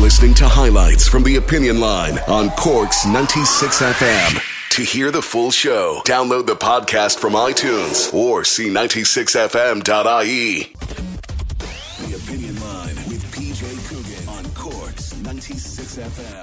listening 0.00 0.34
to 0.34 0.48
highlights 0.48 1.06
from 1.06 1.22
the 1.22 1.36
Opinion 1.36 1.78
Line 1.78 2.18
on 2.20 2.50
Cork's 2.50 3.06
96 3.06 3.82
FM. 3.82 4.40
To 4.70 4.82
hear 4.82 5.10
the 5.10 5.20
full 5.20 5.50
show, 5.50 6.00
download 6.06 6.46
the 6.46 6.54
podcast 6.56 7.18
from 7.18 7.34
iTunes 7.34 8.12
or 8.14 8.44
see 8.44 8.68
96fm.ie. 8.68 10.72
The 11.98 12.14
Opinion 12.16 12.60
Line 12.60 12.94
with 13.08 13.24
PJ 13.34 13.88
Coogan 13.88 14.28
on 14.28 14.44
Cork's 14.54 15.14
96 15.16 15.96
FM. 15.98 16.39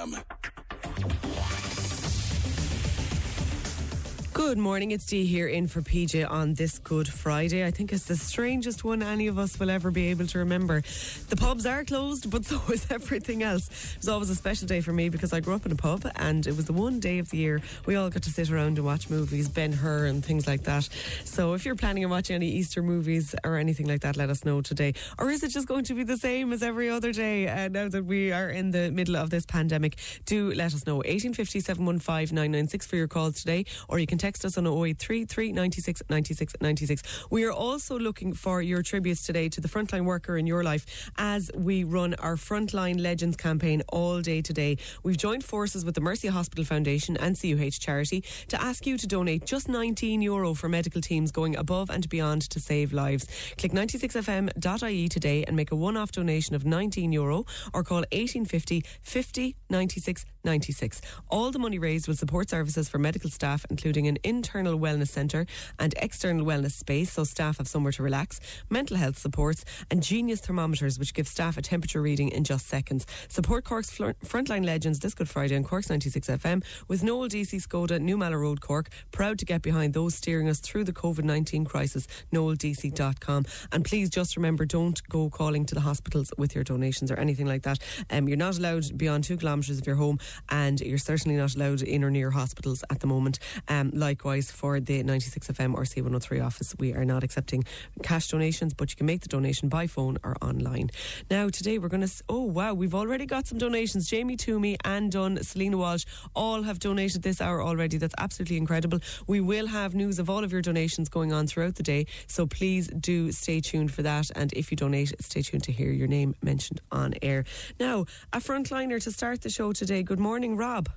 Good 4.38 4.56
morning, 4.56 4.92
it's 4.92 5.04
Dee 5.04 5.26
here 5.26 5.48
in 5.48 5.66
for 5.66 5.82
PJ 5.82 6.24
on 6.30 6.54
this 6.54 6.78
Good 6.78 7.08
Friday. 7.08 7.66
I 7.66 7.72
think 7.72 7.92
it's 7.92 8.04
the 8.04 8.14
strangest 8.14 8.84
one 8.84 9.02
any 9.02 9.26
of 9.26 9.36
us 9.36 9.58
will 9.58 9.68
ever 9.68 9.90
be 9.90 10.10
able 10.10 10.28
to 10.28 10.38
remember. 10.38 10.84
The 11.28 11.34
pubs 11.34 11.66
are 11.66 11.84
closed, 11.84 12.30
but 12.30 12.44
so 12.44 12.60
is 12.72 12.86
everything 12.90 13.42
else. 13.42 13.66
It 13.66 13.96
was 13.96 14.08
always 14.08 14.30
a 14.30 14.36
special 14.36 14.68
day 14.68 14.80
for 14.80 14.92
me 14.92 15.08
because 15.08 15.32
I 15.32 15.40
grew 15.40 15.56
up 15.56 15.66
in 15.66 15.72
a 15.72 15.76
pub 15.76 16.08
and 16.14 16.46
it 16.46 16.54
was 16.54 16.66
the 16.66 16.72
one 16.72 17.00
day 17.00 17.18
of 17.18 17.30
the 17.30 17.36
year 17.36 17.60
we 17.84 17.96
all 17.96 18.10
got 18.10 18.22
to 18.22 18.30
sit 18.30 18.48
around 18.48 18.78
and 18.78 18.86
watch 18.86 19.10
movies, 19.10 19.48
Ben 19.48 19.72
Hur 19.72 20.06
and 20.06 20.24
things 20.24 20.46
like 20.46 20.62
that. 20.62 20.88
So 21.24 21.54
if 21.54 21.66
you're 21.66 21.74
planning 21.74 22.04
on 22.04 22.10
watching 22.12 22.36
any 22.36 22.48
Easter 22.48 22.80
movies 22.80 23.34
or 23.42 23.56
anything 23.56 23.88
like 23.88 24.02
that, 24.02 24.16
let 24.16 24.30
us 24.30 24.44
know 24.44 24.60
today. 24.60 24.94
Or 25.18 25.30
is 25.30 25.42
it 25.42 25.48
just 25.48 25.66
going 25.66 25.82
to 25.86 25.94
be 25.94 26.04
the 26.04 26.16
same 26.16 26.52
as 26.52 26.62
every 26.62 26.88
other 26.88 27.12
day 27.12 27.48
uh, 27.48 27.68
now 27.70 27.88
that 27.88 28.04
we 28.04 28.30
are 28.30 28.50
in 28.50 28.70
the 28.70 28.92
middle 28.92 29.16
of 29.16 29.30
this 29.30 29.44
pandemic? 29.44 29.96
Do 30.26 30.52
let 30.52 30.74
us 30.74 30.86
know. 30.86 30.98
1850 30.98 31.58
715 31.58 32.36
996 32.36 32.86
for 32.86 32.94
your 32.94 33.08
calls 33.08 33.40
today, 33.40 33.64
or 33.88 33.98
you 33.98 34.06
can 34.06 34.16
text 34.16 34.27
us 34.28 34.58
on 34.58 34.66
083 34.66 35.24
396 35.24 36.02
96 36.10 36.54
96. 36.60 37.02
We 37.30 37.44
are 37.44 37.52
also 37.52 37.98
looking 37.98 38.34
for 38.34 38.60
your 38.60 38.82
tributes 38.82 39.24
today 39.24 39.48
to 39.48 39.60
the 39.60 39.68
frontline 39.68 40.04
worker 40.04 40.36
in 40.36 40.46
your 40.46 40.62
life 40.62 41.10
as 41.16 41.50
we 41.54 41.84
run 41.84 42.14
our 42.14 42.36
Frontline 42.36 43.00
Legends 43.00 43.36
campaign 43.36 43.82
all 43.88 44.20
day 44.20 44.42
today. 44.42 44.76
We've 45.02 45.16
joined 45.16 45.44
forces 45.44 45.84
with 45.84 45.94
the 45.94 46.02
Mercy 46.02 46.28
Hospital 46.28 46.64
Foundation 46.64 47.16
and 47.16 47.36
CUH 47.40 47.78
Charity 47.80 48.22
to 48.48 48.60
ask 48.60 48.86
you 48.86 48.98
to 48.98 49.06
donate 49.06 49.46
just 49.46 49.68
19 49.68 50.20
euro 50.20 50.52
for 50.52 50.68
medical 50.68 51.00
teams 51.00 51.32
going 51.32 51.56
above 51.56 51.88
and 51.88 52.06
beyond 52.08 52.42
to 52.50 52.60
save 52.60 52.92
lives. 52.92 53.26
Click 53.56 53.72
96fm.ie 53.72 55.08
today 55.08 55.44
and 55.44 55.56
make 55.56 55.72
a 55.72 55.76
one 55.76 55.96
off 55.96 56.12
donation 56.12 56.54
of 56.54 56.66
19 56.66 57.12
euro 57.12 57.46
or 57.72 57.82
call 57.82 58.04
1850 58.12 58.84
50 59.00 59.56
96 59.70 60.26
96. 60.44 61.02
All 61.30 61.50
the 61.50 61.58
money 61.58 61.78
raised 61.78 62.08
will 62.08 62.14
support 62.14 62.48
services 62.48 62.88
for 62.88 62.98
medical 62.98 63.30
staff, 63.30 63.66
including 63.70 64.06
an 64.06 64.17
internal 64.24 64.78
wellness 64.78 65.08
centre 65.08 65.46
and 65.78 65.94
external 65.98 66.44
wellness 66.44 66.72
space 66.72 67.12
so 67.12 67.24
staff 67.24 67.58
have 67.58 67.68
somewhere 67.68 67.92
to 67.92 68.02
relax, 68.02 68.40
mental 68.70 68.96
health 68.96 69.18
supports, 69.18 69.64
and 69.90 70.02
genius 70.02 70.40
thermometers 70.40 70.98
which 70.98 71.14
give 71.14 71.28
staff 71.28 71.56
a 71.56 71.62
temperature 71.62 72.02
reading 72.02 72.28
in 72.28 72.44
just 72.44 72.66
seconds. 72.66 73.06
Support 73.28 73.64
Cork's 73.64 73.90
fl- 73.90 74.18
frontline 74.24 74.64
legends 74.64 75.00
this 75.00 75.14
Good 75.14 75.28
Friday 75.28 75.56
on 75.56 75.64
Cork's 75.64 75.88
96 75.88 76.28
FM 76.28 76.64
with 76.88 77.02
Noel 77.02 77.28
DC 77.28 77.62
Skoda, 77.66 78.00
New 78.00 78.16
Mallow 78.16 78.36
Road, 78.36 78.60
Cork. 78.60 78.88
Proud 79.10 79.38
to 79.38 79.44
get 79.44 79.62
behind 79.62 79.94
those 79.94 80.14
steering 80.14 80.48
us 80.48 80.60
through 80.60 80.84
the 80.84 80.92
COVID 80.92 81.24
19 81.24 81.64
crisis. 81.64 82.06
NoelDC.com. 82.32 83.44
And 83.72 83.84
please 83.84 84.10
just 84.10 84.36
remember 84.36 84.64
don't 84.64 85.00
go 85.08 85.30
calling 85.30 85.64
to 85.66 85.74
the 85.74 85.80
hospitals 85.80 86.32
with 86.38 86.54
your 86.54 86.64
donations 86.64 87.10
or 87.10 87.18
anything 87.18 87.46
like 87.46 87.62
that. 87.62 87.78
Um, 88.10 88.28
you're 88.28 88.36
not 88.36 88.58
allowed 88.58 88.96
beyond 88.96 89.24
two 89.24 89.36
kilometres 89.36 89.78
of 89.78 89.86
your 89.86 89.96
home, 89.96 90.18
and 90.48 90.80
you're 90.80 90.98
certainly 90.98 91.36
not 91.36 91.54
allowed 91.54 91.82
in 91.82 92.04
or 92.04 92.10
near 92.10 92.30
hospitals 92.30 92.84
at 92.90 93.00
the 93.00 93.06
moment. 93.06 93.38
Um, 93.68 93.90
likewise, 94.08 94.50
for 94.50 94.80
the 94.80 95.02
96 95.02 95.48
FM 95.48 95.74
or 95.74 95.82
C103 95.82 96.42
office, 96.42 96.74
we 96.78 96.94
are 96.94 97.04
not 97.04 97.22
accepting 97.22 97.62
cash 98.02 98.28
donations, 98.28 98.72
but 98.72 98.88
you 98.90 98.96
can 98.96 99.04
make 99.04 99.20
the 99.20 99.28
donation 99.28 99.68
by 99.68 99.86
phone 99.86 100.16
or 100.24 100.34
online. 100.40 100.88
Now, 101.30 101.50
today 101.50 101.76
we're 101.78 101.88
going 101.96 102.06
to. 102.06 102.12
Oh, 102.26 102.44
wow, 102.44 102.72
we've 102.72 102.94
already 102.94 103.26
got 103.26 103.46
some 103.46 103.58
donations. 103.58 104.08
Jamie 104.08 104.38
Toomey, 104.38 104.78
Anne 104.82 105.10
Dunn, 105.10 105.42
Selena 105.42 105.76
Walsh 105.76 106.06
all 106.34 106.62
have 106.62 106.78
donated 106.78 107.22
this 107.22 107.42
hour 107.42 107.62
already. 107.62 107.98
That's 107.98 108.14
absolutely 108.16 108.56
incredible. 108.56 109.00
We 109.26 109.42
will 109.42 109.66
have 109.66 109.94
news 109.94 110.18
of 110.18 110.30
all 110.30 110.42
of 110.42 110.52
your 110.52 110.62
donations 110.62 111.10
going 111.10 111.34
on 111.34 111.46
throughout 111.46 111.74
the 111.74 111.82
day, 111.82 112.06
so 112.26 112.46
please 112.46 112.88
do 112.88 113.30
stay 113.30 113.60
tuned 113.60 113.92
for 113.92 114.02
that. 114.02 114.30
And 114.34 114.54
if 114.54 114.70
you 114.70 114.76
donate, 114.76 115.12
stay 115.20 115.42
tuned 115.42 115.64
to 115.64 115.72
hear 115.72 115.92
your 115.92 116.08
name 116.08 116.34
mentioned 116.42 116.80
on 116.90 117.12
air. 117.20 117.44
Now, 117.78 118.06
a 118.32 118.38
frontliner 118.38 119.02
to 119.02 119.12
start 119.12 119.42
the 119.42 119.50
show 119.50 119.72
today. 119.72 120.02
Good 120.02 120.18
morning, 120.18 120.56
Rob. 120.56 120.88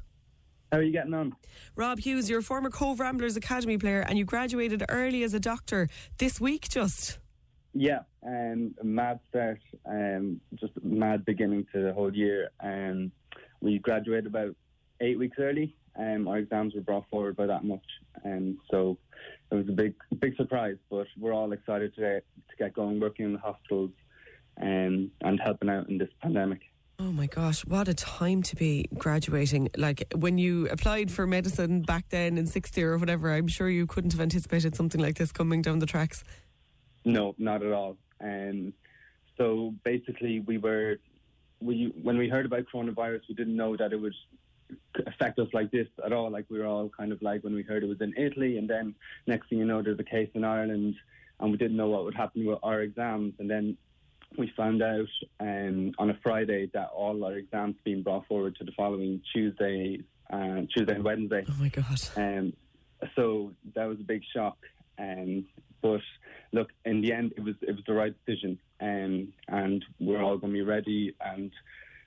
How 0.71 0.77
are 0.77 0.83
you 0.83 0.93
getting 0.93 1.13
on? 1.13 1.35
Rob 1.75 1.99
Hughes, 1.99 2.29
you're 2.29 2.39
a 2.39 2.43
former 2.43 2.69
Cobh 2.69 3.01
Ramblers 3.01 3.35
Academy 3.35 3.77
player 3.77 4.05
and 4.07 4.17
you 4.17 4.23
graduated 4.23 4.85
early 4.87 5.23
as 5.23 5.33
a 5.33 5.39
doctor 5.39 5.89
this 6.17 6.39
week 6.39 6.69
just. 6.69 7.19
Yeah, 7.73 7.99
um, 8.25 8.73
mad 8.81 9.19
start, 9.29 9.59
um, 9.85 10.39
just 10.55 10.71
a 10.77 10.85
mad 10.85 11.25
beginning 11.25 11.67
to 11.73 11.81
the 11.81 11.93
whole 11.93 12.15
year. 12.15 12.51
Um, 12.61 13.11
we 13.59 13.79
graduated 13.79 14.27
about 14.27 14.55
eight 15.01 15.19
weeks 15.19 15.37
early. 15.39 15.75
Um, 15.97 16.29
our 16.29 16.37
exams 16.37 16.73
were 16.73 16.81
brought 16.81 17.09
forward 17.09 17.35
by 17.35 17.47
that 17.47 17.65
much, 17.65 17.85
and 18.23 18.57
so 18.69 18.97
it 19.51 19.55
was 19.55 19.67
a 19.67 19.73
big, 19.73 19.93
big 20.19 20.37
surprise. 20.37 20.77
But 20.89 21.07
we're 21.17 21.33
all 21.33 21.51
excited 21.51 21.93
today 21.95 22.21
to 22.49 22.55
get 22.57 22.73
going, 22.73 22.99
working 22.99 23.25
in 23.25 23.33
the 23.33 23.39
hospitals, 23.39 23.91
um, 24.61 25.11
and 25.21 25.39
helping 25.43 25.69
out 25.69 25.89
in 25.89 25.97
this 25.97 26.09
pandemic. 26.21 26.61
Oh 27.03 27.11
my 27.11 27.25
gosh, 27.25 27.65
what 27.65 27.87
a 27.87 27.95
time 27.95 28.43
to 28.43 28.55
be 28.55 28.87
graduating. 28.95 29.69
Like 29.75 30.03
when 30.15 30.37
you 30.37 30.67
applied 30.67 31.09
for 31.09 31.25
medicine 31.25 31.81
back 31.81 32.05
then 32.09 32.37
in 32.37 32.45
sixth 32.45 32.77
year 32.77 32.93
or 32.93 32.99
whatever, 32.99 33.33
I'm 33.33 33.47
sure 33.47 33.67
you 33.67 33.87
couldn't 33.87 34.11
have 34.11 34.21
anticipated 34.21 34.75
something 34.75 35.01
like 35.01 35.15
this 35.15 35.31
coming 35.31 35.63
down 35.63 35.79
the 35.79 35.87
tracks. 35.87 36.23
No, 37.03 37.33
not 37.39 37.63
at 37.63 37.71
all. 37.71 37.97
Um, 38.23 38.73
so 39.35 39.73
basically, 39.83 40.41
we 40.41 40.59
were 40.59 40.97
we 41.59 41.91
when 42.03 42.19
we 42.19 42.29
heard 42.29 42.45
about 42.45 42.65
coronavirus, 42.71 43.21
we 43.29 43.33
didn't 43.33 43.55
know 43.55 43.75
that 43.77 43.93
it 43.93 43.97
would 43.97 44.13
affect 45.07 45.39
us 45.39 45.47
like 45.53 45.71
this 45.71 45.87
at 46.05 46.13
all. 46.13 46.29
Like 46.29 46.45
we 46.51 46.59
were 46.59 46.67
all 46.67 46.87
kind 46.89 47.11
of 47.11 47.19
like 47.23 47.43
when 47.43 47.55
we 47.55 47.63
heard 47.63 47.83
it 47.83 47.89
was 47.89 48.01
in 48.01 48.13
Italy, 48.15 48.59
and 48.59 48.69
then 48.69 48.93
next 49.25 49.49
thing 49.49 49.57
you 49.57 49.65
know, 49.65 49.81
there's 49.81 49.99
a 49.99 50.03
case 50.03 50.29
in 50.35 50.43
Ireland, 50.43 50.93
and 51.39 51.51
we 51.51 51.57
didn't 51.57 51.77
know 51.77 51.89
what 51.89 52.03
would 52.03 52.15
happen 52.15 52.45
with 52.45 52.59
our 52.61 52.81
exams, 52.81 53.33
and 53.39 53.49
then 53.49 53.75
we 54.37 54.51
found 54.55 54.81
out 54.81 55.07
um, 55.39 55.91
on 55.97 56.09
a 56.09 56.17
Friday 56.23 56.69
that 56.73 56.89
all 56.95 57.23
our 57.23 57.33
exams 57.33 57.75
being 57.83 58.03
brought 58.03 58.27
forward 58.27 58.55
to 58.57 58.63
the 58.63 58.71
following 58.77 59.21
Tuesday, 59.33 59.99
uh, 60.31 60.61
Tuesday 60.75 60.95
and 60.95 61.03
Wednesday. 61.03 61.43
Oh 61.49 61.55
my 61.59 61.69
god! 61.69 62.01
Um, 62.15 62.53
so 63.15 63.51
that 63.75 63.85
was 63.85 63.99
a 63.99 64.03
big 64.03 64.21
shock. 64.33 64.57
Um, 64.97 65.45
but 65.81 66.01
look, 66.51 66.69
in 66.85 67.01
the 67.01 67.11
end, 67.11 67.33
it 67.35 67.43
was 67.43 67.55
it 67.61 67.71
was 67.71 67.83
the 67.87 67.93
right 67.93 68.13
decision, 68.25 68.59
um, 68.79 69.33
and 69.47 69.83
we're 69.99 70.21
all 70.21 70.37
going 70.37 70.53
to 70.53 70.59
be 70.59 70.61
ready 70.61 71.15
and, 71.21 71.51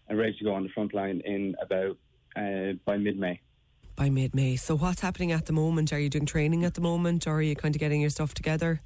and 0.09 0.19
ready 0.19 0.35
to 0.38 0.44
go 0.44 0.55
on 0.55 0.62
the 0.62 0.69
front 0.71 0.94
line 0.94 1.21
in 1.25 1.55
about 1.61 1.97
uh, 2.37 2.73
by 2.85 2.97
mid 2.97 3.19
May. 3.19 3.41
By 3.97 4.11
mid 4.11 4.35
May. 4.35 4.56
So 4.56 4.76
what's 4.76 5.00
happening 5.00 5.32
at 5.32 5.47
the 5.47 5.53
moment? 5.53 5.93
Are 5.93 5.99
you 5.99 6.09
doing 6.09 6.26
training 6.26 6.65
at 6.65 6.75
the 6.75 6.81
moment, 6.81 7.26
or 7.26 7.35
are 7.35 7.43
you 7.43 7.56
kind 7.56 7.75
of 7.75 7.81
getting 7.81 8.00
your 8.00 8.11
stuff 8.11 8.35
together? 8.35 8.81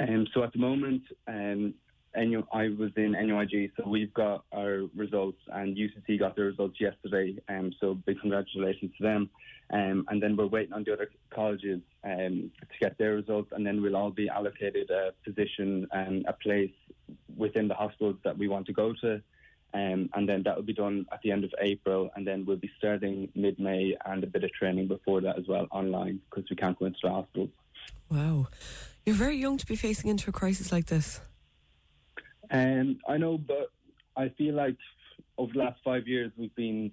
Um, 0.00 0.26
so 0.32 0.44
at 0.44 0.52
the 0.52 0.60
moment, 0.60 1.02
um, 1.26 1.74
NU, 2.18 2.42
I 2.52 2.68
was 2.68 2.90
in 2.96 3.12
NUIG, 3.12 3.72
so 3.76 3.88
we've 3.88 4.12
got 4.12 4.44
our 4.52 4.82
results, 4.96 5.38
and 5.52 5.76
UCC 5.76 6.18
got 6.18 6.36
their 6.36 6.46
results 6.46 6.80
yesterday. 6.80 7.36
Um, 7.48 7.72
so 7.80 7.94
big 7.94 8.20
congratulations 8.20 8.92
to 8.98 9.02
them. 9.02 9.30
Um, 9.70 10.06
and 10.08 10.22
then 10.22 10.36
we're 10.36 10.46
waiting 10.46 10.72
on 10.72 10.84
the 10.84 10.94
other 10.94 11.10
colleges 11.30 11.80
um, 12.02 12.50
to 12.60 12.78
get 12.80 12.98
their 12.98 13.14
results, 13.14 13.52
and 13.52 13.66
then 13.66 13.82
we'll 13.82 13.96
all 13.96 14.10
be 14.10 14.28
allocated 14.28 14.90
a 14.90 15.12
position 15.24 15.86
and 15.92 16.24
a 16.26 16.32
place 16.32 16.72
within 17.36 17.68
the 17.68 17.74
hospitals 17.74 18.16
that 18.24 18.36
we 18.36 18.48
want 18.48 18.66
to 18.66 18.72
go 18.72 18.94
to. 19.00 19.22
Um, 19.74 20.08
and 20.14 20.26
then 20.26 20.42
that 20.44 20.56
will 20.56 20.62
be 20.62 20.72
done 20.72 21.06
at 21.12 21.20
the 21.22 21.30
end 21.30 21.44
of 21.44 21.52
April, 21.60 22.10
and 22.16 22.26
then 22.26 22.46
we'll 22.46 22.56
be 22.56 22.70
starting 22.78 23.30
mid-May 23.34 23.96
and 24.06 24.24
a 24.24 24.26
bit 24.26 24.42
of 24.42 24.52
training 24.52 24.88
before 24.88 25.20
that 25.20 25.38
as 25.38 25.46
well 25.46 25.68
online 25.70 26.20
because 26.30 26.48
we 26.48 26.56
can't 26.56 26.78
go 26.78 26.86
into 26.86 26.98
the 27.02 27.10
hospitals. 27.10 27.50
Wow. 28.10 28.48
You're 29.04 29.14
very 29.14 29.36
young 29.36 29.58
to 29.58 29.66
be 29.66 29.76
facing 29.76 30.10
into 30.10 30.30
a 30.30 30.32
crisis 30.32 30.72
like 30.72 30.86
this. 30.86 31.20
Um, 32.50 32.98
I 33.08 33.16
know, 33.18 33.38
but 33.38 33.70
I 34.16 34.30
feel 34.30 34.54
like 34.54 34.76
over 35.36 35.52
the 35.52 35.58
last 35.60 35.80
five 35.84 36.06
years 36.08 36.32
we've 36.36 36.54
been 36.54 36.92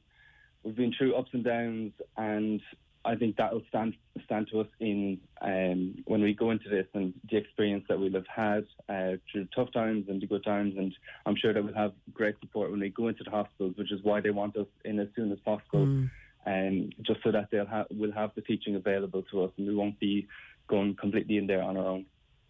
we've 0.64 0.76
been 0.76 0.94
through 0.98 1.16
ups 1.16 1.30
and 1.34 1.44
downs, 1.44 1.94
and 2.18 2.62
I 3.04 3.16
think 3.16 3.38
that 3.38 3.54
will 3.54 3.64
stand 3.70 3.96
stand 4.26 4.48
to 4.52 4.62
us 4.62 4.68
in 4.80 5.20
um, 5.42 6.04
when 6.06 6.22
we 6.22 6.34
go 6.34 6.52
into 6.52 6.70
this 6.70 6.88
and 6.94 7.14
the 7.30 7.38
experience 7.38 7.86
that 7.88 8.00
we'll 8.00 8.14
have 8.14 8.28
had 8.28 8.66
uh, 8.90 9.18
through 9.32 9.48
tough 9.56 9.72
times 9.74 10.06
and 10.10 10.22
the 10.22 10.28
good 10.28 10.44
times, 10.44 10.76
and 10.78 10.94
I'm 11.26 11.36
sure 11.36 11.54
that 11.54 11.64
we'll 11.64 11.74
have 11.76 11.94
great 12.14 12.36
support 12.40 12.72
when 12.72 12.80
we 12.80 12.90
go 12.90 13.08
into 13.08 13.24
the 13.24 13.32
hospitals, 13.32 13.76
which 13.78 13.92
is 13.92 14.00
why 14.04 14.22
they 14.22 14.32
want 14.32 14.58
us 14.58 14.68
in 14.84 15.00
as 15.00 15.08
soon 15.16 15.32
as 15.32 15.40
possible, 15.40 15.86
Mm. 15.86 16.10
and 16.46 16.96
just 17.02 17.22
so 17.24 17.32
that 17.32 17.50
they'll 17.52 17.66
ha- 17.66 17.86
will 17.92 18.12
have 18.12 18.32
the 18.36 18.42
teaching 18.42 18.76
available 18.76 19.24
to 19.32 19.44
us, 19.44 19.52
and 19.58 19.68
we 19.68 19.76
won't 19.76 20.00
be 20.00 20.28
going 20.68 20.96
completely 20.96 21.38
in 21.38 21.46
there 21.48 21.62
on 21.62 21.78
our 21.78 21.86
own. 21.86 22.06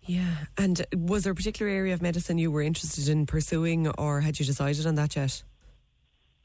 Yeah. 0.06 0.36
And 0.58 0.86
was 0.96 1.24
there 1.24 1.32
a 1.32 1.36
particular 1.36 1.72
area 1.72 1.94
of 1.94 2.02
medicine 2.02 2.38
you 2.38 2.52
were 2.52 2.62
interested 2.62 3.10
in 3.10 3.26
pursuing, 3.26 3.88
or 3.88 4.22
had 4.22 4.40
you 4.40 4.46
decided 4.46 4.86
on 4.86 4.96
that 4.96 5.16
yet? 5.16 5.44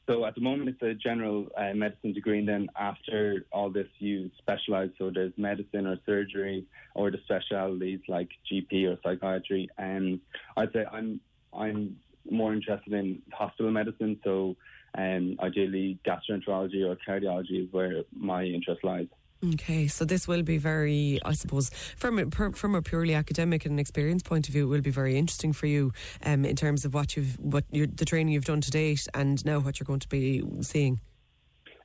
So 0.09 0.25
at 0.25 0.35
the 0.35 0.41
moment, 0.41 0.69
it's 0.69 0.81
a 0.81 0.93
general 0.93 1.47
uh, 1.55 1.73
medicine 1.73 2.11
degree, 2.11 2.39
and 2.39 2.47
then 2.47 2.67
after 2.75 3.45
all 3.51 3.69
this, 3.69 3.87
you 3.99 4.31
specialise. 4.39 4.89
So 4.97 5.11
there's 5.13 5.31
medicine 5.37 5.85
or 5.85 5.97
surgery, 6.05 6.65
or 6.95 7.11
the 7.11 7.19
specialities 7.23 7.99
like 8.07 8.29
GP 8.51 8.89
or 8.89 8.97
psychiatry. 9.03 9.69
And 9.77 10.19
I'd 10.57 10.73
say 10.73 10.85
I'm 10.91 11.21
I'm 11.53 11.97
more 12.29 12.53
interested 12.53 12.93
in 12.93 13.21
hospital 13.31 13.71
medicine. 13.71 14.19
So 14.23 14.55
um, 14.97 15.37
ideally, 15.39 15.99
gastroenterology 16.05 16.83
or 16.83 16.97
cardiology 17.07 17.65
is 17.65 17.71
where 17.71 18.03
my 18.13 18.43
interest 18.43 18.83
lies. 18.83 19.07
Okay, 19.43 19.87
so 19.87 20.05
this 20.05 20.27
will 20.27 20.43
be 20.43 20.59
very, 20.59 21.19
I 21.25 21.33
suppose, 21.33 21.71
from 21.97 22.19
a, 22.19 22.27
per, 22.27 22.51
from 22.51 22.75
a 22.75 22.81
purely 22.81 23.15
academic 23.15 23.65
and 23.65 23.79
experience 23.79 24.21
point 24.21 24.47
of 24.47 24.53
view, 24.53 24.65
it 24.65 24.67
will 24.67 24.81
be 24.81 24.91
very 24.91 25.17
interesting 25.17 25.51
for 25.51 25.65
you 25.65 25.93
um, 26.23 26.45
in 26.45 26.55
terms 26.55 26.85
of 26.85 26.93
what 26.93 27.15
you've, 27.15 27.39
what 27.39 27.63
the 27.71 28.05
training 28.05 28.33
you've 28.33 28.45
done 28.45 28.61
to 28.61 28.69
date, 28.69 29.07
and 29.15 29.43
now 29.43 29.59
what 29.59 29.79
you're 29.79 29.85
going 29.85 29.99
to 29.99 30.09
be 30.09 30.43
seeing. 30.61 30.99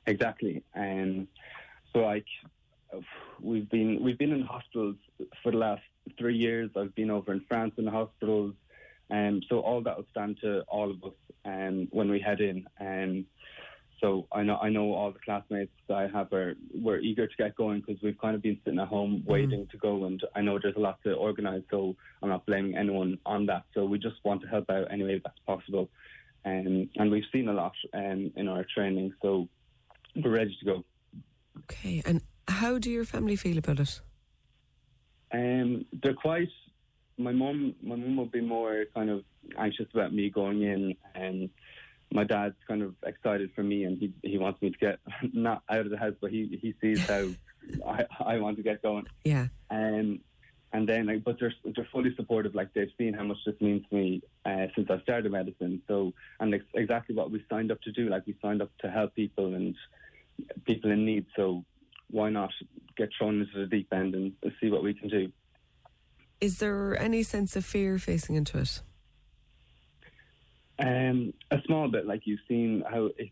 Exactly. 0.05 0.63
And 0.75 1.27
so 1.91 1.99
like 1.99 2.25
we've 3.41 3.69
been 3.69 4.01
we've 4.01 4.17
been 4.17 4.31
in 4.31 4.41
hospitals 4.41 4.95
for 5.43 5.51
the 5.51 5.57
last 5.57 5.81
three 6.17 6.37
years. 6.37 6.69
I've 6.75 6.95
been 6.95 7.11
over 7.11 7.33
in 7.33 7.41
France 7.47 7.73
in 7.77 7.85
the 7.85 7.91
hospitals. 7.91 8.53
And 9.09 9.45
so 9.49 9.59
all 9.59 9.81
that 9.83 9.97
will 9.97 10.05
stand 10.11 10.37
to 10.41 10.61
all 10.67 10.91
of 10.91 11.03
us 11.03 11.13
um, 11.45 11.87
when 11.91 12.09
we 12.09 12.19
head 12.19 12.41
in. 12.41 12.65
And 12.77 13.25
so 13.99 14.27
I 14.31 14.43
know 14.43 14.57
I 14.57 14.69
know 14.69 14.93
all 14.93 15.11
the 15.11 15.19
classmates 15.19 15.71
that 15.87 15.95
I 15.95 16.07
have 16.07 16.31
are 16.31 16.53
we're 16.73 16.99
eager 16.99 17.25
to 17.25 17.35
get 17.35 17.55
going 17.55 17.81
because 17.81 18.01
we've 18.03 18.17
kind 18.19 18.35
of 18.35 18.41
been 18.43 18.59
sitting 18.63 18.79
at 18.79 18.87
home 18.87 19.23
waiting 19.25 19.67
to 19.71 19.77
go. 19.77 20.05
And 20.05 20.21
I 20.35 20.41
know 20.41 20.59
there's 20.61 20.75
a 20.75 20.79
lot 20.79 21.01
to 21.03 21.13
organise, 21.13 21.63
so 21.71 21.95
I'm 22.21 22.29
not 22.29 22.45
blaming 22.45 22.77
anyone 22.77 23.17
on 23.25 23.47
that. 23.47 23.63
So 23.73 23.85
we 23.85 23.97
just 23.97 24.17
want 24.23 24.41
to 24.41 24.47
help 24.47 24.69
out 24.69 24.87
any 24.91 25.03
way 25.03 25.21
that's 25.23 25.39
possible. 25.47 25.89
Um, 26.45 26.89
and 26.95 27.11
we've 27.11 27.25
seen 27.31 27.47
a 27.47 27.53
lot 27.53 27.73
um, 27.93 28.31
in 28.35 28.47
our 28.47 28.65
training, 28.73 29.13
so 29.21 29.49
we're 30.15 30.31
ready 30.31 30.55
to 30.59 30.65
go. 30.65 30.83
Okay, 31.63 32.03
and 32.05 32.21
how 32.47 32.77
do 32.77 32.91
your 32.91 33.03
family 33.03 33.35
feel 33.35 33.57
about 33.57 33.79
it? 33.79 34.01
Um, 35.33 35.85
they're 36.03 36.13
quite. 36.13 36.49
My 37.17 37.31
mum, 37.31 37.73
my 37.81 37.95
mum 37.95 38.15
will 38.15 38.27
be 38.27 38.41
more 38.41 38.85
kind 38.93 39.09
of 39.09 39.23
anxious 39.57 39.87
about 39.91 40.13
me 40.13 40.29
going 40.29 40.61
in, 40.61 40.95
and 41.15 41.49
my 42.11 42.23
dad's 42.23 42.55
kind 42.67 42.81
of 42.81 42.95
excited 43.05 43.51
for 43.55 43.63
me, 43.63 43.83
and 43.83 43.97
he 43.97 44.13
he 44.23 44.37
wants 44.37 44.61
me 44.61 44.71
to 44.71 44.77
get 44.77 44.99
not 45.33 45.63
out 45.69 45.81
of 45.81 45.89
the 45.89 45.97
house, 45.97 46.15
but 46.19 46.31
he 46.31 46.57
he 46.61 46.73
sees 46.81 47.05
how 47.05 47.27
I 47.87 48.05
I 48.19 48.39
want 48.39 48.57
to 48.57 48.63
get 48.63 48.81
going. 48.81 49.07
Yeah. 49.23 49.47
Um, 49.69 50.21
and 50.73 50.87
then, 50.87 51.05
like, 51.05 51.23
but 51.23 51.39
they're 51.39 51.53
they're 51.75 51.87
fully 51.91 52.13
supportive. 52.15 52.53
Like 52.53 52.73
they've 52.73 52.91
seen 52.97 53.13
how 53.13 53.23
much 53.23 53.37
this 53.45 53.55
means 53.61 53.83
to 53.89 53.95
me 53.95 54.21
uh, 54.45 54.67
since 54.75 54.89
I 54.89 54.99
started 55.01 55.31
medicine. 55.31 55.81
So, 55.87 56.13
and 56.39 56.53
it's 56.53 56.65
exactly 56.73 57.15
what 57.15 57.31
we 57.31 57.43
signed 57.49 57.71
up 57.71 57.81
to 57.81 57.91
do. 57.91 58.09
Like 58.09 58.25
we 58.25 58.35
signed 58.41 58.61
up 58.61 58.71
to 58.79 58.91
help 58.91 59.15
people 59.15 59.53
and 59.53 59.75
people 60.65 60.91
in 60.91 61.05
need. 61.05 61.25
So, 61.35 61.63
why 62.09 62.29
not 62.29 62.51
get 62.97 63.09
thrown 63.17 63.41
into 63.41 63.59
the 63.59 63.65
deep 63.65 63.87
end 63.93 64.13
and 64.13 64.33
see 64.59 64.69
what 64.69 64.83
we 64.83 64.93
can 64.93 65.07
do? 65.07 65.31
Is 66.41 66.59
there 66.59 66.99
any 67.01 67.23
sense 67.23 67.55
of 67.55 67.65
fear 67.65 67.97
facing 67.97 68.35
into 68.35 68.59
it? 68.59 68.81
Um, 70.79 71.33
a 71.51 71.57
small 71.65 71.89
bit. 71.89 72.05
Like 72.05 72.21
you've 72.25 72.39
seen 72.47 72.83
how 72.89 73.09
it, 73.17 73.29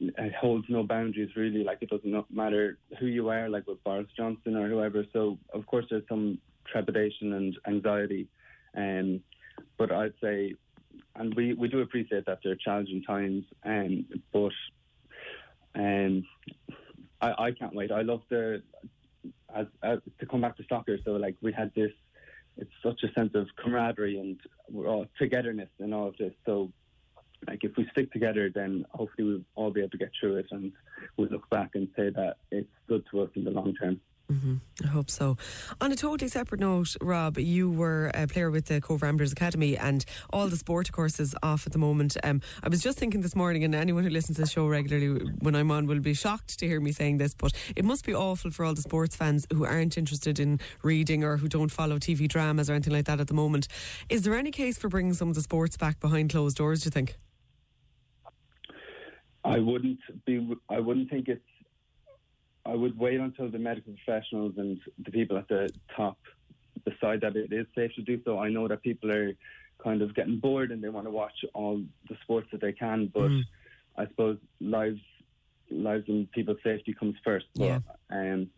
it 0.00 0.34
holds 0.34 0.66
no 0.68 0.82
boundaries 0.82 1.30
really. 1.36 1.64
Like 1.64 1.78
it 1.80 1.90
doesn't 1.90 2.30
matter 2.30 2.78
who 3.00 3.06
you 3.06 3.28
are. 3.28 3.48
Like 3.48 3.66
with 3.66 3.82
Boris 3.84 4.06
Johnson 4.16 4.56
or 4.56 4.68
whoever. 4.68 5.04
So 5.12 5.38
of 5.52 5.66
course 5.66 5.86
there's 5.90 6.06
some 6.08 6.38
trepidation 6.70 7.32
and 7.32 7.56
anxiety. 7.66 8.28
Um, 8.76 9.20
but 9.78 9.92
I'd 9.92 10.14
say, 10.22 10.54
and 11.16 11.34
we, 11.34 11.54
we 11.54 11.68
do 11.68 11.80
appreciate 11.80 12.26
that 12.26 12.40
they're 12.42 12.56
challenging 12.56 13.02
times. 13.02 13.44
Um, 13.64 14.06
but 14.32 14.52
um, 15.74 16.24
I, 17.20 17.46
I 17.46 17.50
can't 17.52 17.74
wait. 17.74 17.90
I 17.90 18.02
love 18.02 18.22
the 18.28 18.62
as, 19.54 19.66
as 19.82 19.98
to 20.20 20.26
come 20.26 20.40
back 20.40 20.56
to 20.56 20.64
soccer. 20.68 20.98
So 21.04 21.12
like 21.12 21.36
we 21.40 21.52
had 21.52 21.72
this. 21.74 21.92
It's 22.56 22.70
such 22.84 23.02
a 23.02 23.12
sense 23.14 23.34
of 23.34 23.48
camaraderie 23.60 24.18
and 24.18 24.38
we're 24.70 24.86
all 24.86 25.06
togetherness 25.18 25.70
in 25.80 25.92
all 25.92 26.06
of 26.06 26.16
this. 26.18 26.32
So 26.46 26.70
like 27.46 27.64
if 27.64 27.76
we 27.76 27.86
stick 27.92 28.12
together, 28.12 28.50
then 28.54 28.84
hopefully 28.90 29.28
we'll 29.28 29.40
all 29.54 29.70
be 29.70 29.80
able 29.80 29.90
to 29.90 29.98
get 29.98 30.10
through 30.18 30.36
it, 30.36 30.46
and 30.50 30.72
we'll 31.16 31.28
look 31.28 31.48
back 31.50 31.70
and 31.74 31.88
say 31.96 32.10
that 32.10 32.36
it's 32.50 32.68
good 32.88 33.04
to 33.10 33.22
us 33.22 33.30
in 33.34 33.44
the 33.44 33.50
long 33.50 33.74
term. 33.74 34.00
hmm 34.28 34.54
I 34.82 34.88
hope 34.88 35.10
so. 35.10 35.36
On 35.80 35.92
a 35.92 35.96
totally 35.96 36.28
separate 36.28 36.60
note, 36.60 36.96
Rob, 37.00 37.38
you 37.38 37.70
were 37.70 38.10
a 38.14 38.26
player 38.26 38.50
with 38.50 38.66
the 38.66 38.80
Cobh 38.80 39.02
Ramblers 39.02 39.32
Academy, 39.32 39.76
and 39.76 40.04
all 40.30 40.48
the 40.48 40.56
sport 40.56 40.90
courses 40.92 41.34
off 41.42 41.66
at 41.66 41.72
the 41.72 41.78
moment. 41.78 42.16
Um, 42.24 42.40
I 42.62 42.68
was 42.68 42.82
just 42.82 42.98
thinking 42.98 43.20
this 43.20 43.36
morning, 43.36 43.64
and 43.64 43.74
anyone 43.74 44.02
who 44.02 44.10
listens 44.10 44.36
to 44.36 44.42
the 44.42 44.48
show 44.48 44.66
regularly 44.66 45.30
when 45.40 45.54
I'm 45.54 45.70
on 45.70 45.86
will 45.86 46.00
be 46.00 46.14
shocked 46.14 46.58
to 46.58 46.66
hear 46.66 46.80
me 46.80 46.92
saying 46.92 47.18
this, 47.18 47.34
but 47.34 47.52
it 47.76 47.84
must 47.84 48.04
be 48.04 48.14
awful 48.14 48.50
for 48.50 48.64
all 48.64 48.74
the 48.74 48.82
sports 48.82 49.14
fans 49.14 49.46
who 49.52 49.64
aren't 49.64 49.98
interested 49.98 50.40
in 50.40 50.58
reading 50.82 51.22
or 51.22 51.36
who 51.36 51.48
don't 51.48 51.70
follow 51.70 51.98
TV 51.98 52.26
dramas 52.26 52.70
or 52.70 52.72
anything 52.72 52.94
like 52.94 53.04
that 53.06 53.20
at 53.20 53.28
the 53.28 53.34
moment. 53.34 53.68
Is 54.08 54.22
there 54.22 54.34
any 54.34 54.50
case 54.50 54.78
for 54.78 54.88
bringing 54.88 55.14
some 55.14 55.28
of 55.28 55.34
the 55.34 55.42
sports 55.42 55.76
back 55.76 56.00
behind 56.00 56.30
closed 56.30 56.56
doors? 56.56 56.82
Do 56.82 56.86
you 56.86 56.90
think? 56.92 57.16
I 59.44 59.58
wouldn't 59.58 60.00
be. 60.24 60.56
I 60.68 60.80
wouldn't 60.80 61.10
think 61.10 61.28
it's. 61.28 61.44
I 62.66 62.74
would 62.74 62.98
wait 62.98 63.20
until 63.20 63.50
the 63.50 63.58
medical 63.58 63.92
professionals 63.92 64.54
and 64.56 64.80
the 65.04 65.10
people 65.10 65.36
at 65.36 65.48
the 65.48 65.70
top 65.94 66.16
decide 66.88 67.20
that 67.20 67.36
it 67.36 67.52
is 67.52 67.66
safe 67.74 67.94
to 67.96 68.02
do 68.02 68.20
so. 68.24 68.38
I 68.38 68.48
know 68.48 68.66
that 68.68 68.82
people 68.82 69.10
are 69.12 69.32
kind 69.82 70.00
of 70.00 70.14
getting 70.14 70.38
bored 70.38 70.70
and 70.70 70.82
they 70.82 70.88
want 70.88 71.06
to 71.06 71.10
watch 71.10 71.44
all 71.52 71.82
the 72.08 72.16
sports 72.22 72.48
that 72.52 72.62
they 72.62 72.72
can, 72.72 73.10
but 73.12 73.30
I 73.98 74.06
suppose 74.06 74.38
lives, 74.60 75.00
lives 75.70 76.04
and 76.08 76.30
people's 76.32 76.56
safety 76.64 76.94
comes 76.94 77.16
first. 77.22 77.46
But, 77.54 77.64
Yeah. 77.64 77.78
um, 78.10 78.50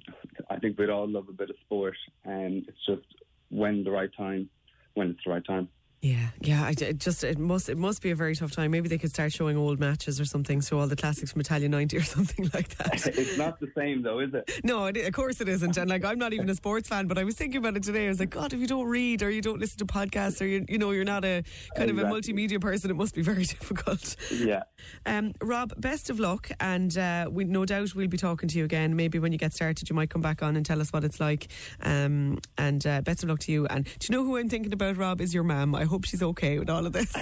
I 0.48 0.58
think 0.60 0.78
we'd 0.78 0.88
all 0.88 1.08
love 1.08 1.28
a 1.28 1.32
bit 1.32 1.50
of 1.50 1.56
sport, 1.64 1.96
and 2.24 2.64
it's 2.68 2.86
just 2.86 3.06
when 3.50 3.82
the 3.82 3.90
right 3.90 4.10
time, 4.16 4.48
when 4.94 5.10
it's 5.10 5.24
the 5.24 5.30
right 5.30 5.44
time. 5.44 5.68
Yeah, 6.02 6.28
yeah. 6.40 6.64
I, 6.64 6.74
it 6.78 6.98
just 6.98 7.24
it 7.24 7.38
must 7.38 7.68
it 7.68 7.78
must 7.78 8.02
be 8.02 8.10
a 8.10 8.14
very 8.14 8.36
tough 8.36 8.52
time. 8.52 8.70
Maybe 8.70 8.88
they 8.88 8.98
could 8.98 9.10
start 9.10 9.32
showing 9.32 9.56
old 9.56 9.80
matches 9.80 10.20
or 10.20 10.26
something, 10.26 10.60
so 10.60 10.78
all 10.78 10.86
the 10.86 10.94
classics 10.94 11.32
from 11.32 11.40
Italia 11.40 11.68
'90 11.68 11.96
or 11.96 12.02
something 12.16 12.50
like 12.52 12.76
that. 12.76 13.06
it's 13.06 13.38
not 13.38 13.58
the 13.60 13.70
same 13.74 14.02
though, 14.02 14.20
is 14.20 14.32
it? 14.34 14.60
No, 14.62 14.86
it, 14.86 14.96
of 14.98 15.12
course 15.14 15.40
it 15.40 15.48
isn't. 15.48 15.76
And 15.76 15.88
like, 15.88 16.04
I'm 16.04 16.18
not 16.18 16.34
even 16.34 16.48
a 16.50 16.54
sports 16.54 16.88
fan, 16.88 17.06
but 17.06 17.16
I 17.16 17.24
was 17.24 17.34
thinking 17.34 17.58
about 17.58 17.76
it 17.76 17.82
today. 17.82 18.06
I 18.06 18.08
was 18.08 18.20
like, 18.20 18.30
God, 18.30 18.52
if 18.52 18.60
you 18.60 18.66
don't 18.66 18.86
read 18.86 19.22
or 19.22 19.30
you 19.30 19.40
don't 19.40 19.58
listen 19.58 19.78
to 19.78 19.86
podcasts 19.86 20.40
or 20.40 20.44
you, 20.44 20.66
you 20.68 20.78
know, 20.78 20.90
you're 20.90 21.04
not 21.04 21.24
a 21.24 21.42
kind 21.74 21.90
of 21.90 21.98
a 21.98 22.04
multimedia 22.04 22.60
person, 22.60 22.90
it 22.90 22.94
must 22.94 23.14
be 23.14 23.22
very 23.22 23.44
difficult. 23.56 24.16
Yeah. 24.30 24.64
Um, 25.06 25.32
Rob, 25.40 25.80
best 25.80 26.10
of 26.10 26.20
luck, 26.20 26.50
and 26.60 26.96
uh, 26.98 27.28
we 27.30 27.44
no 27.44 27.64
doubt 27.64 27.94
we'll 27.94 28.06
be 28.06 28.18
talking 28.18 28.48
to 28.50 28.58
you 28.58 28.64
again. 28.64 28.96
Maybe 28.96 29.18
when 29.18 29.32
you 29.32 29.38
get 29.38 29.54
started, 29.54 29.88
you 29.88 29.96
might 29.96 30.10
come 30.10 30.22
back 30.22 30.42
on 30.42 30.56
and 30.56 30.64
tell 30.64 30.80
us 30.80 30.92
what 30.92 31.04
it's 31.04 31.20
like. 31.20 31.48
Um, 31.82 32.38
and 32.58 32.86
uh, 32.86 33.00
best 33.00 33.22
of 33.22 33.30
luck 33.30 33.40
to 33.40 33.52
you. 33.52 33.66
And 33.66 33.86
do 33.98 34.06
you 34.12 34.16
know 34.16 34.24
who 34.24 34.36
I'm 34.36 34.50
thinking 34.50 34.74
about? 34.74 34.98
Rob 34.98 35.20
is 35.22 35.32
your 35.32 35.42
mum. 35.42 35.74
I 35.74 35.85
hope 35.86 36.04
she's 36.04 36.22
okay 36.22 36.58
with 36.58 36.68
all 36.70 36.86
of 36.86 36.92
this. 36.92 37.12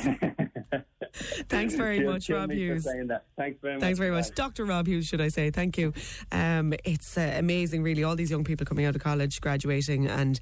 Thanks 1.49 1.75
very 1.75 1.99
She'll 1.99 2.11
much, 2.13 2.27
kill 2.27 2.39
Rob 2.39 2.51
Hughes. 2.51 2.85
saying 2.85 3.07
that. 3.07 3.25
Thanks 3.37 3.61
very 3.61 3.75
much. 3.75 3.81
Thanks 3.83 3.99
very 4.01 4.11
much. 4.11 4.35
Dr. 4.35 4.65
Rob 4.65 4.87
Hughes, 4.89 5.07
should 5.07 5.21
I 5.21 5.29
say. 5.29 5.51
Thank 5.51 5.79
you. 5.79 5.93
Um, 6.33 6.75
it's 6.85 7.17
uh, 7.17 7.35
amazing, 7.37 7.85
really, 7.85 8.03
all 8.03 8.17
these 8.17 8.31
young 8.33 8.43
people 8.43 8.67
coming 8.67 8.85
out 8.85 8.97
of 8.97 9.03
college, 9.03 9.41
graduating, 9.41 10.09
and, 10.09 10.41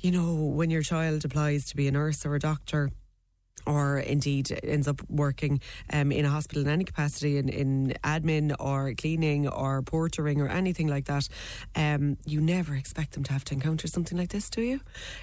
you 0.00 0.10
know, 0.10 0.34
when 0.34 0.70
your 0.70 0.82
child 0.82 1.24
applies 1.26 1.66
to 1.66 1.76
be 1.76 1.86
a 1.88 1.92
nurse 1.92 2.24
or 2.24 2.34
a 2.34 2.38
doctor, 2.38 2.90
or 3.66 3.98
indeed 3.98 4.58
ends 4.62 4.88
up 4.88 5.00
working 5.08 5.60
um, 5.92 6.12
in 6.12 6.24
a 6.24 6.28
hospital 6.28 6.62
in 6.62 6.68
any 6.68 6.84
capacity 6.84 7.38
in, 7.38 7.48
in 7.48 7.94
admin 8.04 8.54
or 8.58 8.94
cleaning 8.94 9.48
or 9.48 9.82
portering 9.82 10.38
or 10.38 10.48
anything 10.48 10.88
like 10.88 11.06
that, 11.06 11.28
um, 11.76 12.16
you 12.24 12.40
never 12.40 12.74
expect 12.74 13.12
them 13.12 13.24
to 13.24 13.32
have 13.32 13.44
to 13.44 13.54
encounter 13.54 13.86
something 13.86 14.18
like 14.18 14.30
this, 14.30 14.50
do 14.50 14.62
you? 14.62 14.80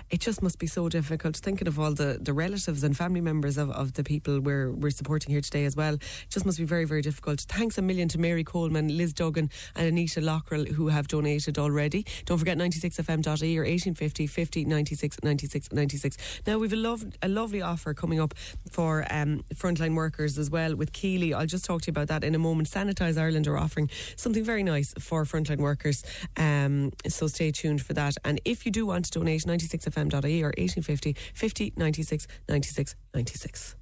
It 0.10 0.20
just 0.20 0.42
must 0.42 0.60
be 0.60 0.68
so 0.68 0.90
difficult. 0.90 1.38
Thinking 1.38 1.68
of 1.68 1.80
all 1.80 1.94
the, 1.94 2.18
the 2.22 2.34
relatives 2.34 2.84
and 2.84 2.96
family 2.96 3.22
members 3.22 3.58
of, 3.58 3.70
of 3.72 3.94
the 3.94 4.04
people 4.04 4.40
we're, 4.40 4.72
we're 4.72 4.92
supporting 4.92 5.32
here 5.32 5.42
today 5.42 5.66
as 5.66 5.76
well, 5.76 5.96
it 5.96 6.02
just 6.30 6.46
must 6.46 6.58
be 6.58 6.66
very, 6.66 6.86
very 6.86 7.02
difficult. 7.02 7.42
Thanks 7.42 7.78
a 7.78 7.82
million 7.82 8.08
to 8.10 8.18
Mary 8.18 8.44
Coleman, 8.44 8.96
Liz 8.98 9.14
Duggan, 9.14 9.50
and 9.76 9.88
Anita 9.88 10.22
Lockrell 10.22 10.66
who 10.66 10.88
have 10.88 11.08
donated 11.08 11.58
already. 11.58 12.06
Don't 12.26 12.38
forget 12.38 12.58
96fm.e 12.58 13.58
or 13.58 13.64
1850 13.64 14.28
50 14.28 14.66
96 14.66 15.18
96 15.24 15.72
96. 15.72 16.42
Now, 16.48 16.58
we've 16.58 16.74
a, 16.74 16.76
lov- 16.76 17.06
a 17.22 17.28
lovely 17.28 17.62
offer 17.62 17.94
coming 17.94 18.20
up 18.20 18.31
for 18.72 19.06
um, 19.10 19.44
frontline 19.54 19.96
workers 19.96 20.38
as 20.38 20.50
well 20.50 20.76
with 20.76 20.92
Keeley. 20.94 21.34
I'll 21.34 21.46
just 21.46 21.66
talk 21.66 21.82
to 21.84 21.88
you 21.88 21.92
about 21.92 22.08
that 22.08 22.24
in 22.24 22.36
a 22.36 22.40
moment. 22.40 22.70
Sanitise 22.70 23.18
Ireland 23.18 23.48
are 23.48 23.58
offering 23.58 23.90
something 24.16 24.44
very 24.44 24.64
nice 24.64 24.94
for 25.00 25.24
frontline 25.26 25.60
workers. 25.60 26.04
Um, 26.38 26.92
so 27.08 27.28
stay 27.28 27.52
tuned 27.52 27.82
for 27.82 27.94
that. 27.94 28.16
And 28.24 28.40
if 28.46 28.66
you 28.66 28.72
do 28.72 28.86
want 28.86 29.06
to 29.06 29.12
donate, 29.12 29.44
96fm.ie 29.44 30.42
or 30.44 30.54
1850 30.58 31.16
50 31.34 31.74
96 31.78 32.28
96 32.50 32.96
96. 33.14 33.76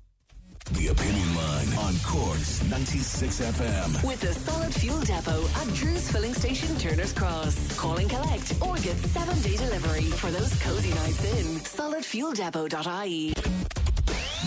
The 0.74 0.88
Opinion 0.90 1.36
Line 1.36 1.74
on 1.80 1.96
Corks 2.06 2.64
96 2.70 3.42
FM. 3.42 4.06
With 4.06 4.22
the 4.22 4.34
Solid 4.34 4.74
Fuel 4.76 5.00
Depot 5.02 5.44
at 5.56 5.74
Drew's 5.74 6.12
Filling 6.12 6.34
Station, 6.34 6.78
Turner's 6.78 7.12
Cross. 7.12 7.76
Call 7.76 7.98
and 7.98 8.10
collect 8.10 8.54
or 8.62 8.76
get 8.76 8.96
seven 8.98 9.42
day 9.42 9.58
delivery 9.58 10.12
for 10.12 10.30
those 10.30 10.54
cozy 10.62 10.94
nights 10.94 11.24
in. 11.26 11.60
SolidFuelDepot.ie. 11.62 13.34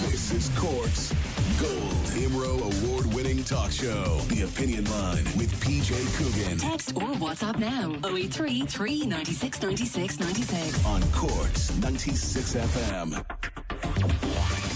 This 0.00 0.32
is 0.32 0.48
Corks 0.58 1.12
Gold 1.60 2.06
IMRO 2.16 2.62
award 2.62 3.12
winning 3.14 3.44
talk 3.44 3.70
show. 3.70 4.18
The 4.28 4.42
Opinion 4.42 4.86
Line 4.90 5.24
with 5.36 5.52
PJ 5.60 5.92
Coogan 6.16 6.56
Text 6.56 6.96
or 6.96 7.12
WhatsApp 7.16 7.58
now 7.58 7.92
083 8.08 8.64
396 8.64 9.62
96 9.62 10.20
96. 10.20 10.86
on 10.86 11.02
Corks 11.12 11.76
96 11.76 12.54
FM. 12.54 14.71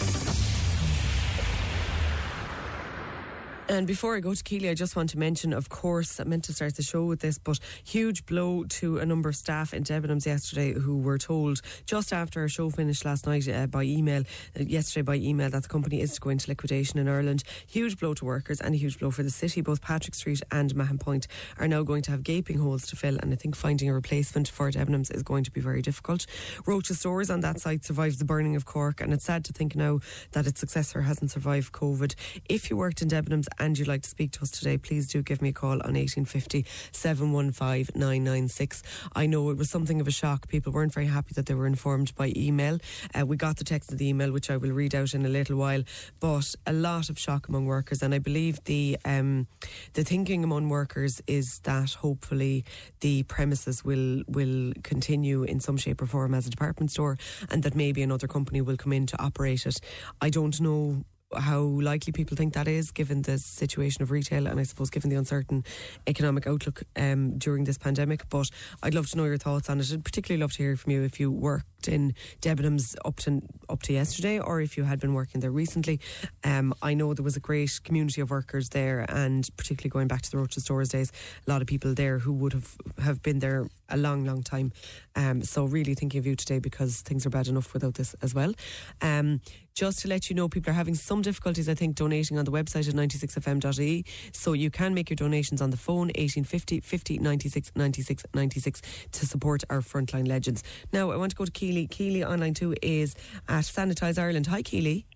And 3.68 3.84
before 3.84 4.14
I 4.14 4.20
go 4.20 4.32
to 4.32 4.44
Keeley, 4.44 4.68
I 4.68 4.74
just 4.74 4.94
want 4.94 5.10
to 5.10 5.18
mention, 5.18 5.52
of 5.52 5.68
course, 5.68 6.20
I 6.20 6.24
meant 6.24 6.44
to 6.44 6.52
start 6.52 6.76
the 6.76 6.84
show 6.84 7.04
with 7.04 7.18
this, 7.18 7.36
but 7.36 7.58
huge 7.82 8.24
blow 8.24 8.62
to 8.62 8.98
a 8.98 9.06
number 9.06 9.28
of 9.28 9.34
staff 9.34 9.74
in 9.74 9.82
Debenhams 9.82 10.24
yesterday 10.24 10.72
who 10.72 10.98
were 10.98 11.18
told 11.18 11.62
just 11.84 12.12
after 12.12 12.42
our 12.42 12.48
show 12.48 12.70
finished 12.70 13.04
last 13.04 13.26
night 13.26 13.48
uh, 13.48 13.66
by 13.66 13.82
email, 13.82 14.22
uh, 14.58 14.62
yesterday 14.62 15.02
by 15.02 15.16
email, 15.16 15.50
that 15.50 15.64
the 15.64 15.68
company 15.68 16.00
is 16.00 16.16
going 16.20 16.38
to 16.38 16.48
liquidation 16.48 17.00
in 17.00 17.08
Ireland. 17.08 17.42
Huge 17.66 17.98
blow 17.98 18.14
to 18.14 18.24
workers 18.24 18.60
and 18.60 18.72
a 18.72 18.78
huge 18.78 19.00
blow 19.00 19.10
for 19.10 19.24
the 19.24 19.30
city. 19.30 19.62
Both 19.62 19.82
Patrick 19.82 20.14
Street 20.14 20.42
and 20.52 20.72
Mahon 20.76 20.98
Point 20.98 21.26
are 21.58 21.66
now 21.66 21.82
going 21.82 22.02
to 22.02 22.12
have 22.12 22.22
gaping 22.22 22.58
holes 22.58 22.86
to 22.86 22.96
fill, 22.96 23.18
and 23.18 23.32
I 23.32 23.36
think 23.36 23.56
finding 23.56 23.88
a 23.88 23.94
replacement 23.94 24.46
for 24.46 24.70
Debenhams 24.70 25.12
is 25.12 25.24
going 25.24 25.42
to 25.42 25.50
be 25.50 25.60
very 25.60 25.82
difficult. 25.82 26.24
Roches 26.66 27.00
Stores 27.00 27.30
on 27.30 27.40
that 27.40 27.58
site 27.58 27.84
survived 27.84 28.20
the 28.20 28.24
burning 28.24 28.54
of 28.54 28.64
Cork, 28.64 29.00
and 29.00 29.12
it's 29.12 29.24
sad 29.24 29.44
to 29.46 29.52
think 29.52 29.74
now 29.74 29.98
that 30.32 30.46
its 30.46 30.60
successor 30.60 31.00
hasn't 31.02 31.32
survived 31.32 31.72
COVID. 31.72 32.14
If 32.48 32.70
you 32.70 32.76
worked 32.76 33.02
in 33.02 33.08
Debenhams 33.08 33.48
and 33.58 33.78
you'd 33.78 33.88
like 33.88 34.02
to 34.02 34.08
speak 34.08 34.32
to 34.32 34.42
us 34.42 34.50
today, 34.50 34.78
please 34.78 35.08
do 35.08 35.22
give 35.22 35.42
me 35.42 35.50
a 35.50 35.52
call 35.52 35.72
on 35.72 35.94
1850 35.94 36.64
715 36.92 37.86
996. 37.94 38.82
I 39.14 39.26
know 39.26 39.50
it 39.50 39.56
was 39.56 39.70
something 39.70 40.00
of 40.00 40.08
a 40.08 40.10
shock. 40.10 40.48
People 40.48 40.72
weren't 40.72 40.92
very 40.92 41.06
happy 41.06 41.32
that 41.34 41.46
they 41.46 41.54
were 41.54 41.66
informed 41.66 42.14
by 42.14 42.32
email. 42.36 42.78
Uh, 43.14 43.26
we 43.26 43.36
got 43.36 43.56
the 43.56 43.64
text 43.64 43.92
of 43.92 43.98
the 43.98 44.08
email, 44.08 44.32
which 44.32 44.50
I 44.50 44.56
will 44.56 44.70
read 44.70 44.94
out 44.94 45.14
in 45.14 45.24
a 45.24 45.28
little 45.28 45.56
while, 45.56 45.82
but 46.20 46.54
a 46.66 46.72
lot 46.72 47.10
of 47.10 47.18
shock 47.18 47.48
among 47.48 47.66
workers. 47.66 48.02
And 48.02 48.14
I 48.14 48.18
believe 48.18 48.62
the 48.64 48.98
um, 49.04 49.46
the 49.94 50.04
thinking 50.04 50.44
among 50.44 50.68
workers 50.68 51.20
is 51.26 51.60
that 51.60 51.94
hopefully 51.94 52.64
the 53.00 53.22
premises 53.24 53.84
will 53.84 54.22
will 54.28 54.72
continue 54.82 55.42
in 55.42 55.60
some 55.60 55.76
shape 55.76 56.02
or 56.02 56.06
form 56.06 56.34
as 56.34 56.46
a 56.46 56.50
department 56.50 56.90
store, 56.90 57.18
and 57.50 57.62
that 57.62 57.74
maybe 57.74 58.02
another 58.02 58.28
company 58.28 58.60
will 58.60 58.76
come 58.76 58.92
in 58.92 59.06
to 59.06 59.22
operate 59.22 59.66
it. 59.66 59.80
I 60.20 60.30
don't 60.30 60.60
know 60.60 61.04
how 61.34 61.60
likely 61.60 62.12
people 62.12 62.36
think 62.36 62.54
that 62.54 62.68
is 62.68 62.90
given 62.90 63.22
the 63.22 63.38
situation 63.38 64.02
of 64.02 64.10
retail 64.10 64.46
and 64.46 64.60
I 64.60 64.62
suppose 64.62 64.90
given 64.90 65.10
the 65.10 65.16
uncertain 65.16 65.64
economic 66.06 66.46
outlook 66.46 66.82
um, 66.96 67.38
during 67.38 67.64
this 67.64 67.78
pandemic. 67.78 68.28
But 68.28 68.50
I'd 68.82 68.94
love 68.94 69.08
to 69.10 69.16
know 69.16 69.24
your 69.24 69.38
thoughts 69.38 69.68
on 69.68 69.80
it. 69.80 69.92
I'd 69.92 70.04
particularly 70.04 70.40
love 70.40 70.52
to 70.52 70.62
hear 70.62 70.76
from 70.76 70.92
you 70.92 71.02
if 71.02 71.18
you 71.18 71.30
worked 71.32 71.88
in 71.88 72.14
Debenhams 72.40 72.96
up 73.04 73.16
to 73.16 73.42
up 73.68 73.82
to 73.82 73.92
yesterday 73.92 74.38
or 74.38 74.60
if 74.60 74.76
you 74.76 74.84
had 74.84 75.00
been 75.00 75.14
working 75.14 75.40
there 75.40 75.50
recently. 75.50 76.00
Um, 76.44 76.74
I 76.82 76.94
know 76.94 77.12
there 77.14 77.24
was 77.24 77.36
a 77.36 77.40
great 77.40 77.80
community 77.84 78.20
of 78.20 78.30
workers 78.30 78.70
there 78.70 79.04
and 79.08 79.48
particularly 79.56 79.90
going 79.90 80.08
back 80.08 80.22
to 80.22 80.30
the 80.30 80.38
Roches 80.38 80.64
Stores 80.64 80.90
days, 80.90 81.12
a 81.46 81.50
lot 81.50 81.60
of 81.60 81.66
people 81.66 81.94
there 81.94 82.18
who 82.18 82.32
would 82.32 82.52
have, 82.52 82.76
have 82.98 83.22
been 83.22 83.40
there 83.40 83.68
a 83.88 83.96
long, 83.96 84.24
long 84.24 84.42
time. 84.42 84.72
Um, 85.14 85.42
so 85.42 85.64
really 85.64 85.94
thinking 85.94 86.18
of 86.18 86.26
you 86.26 86.36
today 86.36 86.58
because 86.58 87.00
things 87.00 87.26
are 87.26 87.30
bad 87.30 87.48
enough 87.48 87.72
without 87.72 87.94
this 87.94 88.14
as 88.22 88.34
well. 88.34 88.52
Um, 89.00 89.40
just 89.74 90.00
to 90.00 90.08
let 90.08 90.30
you 90.30 90.36
know, 90.36 90.48
people 90.48 90.70
are 90.70 90.74
having 90.74 90.94
some 90.94 91.20
difficulties, 91.22 91.68
I 91.68 91.74
think, 91.74 91.96
donating 91.96 92.38
on 92.38 92.44
the 92.46 92.50
website 92.50 92.88
at 92.88 92.94
96fm.e. 92.94 94.04
So 94.32 94.54
you 94.54 94.70
can 94.70 94.94
make 94.94 95.10
your 95.10 95.16
donations 95.16 95.60
on 95.60 95.70
the 95.70 95.76
phone, 95.76 96.08
1850 96.16 96.80
50 96.80 97.18
96 97.18 97.72
96 97.76 98.24
96, 98.32 98.82
to 99.12 99.26
support 99.26 99.64
our 99.68 99.80
frontline 99.80 100.26
legends. 100.26 100.62
Now, 100.92 101.10
I 101.10 101.16
want 101.16 101.32
to 101.32 101.36
go 101.36 101.44
to 101.44 101.52
Keeley. 101.52 101.86
Keeley 101.88 102.24
online 102.24 102.54
too 102.54 102.74
is 102.82 103.14
at 103.48 103.64
Sanitise 103.64 104.18
Ireland. 104.18 104.46
Hi, 104.46 104.62
Keeley. 104.62 105.06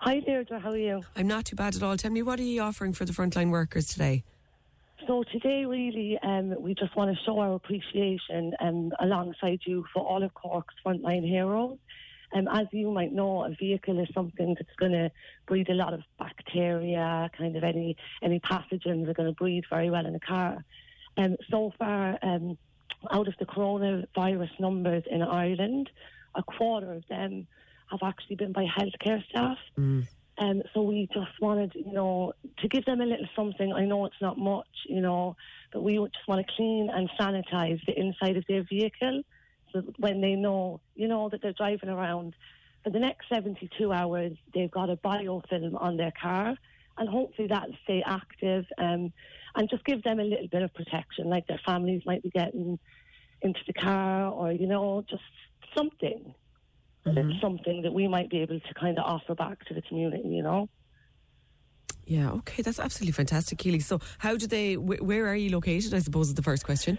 Hi 0.00 0.20
Deirdre, 0.20 0.60
how 0.60 0.70
are 0.70 0.76
you? 0.76 1.00
I'm 1.16 1.26
not 1.26 1.46
too 1.46 1.56
bad 1.56 1.76
at 1.76 1.82
all. 1.82 1.96
Tell 1.96 2.10
me, 2.10 2.20
what 2.20 2.38
are 2.38 2.42
you 2.42 2.60
offering 2.60 2.92
for 2.92 3.06
the 3.06 3.12
frontline 3.14 3.50
workers 3.50 3.86
today? 3.86 4.22
So 5.06 5.22
today, 5.22 5.66
really, 5.66 6.18
um, 6.22 6.54
we 6.60 6.74
just 6.74 6.96
want 6.96 7.14
to 7.14 7.24
show 7.24 7.38
our 7.38 7.54
appreciation 7.54 8.52
um, 8.60 8.90
alongside 9.00 9.60
you 9.66 9.84
for 9.92 10.02
all 10.02 10.22
of 10.22 10.32
Cork's 10.32 10.74
frontline 10.84 11.26
heroes. 11.28 11.78
Um, 12.32 12.48
as 12.48 12.66
you 12.72 12.90
might 12.90 13.12
know, 13.12 13.44
a 13.44 13.50
vehicle 13.50 14.00
is 14.00 14.08
something 14.14 14.54
that's 14.58 14.74
going 14.78 14.92
to 14.92 15.10
breed 15.46 15.68
a 15.68 15.74
lot 15.74 15.92
of 15.92 16.00
bacteria, 16.18 17.30
kind 17.36 17.54
of 17.54 17.64
any 17.64 17.96
any 18.22 18.40
pathogens 18.40 19.06
are 19.08 19.14
going 19.14 19.28
to 19.28 19.34
breed 19.34 19.64
very 19.68 19.90
well 19.90 20.06
in 20.06 20.14
a 20.14 20.20
car. 20.20 20.64
Um, 21.18 21.36
so 21.50 21.72
far, 21.78 22.18
um, 22.22 22.56
out 23.10 23.28
of 23.28 23.34
the 23.38 23.46
coronavirus 23.46 24.58
numbers 24.58 25.04
in 25.10 25.22
Ireland, 25.22 25.90
a 26.34 26.42
quarter 26.42 26.92
of 26.92 27.06
them 27.08 27.46
have 27.90 28.00
actually 28.02 28.36
been 28.36 28.52
by 28.52 28.64
healthcare 28.64 29.24
staff. 29.28 29.58
Um, 30.36 30.62
so 30.72 30.82
we 30.82 31.08
just 31.14 31.40
wanted, 31.40 31.72
you 31.74 31.92
know, 31.92 32.32
to 32.58 32.68
give 32.68 32.84
them 32.84 33.00
a 33.00 33.06
little 33.06 33.28
something. 33.36 33.72
I 33.72 33.84
know 33.84 34.04
it's 34.06 34.20
not 34.20 34.36
much, 34.36 34.66
you 34.88 35.00
know, 35.00 35.36
but 35.72 35.82
we 35.82 35.96
just 35.96 36.26
want 36.26 36.44
to 36.44 36.52
clean 36.56 36.90
and 36.92 37.08
sanitize 37.18 37.80
the 37.86 37.98
inside 37.98 38.36
of 38.36 38.44
their 38.48 38.64
vehicle 38.64 39.22
so 39.74 39.82
when 39.98 40.20
they 40.20 40.36
know, 40.36 40.80
you 40.94 41.08
know, 41.08 41.28
that 41.28 41.42
they're 41.42 41.52
driving 41.52 41.88
around 41.88 42.34
for 42.82 42.90
the 42.90 43.00
next 43.00 43.28
72 43.28 43.92
hours, 43.92 44.32
they've 44.54 44.70
got 44.70 44.88
a 44.88 44.96
biofilm 44.96 45.80
on 45.80 45.96
their 45.96 46.12
car, 46.20 46.56
and 46.96 47.08
hopefully 47.08 47.48
that'll 47.48 47.76
stay 47.82 48.02
active 48.06 48.66
um, 48.78 49.12
and 49.56 49.68
just 49.68 49.84
give 49.84 50.02
them 50.04 50.20
a 50.20 50.24
little 50.24 50.48
bit 50.48 50.62
of 50.62 50.72
protection, 50.74 51.28
like 51.28 51.46
their 51.48 51.60
families 51.66 52.02
might 52.06 52.22
be 52.22 52.30
getting 52.30 52.78
into 53.42 53.60
the 53.66 53.72
car, 53.72 54.30
or 54.30 54.52
you 54.52 54.66
know, 54.66 55.04
just 55.08 55.22
something. 55.76 56.34
It's 57.06 57.40
something 57.40 57.82
that 57.82 57.92
we 57.92 58.08
might 58.08 58.30
be 58.30 58.40
able 58.40 58.60
to 58.60 58.74
kind 58.74 58.98
of 58.98 59.04
offer 59.04 59.34
back 59.34 59.64
to 59.66 59.74
the 59.74 59.82
community, 59.82 60.28
you 60.28 60.42
know. 60.42 60.68
Yeah, 62.06 62.30
okay, 62.32 62.62
that's 62.62 62.78
absolutely 62.78 63.12
fantastic, 63.12 63.58
Keely. 63.58 63.80
So, 63.80 64.00
how 64.18 64.36
do 64.36 64.46
they? 64.46 64.74
Wh- 64.74 65.02
where 65.02 65.26
are 65.26 65.36
you 65.36 65.50
located? 65.50 65.94
I 65.94 66.00
suppose 66.00 66.28
is 66.28 66.34
the 66.34 66.42
first 66.42 66.64
question. 66.64 66.98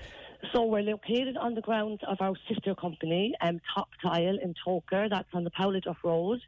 So 0.53 0.63
we're 0.63 0.81
located 0.81 1.37
on 1.37 1.55
the 1.55 1.61
grounds 1.61 2.01
of 2.07 2.17
our 2.21 2.33
sister 2.47 2.75
company, 2.75 3.33
um, 3.41 3.59
Top 3.73 3.89
Tile 4.01 4.37
in 4.41 4.53
Togher. 4.65 5.09
That's 5.09 5.27
on 5.33 5.43
the 5.43 5.51
Pouladuff 5.51 5.97
Road. 6.03 6.39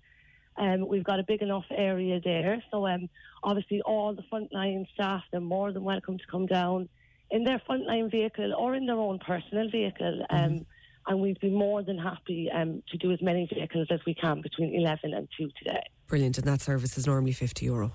Um, 0.58 0.88
we've 0.88 1.04
got 1.04 1.20
a 1.20 1.24
big 1.24 1.42
enough 1.42 1.66
area 1.72 2.20
there. 2.24 2.64
So 2.72 2.88
um, 2.88 3.10
obviously 3.44 3.82
all 3.82 4.14
the 4.14 4.24
frontline 4.32 4.88
staff, 4.94 5.24
they're 5.32 5.42
more 5.42 5.72
than 5.72 5.84
welcome 5.84 6.18
to 6.18 6.24
come 6.30 6.46
down 6.46 6.90
in 7.32 7.44
their 7.44 7.62
frontline 7.70 8.10
vehicle 8.10 8.54
or 8.56 8.76
in 8.76 8.86
their 8.86 8.98
own 8.98 9.20
personal 9.20 9.70
vehicle. 9.70 10.26
Um, 10.30 10.66
And 11.08 11.22
we'd 11.22 11.40
be 11.40 11.50
more 11.50 11.84
than 11.84 11.98
happy 11.98 12.50
um, 12.54 12.84
to 12.90 12.98
do 12.98 13.12
as 13.12 13.22
many 13.22 13.48
vehicles 13.54 13.88
as 13.90 14.00
we 14.06 14.14
can 14.14 14.42
between 14.42 14.76
11 14.76 15.14
and 15.14 15.28
2 15.38 15.50
today. 15.58 15.84
Brilliant, 16.08 16.38
and 16.38 16.48
that 16.48 16.62
service 16.62 16.98
is 16.98 17.08
normally 17.08 17.34
fifty 17.34 17.66
euro. 17.66 17.94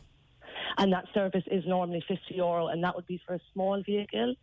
and 0.79 0.93
that 0.93 1.05
service 1.13 1.45
is 1.51 1.65
normally 1.67 2.03
50 2.09 2.35
euro, 2.35 2.69
and 2.69 2.83
that 2.85 2.95
would 2.95 3.07
be 3.07 3.21
for 3.27 3.35
a 3.35 3.41
small 3.53 3.83
vehicle. 3.83 4.35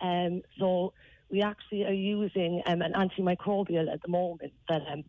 Um, 0.00 0.42
so 0.58 0.92
we 1.30 1.42
actually 1.42 1.84
are 1.84 1.92
using 1.92 2.62
um, 2.66 2.82
an 2.82 2.92
antimicrobial 2.92 3.92
at 3.92 4.02
the 4.02 4.08
moment 4.08 4.52
that 4.68 4.82
um, 4.90 5.04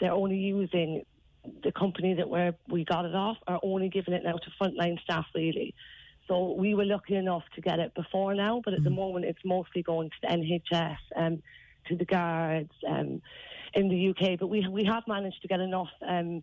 they're 0.00 0.12
only 0.12 0.36
using. 0.36 1.02
The 1.62 1.72
company 1.72 2.12
that 2.14 2.28
we're, 2.28 2.52
we 2.68 2.84
got 2.84 3.06
it 3.06 3.14
off 3.14 3.38
are 3.46 3.60
only 3.62 3.88
giving 3.88 4.12
it 4.12 4.22
now 4.24 4.34
to 4.36 4.50
frontline 4.60 5.00
staff, 5.00 5.24
really. 5.34 5.74
So 6.26 6.52
we 6.52 6.74
were 6.74 6.84
lucky 6.84 7.14
enough 7.14 7.44
to 7.54 7.62
get 7.62 7.78
it 7.78 7.94
before 7.94 8.34
now, 8.34 8.60
but 8.62 8.74
at 8.74 8.84
the 8.84 8.90
moment 8.90 9.24
it's 9.24 9.38
mostly 9.46 9.82
going 9.82 10.10
to 10.10 10.16
the 10.22 10.28
NHS, 10.28 10.96
um, 11.16 11.42
to 11.88 11.96
the 11.96 12.04
guards 12.04 12.72
um, 12.86 13.20
in 13.74 13.88
the 13.88 14.10
UK. 14.10 14.38
But 14.38 14.48
we 14.48 14.66
we 14.68 14.84
have 14.84 15.04
managed 15.06 15.42
to 15.42 15.48
get 15.48 15.60
enough 15.60 15.90
um, 16.06 16.42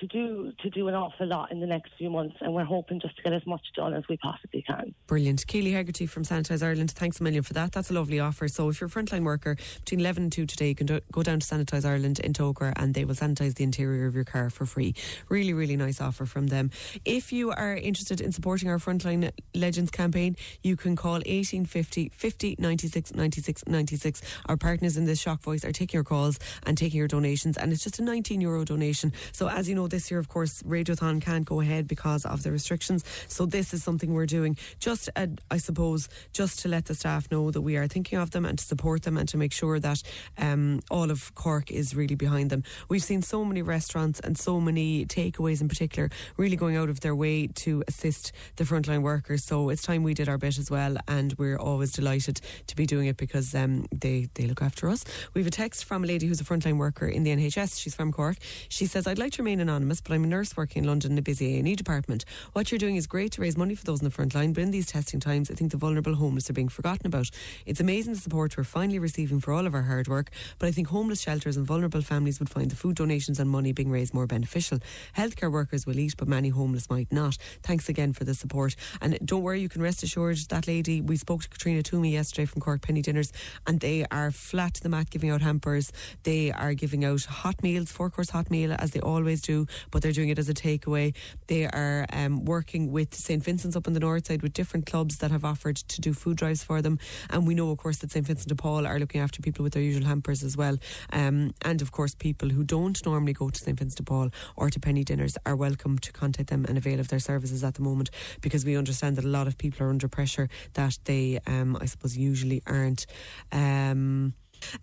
to 0.00 0.06
do 0.06 0.52
to 0.60 0.70
do 0.70 0.88
an 0.88 0.94
awful 0.94 1.26
lot 1.26 1.52
in 1.52 1.60
the 1.60 1.66
next 1.66 1.92
few 1.96 2.10
months, 2.10 2.36
and 2.40 2.52
we're 2.54 2.64
hoping 2.64 3.00
just 3.00 3.16
to 3.16 3.22
get 3.22 3.32
as 3.32 3.46
much 3.46 3.62
done 3.74 3.94
as 3.94 4.04
we 4.08 4.16
possibly 4.16 4.62
can. 4.62 4.94
Brilliant. 5.06 5.46
Keely 5.46 5.72
Hegarty 5.72 6.06
from 6.06 6.24
Sanitize 6.24 6.62
Ireland, 6.62 6.90
thanks 6.90 7.20
a 7.20 7.22
million 7.22 7.42
for 7.42 7.54
that. 7.54 7.72
That's 7.72 7.90
a 7.90 7.94
lovely 7.94 8.20
offer. 8.20 8.48
So 8.48 8.68
if 8.68 8.80
you're 8.80 8.88
a 8.88 8.90
frontline 8.90 9.24
worker 9.24 9.56
between 9.84 10.00
11 10.00 10.24
and 10.24 10.32
2 10.32 10.46
today, 10.46 10.68
you 10.68 10.74
can 10.74 10.86
do, 10.86 11.00
go 11.12 11.22
down 11.22 11.40
to 11.40 11.46
Sanitize 11.46 11.84
Ireland 11.84 12.18
in 12.20 12.32
Togher 12.32 12.72
and 12.76 12.94
they 12.94 13.04
will 13.04 13.14
sanitize 13.14 13.54
the 13.54 13.64
interior 13.64 14.06
of 14.06 14.14
your 14.14 14.24
car 14.24 14.50
for 14.50 14.66
free. 14.66 14.94
Really, 15.28 15.52
really 15.52 15.76
nice 15.76 16.00
offer 16.00 16.26
from 16.26 16.48
them. 16.48 16.70
If 17.04 17.32
you 17.32 17.50
are 17.50 17.76
interested 17.76 18.20
in 18.20 18.32
supporting 18.32 18.68
our 18.68 18.78
Frontline 18.78 19.30
Legends 19.54 19.90
campaign, 19.90 20.36
you 20.62 20.76
can 20.76 20.96
call 20.96 21.12
1850 21.12 22.10
50 22.14 22.56
96 22.58 23.14
96 23.14 23.66
96. 23.66 24.22
Our 24.46 24.56
partners 24.56 24.96
in 24.96 25.04
this 25.04 25.20
shock 25.20 25.42
voice 25.42 25.64
are 25.64 25.72
taking 25.72 25.98
your 25.98 26.04
calls 26.04 26.38
and 26.64 26.76
taking 26.76 26.98
your 26.98 27.08
donations, 27.08 27.56
and 27.56 27.72
it's 27.72 27.84
just 27.84 27.98
a 27.98 28.02
19 28.02 28.40
euro 28.40 28.64
donation. 28.64 29.12
So, 29.32 29.48
as 29.48 29.68
you 29.68 29.74
know, 29.74 29.88
this 29.90 30.10
year, 30.10 30.20
of 30.20 30.28
course, 30.28 30.62
Radiothon 30.62 31.20
can't 31.20 31.44
go 31.44 31.60
ahead 31.60 31.86
because 31.86 32.24
of 32.24 32.42
the 32.42 32.52
restrictions. 32.52 33.04
So, 33.28 33.46
this 33.46 33.74
is 33.74 33.82
something 33.82 34.12
we're 34.12 34.26
doing 34.26 34.56
just, 34.78 35.08
uh, 35.16 35.26
I 35.50 35.58
suppose, 35.58 36.08
just 36.32 36.60
to 36.60 36.68
let 36.68 36.86
the 36.86 36.94
staff 36.94 37.30
know 37.30 37.50
that 37.50 37.60
we 37.60 37.76
are 37.76 37.86
thinking 37.86 38.18
of 38.18 38.30
them 38.30 38.44
and 38.44 38.58
to 38.58 38.64
support 38.64 39.02
them 39.02 39.16
and 39.16 39.28
to 39.28 39.36
make 39.36 39.52
sure 39.52 39.78
that 39.80 40.02
um, 40.38 40.80
all 40.90 41.10
of 41.10 41.34
Cork 41.34 41.70
is 41.70 41.94
really 41.94 42.14
behind 42.14 42.50
them. 42.50 42.62
We've 42.88 43.02
seen 43.02 43.22
so 43.22 43.44
many 43.44 43.62
restaurants 43.62 44.20
and 44.20 44.38
so 44.38 44.60
many 44.60 45.06
takeaways 45.06 45.60
in 45.60 45.68
particular 45.68 46.10
really 46.36 46.56
going 46.56 46.76
out 46.76 46.88
of 46.88 47.00
their 47.00 47.14
way 47.14 47.46
to 47.46 47.82
assist 47.88 48.32
the 48.56 48.64
frontline 48.64 49.02
workers. 49.02 49.44
So 49.44 49.68
it's 49.68 49.82
time 49.82 50.02
we 50.02 50.14
did 50.14 50.28
our 50.28 50.38
bit 50.38 50.58
as 50.58 50.70
well, 50.70 50.96
and 51.08 51.34
we're 51.38 51.58
always 51.58 51.92
delighted 51.92 52.40
to 52.66 52.76
be 52.76 52.86
doing 52.86 53.06
it 53.06 53.16
because 53.16 53.54
um, 53.54 53.86
they 53.92 54.28
they 54.34 54.46
look 54.46 54.62
after 54.62 54.88
us. 54.88 55.04
We 55.34 55.40
have 55.40 55.46
a 55.46 55.50
text 55.50 55.84
from 55.84 56.04
a 56.04 56.06
lady 56.06 56.26
who's 56.26 56.40
a 56.40 56.44
frontline 56.44 56.78
worker 56.78 57.06
in 57.06 57.22
the 57.22 57.30
NHS. 57.30 57.80
She's 57.80 57.94
from 57.94 58.12
Cork. 58.12 58.36
She 58.68 58.86
says, 58.86 59.06
"I'd 59.06 59.18
like 59.18 59.32
to 59.32 59.42
remain 59.42 59.60
anonymous, 59.60 59.79
but 59.88 60.12
I'm 60.12 60.24
a 60.24 60.26
nurse 60.26 60.56
working 60.56 60.82
in 60.82 60.88
London 60.88 61.12
in 61.12 61.18
a 61.18 61.22
busy 61.22 61.58
A&E 61.58 61.74
department. 61.74 62.24
What 62.52 62.70
you're 62.70 62.78
doing 62.78 62.96
is 62.96 63.06
great 63.06 63.32
to 63.32 63.42
raise 63.42 63.56
money 63.56 63.74
for 63.74 63.84
those 63.84 64.00
in 64.00 64.04
the 64.04 64.10
front 64.10 64.34
line, 64.34 64.52
but 64.52 64.62
in 64.62 64.70
these 64.70 64.86
testing 64.86 65.20
times, 65.20 65.50
I 65.50 65.54
think 65.54 65.70
the 65.70 65.76
vulnerable 65.76 66.14
homeless 66.14 66.50
are 66.50 66.52
being 66.54 66.68
forgotten 66.68 67.06
about. 67.06 67.30
It's 67.66 67.80
amazing 67.80 68.14
the 68.14 68.20
support 68.20 68.56
we're 68.56 68.64
finally 68.64 68.98
receiving 68.98 69.40
for 69.40 69.52
all 69.52 69.66
of 69.66 69.74
our 69.74 69.82
hard 69.82 70.08
work, 70.08 70.30
but 70.58 70.66
I 70.66 70.72
think 70.72 70.88
homeless 70.88 71.20
shelters 71.20 71.56
and 71.56 71.66
vulnerable 71.66 72.02
families 72.02 72.38
would 72.38 72.50
find 72.50 72.70
the 72.70 72.76
food 72.76 72.96
donations 72.96 73.40
and 73.40 73.48
money 73.48 73.72
being 73.72 73.90
raised 73.90 74.12
more 74.12 74.26
beneficial. 74.26 74.78
Healthcare 75.16 75.50
workers 75.50 75.86
will 75.86 75.98
eat, 75.98 76.16
but 76.16 76.28
many 76.28 76.48
homeless 76.48 76.90
might 76.90 77.10
not. 77.10 77.36
Thanks 77.62 77.88
again 77.88 78.12
for 78.12 78.24
the 78.24 78.34
support. 78.34 78.76
And 79.00 79.18
don't 79.24 79.42
worry, 79.42 79.60
you 79.60 79.68
can 79.68 79.82
rest 79.82 80.02
assured 80.02 80.38
that 80.48 80.66
lady, 80.66 81.00
we 81.00 81.16
spoke 81.16 81.42
to 81.42 81.48
Caitriona 81.48 81.82
Twomey 81.82 82.12
yesterday 82.12 82.44
from 82.44 82.60
Cork 82.60 82.82
Penny 82.82 83.02
Dinners, 83.02 83.32
and 83.66 83.80
they 83.80 84.04
are 84.10 84.30
flat 84.30 84.74
to 84.74 84.82
the 84.82 84.88
mat 84.88 85.10
giving 85.10 85.30
out 85.30 85.40
hampers. 85.40 85.92
They 86.22 86.52
are 86.52 86.74
giving 86.74 87.04
out 87.04 87.24
hot 87.24 87.62
meals, 87.62 87.90
four 87.90 88.10
course 88.10 88.30
hot 88.30 88.50
meal, 88.50 88.74
as 88.78 88.90
they 88.90 89.00
always 89.00 89.40
do, 89.40 89.66
but 89.90 90.02
they're 90.02 90.12
doing 90.12 90.28
it 90.28 90.38
as 90.38 90.48
a 90.48 90.54
takeaway. 90.54 91.14
They 91.46 91.66
are 91.66 92.06
um, 92.12 92.44
working 92.44 92.90
with 92.90 93.14
St. 93.14 93.42
Vincent's 93.42 93.76
up 93.76 93.86
on 93.86 93.92
the 93.92 94.00
north 94.00 94.26
side 94.26 94.42
with 94.42 94.52
different 94.52 94.86
clubs 94.86 95.18
that 95.18 95.30
have 95.30 95.44
offered 95.44 95.76
to 95.76 96.00
do 96.00 96.12
food 96.12 96.36
drives 96.36 96.62
for 96.62 96.82
them. 96.82 96.98
And 97.28 97.46
we 97.46 97.54
know, 97.54 97.70
of 97.70 97.78
course, 97.78 97.98
that 97.98 98.10
St. 98.10 98.26
Vincent 98.26 98.48
de 98.48 98.54
Paul 98.54 98.86
are 98.86 98.98
looking 98.98 99.20
after 99.20 99.42
people 99.42 99.62
with 99.62 99.72
their 99.72 99.82
usual 99.82 100.06
hampers 100.06 100.42
as 100.42 100.56
well. 100.56 100.76
Um, 101.12 101.54
and 101.62 101.82
of 101.82 101.92
course, 101.92 102.14
people 102.14 102.48
who 102.48 102.64
don't 102.64 103.04
normally 103.04 103.32
go 103.32 103.50
to 103.50 103.58
St. 103.58 103.78
Vincent 103.78 103.98
de 103.98 104.02
Paul 104.02 104.30
or 104.56 104.70
to 104.70 104.80
Penny 104.80 105.04
Dinners 105.04 105.36
are 105.46 105.56
welcome 105.56 105.98
to 105.98 106.12
contact 106.12 106.50
them 106.50 106.64
and 106.68 106.76
avail 106.76 107.00
of 107.00 107.08
their 107.08 107.18
services 107.18 107.64
at 107.64 107.74
the 107.74 107.82
moment 107.82 108.10
because 108.40 108.64
we 108.64 108.76
understand 108.76 109.16
that 109.16 109.24
a 109.24 109.28
lot 109.28 109.46
of 109.46 109.58
people 109.58 109.86
are 109.86 109.90
under 109.90 110.08
pressure 110.08 110.48
that 110.74 110.98
they, 111.04 111.38
um, 111.46 111.76
I 111.80 111.86
suppose, 111.86 112.16
usually 112.16 112.62
aren't. 112.66 113.06
Um, 113.52 114.34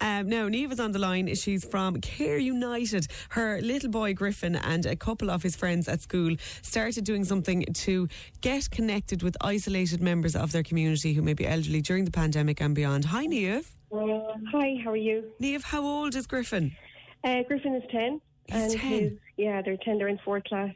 um, 0.02 0.30
now, 0.30 0.48
Neva's 0.48 0.80
on 0.80 0.92
the 0.92 1.00
line. 1.00 1.34
She's 1.36 1.64
from 1.66 2.02
Care 2.02 2.38
United. 2.38 3.08
Her 3.30 3.60
little 3.62 3.90
boy 3.90 4.14
Griffin 4.14 4.56
and 4.56 4.86
a 4.86 4.96
couple 4.96 5.30
of 5.30 5.44
his 5.44 5.56
friends 5.56 5.88
at 5.88 6.02
school 6.02 6.36
started 6.62 7.04
doing 7.04 7.24
something 7.24 7.66
to 7.74 8.08
get 8.42 8.70
connected 8.72 9.24
with 9.24 9.36
isolated 9.42 10.02
members 10.02 10.36
of 10.36 10.52
their 10.52 10.64
community 10.64 11.14
who 11.14 11.22
may 11.22 11.34
be 11.34 11.48
elderly 11.48 11.82
during 11.82 12.06
the 12.06 12.12
pandemic 12.12 12.62
and 12.62 12.76
beyond. 12.76 13.06
Hi, 13.06 13.26
Neve. 13.26 13.76
Hi, 13.92 14.76
how 14.84 14.92
are 14.92 14.96
you? 14.98 15.24
Neve, 15.40 15.64
how 15.64 15.84
old 15.84 16.16
is 16.16 16.28
Griffin? 16.28 16.76
Uh, 17.24 17.44
Griffin 17.48 17.76
is 17.76 17.84
10. 17.92 18.22
He's 18.48 18.56
and 18.56 18.72
10. 18.82 18.92
he's- 18.92 19.12
yeah, 19.38 19.62
they're 19.62 19.78
10, 19.78 19.98
they're 19.98 20.08
in 20.08 20.20
fourth 20.26 20.44
class. 20.46 20.74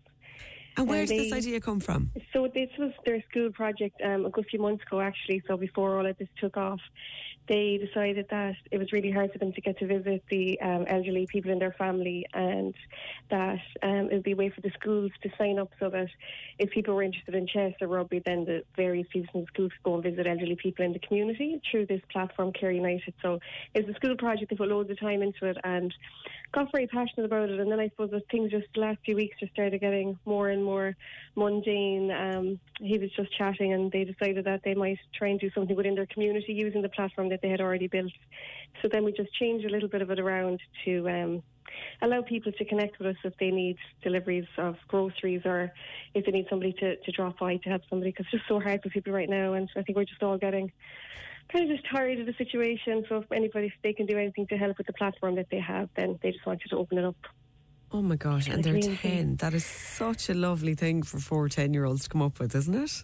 And 0.77 0.87
where 0.87 1.05
did 1.05 1.19
this 1.19 1.33
idea 1.33 1.59
come 1.59 1.79
from? 1.81 2.11
So 2.31 2.47
this 2.47 2.69
was 2.79 2.91
their 3.05 3.21
school 3.29 3.51
project 3.51 3.99
um, 4.05 4.25
a 4.25 4.29
good 4.29 4.45
few 4.49 4.59
months 4.59 4.83
ago, 4.87 5.01
actually. 5.01 5.43
So 5.47 5.57
before 5.57 5.97
all 5.97 6.05
of 6.05 6.17
this 6.17 6.29
took 6.39 6.55
off, 6.55 6.79
they 7.47 7.77
decided 7.77 8.27
that 8.29 8.55
it 8.71 8.77
was 8.77 8.91
really 8.91 9.11
hard 9.11 9.31
for 9.31 9.39
them 9.39 9.53
to 9.53 9.61
get 9.61 9.77
to 9.79 9.87
visit 9.87 10.23
the 10.29 10.59
um, 10.61 10.85
elderly 10.87 11.27
people 11.27 11.51
in 11.51 11.59
their 11.59 11.73
family, 11.73 12.25
and 12.33 12.73
that 13.29 13.59
um, 13.83 14.09
it 14.09 14.13
would 14.13 14.23
be 14.23 14.31
a 14.31 14.35
way 14.35 14.49
for 14.49 14.61
the 14.61 14.71
schools 14.79 15.11
to 15.23 15.29
sign 15.37 15.59
up 15.59 15.69
so 15.79 15.89
that 15.89 16.07
if 16.59 16.69
people 16.71 16.95
were 16.95 17.03
interested 17.03 17.35
in 17.35 17.47
chess 17.47 17.73
or 17.81 17.87
rugby, 17.87 18.21
then 18.25 18.45
the 18.45 18.63
various 18.75 19.07
people 19.11 19.29
in 19.33 19.41
the 19.41 19.47
schools 19.47 19.71
could 19.73 19.83
go 19.83 19.95
and 19.95 20.03
visit 20.03 20.27
elderly 20.27 20.55
people 20.55 20.85
in 20.85 20.93
the 20.93 20.99
community 20.99 21.61
through 21.69 21.85
this 21.85 22.01
platform, 22.11 22.53
Care 22.53 22.71
United. 22.71 23.13
So 23.21 23.39
it's 23.73 23.89
a 23.89 23.93
school 23.93 24.15
project. 24.15 24.49
They 24.49 24.55
put 24.55 24.69
loads 24.69 24.89
of 24.89 24.99
time 24.99 25.21
into 25.21 25.45
it 25.45 25.57
and 25.63 25.93
got 26.51 26.71
very 26.71 26.87
passionate 26.87 27.25
about 27.25 27.49
it. 27.49 27.59
And 27.59 27.71
then 27.71 27.79
I 27.79 27.89
suppose 27.89 28.11
that 28.11 28.29
things 28.29 28.51
just 28.51 28.67
the 28.73 28.81
last 28.81 28.99
few 29.05 29.15
weeks 29.15 29.39
just 29.39 29.53
started 29.53 29.79
getting 29.81 30.17
more 30.25 30.49
and 30.49 30.63
more 30.63 30.95
mundane. 31.35 32.11
Um, 32.11 32.59
he 32.79 32.97
was 32.97 33.11
just 33.11 33.35
chatting, 33.37 33.73
and 33.73 33.91
they 33.91 34.03
decided 34.03 34.45
that 34.45 34.61
they 34.63 34.73
might 34.73 34.99
try 35.13 35.29
and 35.29 35.39
do 35.39 35.49
something 35.51 35.75
within 35.75 35.95
their 35.95 36.07
community 36.07 36.53
using 36.53 36.81
the 36.81 36.89
platform 36.89 37.29
that 37.31 37.41
they 37.41 37.49
had 37.49 37.61
already 37.61 37.87
built. 37.87 38.11
So 38.81 38.87
then 38.91 39.03
we 39.03 39.11
just 39.11 39.33
changed 39.33 39.65
a 39.65 39.69
little 39.69 39.89
bit 39.89 40.01
of 40.01 40.11
it 40.11 40.19
around 40.19 40.59
to. 40.85 41.09
Um, 41.09 41.43
Allow 42.01 42.21
people 42.21 42.51
to 42.51 42.65
connect 42.65 42.99
with 42.99 43.07
us 43.07 43.15
if 43.23 43.33
they 43.37 43.49
need 43.49 43.77
deliveries 44.03 44.47
of 44.57 44.75
groceries 44.89 45.41
or 45.45 45.71
if 46.13 46.25
they 46.25 46.31
need 46.31 46.47
somebody 46.49 46.73
to, 46.73 46.97
to 46.97 47.11
drop 47.11 47.39
by 47.39 47.57
to 47.57 47.69
help 47.69 47.83
somebody 47.89 48.11
because 48.11 48.25
it's 48.25 48.41
just 48.41 48.47
so 48.49 48.59
hard 48.59 48.83
for 48.83 48.89
people 48.89 49.13
right 49.13 49.29
now. 49.29 49.53
And 49.53 49.69
I 49.77 49.81
think 49.81 49.97
we're 49.97 50.03
just 50.03 50.21
all 50.21 50.37
getting 50.37 50.71
kind 51.51 51.69
of 51.69 51.77
just 51.77 51.89
tired 51.89 52.19
of 52.19 52.25
the 52.25 52.33
situation. 52.33 53.05
So 53.07 53.17
if 53.17 53.31
anybody, 53.31 53.67
if 53.67 53.73
they 53.83 53.93
can 53.93 54.05
do 54.05 54.17
anything 54.17 54.47
to 54.47 54.57
help 54.57 54.77
with 54.77 54.87
the 54.87 54.93
platform 54.93 55.35
that 55.35 55.47
they 55.51 55.59
have, 55.59 55.89
then 55.95 56.19
they 56.21 56.31
just 56.31 56.45
want 56.45 56.61
you 56.63 56.69
to 56.69 56.77
open 56.77 56.97
it 56.97 57.05
up. 57.05 57.15
Oh 57.93 58.01
my 58.01 58.15
gosh, 58.15 58.47
and 58.47 58.63
the 58.63 58.71
they're 58.71 58.95
10. 58.95 59.35
That 59.37 59.53
is 59.53 59.65
such 59.65 60.29
a 60.29 60.33
lovely 60.33 60.75
thing 60.75 61.03
for 61.03 61.19
four 61.19 61.49
10 61.49 61.73
year 61.73 61.83
olds 61.83 62.03
to 62.03 62.09
come 62.09 62.21
up 62.21 62.39
with, 62.39 62.55
isn't 62.55 62.73
it? 62.73 63.03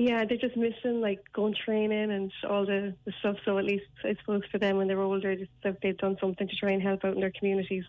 Yeah, 0.00 0.24
they're 0.24 0.38
just 0.38 0.56
missing 0.56 1.00
like 1.00 1.18
going 1.32 1.56
training 1.64 2.12
and 2.12 2.30
all 2.48 2.64
the, 2.64 2.94
the 3.04 3.12
stuff. 3.18 3.34
So 3.44 3.58
at 3.58 3.64
least 3.64 3.86
I 4.04 4.14
suppose 4.20 4.42
for 4.48 4.58
them 4.58 4.76
when 4.76 4.86
they're 4.86 5.00
older, 5.00 5.34
just 5.34 5.50
they've 5.82 5.98
done 5.98 6.16
something 6.20 6.46
to 6.46 6.54
try 6.54 6.70
and 6.70 6.80
help 6.80 7.04
out 7.04 7.14
in 7.14 7.20
their 7.20 7.32
communities. 7.36 7.82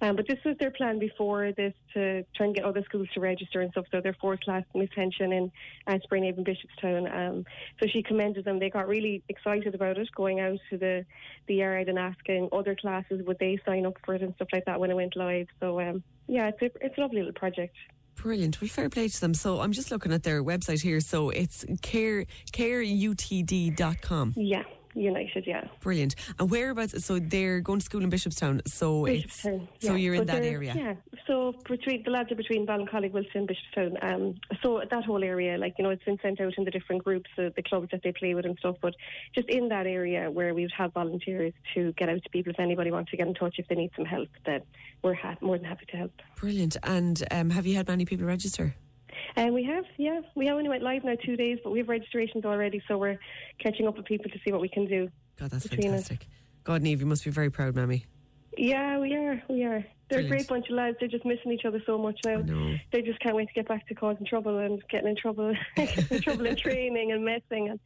Um, 0.00 0.14
but 0.14 0.28
this 0.28 0.38
was 0.44 0.54
their 0.60 0.70
plan 0.70 1.00
before 1.00 1.50
this 1.50 1.74
to 1.94 2.24
try 2.36 2.46
and 2.46 2.54
get 2.54 2.64
other 2.64 2.84
schools 2.84 3.08
to 3.14 3.18
register 3.18 3.60
and 3.60 3.72
stuff. 3.72 3.86
So 3.90 4.00
their 4.00 4.16
fourth 4.20 4.38
class 4.42 4.62
Miss 4.72 4.90
Hension 4.96 5.36
in 5.36 5.50
uh, 5.88 5.98
Springhaven 6.08 6.46
Bishopstown. 6.46 7.12
Um, 7.12 7.44
so 7.80 7.88
she 7.88 8.04
commended 8.04 8.44
them. 8.44 8.60
They 8.60 8.70
got 8.70 8.86
really 8.86 9.24
excited 9.28 9.74
about 9.74 9.98
it, 9.98 10.08
going 10.14 10.38
out 10.38 10.60
to 10.70 10.78
the 10.78 11.04
the 11.48 11.56
yard 11.56 11.88
and 11.88 11.98
asking 11.98 12.50
other 12.52 12.76
classes 12.76 13.26
would 13.26 13.40
they 13.40 13.58
sign 13.66 13.84
up 13.84 13.96
for 14.04 14.14
it 14.14 14.22
and 14.22 14.32
stuff 14.36 14.48
like 14.52 14.66
that 14.66 14.78
when 14.78 14.92
it 14.92 14.94
went 14.94 15.16
live. 15.16 15.48
So 15.58 15.80
um, 15.80 16.04
yeah, 16.28 16.50
it's 16.50 16.62
a, 16.62 16.86
it's 16.86 16.96
a 16.96 17.00
lovely 17.00 17.18
little 17.18 17.32
project. 17.32 17.74
Brilliant. 18.22 18.60
We 18.60 18.68
fair 18.68 18.88
play 18.88 19.08
to 19.08 19.20
them. 19.20 19.34
So 19.34 19.60
I'm 19.60 19.72
just 19.72 19.90
looking 19.90 20.12
at 20.12 20.22
their 20.22 20.42
website 20.42 20.82
here. 20.82 21.00
So 21.00 21.30
it's 21.30 21.64
care 21.82 22.24
careutd.com. 22.52 24.34
Yeah, 24.36 24.64
United. 24.94 25.46
Yeah. 25.46 25.64
Brilliant. 25.80 26.14
And 26.38 26.50
whereabouts? 26.50 27.04
So 27.04 27.18
they're 27.18 27.60
going 27.60 27.80
to 27.80 27.84
school 27.84 28.02
in 28.02 28.10
Bishopstown. 28.10 28.66
So 28.68 29.06
it's 29.06 29.42
Bishopstown, 29.42 29.68
so 29.80 29.94
you're 29.94 30.14
in 30.14 30.20
But 30.20 30.28
that 30.28 30.44
area. 30.44 30.74
Yeah. 30.76 30.94
So 31.26 31.54
between 31.68 32.02
the 32.04 32.10
lads 32.10 32.32
are 32.32 32.36
between 32.36 32.66
Ballincollig, 32.66 33.12
Wilton, 33.12 33.46
Bishopstown. 33.46 33.96
Um, 34.02 34.34
so 34.62 34.82
that 34.90 35.04
whole 35.04 35.22
area, 35.22 35.58
like 35.58 35.74
you 35.78 35.84
know, 35.84 35.90
it's 35.90 36.04
been 36.04 36.18
sent 36.22 36.40
out 36.40 36.54
in 36.56 36.64
the 36.64 36.70
different 36.70 37.04
groups, 37.04 37.30
uh, 37.38 37.50
the 37.54 37.62
clubs 37.62 37.88
that 37.92 38.02
they 38.02 38.12
play 38.12 38.34
with 38.34 38.44
and 38.44 38.58
stuff. 38.58 38.76
But 38.80 38.94
just 39.34 39.48
in 39.48 39.68
that 39.68 39.86
area 39.86 40.30
where 40.30 40.54
we 40.54 40.62
would 40.62 40.72
have 40.76 40.92
volunteers 40.92 41.52
to 41.74 41.92
get 41.92 42.08
out 42.08 42.22
to 42.22 42.30
people 42.30 42.52
if 42.52 42.60
anybody 42.60 42.90
wants 42.90 43.10
to 43.10 43.16
get 43.16 43.26
in 43.26 43.34
touch 43.34 43.56
if 43.58 43.68
they 43.68 43.74
need 43.74 43.90
some 43.96 44.04
help, 44.04 44.28
then 44.46 44.62
we're 45.02 45.14
ha- 45.14 45.36
more 45.40 45.56
than 45.56 45.66
happy 45.66 45.86
to 45.90 45.96
help. 45.96 46.12
Brilliant. 46.36 46.76
And 46.82 47.22
um, 47.30 47.50
have 47.50 47.66
you 47.66 47.76
had 47.76 47.88
many 47.88 48.04
people 48.04 48.26
register? 48.26 48.74
And 49.36 49.54
we 49.54 49.64
have, 49.64 49.84
yeah, 49.96 50.20
we 50.34 50.50
only 50.50 50.68
went 50.68 50.82
live 50.82 51.04
now 51.04 51.16
two 51.24 51.36
days, 51.36 51.58
but 51.62 51.70
we 51.70 51.78
have 51.78 51.88
registrations 51.88 52.44
already, 52.44 52.82
so 52.88 52.98
we're 52.98 53.18
catching 53.58 53.86
up 53.86 53.96
with 53.96 54.06
people 54.06 54.30
to 54.30 54.38
see 54.44 54.52
what 54.52 54.60
we 54.60 54.68
can 54.68 54.86
do. 54.86 55.08
God, 55.38 55.50
that's 55.50 55.66
Between 55.66 55.92
us. 55.94 56.08
fantastic. 56.08 56.26
God, 56.64 56.82
Neve, 56.82 57.00
you 57.00 57.06
must 57.06 57.24
be 57.24 57.30
very 57.30 57.50
proud, 57.50 57.74
Mammy. 57.74 58.04
Yeah, 58.56 58.98
we 58.98 59.14
are. 59.14 59.42
We 59.48 59.64
are. 59.64 59.84
They're 60.08 60.20
a 60.20 60.24
great 60.28 60.48
bunch 60.48 60.68
of 60.70 60.76
lads. 60.76 60.96
They're 61.00 61.08
just 61.08 61.24
missing 61.24 61.52
each 61.52 61.64
other 61.64 61.82
so 61.86 61.98
much 61.98 62.18
now. 62.24 62.42
They 62.92 63.02
just 63.02 63.20
can't 63.20 63.36
wait 63.36 63.48
to 63.48 63.54
get 63.54 63.68
back 63.68 63.86
to 63.88 63.94
causing 63.94 64.26
trouble 64.26 64.58
and 64.58 64.82
getting 64.88 65.08
in 65.10 65.16
trouble, 65.16 65.54
getting 65.76 66.06
in 66.10 66.22
trouble 66.22 66.46
in 66.46 66.56
training 66.64 67.12
and 67.12 67.24
messing. 67.24 67.68
And 67.68 67.80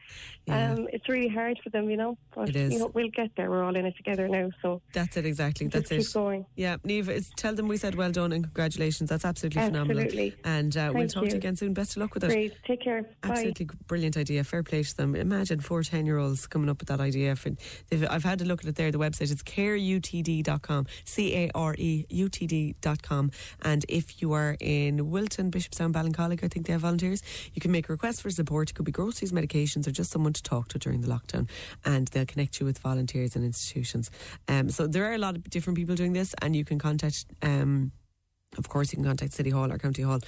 Yeah. 0.46 0.72
um, 0.72 0.88
it's 0.92 1.08
really 1.08 1.28
hard 1.28 1.58
for 1.62 1.70
them, 1.70 1.88
you 1.90 1.96
know. 1.96 2.16
But 2.34 2.50
It 2.50 2.56
is. 2.56 2.72
you 2.72 2.78
know, 2.80 2.90
we'll 2.94 3.08
get 3.10 3.30
there. 3.36 3.50
We're 3.50 3.62
all 3.64 3.74
in 3.76 3.86
it 3.86 3.96
together 3.96 4.28
now. 4.28 4.50
So 4.62 4.80
That's 4.92 5.16
it, 5.16 5.26
exactly. 5.26 5.66
That's 5.68 5.88
keep 5.90 6.00
it. 6.00 6.12
going. 6.12 6.46
Yeah, 6.56 6.76
Neve, 6.84 7.08
it's, 7.08 7.30
tell 7.36 7.54
them 7.54 7.68
we 7.68 7.76
said 7.76 7.94
well 7.94 8.10
done 8.12 8.32
and 8.32 8.44
congratulations. 8.44 9.10
That's 9.10 9.24
absolutely, 9.24 9.62
phenomenal. 9.62 10.02
Absolutely. 10.02 10.36
And 10.44 10.76
uh, 10.76 10.90
we'll 10.94 11.08
talk 11.08 11.22
to 11.24 11.28
you 11.28 11.32
you. 11.32 11.38
again 11.38 11.56
soon. 11.56 11.74
Best 11.74 11.96
of 11.96 12.02
luck 12.02 12.14
with 12.14 12.24
it. 12.24 12.28
Great. 12.28 12.54
Take 12.66 12.82
care. 12.82 13.02
Bye. 13.02 13.30
Absolutely 13.30 13.68
brilliant 13.86 14.16
idea. 14.16 14.44
Fair 14.44 14.62
play 14.62 14.82
to 14.82 14.96
them. 14.96 15.14
Imagine 15.14 15.60
four 15.60 15.82
10 15.82 16.06
year 16.06 16.18
olds 16.18 16.46
coming 16.46 16.68
up 16.68 16.78
with 16.80 16.88
that 16.88 17.00
idea. 17.00 17.34
For, 17.36 17.50
I've 18.08 18.24
had 18.24 18.38
to 18.40 18.44
look 18.44 18.60
at 18.62 18.66
it 18.68 18.76
there. 18.76 18.90
The 18.90 18.98
website 18.98 19.22
is 19.32 19.42
careutd.com. 19.42 20.86
C 21.04 21.34
A 21.36 21.50
R 21.54 21.74
E 21.78 22.04
volunteersutd.com. 22.12 23.30
And 23.62 23.84
if 23.88 24.22
you 24.22 24.32
are 24.32 24.56
in 24.60 25.10
Wilton, 25.10 25.50
Bishopstown, 25.50 25.92
Ballincollig, 25.92 26.44
I 26.44 26.48
think 26.48 26.66
they 26.66 26.72
have 26.72 26.82
volunteers, 26.82 27.22
you 27.54 27.60
can 27.60 27.72
make 27.72 27.88
a 27.88 27.92
request 27.92 28.22
for 28.22 28.30
support. 28.30 28.70
It 28.70 28.74
could 28.74 28.84
be 28.84 28.92
groceries, 28.92 29.32
medications, 29.32 29.86
or 29.86 29.90
just 29.90 30.10
someone 30.10 30.32
to 30.32 30.42
talk 30.42 30.68
to 30.68 30.78
during 30.78 31.00
the 31.00 31.08
lockdown. 31.08 31.48
And 31.84 32.08
they'll 32.08 32.26
connect 32.26 32.60
you 32.60 32.66
with 32.66 32.78
volunteers 32.78 33.36
and 33.36 33.44
institutions. 33.44 34.10
Um, 34.48 34.70
so 34.70 34.86
there 34.86 35.06
are 35.10 35.14
a 35.14 35.18
lot 35.18 35.36
of 35.36 35.48
different 35.50 35.76
people 35.76 35.94
doing 35.94 36.12
this, 36.12 36.34
and 36.40 36.54
you 36.54 36.64
can 36.64 36.78
contact. 36.78 37.26
Um, 37.42 37.92
of 38.58 38.68
course, 38.68 38.92
you 38.92 38.96
can 38.96 39.04
contact 39.04 39.32
City 39.32 39.50
Hall 39.50 39.72
or 39.72 39.78
County 39.78 40.02
Hall 40.02 40.18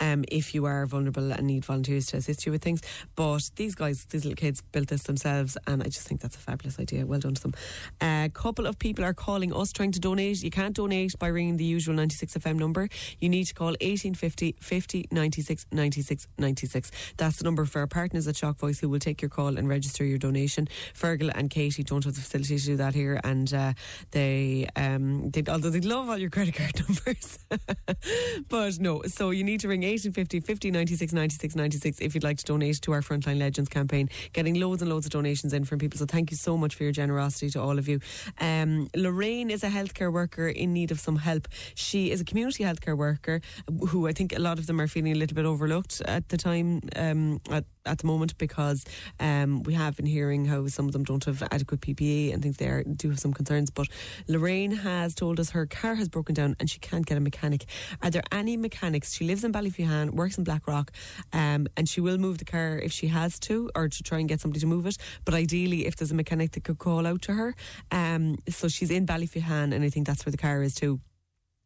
um, 0.00 0.24
if 0.28 0.54
you 0.54 0.64
are 0.64 0.86
vulnerable 0.86 1.32
and 1.32 1.46
need 1.46 1.64
volunteers 1.64 2.06
to 2.06 2.16
assist 2.16 2.46
you 2.46 2.52
with 2.52 2.62
things. 2.62 2.80
But 3.14 3.50
these 3.56 3.74
guys, 3.74 4.06
these 4.06 4.24
little 4.24 4.36
kids, 4.36 4.62
built 4.72 4.88
this 4.88 5.02
themselves, 5.02 5.58
and 5.66 5.82
I 5.82 5.86
just 5.86 6.06
think 6.08 6.20
that's 6.20 6.36
a 6.36 6.40
fabulous 6.40 6.78
idea. 6.78 7.04
Well 7.04 7.20
done 7.20 7.34
to 7.34 7.42
them. 7.42 7.54
A 8.00 8.30
couple 8.32 8.66
of 8.66 8.78
people 8.78 9.04
are 9.04 9.14
calling 9.14 9.54
us 9.54 9.72
trying 9.72 9.92
to 9.92 10.00
donate. 10.00 10.42
You 10.42 10.50
can't 10.50 10.74
donate 10.74 11.18
by 11.18 11.26
ringing 11.28 11.56
the 11.56 11.64
usual 11.64 11.94
96 11.94 12.34
FM 12.34 12.56
number. 12.56 12.88
You 13.20 13.28
need 13.28 13.44
to 13.44 13.54
call 13.54 13.68
1850 13.68 14.56
50 14.60 15.08
96 15.10 15.66
96 15.70 16.28
96. 16.38 16.90
That's 17.16 17.36
the 17.36 17.44
number 17.44 17.64
for 17.66 17.80
our 17.80 17.86
partners 17.86 18.26
at 18.26 18.36
Shock 18.36 18.58
Voice 18.58 18.78
who 18.80 18.88
will 18.88 18.98
take 18.98 19.20
your 19.20 19.28
call 19.28 19.58
and 19.58 19.68
register 19.68 20.04
your 20.04 20.18
donation. 20.18 20.68
Fergal 20.94 21.30
and 21.34 21.50
Katie 21.50 21.82
don't 21.82 22.04
have 22.04 22.14
the 22.14 22.20
facility 22.20 22.58
to 22.58 22.64
do 22.64 22.76
that 22.76 22.94
here, 22.94 23.20
and 23.24 23.52
uh, 23.52 23.72
they, 24.10 24.68
um, 24.76 25.30
they, 25.30 25.42
although 25.48 25.70
they 25.70 25.80
love 25.80 26.08
all 26.08 26.18
your 26.18 26.30
credit 26.30 26.54
card 26.54 26.72
numbers. 26.88 27.38
but 28.48 28.78
no, 28.80 29.02
so 29.06 29.30
you 29.30 29.44
need 29.44 29.60
to 29.60 29.68
ring 29.68 29.80
1850 29.80 30.40
50 30.40 30.70
96 30.70 31.12
96 31.12 31.56
96 31.56 32.00
if 32.00 32.14
you'd 32.14 32.24
like 32.24 32.38
to 32.38 32.44
donate 32.44 32.80
to 32.82 32.92
our 32.92 33.00
Frontline 33.00 33.38
Legends 33.38 33.68
campaign. 33.68 34.08
Getting 34.32 34.60
loads 34.60 34.82
and 34.82 34.90
loads 34.90 35.06
of 35.06 35.12
donations 35.12 35.52
in 35.52 35.64
from 35.64 35.78
people. 35.78 35.98
So 35.98 36.06
thank 36.06 36.30
you 36.30 36.36
so 36.36 36.56
much 36.56 36.74
for 36.74 36.84
your 36.84 36.92
generosity 36.92 37.50
to 37.50 37.60
all 37.60 37.78
of 37.78 37.88
you. 37.88 38.00
Um, 38.40 38.88
Lorraine 38.96 39.50
is 39.50 39.64
a 39.64 39.68
healthcare 39.68 40.12
worker 40.12 40.48
in 40.48 40.72
need 40.72 40.90
of 40.90 41.00
some 41.00 41.16
help. 41.16 41.48
She 41.74 42.10
is 42.10 42.20
a 42.20 42.24
community 42.24 42.64
healthcare 42.64 42.96
worker 42.96 43.40
who 43.88 44.06
I 44.08 44.12
think 44.12 44.36
a 44.36 44.40
lot 44.40 44.58
of 44.58 44.66
them 44.66 44.80
are 44.80 44.88
feeling 44.88 45.12
a 45.12 45.16
little 45.16 45.34
bit 45.34 45.44
overlooked 45.44 46.00
at 46.02 46.28
the 46.28 46.36
time, 46.36 46.80
um, 46.96 47.40
at 47.50 47.64
at 47.86 47.98
the 47.98 48.06
moment 48.06 48.36
because 48.38 48.84
um, 49.20 49.62
we 49.62 49.74
have 49.74 49.96
been 49.96 50.06
hearing 50.06 50.44
how 50.46 50.66
some 50.66 50.86
of 50.86 50.92
them 50.92 51.04
don't 51.04 51.24
have 51.24 51.42
adequate 51.50 51.80
PPE 51.80 52.32
and 52.32 52.42
things 52.42 52.56
there 52.56 52.82
do 52.84 53.10
have 53.10 53.20
some 53.20 53.32
concerns. 53.32 53.70
But 53.70 53.88
Lorraine 54.28 54.72
has 54.72 55.14
told 55.14 55.40
us 55.40 55.50
her 55.50 55.66
car 55.66 55.94
has 55.94 56.08
broken 56.08 56.34
down 56.34 56.56
and 56.58 56.68
she 56.68 56.78
can't 56.78 57.06
get 57.06 57.16
a 57.16 57.20
mechanic. 57.20 57.66
Are 58.02 58.10
there 58.10 58.22
any 58.32 58.56
mechanics? 58.56 59.14
She 59.14 59.24
lives 59.24 59.44
in 59.44 59.52
Ballyphehane, 59.52 60.10
works 60.10 60.38
in 60.38 60.44
Blackrock, 60.44 60.92
um, 61.32 61.66
and 61.76 61.88
she 61.88 62.00
will 62.00 62.18
move 62.18 62.38
the 62.38 62.44
car 62.44 62.78
if 62.78 62.92
she 62.92 63.08
has 63.08 63.38
to 63.40 63.70
or 63.74 63.88
to 63.88 64.02
try 64.02 64.18
and 64.18 64.28
get 64.28 64.40
somebody 64.40 64.60
to 64.60 64.66
move 64.66 64.86
it. 64.86 64.96
But 65.24 65.34
ideally, 65.34 65.86
if 65.86 65.96
there's 65.96 66.10
a 66.10 66.14
mechanic 66.14 66.52
that 66.52 66.64
could 66.64 66.78
call 66.78 67.06
out 67.06 67.22
to 67.22 67.32
her. 67.32 67.54
Um, 67.90 68.38
so 68.48 68.68
she's 68.68 68.90
in 68.90 69.06
Ballyphehane 69.06 69.74
and 69.74 69.84
I 69.84 69.90
think 69.90 70.06
that's 70.06 70.24
where 70.24 70.30
the 70.30 70.38
car 70.38 70.62
is 70.62 70.74
too 70.74 71.00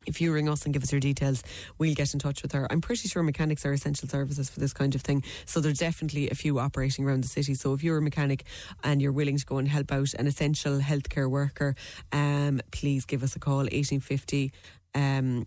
if 0.07 0.21
you 0.21 0.33
ring 0.33 0.49
us 0.49 0.65
and 0.65 0.73
give 0.73 0.83
us 0.83 0.93
your 0.93 1.01
details, 1.01 1.43
we'll 1.79 1.95
get 1.95 2.13
in 2.13 2.19
touch 2.19 2.43
with 2.43 2.53
her. 2.53 2.67
I'm 2.71 2.81
pretty 2.81 3.09
sure 3.09 3.23
mechanics 3.23 3.65
are 3.67 3.73
essential 3.73 4.09
services 4.09 4.49
for 4.49 4.61
this 4.61 4.73
kind 4.73 4.95
of 4.95 5.03
thing. 5.03 5.23
So 5.45 5.61
there's 5.61 5.79
definitely 5.79 6.31
a 6.31 6.35
few 6.35 6.59
operating 6.59 7.05
around 7.05 7.25
the 7.25 7.29
city. 7.29 7.55
So 7.55 7.75
if 7.75 7.83
you're 7.83 7.99
a 7.99 8.03
mechanic 8.03 8.45
and 8.83 9.03
you're 9.03 9.13
willing 9.13 9.39
to 9.39 9.45
go 9.45 9.59
and 9.59 9.69
help 9.69 9.93
out 9.93 10.15
an 10.15 10.27
essential 10.27 10.79
healthcare 10.79 11.31
worker, 11.31 11.75
um, 12.13 12.61
please 12.73 13.05
give 13.05 13.23
us 13.23 13.37
a 13.37 13.39
call, 13.39 13.59
1850, 13.59 14.53
um, 14.95 15.47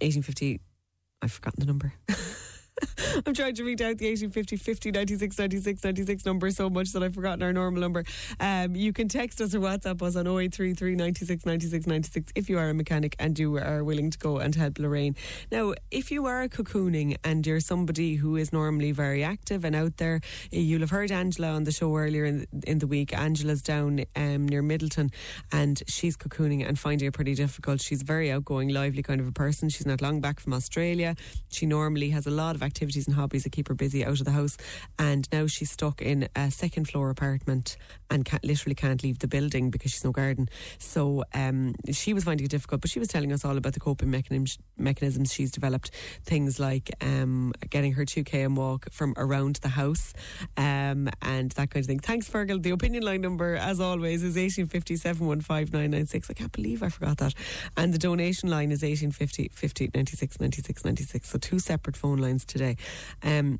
1850, 0.00 0.60
I've 1.22 1.32
forgotten 1.32 1.60
the 1.60 1.66
number. 1.66 1.94
I'm 3.26 3.34
trying 3.34 3.54
to 3.56 3.64
read 3.64 3.82
out 3.82 3.98
the 3.98 4.08
1850 4.08 4.56
50 4.56 4.90
96 4.90 5.38
96 5.38 5.84
96 5.84 6.26
number 6.26 6.50
so 6.50 6.70
much 6.70 6.92
that 6.92 7.02
I've 7.02 7.14
forgotten 7.14 7.42
our 7.42 7.52
normal 7.52 7.80
number. 7.80 8.04
Um, 8.40 8.74
you 8.74 8.92
can 8.92 9.08
text 9.08 9.40
us 9.40 9.54
or 9.54 9.60
WhatsApp 9.60 10.02
us 10.02 10.16
on 10.16 10.26
0833 10.26 10.96
96 10.96 11.46
96 11.46 11.86
96 11.86 12.32
if 12.34 12.48
you 12.48 12.58
are 12.58 12.70
a 12.70 12.74
mechanic 12.74 13.14
and 13.18 13.38
you 13.38 13.56
are 13.58 13.84
willing 13.84 14.10
to 14.10 14.18
go 14.18 14.38
and 14.38 14.54
help 14.54 14.78
Lorraine. 14.78 15.16
Now, 15.50 15.74
if 15.90 16.10
you 16.10 16.26
are 16.26 16.48
cocooning 16.48 17.16
and 17.24 17.46
you're 17.46 17.60
somebody 17.60 18.16
who 18.16 18.36
is 18.36 18.52
normally 18.52 18.92
very 18.92 19.22
active 19.22 19.64
and 19.64 19.76
out 19.76 19.98
there, 19.98 20.20
you'll 20.50 20.80
have 20.80 20.90
heard 20.90 21.12
Angela 21.12 21.48
on 21.48 21.64
the 21.64 21.72
show 21.72 21.94
earlier 21.96 22.24
in, 22.24 22.46
in 22.66 22.78
the 22.78 22.86
week. 22.86 23.16
Angela's 23.16 23.62
down 23.62 24.04
um, 24.16 24.48
near 24.48 24.62
Midleton 24.62 25.12
and 25.52 25.82
she's 25.86 26.16
cocooning 26.16 26.66
and 26.66 26.78
finding 26.78 27.08
it 27.08 27.12
pretty 27.12 27.34
difficult. 27.34 27.80
She's 27.80 28.02
very 28.02 28.30
outgoing, 28.30 28.68
lively 28.68 29.02
kind 29.02 29.20
of 29.20 29.26
a 29.26 29.32
person. 29.32 29.68
She's 29.68 29.86
not 29.86 30.00
long 30.00 30.20
back 30.20 30.40
from 30.40 30.54
Australia. 30.54 31.14
She 31.50 31.66
normally 31.66 32.10
has 32.10 32.26
a 32.26 32.30
lot 32.30 32.56
of 32.56 32.61
activities 32.62 33.06
and 33.06 33.16
hobbies 33.16 33.44
that 33.44 33.52
keep 33.52 33.68
her 33.68 33.74
busy 33.74 34.04
out 34.04 34.18
of 34.20 34.24
the 34.24 34.30
house. 34.30 34.56
And 34.98 35.28
now 35.32 35.46
she's 35.46 35.70
stuck 35.70 36.00
in 36.02 36.28
a 36.36 36.50
second 36.50 36.88
floor 36.88 37.10
apartment 37.10 37.76
and 38.10 38.24
can't, 38.24 38.44
literally 38.44 38.74
can't 38.74 39.02
leave 39.02 39.18
the 39.18 39.28
building 39.28 39.70
because 39.70 39.92
she's 39.92 40.04
no 40.04 40.12
garden. 40.12 40.48
So 40.78 41.24
um, 41.34 41.74
she 41.90 42.12
was 42.12 42.24
finding 42.24 42.44
it 42.44 42.50
difficult, 42.50 42.80
but 42.80 42.90
she 42.90 42.98
was 42.98 43.08
telling 43.08 43.32
us 43.32 43.44
all 43.44 43.56
about 43.56 43.74
the 43.74 43.80
coping 43.80 44.10
mechanisms, 44.10 44.58
mechanisms 44.76 45.32
she's 45.32 45.50
developed. 45.50 45.90
Things 46.24 46.58
like 46.58 46.90
um, 47.00 47.52
getting 47.70 47.92
her 47.92 48.04
2km 48.04 48.56
walk 48.56 48.90
from 48.92 49.14
around 49.16 49.56
the 49.56 49.68
house 49.68 50.12
um, 50.56 51.08
and 51.20 51.50
that 51.52 51.70
kind 51.70 51.82
of 51.82 51.86
thing. 51.86 51.98
Thanks, 51.98 52.28
Fergal. 52.28 52.62
The 52.62 52.70
opinion 52.70 53.02
line 53.02 53.20
number, 53.20 53.56
as 53.56 53.80
always, 53.80 54.22
is 54.22 54.36
1850 54.36 54.96
715 54.96 55.72
I 56.30 56.32
can't 56.34 56.52
believe 56.52 56.82
I 56.82 56.88
forgot 56.88 57.18
that. 57.18 57.34
And 57.76 57.92
the 57.92 57.98
donation 57.98 58.50
line 58.50 58.70
is 58.70 58.82
1850 58.82 59.50
50 59.52 59.90
96 59.94 60.40
96 60.40 60.84
96. 60.84 61.28
So 61.28 61.38
two 61.38 61.58
separate 61.58 61.96
phone 61.96 62.18
lines 62.18 62.44
today. 62.52 62.76
Um, 63.22 63.58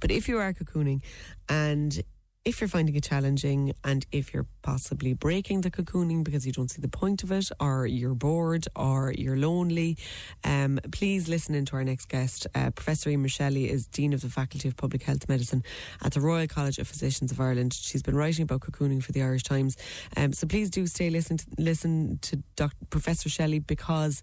but 0.00 0.10
if 0.10 0.28
you 0.28 0.38
are 0.38 0.52
cocooning 0.52 1.02
and 1.48 2.02
if 2.48 2.62
you're 2.62 2.68
finding 2.68 2.94
it 2.96 3.04
challenging 3.04 3.74
and 3.84 4.06
if 4.10 4.32
you're 4.32 4.46
possibly 4.62 5.12
breaking 5.12 5.60
the 5.60 5.70
cocooning 5.70 6.24
because 6.24 6.46
you 6.46 6.52
don't 6.52 6.70
see 6.70 6.80
the 6.80 6.88
point 6.88 7.22
of 7.22 7.30
it 7.30 7.50
or 7.60 7.86
you're 7.86 8.14
bored 8.14 8.66
or 8.74 9.12
you're 9.16 9.36
lonely, 9.36 9.98
um, 10.44 10.80
please 10.90 11.28
listen 11.28 11.54
in 11.54 11.66
to 11.66 11.76
our 11.76 11.84
next 11.84 12.06
guest. 12.06 12.46
Uh, 12.54 12.70
Professor 12.70 13.10
Emer 13.10 13.28
Shelley 13.28 13.68
is 13.68 13.86
Dean 13.86 14.14
of 14.14 14.22
the 14.22 14.30
Faculty 14.30 14.66
of 14.66 14.78
Public 14.78 15.02
Health 15.02 15.28
Medicine 15.28 15.62
at 16.02 16.12
the 16.12 16.22
Royal 16.22 16.46
College 16.46 16.78
of 16.78 16.88
Physicians 16.88 17.32
of 17.32 17.38
Ireland. 17.38 17.74
She's 17.74 18.02
been 18.02 18.16
writing 18.16 18.44
about 18.44 18.60
cocooning 18.60 19.02
for 19.02 19.12
the 19.12 19.22
Irish 19.22 19.42
Times. 19.42 19.76
Um, 20.16 20.32
so 20.32 20.46
please 20.46 20.70
do 20.70 20.86
stay 20.86 21.10
listen 21.10 21.36
to, 21.36 21.46
listen 21.58 22.18
to 22.22 22.42
Dr. 22.56 22.86
Professor 22.88 23.28
Shelley 23.28 23.58
because 23.58 24.22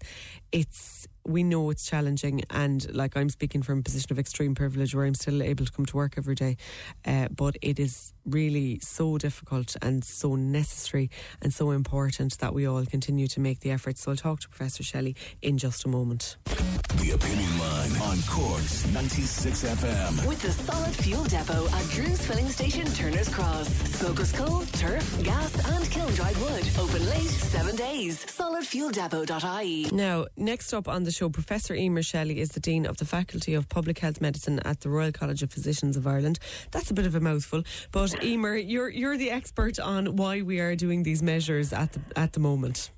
it's 0.50 1.06
we 1.26 1.42
know 1.42 1.70
it's 1.70 1.84
challenging 1.86 2.42
and 2.50 2.92
like 2.94 3.16
I'm 3.16 3.28
speaking 3.28 3.62
from 3.62 3.80
a 3.80 3.82
position 3.82 4.12
of 4.12 4.18
extreme 4.18 4.54
privilege 4.54 4.94
where 4.94 5.04
I'm 5.04 5.14
still 5.14 5.42
able 5.42 5.64
to 5.64 5.72
come 5.72 5.86
to 5.86 5.96
work 5.96 6.14
every 6.16 6.34
day 6.34 6.56
uh, 7.04 7.28
but 7.28 7.56
it 7.62 7.78
is 7.78 8.12
really 8.24 8.78
so 8.80 9.18
difficult 9.18 9.76
and 9.82 10.04
so 10.04 10.36
necessary 10.36 11.10
and 11.42 11.52
so 11.52 11.70
important 11.72 12.38
that 12.38 12.54
we 12.54 12.66
all 12.66 12.84
continue 12.86 13.26
to 13.28 13.40
make 13.40 13.60
the 13.60 13.70
effort 13.70 13.98
so 13.98 14.12
I'll 14.12 14.16
talk 14.16 14.40
to 14.40 14.48
Professor 14.48 14.82
Shelley 14.82 15.16
in 15.42 15.58
just 15.58 15.84
a 15.84 15.88
moment 15.88 16.36
The 16.46 17.10
Opinion 17.12 17.58
Line 17.58 17.96
on 18.02 18.18
Corks 18.28 18.86
96 18.92 19.64
FM. 19.64 20.26
With 20.28 20.40
the 20.42 20.52
Solid 20.52 20.94
Fuel 20.96 21.24
Depot 21.24 21.66
at 21.68 21.90
Drew's 21.90 22.24
Filling 22.24 22.48
Station, 22.48 22.86
Turner's 22.94 23.28
Cross. 23.28 23.68
Smokeless 23.68 24.32
coal, 24.32 24.60
turf, 24.72 25.22
gas, 25.22 25.74
and 25.74 25.90
kiln 25.90 26.12
dried 26.14 26.36
wood. 26.38 26.64
Open 26.78 27.08
late, 27.10 27.28
seven 27.28 27.76
days. 27.76 28.24
Solidfueldepot.ie. 28.26 29.88
Now, 29.92 30.26
next 30.36 30.72
up 30.72 30.88
on 30.88 31.04
the 31.04 31.10
show, 31.16 31.30
Professor 31.30 31.74
Emer 31.74 32.02
Shelley 32.02 32.40
is 32.40 32.50
the 32.50 32.60
Dean 32.60 32.84
of 32.84 32.98
the 32.98 33.06
Faculty 33.06 33.54
of 33.54 33.70
Public 33.70 33.98
Health 34.00 34.20
Medicine 34.20 34.60
at 34.66 34.80
the 34.80 34.90
Royal 34.90 35.12
College 35.12 35.42
of 35.42 35.50
Physicians 35.50 35.96
of 35.96 36.06
Ireland. 36.06 36.38
That's 36.72 36.90
a 36.90 36.94
bit 36.94 37.06
of 37.06 37.14
a 37.14 37.20
mouthful, 37.20 37.62
but 37.90 38.22
Emer, 38.22 38.56
you're 38.56 38.90
you're 38.90 39.16
the 39.16 39.30
expert 39.30 39.80
on 39.80 40.16
why 40.16 40.42
we 40.42 40.60
are 40.60 40.76
doing 40.76 41.04
these 41.04 41.22
measures 41.22 41.72
at 41.72 41.92
the 41.94 42.00
at 42.16 42.34
the 42.34 42.40
moment. 42.40 42.90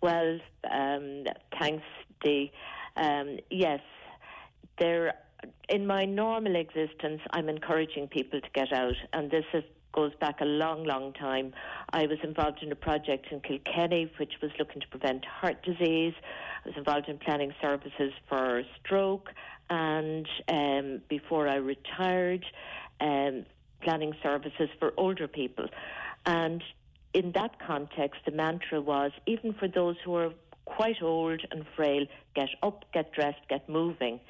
Well, 0.00 0.40
um, 0.68 1.24
thanks, 1.60 1.84
Dee. 2.24 2.50
Um, 2.96 3.38
yes, 3.50 3.80
there. 4.80 5.14
In 5.68 5.86
my 5.86 6.04
normal 6.04 6.56
existence, 6.56 7.20
I'm 7.30 7.48
encouraging 7.48 8.08
people 8.08 8.40
to 8.40 8.48
get 8.52 8.72
out, 8.72 8.96
and 9.12 9.30
this 9.30 9.44
is, 9.54 9.62
goes 9.92 10.12
back 10.20 10.40
a 10.40 10.44
long, 10.44 10.82
long 10.82 11.12
time. 11.12 11.52
I 11.92 12.06
was 12.06 12.18
involved 12.24 12.64
in 12.64 12.72
a 12.72 12.76
project 12.76 13.26
in 13.30 13.40
Kilkenny 13.40 14.10
which 14.18 14.34
was 14.42 14.50
looking 14.58 14.80
to 14.80 14.88
prevent 14.88 15.24
heart 15.24 15.62
disease. 15.62 16.14
Was 16.68 16.76
involved 16.76 17.08
in 17.08 17.16
planning 17.16 17.54
services 17.62 18.12
for 18.28 18.62
stroke, 18.78 19.30
and 19.70 20.28
um, 20.48 21.00
before 21.08 21.48
I 21.48 21.54
retired, 21.54 22.44
um, 23.00 23.46
planning 23.80 24.12
services 24.22 24.68
for 24.78 24.92
older 24.98 25.26
people. 25.28 25.64
And 26.26 26.62
in 27.14 27.32
that 27.32 27.58
context, 27.66 28.20
the 28.26 28.32
mantra 28.32 28.82
was 28.82 29.12
even 29.24 29.54
for 29.54 29.66
those 29.66 29.96
who 30.04 30.14
are 30.16 30.30
quite 30.76 31.02
old 31.02 31.40
and 31.50 31.64
frail, 31.74 32.04
get 32.34 32.50
up, 32.62 32.84
get 32.92 33.12
dressed, 33.12 33.40
get 33.48 33.68
moving. 33.68 34.20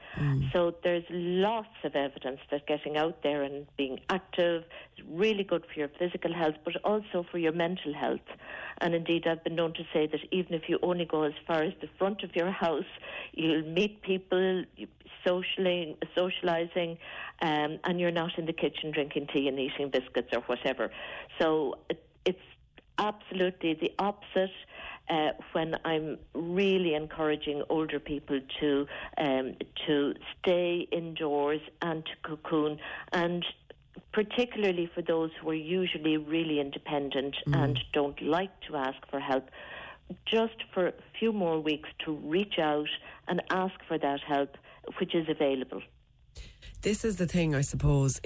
So 0.53 0.75
there's 0.83 1.05
lots 1.11 1.77
of 1.85 1.95
evidence 1.95 2.41
that 2.51 2.67
getting 2.67 2.97
out 2.97 3.23
there 3.23 3.43
and 3.43 3.67
being 3.77 4.01
active 4.09 4.65
is 4.97 5.05
really 5.11 5.45
good 5.45 5.65
for 5.67 5.79
your 5.79 5.91
physical 5.99 6.33
health, 6.33 6.55
but 6.65 6.77
also 6.85 7.27
for 7.31 7.39
your 7.39 7.53
mental 7.53 7.93
health. 7.93 8.29
And 8.81 8.95
indeed, 8.95 9.27
I've 9.27 9.43
been 9.45 9.57
known 9.57 9.75
to 9.75 9.85
say 9.93 10.07
that 10.07 10.21
even 10.31 10.55
if 10.55 10.69
you 10.69 10.79
only 10.83 11.05
go 11.05 11.25
as 11.25 11.33
far 11.47 11.63
as 11.63 11.75
the 11.81 11.89
front 11.99 12.23
of 12.23 12.35
your 12.35 12.51
house, 12.51 12.93
you'll 13.33 13.69
meet 13.69 14.03
people, 14.03 14.65
socially, 15.27 15.97
socializing, 16.17 16.99
um, 17.43 17.79
and 17.85 18.01
you're 18.01 18.11
not 18.11 18.39
in 18.39 18.47
the 18.47 18.53
kitchen 18.53 18.91
drinking 18.93 19.27
tea 19.33 19.49
and 19.49 19.59
eating 19.59 19.91
biscuits 19.91 20.29
or 20.33 20.41
whatever. 20.43 20.91
So 21.41 21.79
it, 21.91 22.03
it's 22.25 22.49
absolutely 22.99 23.75
the 23.75 23.93
opposite. 23.99 24.51
Uh, 25.11 25.31
when 25.53 25.77
I'm 25.85 26.19
really 26.35 26.95
encouraging 26.95 27.63
older 27.69 27.99
people 27.99 28.41
to 28.61 28.87
um, 29.17 29.55
to 29.87 30.15
stay 30.39 30.89
indoors 30.93 31.61
and 31.83 32.05
to 32.05 32.13
cocoon 32.23 32.79
and 33.13 33.45
particularly 34.13 34.91
for 34.95 35.03
those 35.03 35.31
who 35.41 35.51
are 35.51 35.55
usually 35.55 36.17
really 36.17 36.61
independent 36.61 37.37
and 37.53 37.79
don't 37.93 38.21
like 38.23 38.51
to 38.63 38.77
ask 38.77 38.99
for 39.11 39.21
help, 39.21 39.49
just 40.25 40.55
for 40.73 40.89
a 40.89 40.93
few 41.19 41.33
more 41.33 41.61
weeks 41.61 41.89
to 42.05 42.13
reach 42.13 42.59
out 42.59 42.89
and 43.29 43.43
ask 43.51 43.75
for 43.87 43.99
that 43.99 44.21
help, 44.21 44.57
which 44.99 45.15
is 45.15 45.29
available. 45.29 45.83
This 46.83 47.05
is 47.05 47.17
the 47.17 47.27
thing, 47.27 47.55
I 47.55 47.61
suppose. 47.61 48.21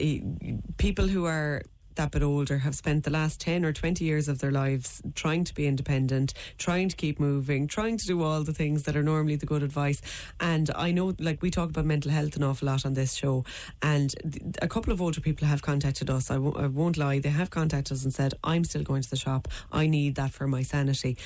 People 0.77 1.09
who 1.09 1.25
are 1.25 1.63
that 1.97 2.11
bit 2.11 2.23
older 2.23 2.59
have 2.59 2.75
spent 2.75 3.05
the 3.05 3.11
last 3.11 3.41
10 3.41 3.65
or 3.65 3.73
20 3.73 4.05
years 4.05 4.29
of 4.29 4.39
their 4.39 4.51
lives 4.51 5.03
trying 5.15 5.45
to 5.45 5.55
be 5.55 5.67
independent, 5.67 6.35
trying 6.59 6.89
to 6.89 6.97
keep 6.97 7.19
moving, 7.21 7.67
trying 7.67 7.99
to 7.99 8.07
do 8.07 8.23
all 8.23 8.43
the 8.43 8.53
things 8.53 8.85
that 8.85 8.97
are 8.97 9.03
normally 9.03 9.37
the 9.37 9.47
good 9.47 9.63
advice. 9.63 10.01
And 10.41 10.71
I 10.75 10.91
know, 10.93 11.15
like, 11.19 11.43
we 11.43 11.51
talk 11.51 11.71
about 11.71 11.85
mental 11.85 12.11
health 12.11 12.37
an 12.37 12.43
awful 12.43 12.67
lot 12.67 12.87
on 12.87 12.95
this 12.95 13.15
show. 13.15 13.45
And 13.83 14.15
a 14.61 14.69
couple 14.69 14.93
of 14.93 15.01
older 15.03 15.21
people 15.21 15.47
have 15.49 15.63
contacted 15.63 16.11
us. 16.11 16.31
I 16.31 16.35
w- 16.35 16.57
I 16.57 16.67
won't 16.67 16.97
lie. 16.97 17.19
They 17.19 17.29
have 17.31 17.51
contacted 17.51 17.97
us 17.97 18.05
and 18.05 18.13
said, 18.13 18.35
I'm 18.43 18.65
still 18.65 18.83
going 18.83 19.03
to 19.03 19.11
the 19.11 19.17
shop. 19.17 19.49
I 19.71 19.87
need 19.87 20.15
that 20.17 20.33
for 20.33 20.47
my 20.47 20.63
sanity. 20.63 21.17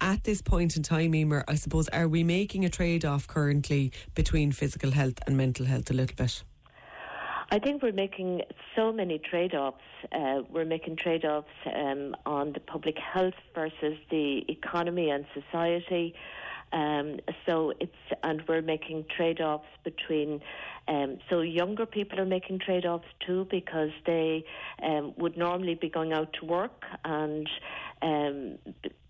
At 0.00 0.24
this 0.24 0.42
point 0.42 0.76
in 0.76 0.82
time, 0.82 1.14
Emer, 1.14 1.44
I 1.48 1.54
suppose, 1.56 1.88
are 1.88 2.08
we 2.08 2.24
making 2.24 2.64
a 2.64 2.70
trade 2.70 3.04
off 3.04 3.26
currently 3.26 3.92
between 4.14 4.52
physical 4.52 4.90
health 4.92 5.18
and 5.26 5.36
mental 5.36 5.66
health 5.66 5.90
a 5.90 5.94
little 5.94 6.16
bit? 6.16 6.42
I 7.50 7.58
think 7.58 7.82
we're 7.82 7.92
making 7.92 8.42
so 8.74 8.92
many 8.92 9.18
trade 9.18 9.54
offs. 9.54 9.78
Uh, 10.12 10.42
we're 10.50 10.64
making 10.64 10.96
trade 10.96 11.24
offs 11.24 11.48
um, 11.74 12.16
on 12.26 12.52
the 12.52 12.60
public 12.60 12.96
health 12.98 13.34
versus 13.54 13.98
the 14.10 14.44
economy 14.48 15.10
and 15.10 15.26
society. 15.34 16.14
Um, 16.72 17.20
so 17.46 17.72
it's 17.78 17.92
and 18.22 18.42
we're 18.48 18.62
making 18.62 19.04
trade 19.14 19.40
offs 19.40 19.68
between. 19.84 20.40
Um, 20.88 21.18
so 21.30 21.40
younger 21.40 21.86
people 21.86 22.20
are 22.20 22.26
making 22.26 22.58
trade 22.58 22.84
offs 22.84 23.06
too 23.24 23.46
because 23.50 23.90
they 24.04 24.44
um, 24.82 25.14
would 25.16 25.36
normally 25.36 25.76
be 25.76 25.88
going 25.88 26.12
out 26.12 26.34
to 26.40 26.46
work 26.46 26.84
and 27.04 27.48
um, 28.04 28.58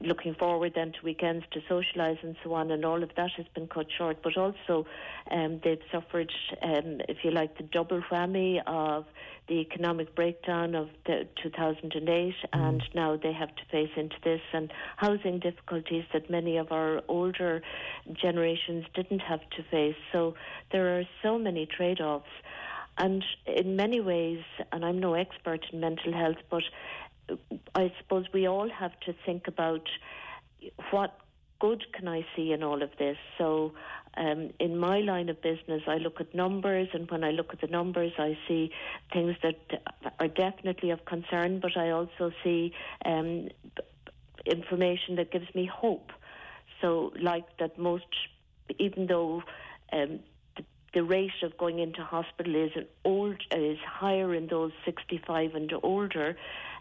looking 0.00 0.34
forward 0.34 0.72
then 0.74 0.92
to 0.92 0.98
weekends 1.04 1.44
to 1.50 1.60
socialise 1.62 2.22
and 2.22 2.36
so 2.44 2.54
on, 2.54 2.70
and 2.70 2.84
all 2.84 3.02
of 3.02 3.10
that 3.16 3.30
has 3.36 3.46
been 3.54 3.66
cut 3.66 3.86
short. 3.96 4.22
But 4.22 4.36
also, 4.36 4.86
um, 5.30 5.60
they've 5.64 5.82
suffered, 5.90 6.32
um, 6.62 7.00
if 7.08 7.18
you 7.24 7.32
like, 7.32 7.58
the 7.58 7.64
double 7.64 8.00
whammy 8.02 8.60
of 8.66 9.04
the 9.48 9.56
economic 9.56 10.14
breakdown 10.14 10.74
of 10.74 10.88
the 11.06 11.26
2008, 11.42 12.34
and 12.52 12.82
now 12.94 13.16
they 13.16 13.32
have 13.32 13.54
to 13.56 13.62
face 13.70 13.90
into 13.96 14.16
this 14.22 14.40
and 14.52 14.72
housing 14.96 15.40
difficulties 15.40 16.04
that 16.12 16.30
many 16.30 16.56
of 16.56 16.70
our 16.70 17.02
older 17.08 17.60
generations 18.14 18.84
didn't 18.94 19.20
have 19.20 19.40
to 19.56 19.62
face. 19.70 19.96
So 20.12 20.34
there 20.72 20.98
are 20.98 21.04
so 21.22 21.38
many 21.38 21.66
trade-offs. 21.66 22.30
And 22.96 23.24
in 23.46 23.74
many 23.74 24.00
ways, 24.00 24.44
and 24.70 24.84
I'm 24.84 25.00
no 25.00 25.14
expert 25.14 25.66
in 25.72 25.80
mental 25.80 26.12
health, 26.12 26.36
but 26.48 26.62
I 27.74 27.92
suppose 27.98 28.26
we 28.32 28.46
all 28.46 28.68
have 28.70 28.98
to 29.00 29.14
think 29.24 29.48
about 29.48 29.88
what 30.90 31.18
good 31.60 31.84
can 31.92 32.08
I 32.08 32.26
see 32.36 32.52
in 32.52 32.62
all 32.62 32.82
of 32.82 32.90
this. 32.98 33.16
So, 33.38 33.72
um, 34.16 34.50
in 34.60 34.76
my 34.78 35.00
line 35.00 35.28
of 35.28 35.40
business, 35.42 35.82
I 35.86 35.96
look 35.96 36.20
at 36.20 36.34
numbers, 36.34 36.88
and 36.92 37.10
when 37.10 37.24
I 37.24 37.30
look 37.30 37.52
at 37.52 37.60
the 37.60 37.66
numbers, 37.66 38.12
I 38.18 38.38
see 38.46 38.70
things 39.12 39.36
that 39.42 39.82
are 40.20 40.28
definitely 40.28 40.90
of 40.90 41.04
concern, 41.04 41.60
but 41.60 41.76
I 41.76 41.90
also 41.90 42.32
see 42.44 42.72
um, 43.04 43.48
information 44.46 45.16
that 45.16 45.32
gives 45.32 45.52
me 45.54 45.64
hope. 45.66 46.12
So, 46.80 47.12
like 47.20 47.56
that, 47.58 47.78
most, 47.78 48.04
even 48.78 49.06
though 49.06 49.42
um, 49.92 50.20
the, 50.92 51.02
rate 51.02 51.42
of 51.42 51.56
going 51.56 51.78
into 51.78 52.02
hospital 52.02 52.54
is 52.54 52.72
an 52.76 52.86
old 53.04 53.40
is 53.50 53.78
higher 53.78 54.34
in 54.34 54.46
those 54.48 54.72
65 54.84 55.54
and 55.54 55.72
older. 55.82 56.36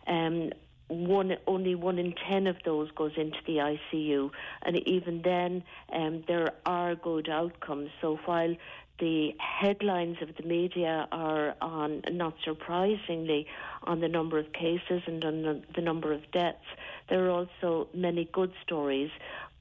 Um, 0.07 0.51
one 0.89 1.35
only 1.47 1.75
one 1.75 1.97
in 1.97 2.13
ten 2.29 2.45
of 2.45 2.57
those 2.65 2.91
goes 2.91 3.13
into 3.17 3.37
the 3.47 3.77
ICU, 3.93 4.29
and 4.63 4.77
even 4.87 5.21
then, 5.23 5.63
um, 5.91 6.23
there 6.27 6.53
are 6.65 6.95
good 6.95 7.29
outcomes. 7.29 7.89
So 8.01 8.19
while 8.25 8.55
the 8.99 9.33
headlines 9.39 10.17
of 10.21 10.35
the 10.35 10.43
media 10.43 11.07
are 11.11 11.55
on, 11.61 12.01
not 12.11 12.35
surprisingly, 12.43 13.47
on 13.83 14.01
the 14.01 14.07
number 14.07 14.37
of 14.37 14.53
cases 14.53 15.01
and 15.07 15.23
on 15.25 15.41
the, 15.41 15.61
the 15.75 15.81
number 15.81 16.13
of 16.13 16.21
deaths, 16.31 16.65
there 17.09 17.25
are 17.25 17.29
also 17.29 17.87
many 17.93 18.29
good 18.31 18.53
stories. 18.63 19.09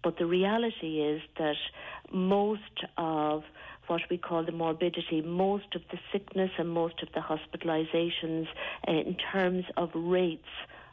But 0.02 0.18
the 0.18 0.26
reality 0.26 1.00
is 1.00 1.22
that 1.38 1.56
most 2.12 2.84
of 2.98 3.44
what 3.86 4.02
we 4.10 4.18
call 4.18 4.44
the 4.44 4.52
morbidity, 4.52 5.22
most 5.22 5.74
of 5.74 5.82
the 5.90 5.98
sickness 6.12 6.50
and 6.58 6.68
most 6.68 7.02
of 7.02 7.08
the 7.14 7.20
hospitalizations 7.20 8.46
uh, 8.88 8.92
in 8.92 9.16
terms 9.32 9.64
of 9.76 9.90
rates 9.94 10.48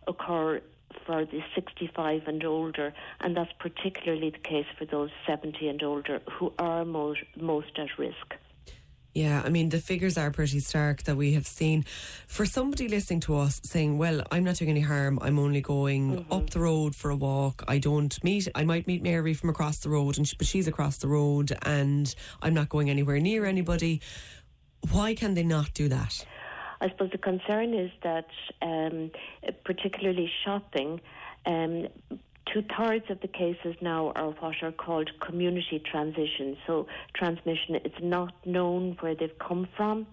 occur 0.08 0.62
for 1.06 1.26
the 1.26 1.42
65 1.56 2.24
and 2.28 2.44
older, 2.44 2.94
and 3.22 3.36
that's 3.38 3.52
particularly 3.60 4.32
the 4.32 4.40
case 4.40 4.66
for 4.78 4.86
those 4.86 5.12
70 5.28 5.68
and 5.68 5.84
older 5.84 6.22
who 6.32 6.52
are 6.58 6.84
most, 6.84 7.22
most 7.40 7.78
at 7.78 7.98
risk. 7.98 8.36
Yeah, 9.20 9.42
I 9.44 9.50
mean, 9.50 9.68
the 9.68 9.80
figures 9.80 10.18
are 10.18 10.32
pretty 10.32 10.62
stark 10.62 11.04
that 11.04 11.18
we 11.18 11.34
have 11.34 11.46
seen. 11.46 11.84
For 12.28 12.46
somebody 12.46 12.88
listening 12.88 13.20
to 13.22 13.36
us 13.36 13.60
saying, 13.66 13.98
well, 13.98 14.24
I'm 14.32 14.46
not 14.46 14.56
doing 14.56 14.72
any 14.72 14.80
harm, 14.80 15.20
I'm 15.22 15.38
only 15.38 15.60
going 15.60 16.26
up 16.32 16.52
the 16.52 16.62
road 16.62 16.96
for 16.96 17.12
a 17.12 17.18
walk, 17.18 17.62
I 17.68 17.80
don't 17.80 18.24
meet, 18.24 18.48
I 18.56 18.64
might 18.64 18.88
meet 18.88 19.04
Mary 19.04 19.34
from 19.34 19.50
across 19.50 19.80
the 19.80 19.90
road, 19.90 20.18
and 20.18 20.26
she, 20.26 20.38
but 20.38 20.48
she's 20.48 20.70
across 20.70 21.00
the 21.00 21.10
road, 21.10 21.52
and 21.64 22.16
I'm 22.42 22.54
not 22.54 22.70
going 22.70 22.90
anywhere 22.90 23.20
near 23.20 23.44
anybody. 23.44 24.00
Why 24.90 25.16
can 25.16 25.34
they 25.34 25.44
not 25.44 25.74
do 25.74 25.90
that? 25.90 26.26
I 26.80 26.88
suppose 26.88 27.12
the 27.12 27.18
concern 27.18 27.74
is 27.74 27.92
that, 28.04 28.30
um, 28.62 29.12
particularly 29.66 30.32
shopping, 30.46 31.02
um, 31.46 31.90
two 32.46 32.64
thirds 32.78 33.06
of 33.10 33.20
the 33.22 33.28
cases 33.28 33.76
now 33.82 34.12
are 34.16 34.32
what 34.32 34.56
are 34.62 34.72
called 34.72 35.10
community 35.20 35.80
transition. 35.80 36.58
So 36.66 36.88
transmission, 37.14 37.76
it's 37.76 38.02
not 38.02 38.34
known 38.46 38.98
where 39.00 39.16
they've 39.16 39.38
come 39.40 39.68
from. 39.76 40.08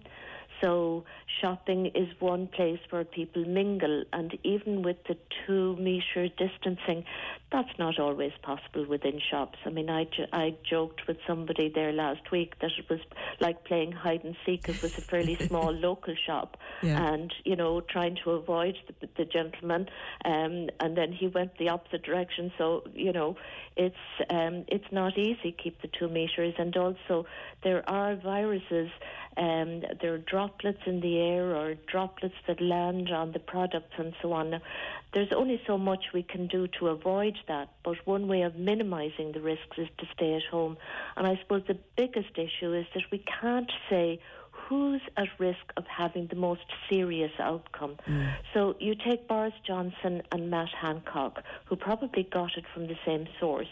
So 0.61 1.05
shopping 1.41 1.87
is 1.93 2.07
one 2.19 2.47
place 2.47 2.79
where 2.89 3.03
people 3.03 3.45
mingle, 3.45 4.03
and 4.11 4.37
even 4.43 4.81
with 4.81 4.97
the 5.07 5.17
two 5.45 5.75
metre 5.77 6.29
distancing, 6.29 7.03
that's 7.51 7.77
not 7.77 7.99
always 7.99 8.31
possible 8.41 8.85
within 8.85 9.19
shops. 9.19 9.57
I 9.65 9.69
mean, 9.69 9.89
I, 9.89 10.05
jo- 10.05 10.25
I 10.33 10.55
joked 10.67 11.07
with 11.07 11.17
somebody 11.27 11.69
there 11.73 11.93
last 11.93 12.31
week 12.31 12.59
that 12.59 12.71
it 12.77 12.89
was 12.89 12.99
like 13.39 13.63
playing 13.65 13.91
hide 13.91 14.23
and 14.23 14.35
seek. 14.45 14.67
It 14.67 14.81
was 14.81 14.91
a 14.97 15.01
fairly 15.01 15.37
small 15.47 15.71
local 15.71 16.15
shop, 16.15 16.57
Yeah. 16.81 17.13
and 17.13 17.33
you 17.45 17.55
know, 17.55 17.81
trying 17.81 18.17
to 18.23 18.31
avoid 18.31 18.75
the, 18.99 19.07
the 19.17 19.25
gentleman, 19.25 19.87
um, 20.25 20.69
and 20.79 20.97
then 20.97 21.11
he 21.11 21.27
went 21.27 21.57
the 21.57 21.69
opposite 21.69 22.03
direction. 22.03 22.51
So 22.57 22.83
you 22.93 23.13
know, 23.13 23.37
it's 23.75 23.95
um, 24.29 24.65
it's 24.67 24.91
not 24.91 25.17
easy 25.17 25.51
keep 25.51 25.81
the 25.81 25.87
two 25.87 26.07
meters, 26.09 26.55
and 26.57 26.75
also 26.75 27.25
there 27.63 27.87
are 27.89 28.15
viruses. 28.15 28.89
Um, 29.37 29.83
there 30.01 30.15
are 30.15 30.17
droplets 30.17 30.81
in 30.87 30.99
the 31.01 31.19
air 31.19 31.55
or 31.55 31.75
droplets 31.75 32.33
that 32.47 32.59
land 32.59 33.11
on 33.11 33.33
the 33.33 33.39
products 33.39 33.93
and 33.97 34.13
so 34.21 34.33
on. 34.33 34.59
There's 35.13 35.31
only 35.31 35.61
so 35.67 35.77
much 35.77 36.05
we 36.13 36.23
can 36.23 36.47
do 36.47 36.67
to 36.79 36.87
avoid 36.87 37.37
that, 37.47 37.69
but 37.83 37.97
one 38.05 38.27
way 38.27 38.41
of 38.41 38.55
minimising 38.55 39.33
the 39.33 39.41
risks 39.41 39.77
is 39.77 39.87
to 39.99 40.07
stay 40.15 40.33
at 40.33 40.43
home. 40.49 40.77
And 41.15 41.27
I 41.27 41.37
suppose 41.41 41.63
the 41.67 41.77
biggest 41.95 42.37
issue 42.37 42.73
is 42.73 42.87
that 42.95 43.03
we 43.11 43.23
can't 43.39 43.71
say 43.89 44.19
who's 44.67 45.01
at 45.15 45.27
risk 45.39 45.71
of 45.77 45.85
having 45.87 46.27
the 46.27 46.35
most 46.35 46.65
serious 46.89 47.31
outcome. 47.39 47.95
So 48.53 48.75
you 48.79 48.95
take 48.95 49.27
Boris 49.27 49.53
Johnson 49.65 50.21
and 50.31 50.49
Matt 50.49 50.69
Hancock, 50.69 51.43
who 51.65 51.75
probably 51.75 52.23
got 52.23 52.57
it 52.57 52.65
from 52.73 52.87
the 52.87 52.97
same 53.05 53.27
source. 53.39 53.67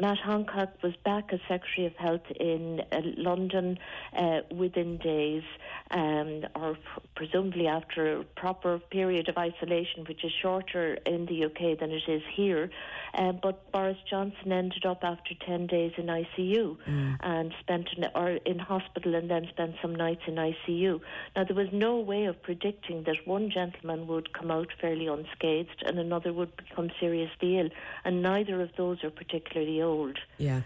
Matt 0.00 0.18
Hancock 0.18 0.70
was 0.82 0.94
back 1.04 1.32
as 1.32 1.40
Secretary 1.46 1.86
of 1.86 1.94
Health 1.96 2.28
in 2.40 2.80
uh, 2.90 3.00
London 3.16 3.78
uh, 4.16 4.40
within 4.50 4.96
days, 4.98 5.42
um, 5.90 6.44
or 6.56 6.74
p- 6.74 6.80
presumably 7.14 7.66
after 7.66 8.20
a 8.20 8.24
proper 8.24 8.78
period 8.78 9.28
of 9.28 9.36
isolation, 9.36 10.04
which 10.08 10.24
is 10.24 10.32
shorter 10.32 10.94
in 11.06 11.26
the 11.26 11.44
UK 11.44 11.78
than 11.78 11.90
it 11.92 12.08
is 12.08 12.22
here. 12.34 12.70
Uh, 13.14 13.32
but 13.32 13.70
Boris 13.70 13.98
Johnson 14.08 14.50
ended 14.50 14.86
up 14.86 15.04
after 15.04 15.34
10 15.46 15.66
days 15.66 15.92
in 15.96 16.06
ICU 16.06 16.78
and 17.20 17.54
spent 17.60 17.88
an, 17.96 18.06
or 18.14 18.30
in 18.30 18.58
hospital 18.58 19.14
and 19.14 19.30
then 19.30 19.46
spent 19.50 19.74
some 19.82 19.94
nights 19.94 20.21
in 20.26 20.34
ICU. 20.34 21.00
Now, 21.36 21.44
there 21.44 21.56
was 21.56 21.68
no 21.72 21.98
way 21.98 22.24
of 22.26 22.42
predicting 22.42 23.04
that 23.04 23.26
one 23.26 23.50
gentleman 23.50 24.06
would 24.06 24.32
come 24.32 24.50
out 24.50 24.68
fairly 24.80 25.06
unscathed 25.06 25.82
and 25.86 25.98
another 25.98 26.32
would 26.32 26.56
become 26.56 26.90
seriously 27.00 27.58
ill, 27.58 27.70
and 28.04 28.22
neither 28.22 28.60
of 28.60 28.70
those 28.76 29.02
are 29.04 29.10
particularly 29.10 29.82
old. 29.82 30.18
Yeah. 30.38 30.62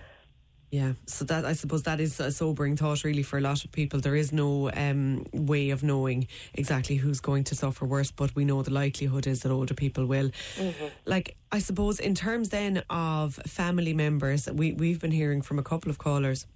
Yeah, 0.71 0.95
so 1.07 1.25
that 1.27 1.45
I 1.45 1.53
suppose 1.53 1.85
that 1.85 2.01
is 2.01 2.19
a 2.19 2.33
sobering 2.33 2.77
thought, 2.77 3.05
really, 3.05 3.23
for 3.23 3.39
a 3.39 3.41
lot 3.41 3.65
of 3.65 3.71
people. 3.71 4.01
There 4.01 4.17
is 4.17 4.33
no 4.33 4.71
um, 4.73 5.25
way 5.33 5.71
of 5.71 5.85
knowing 5.85 6.27
exactly 6.55 6.97
who's 6.97 7.21
going 7.21 7.45
to 7.45 7.55
suffer 7.55 7.87
worse, 7.87 8.11
but 8.11 8.35
we 8.35 8.45
know 8.45 8.63
the 8.63 8.73
likelihood 8.73 9.29
is 9.29 9.43
that 9.43 9.53
older 9.53 9.75
people 9.75 10.07
will. 10.07 10.31
Mm-hmm. 10.57 10.87
Like, 11.05 11.37
I 11.53 11.61
suppose, 11.61 12.01
in 12.01 12.17
terms 12.17 12.49
then 12.49 12.83
of 12.91 13.37
family 13.47 13.95
members, 13.95 14.49
we 14.53 14.73
we've 14.73 15.01
been 15.01 15.13
hearing 15.13 15.41
from 15.41 15.61
a 15.61 15.63
couple 15.63 15.89
of 15.89 15.99
callers 15.99 16.47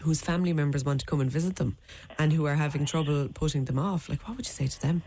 whose 0.00 0.20
family 0.20 0.52
members 0.52 0.84
want 0.84 1.00
to 1.00 1.06
come 1.06 1.20
and 1.20 1.30
visit 1.30 1.56
them, 1.56 1.76
and 2.18 2.32
who 2.32 2.46
are 2.46 2.56
having 2.56 2.84
trouble 2.84 3.28
putting 3.32 3.64
them 3.64 3.78
off. 3.78 4.08
Like, 4.08 4.26
what 4.26 4.36
would 4.36 4.46
you 4.46 4.52
say 4.52 4.66
to 4.66 4.80
them? 4.80 5.02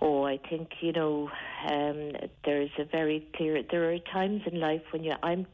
Oh, 0.00 0.24
I 0.24 0.38
think 0.38 0.68
you 0.80 0.92
know 0.92 1.30
um, 1.68 2.12
there's 2.44 2.70
a 2.78 2.84
very 2.84 3.26
clear. 3.34 3.62
There 3.62 3.92
are 3.92 3.98
times 3.98 4.42
in 4.50 4.60
life 4.60 4.82
when 4.92 5.04
you. 5.04 5.14
I'm 5.22 5.46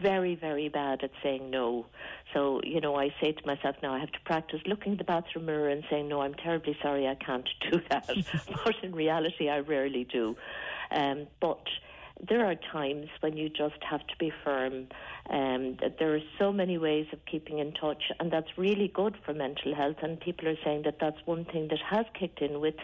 very, 0.00 0.34
very 0.34 0.68
bad 0.68 1.02
at 1.02 1.10
saying 1.22 1.50
no. 1.50 1.86
So, 2.32 2.60
you 2.64 2.80
know, 2.80 2.96
I 2.96 3.14
say 3.20 3.32
to 3.32 3.46
myself 3.46 3.76
now 3.82 3.94
I 3.94 3.98
have 3.98 4.12
to 4.12 4.20
practice 4.24 4.60
looking 4.66 4.92
in 4.92 4.98
the 4.98 5.04
bathroom 5.04 5.46
mirror 5.46 5.68
and 5.68 5.84
saying, 5.90 6.08
no, 6.08 6.20
I'm 6.20 6.34
terribly 6.34 6.76
sorry, 6.82 7.06
I 7.06 7.14
can't 7.14 7.48
do 7.70 7.80
that. 7.90 8.08
but 8.64 8.74
in 8.82 8.94
reality, 8.94 9.48
I 9.48 9.58
rarely 9.58 10.04
do. 10.04 10.36
Um, 10.90 11.26
but 11.40 11.66
there 12.28 12.46
are 12.46 12.54
times 12.54 13.08
when 13.20 13.36
you 13.36 13.48
just 13.48 13.82
have 13.88 14.06
to 14.06 14.16
be 14.18 14.32
firm. 14.44 14.86
Um, 15.28 15.76
there 15.98 16.14
are 16.14 16.20
so 16.38 16.52
many 16.52 16.78
ways 16.78 17.06
of 17.12 17.18
keeping 17.26 17.58
in 17.58 17.72
touch, 17.72 18.04
and 18.20 18.30
that's 18.30 18.56
really 18.56 18.88
good 18.88 19.16
for 19.24 19.34
mental 19.34 19.74
health. 19.74 19.96
And 20.02 20.20
people 20.20 20.48
are 20.48 20.56
saying 20.64 20.82
that 20.84 20.98
that's 21.00 21.18
one 21.24 21.44
thing 21.44 21.68
that 21.68 21.80
has 21.80 22.06
kicked 22.18 22.40
in 22.40 22.60
with 22.60 22.76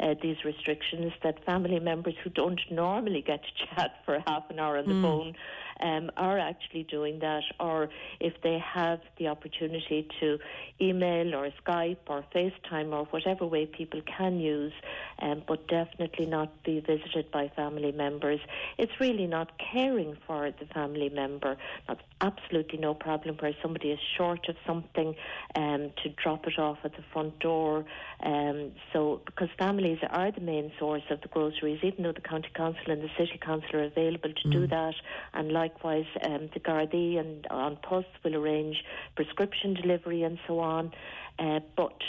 uh, 0.00 0.14
these 0.22 0.44
restrictions 0.44 1.12
that 1.22 1.44
family 1.44 1.80
members 1.80 2.14
who 2.22 2.30
don't 2.30 2.60
normally 2.70 3.22
get 3.22 3.42
to 3.44 3.66
chat 3.74 3.96
for 4.04 4.22
half 4.26 4.48
an 4.50 4.58
hour 4.58 4.78
on 4.78 4.86
the 4.86 4.94
Mm. 4.94 5.02
phone 5.02 5.34
um, 5.80 6.10
are 6.16 6.38
actually 6.38 6.84
doing 6.84 7.18
that, 7.20 7.42
or 7.60 7.88
if 8.20 8.34
they 8.42 8.58
have 8.58 9.00
the 9.18 9.28
opportunity 9.28 10.08
to 10.20 10.38
email 10.80 11.34
or 11.34 11.50
Skype 11.64 11.98
or 12.06 12.24
FaceTime 12.34 12.92
or 12.92 13.04
whatever 13.06 13.46
way 13.46 13.66
people 13.66 14.00
can 14.02 14.40
use, 14.40 14.72
um, 15.20 15.42
but 15.46 15.66
definitely 15.68 16.26
not 16.26 16.62
be 16.64 16.80
visited 16.80 17.30
by 17.30 17.50
family 17.54 17.92
members. 17.92 18.40
It's 18.76 18.92
really 19.00 19.26
not 19.26 19.52
caring 19.72 20.16
for 20.26 20.50
the 20.50 20.66
family 20.66 21.08
member. 21.08 21.56
That's 21.86 22.00
absolutely 22.20 22.78
no 22.78 22.94
problem 22.94 23.36
where 23.40 23.54
somebody 23.62 23.90
is 23.90 24.00
short 24.16 24.48
of 24.48 24.56
something 24.66 25.14
um, 25.54 25.90
to 26.02 26.08
drop 26.22 26.46
it 26.46 26.58
off 26.58 26.78
at 26.84 26.92
the 26.96 27.02
front 27.12 27.38
door. 27.38 27.84
Um, 28.22 28.72
so, 28.92 29.20
because 29.26 29.48
families 29.58 29.98
are 30.10 30.30
the 30.32 30.40
main 30.40 30.72
source 30.78 31.02
of 31.10 31.20
the 31.20 31.28
groceries, 31.28 31.80
even 31.82 32.02
though 32.02 32.12
the 32.12 32.20
county 32.20 32.48
council 32.54 32.82
and 32.88 33.02
the 33.02 33.10
city 33.16 33.38
council 33.40 33.76
are 33.76 33.84
available 33.84 34.32
to 34.32 34.50
do 34.50 34.66
that, 34.66 34.94
and 35.34 35.52
likewise 35.68 36.06
um, 36.22 36.48
the 36.54 36.60
Gardaí 36.60 37.18
and 37.18 37.46
An 37.50 37.76
Post 37.82 38.08
will 38.24 38.36
arrange 38.36 38.84
prescription 39.16 39.74
delivery 39.74 40.22
and 40.22 40.38
so 40.46 40.60
on. 40.60 40.92
Uh, 41.38 41.60
but 41.76 42.00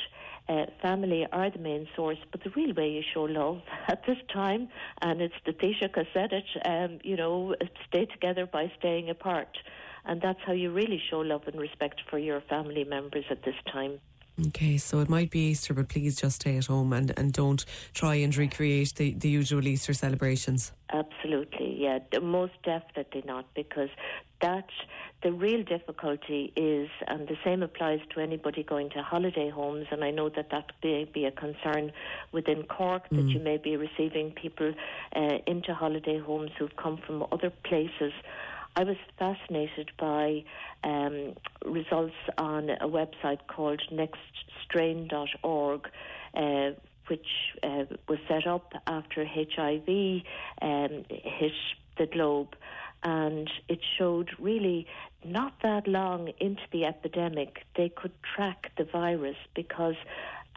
uh, 0.47 0.65
family 0.81 1.27
are 1.31 1.49
the 1.49 1.59
main 1.59 1.87
source, 1.95 2.17
but 2.31 2.43
the 2.43 2.49
real 2.51 2.73
way 2.73 2.89
you 2.89 3.03
show 3.13 3.23
love 3.23 3.61
at 3.87 4.05
this 4.07 4.17
time, 4.33 4.69
and 5.01 5.21
it's 5.21 5.35
the 5.45 5.53
Taoiseach 5.53 6.05
said 6.13 6.31
it, 6.33 6.45
um, 6.65 6.99
you 7.03 7.15
know, 7.15 7.55
stay 7.87 8.05
together 8.05 8.45
by 8.45 8.71
staying 8.79 9.09
apart. 9.09 9.57
And 10.05 10.21
that's 10.21 10.39
how 10.45 10.53
you 10.53 10.71
really 10.71 11.01
show 11.09 11.19
love 11.19 11.43
and 11.47 11.59
respect 11.59 12.01
for 12.09 12.17
your 12.17 12.41
family 12.41 12.83
members 12.83 13.25
at 13.29 13.43
this 13.43 13.59
time. 13.71 13.99
Okay, 14.47 14.77
so 14.77 14.99
it 14.99 15.09
might 15.09 15.31
be 15.31 15.49
Easter, 15.49 15.73
but 15.73 15.89
please 15.89 16.15
just 16.15 16.41
stay 16.41 16.57
at 16.57 16.67
home 16.67 16.93
and, 16.93 17.11
and 17.17 17.33
don't 17.33 17.65
try 17.93 18.15
and 18.15 18.35
recreate 18.35 18.95
the, 18.95 19.13
the 19.13 19.29
usual 19.29 19.67
Easter 19.67 19.93
celebrations. 19.93 20.71
Absolutely, 20.93 21.75
yeah, 21.77 21.99
most 22.21 22.53
definitely 22.63 23.23
not, 23.25 23.45
because 23.53 23.89
that 24.41 24.69
the 25.23 25.33
real 25.33 25.63
difficulty 25.63 26.53
is, 26.55 26.89
and 27.07 27.27
the 27.27 27.37
same 27.43 27.61
applies 27.61 27.99
to 28.13 28.21
anybody 28.21 28.63
going 28.63 28.89
to 28.91 29.03
holiday 29.03 29.49
homes, 29.49 29.87
and 29.91 30.03
I 30.03 30.11
know 30.11 30.29
that 30.29 30.49
that 30.51 30.71
may 30.83 31.03
be 31.03 31.25
a 31.25 31.31
concern 31.31 31.91
within 32.31 32.63
Cork 32.63 33.03
that 33.11 33.27
you 33.27 33.39
may 33.39 33.57
be 33.57 33.75
receiving 33.75 34.31
people 34.31 34.73
uh, 35.15 35.37
into 35.45 35.73
holiday 35.73 36.17
homes 36.17 36.51
who've 36.57 36.75
come 36.77 36.97
from 37.05 37.25
other 37.31 37.51
places. 37.63 38.13
I 38.75 38.83
was 38.83 38.97
fascinated 39.17 39.91
by 39.97 40.43
um, 40.83 41.35
results 41.65 42.15
on 42.37 42.69
a 42.69 42.87
website 42.87 43.39
called 43.47 43.81
nextstrain.org. 43.91 45.89
Uh, 46.33 46.71
which 47.07 47.55
uh, 47.63 47.85
was 48.07 48.19
set 48.27 48.45
up 48.45 48.71
after 48.85 49.25
HIV 49.25 50.21
um, 50.61 51.05
hit 51.09 51.51
the 51.97 52.05
globe. 52.05 52.55
And 53.01 53.49
it 53.67 53.79
showed 53.97 54.29
really 54.39 54.85
not 55.23 55.53
that 55.63 55.87
long 55.87 56.31
into 56.39 56.61
the 56.71 56.85
epidemic, 56.85 57.65
they 57.75 57.89
could 57.89 58.11
track 58.35 58.71
the 58.77 58.83
virus 58.83 59.37
because 59.55 59.95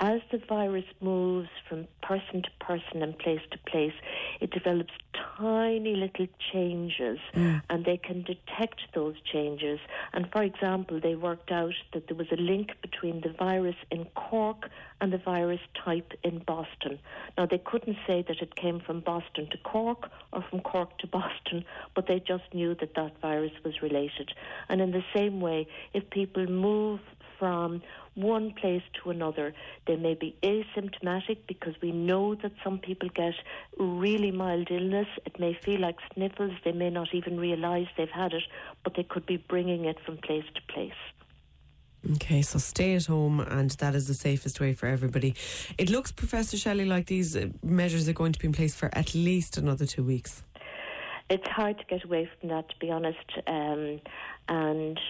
as 0.03 0.21
the 0.33 0.39
virus 0.49 0.85
moves 1.01 1.49
from 1.69 1.87
person 2.03 2.43
to 2.43 2.51
person 2.59 3.05
and 3.05 3.17
place 3.21 3.41
to 3.53 3.59
place, 3.71 3.93
it 4.41 4.51
develops 4.51 4.93
tiny 5.39 5.95
little 5.95 6.27
changes 6.53 7.21
and 7.35 7.85
they 7.85 7.99
can 7.99 8.23
detect 8.23 8.81
those 8.95 9.15
changes. 9.33 9.79
And 10.13 10.29
for 10.33 10.43
example, 10.43 10.99
they 11.01 11.15
worked 11.15 11.53
out 11.53 11.75
that 11.93 12.09
there 12.09 12.17
was 12.17 12.27
a 12.33 12.37
link 12.37 12.73
between 12.83 13.21
the 13.21 13.33
virus 13.33 13.77
in 13.93 14.07
Cork 14.17 14.71
and 15.01 15.13
the 15.13 15.19
virus 15.19 15.61
type 15.85 16.13
in 16.25 16.41
Boston. 16.41 16.99
Now, 17.39 17.47
they 17.47 17.59
couldn't 17.59 17.97
say 18.05 18.25
that 18.27 18.43
it 18.43 18.57
came 18.57 18.81
from 18.81 19.01
Boston 19.01 19.49
to 19.53 19.59
Cork 19.59 20.11
or 20.33 20.45
from 20.51 20.63
Cork 20.63 20.99
to 20.99 21.07
Boston, 21.07 21.65
but 21.95 22.09
they 22.09 22.19
just 22.19 22.53
knew 22.53 22.75
that 22.81 22.97
that 22.97 23.21
virus 23.21 23.53
was 23.65 23.81
related. 23.81 24.33
And 24.69 24.81
in 24.81 24.91
the 24.91 25.05
same 25.15 25.41
way, 25.41 25.69
if 25.95 26.11
people 26.11 26.47
move 26.47 26.99
from 27.43 27.83
one 28.15 28.53
place 28.53 28.85
to 29.03 29.11
another. 29.11 29.53
They 29.89 29.97
may 29.97 30.15
be 30.15 30.37
asymptomatic 30.45 31.39
because 31.49 31.75
we 31.83 31.91
know 31.91 32.37
that 32.37 32.53
some 32.63 32.79
people 32.79 33.09
get 33.09 33.35
really 33.77 34.31
mild 34.31 34.71
illness. 34.71 35.09
It 35.27 35.41
may 35.41 35.53
feel 35.53 35.81
like 35.81 35.97
sniffles. 36.15 36.53
They 36.65 36.71
may 36.71 36.89
not 36.89 37.09
even 37.13 37.41
realise 37.41 37.89
they've 37.97 38.09
had 38.09 38.33
it, 38.33 38.45
but 38.85 38.95
they 38.95 39.03
could 39.03 39.27
be 39.27 39.39
bringing 39.39 39.87
it 39.87 39.99
from 40.07 40.19
place 40.19 40.45
to 40.55 40.73
place. 40.73 41.03
Okay, 42.15 42.43
so 42.43 42.61
stay 42.61 42.95
at 42.95 43.07
home, 43.07 43.41
and 43.41 43.71
that 43.73 43.97
is 43.97 44.07
the 44.07 44.15
safest 44.15 44.61
way 44.61 44.73
for 44.73 44.87
everybody. 44.87 45.35
It 45.77 45.91
looks, 45.91 46.13
Professor 46.13 46.57
Shelley, 46.57 46.85
like 46.85 47.07
these 47.07 47.37
uh, 47.37 47.49
measures 47.65 48.09
are 48.09 48.13
going 48.13 48.33
to 48.33 48.39
be 48.39 48.47
in 48.47 48.53
place 48.53 48.77
for 48.77 48.89
at 48.93 49.17
least 49.17 49.57
another 49.57 49.87
two 49.87 50.05
weeks. 50.05 50.45
It's 51.29 51.49
hard 51.49 51.79
to 51.79 51.85
get 51.87 52.05
away 52.05 52.31
from 52.39 52.51
that, 52.51 52.69
to 52.69 52.75
be 52.79 52.91
honest. 52.93 53.33
Um, 53.49 54.01
and 54.49 55.01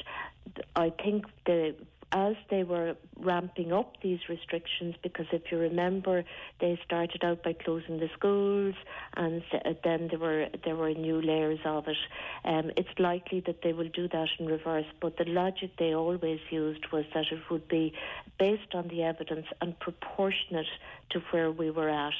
I 0.76 0.90
think 1.02 1.26
the 1.44 1.74
as 2.12 2.34
they 2.50 2.62
were 2.62 2.94
ramping 3.18 3.72
up 3.72 4.00
these 4.02 4.20
restrictions, 4.28 4.94
because 5.02 5.26
if 5.32 5.50
you 5.50 5.58
remember, 5.58 6.24
they 6.60 6.78
started 6.84 7.24
out 7.24 7.42
by 7.42 7.54
closing 7.54 7.98
the 7.98 8.08
schools, 8.14 8.74
and 9.16 9.42
then 9.82 10.08
there 10.08 10.18
were 10.18 10.46
there 10.64 10.76
were 10.76 10.92
new 10.92 11.20
layers 11.20 11.60
of 11.64 11.88
it. 11.88 11.96
Um, 12.44 12.70
it's 12.76 12.98
likely 12.98 13.40
that 13.46 13.62
they 13.62 13.72
will 13.72 13.88
do 13.88 14.08
that 14.08 14.28
in 14.38 14.46
reverse, 14.46 14.86
but 15.00 15.16
the 15.16 15.24
logic 15.24 15.70
they 15.78 15.94
always 15.94 16.40
used 16.50 16.86
was 16.92 17.04
that 17.14 17.26
it 17.32 17.40
would 17.50 17.66
be 17.68 17.92
based 18.38 18.74
on 18.74 18.88
the 18.88 19.02
evidence 19.02 19.46
and 19.60 19.78
proportionate 19.78 20.66
to 21.10 21.20
where 21.30 21.50
we 21.50 21.70
were 21.70 21.88
at. 21.88 22.14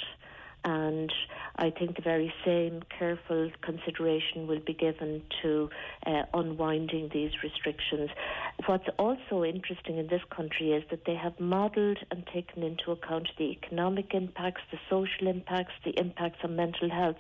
And 0.64 1.12
I 1.56 1.70
think 1.70 1.96
the 1.96 2.02
very 2.02 2.32
same 2.44 2.82
careful 2.98 3.50
consideration 3.62 4.46
will 4.46 4.60
be 4.60 4.74
given 4.74 5.22
to 5.42 5.70
uh, 6.06 6.22
unwinding 6.32 7.10
these 7.12 7.32
restrictions. 7.42 8.10
What's 8.66 8.88
also 8.98 9.44
interesting 9.44 9.98
in 9.98 10.06
this 10.06 10.22
country 10.30 10.72
is 10.72 10.84
that 10.90 11.04
they 11.04 11.16
have 11.16 11.38
modelled 11.40 11.98
and 12.10 12.24
taken 12.26 12.62
into 12.62 12.92
account 12.92 13.28
the 13.38 13.50
economic 13.50 14.14
impacts, 14.14 14.62
the 14.70 14.78
social 14.88 15.26
impacts, 15.26 15.72
the 15.84 15.98
impacts 15.98 16.38
on 16.44 16.54
mental 16.54 16.88
health. 16.90 17.18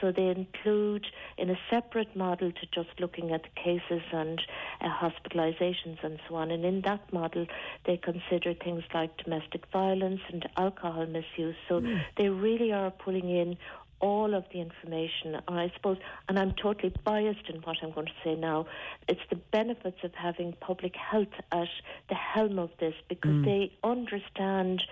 So 0.00 0.12
they 0.12 0.28
include 0.28 1.06
in 1.36 1.50
a 1.50 1.58
separate 1.68 2.14
model 2.16 2.52
to 2.52 2.66
just 2.72 3.00
looking 3.00 3.32
at 3.32 3.42
the 3.42 3.60
cases 3.60 4.02
and 4.12 4.40
uh, 4.80 4.88
hospitalizations 4.88 6.02
and 6.02 6.20
so 6.28 6.36
on. 6.36 6.50
And 6.50 6.64
in 6.64 6.82
that 6.82 7.12
model, 7.12 7.46
they 7.84 7.96
consider 7.96 8.54
things 8.54 8.84
like 8.94 9.16
domestic 9.22 9.66
violence 9.72 10.20
and 10.32 10.48
alcohol 10.56 11.06
misuse. 11.06 11.56
So 11.68 11.82
they 12.16 12.28
really 12.28 12.72
are 12.72 12.77
pulling 12.98 13.28
in 13.28 13.56
all 14.00 14.34
of 14.34 14.44
the 14.52 14.60
information. 14.60 15.34
And 15.48 15.58
I 15.58 15.72
suppose, 15.74 15.98
and 16.28 16.38
I'm 16.38 16.52
totally 16.52 16.92
biased 17.04 17.48
in 17.48 17.60
what 17.62 17.78
I'm 17.82 17.92
going 17.92 18.06
to 18.06 18.12
say 18.24 18.34
now, 18.34 18.66
it's 19.08 19.20
the 19.30 19.36
benefits 19.36 19.98
of 20.04 20.14
having 20.14 20.52
public 20.60 20.94
health 20.96 21.34
at 21.52 21.68
the 22.08 22.14
helm 22.14 22.58
of 22.58 22.70
this 22.78 22.94
because 23.08 23.32
hmm. 23.32 23.44
they 23.44 23.72
understand 23.82 24.82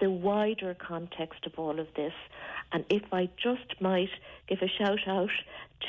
the 0.00 0.10
wider 0.10 0.74
context 0.74 1.46
of 1.46 1.52
all 1.58 1.78
of 1.78 1.86
this. 1.94 2.14
And 2.72 2.84
if 2.88 3.02
I 3.12 3.28
just 3.36 3.80
might 3.80 4.10
give 4.48 4.58
a 4.62 4.68
shout 4.68 5.06
out 5.06 5.30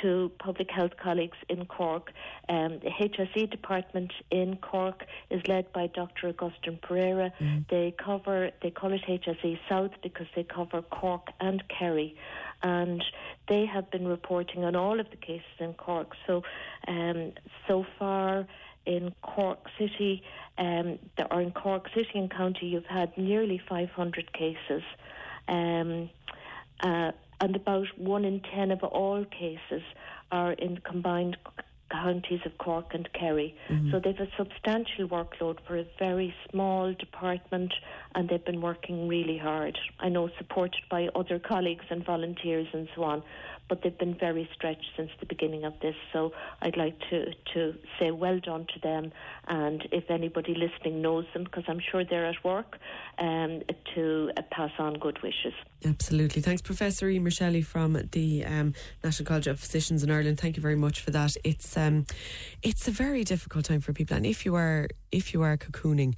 to 0.02 0.32
public 0.40 0.70
health 0.72 0.94
colleagues 1.02 1.38
in 1.50 1.66
Cork, 1.66 2.12
um, 2.50 2.80
the 2.80 2.90
HSE 2.90 3.50
department 3.50 4.12
in 4.30 4.58
Cork 4.58 5.06
is 5.30 5.42
led 5.48 5.72
by 5.74 5.88
Dr. 5.88 6.30
Augustine 6.30 6.80
Pereira. 6.82 7.32
They 7.70 7.94
cover, 8.04 8.52
they 8.62 8.72
call 8.72 8.94
it 8.94 9.02
HSE 9.08 9.60
South 9.70 9.92
because 10.02 10.28
they 10.36 10.44
cover 10.44 10.82
Cork 10.82 11.28
and 11.40 11.64
Kerry. 11.68 12.16
And 12.64 13.04
they 13.48 13.66
have 13.66 13.90
been 13.92 14.08
reporting 14.08 14.64
on 14.64 14.76
all 14.76 15.00
of 15.00 15.10
the 15.10 15.18
cases 15.18 15.58
in 15.60 15.74
Cork. 15.74 16.14
So, 16.28 16.44
um, 16.88 17.34
so 17.68 17.86
far, 17.98 18.48
in 18.86 19.14
Cork 19.22 19.60
City, 19.78 20.24
um, 20.58 21.00
there, 21.18 21.32
or 21.32 21.42
in 21.42 21.52
Cork 21.52 21.88
City 21.96 22.12
and 22.16 22.30
County, 22.30 22.68
you've 22.68 22.86
had 22.86 23.18
nearly 23.18 23.62
500 23.68 24.34
cases. 24.34 24.84
Um, 25.48 26.10
uh, 26.82 27.12
and 27.40 27.56
about 27.56 27.88
one 27.98 28.24
in 28.24 28.40
ten 28.40 28.72
of 28.72 28.84
all 28.84 29.26
cases 29.26 29.82
are 30.32 30.54
in 30.54 30.78
combined 30.78 31.38
counties 31.92 32.40
of 32.46 32.58
Cork 32.58 32.94
and 32.94 33.12
Kerry. 33.14 33.56
Mm-hmm. 33.70 33.92
So 33.92 34.00
they've 34.00 34.20
a 34.20 34.28
substantial 34.38 35.08
workload 35.10 35.58
for 35.68 35.78
a 35.78 35.86
very 36.00 36.34
small 36.50 36.94
department 36.94 37.74
and 38.16 38.30
they've 38.30 38.44
been 38.44 38.62
working 38.62 39.08
really 39.08 39.38
hard. 39.38 39.78
I 40.00 40.10
know 40.10 40.30
supported 40.38 40.84
by 40.90 41.10
other 41.16 41.38
colleagues 41.38 41.86
and 41.90 42.06
volunteers 42.06 42.68
and 42.74 42.88
so 42.96 43.04
on, 43.04 43.24
but 43.70 43.82
they've 43.84 43.98
been 43.98 44.18
very 44.18 44.50
stretched 44.54 44.92
since 44.98 45.12
the 45.20 45.26
beginning 45.26 45.64
of 45.64 45.74
this. 45.82 45.96
So 46.12 46.34
I'd 46.62 46.78
like 46.78 47.00
to, 47.10 47.34
to 47.54 47.74
say 48.00 48.12
well 48.12 48.40
done 48.40 48.68
to 48.74 48.80
them 48.82 49.12
and 49.48 49.88
if 49.92 50.10
anybody 50.10 50.56
listening 50.56 51.02
knows 51.02 51.26
them, 51.34 51.44
because 51.44 51.64
I'm 51.68 51.80
sure 51.80 52.04
they're 52.04 52.26
at 52.26 52.44
work, 52.44 52.78
um, 53.18 53.62
to 53.96 54.32
uh, 54.38 54.42
pass 54.52 54.72
on 54.80 54.96
good 54.96 55.22
wishes. 55.22 55.54
Absolutely. 55.86 56.42
Thanks, 56.42 56.62
Professor 56.62 57.10
Emer 57.10 57.32
Shelley 57.32 57.62
from 57.62 58.02
the 58.12 58.46
um, 58.46 58.74
National 59.04 59.26
College 59.26 59.48
of 59.48 59.60
Physicians 59.60 60.04
in 60.04 60.12
Ireland. 60.12 60.40
Thank 60.40 60.58
you 60.58 60.62
very 60.62 60.76
much 60.76 61.02
for 61.02 61.12
that. 61.12 61.36
It's 61.44 61.76
um, 61.78 62.06
it's 62.62 62.88
a 62.88 62.92
very 62.92 63.24
difficult 63.24 63.66
time 63.66 63.82
for 63.82 63.94
people, 63.94 64.16
and 64.16 64.26
if 64.26 64.46
you 64.46 64.56
are 64.56 64.88
if 65.12 65.34
you 65.34 65.42
are 65.42 65.58
cocooning, 65.58 66.16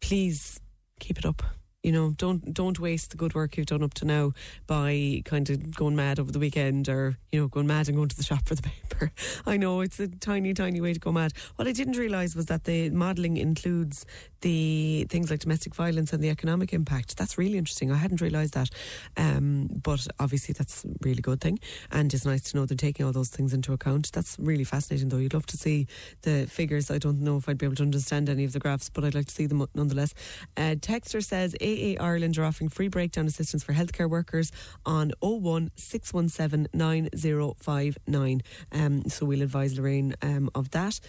please 0.00 0.60
keep 1.00 1.18
it 1.18 1.26
up. 1.26 1.42
You 1.82 1.92
know, 1.92 2.10
don't 2.10 2.52
don't 2.52 2.78
waste 2.78 3.10
the 3.10 3.16
good 3.16 3.34
work 3.34 3.56
you've 3.56 3.66
done 3.66 3.82
up 3.82 3.94
to 3.94 4.04
now 4.04 4.32
by 4.66 5.22
kind 5.24 5.48
of 5.48 5.74
going 5.74 5.96
mad 5.96 6.20
over 6.20 6.30
the 6.30 6.38
weekend 6.38 6.90
or 6.90 7.16
you 7.32 7.40
know 7.40 7.48
going 7.48 7.66
mad 7.66 7.88
and 7.88 7.96
going 7.96 8.10
to 8.10 8.16
the 8.16 8.22
shop 8.22 8.46
for 8.46 8.54
the 8.54 8.62
paper. 8.90 9.10
I 9.46 9.56
know 9.56 9.80
it's 9.80 9.98
a 9.98 10.08
tiny, 10.08 10.52
tiny 10.52 10.82
way 10.82 10.92
to 10.92 11.00
go 11.00 11.10
mad. 11.10 11.32
What 11.56 11.66
I 11.66 11.72
didn't 11.72 11.96
realise 11.96 12.36
was 12.36 12.46
that 12.46 12.64
the 12.64 12.90
modelling 12.90 13.38
includes 13.38 14.04
the 14.42 15.06
things 15.08 15.30
like 15.30 15.40
domestic 15.40 15.74
violence 15.74 16.12
and 16.12 16.22
the 16.22 16.28
economic 16.28 16.74
impact. 16.74 17.16
That's 17.16 17.38
really 17.38 17.56
interesting. 17.56 17.90
I 17.90 17.96
hadn't 17.96 18.20
realised 18.20 18.54
that, 18.54 18.68
um, 19.16 19.68
but 19.82 20.06
obviously 20.18 20.52
that's 20.52 20.84
a 20.84 20.88
really 21.00 21.22
good 21.22 21.40
thing, 21.40 21.58
and 21.90 22.12
it's 22.12 22.26
nice 22.26 22.42
to 22.50 22.56
know 22.58 22.66
they're 22.66 22.76
taking 22.76 23.06
all 23.06 23.12
those 23.12 23.28
things 23.30 23.54
into 23.54 23.72
account. 23.72 24.12
That's 24.12 24.36
really 24.38 24.64
fascinating, 24.64 25.08
though. 25.08 25.16
You'd 25.16 25.34
love 25.34 25.46
to 25.46 25.56
see 25.56 25.86
the 26.22 26.46
figures. 26.46 26.90
I 26.90 26.98
don't 26.98 27.20
know 27.20 27.38
if 27.38 27.48
I'd 27.48 27.56
be 27.56 27.64
able 27.64 27.76
to 27.76 27.82
understand 27.84 28.28
any 28.28 28.44
of 28.44 28.52
the 28.52 28.58
graphs, 28.58 28.90
but 28.90 29.02
I'd 29.02 29.14
like 29.14 29.26
to 29.26 29.34
see 29.34 29.46
them 29.46 29.66
nonetheless. 29.74 30.12
Uh, 30.58 30.74
Texter 30.78 31.24
says 31.24 31.56
AA 31.70 32.02
Ireland 32.02 32.36
are 32.38 32.44
offering 32.44 32.68
free 32.68 32.88
breakdown 32.88 33.26
assistance 33.26 33.62
for 33.62 33.72
healthcare 33.72 34.08
workers 34.08 34.50
on 34.84 35.12
01 35.20 35.70
617 35.76 36.68
9059. 36.72 38.42
Um, 38.72 39.08
so 39.08 39.26
we'll 39.26 39.42
advise 39.42 39.78
Lorraine 39.78 40.14
um, 40.22 40.50
of 40.54 40.70
that. 40.70 41.00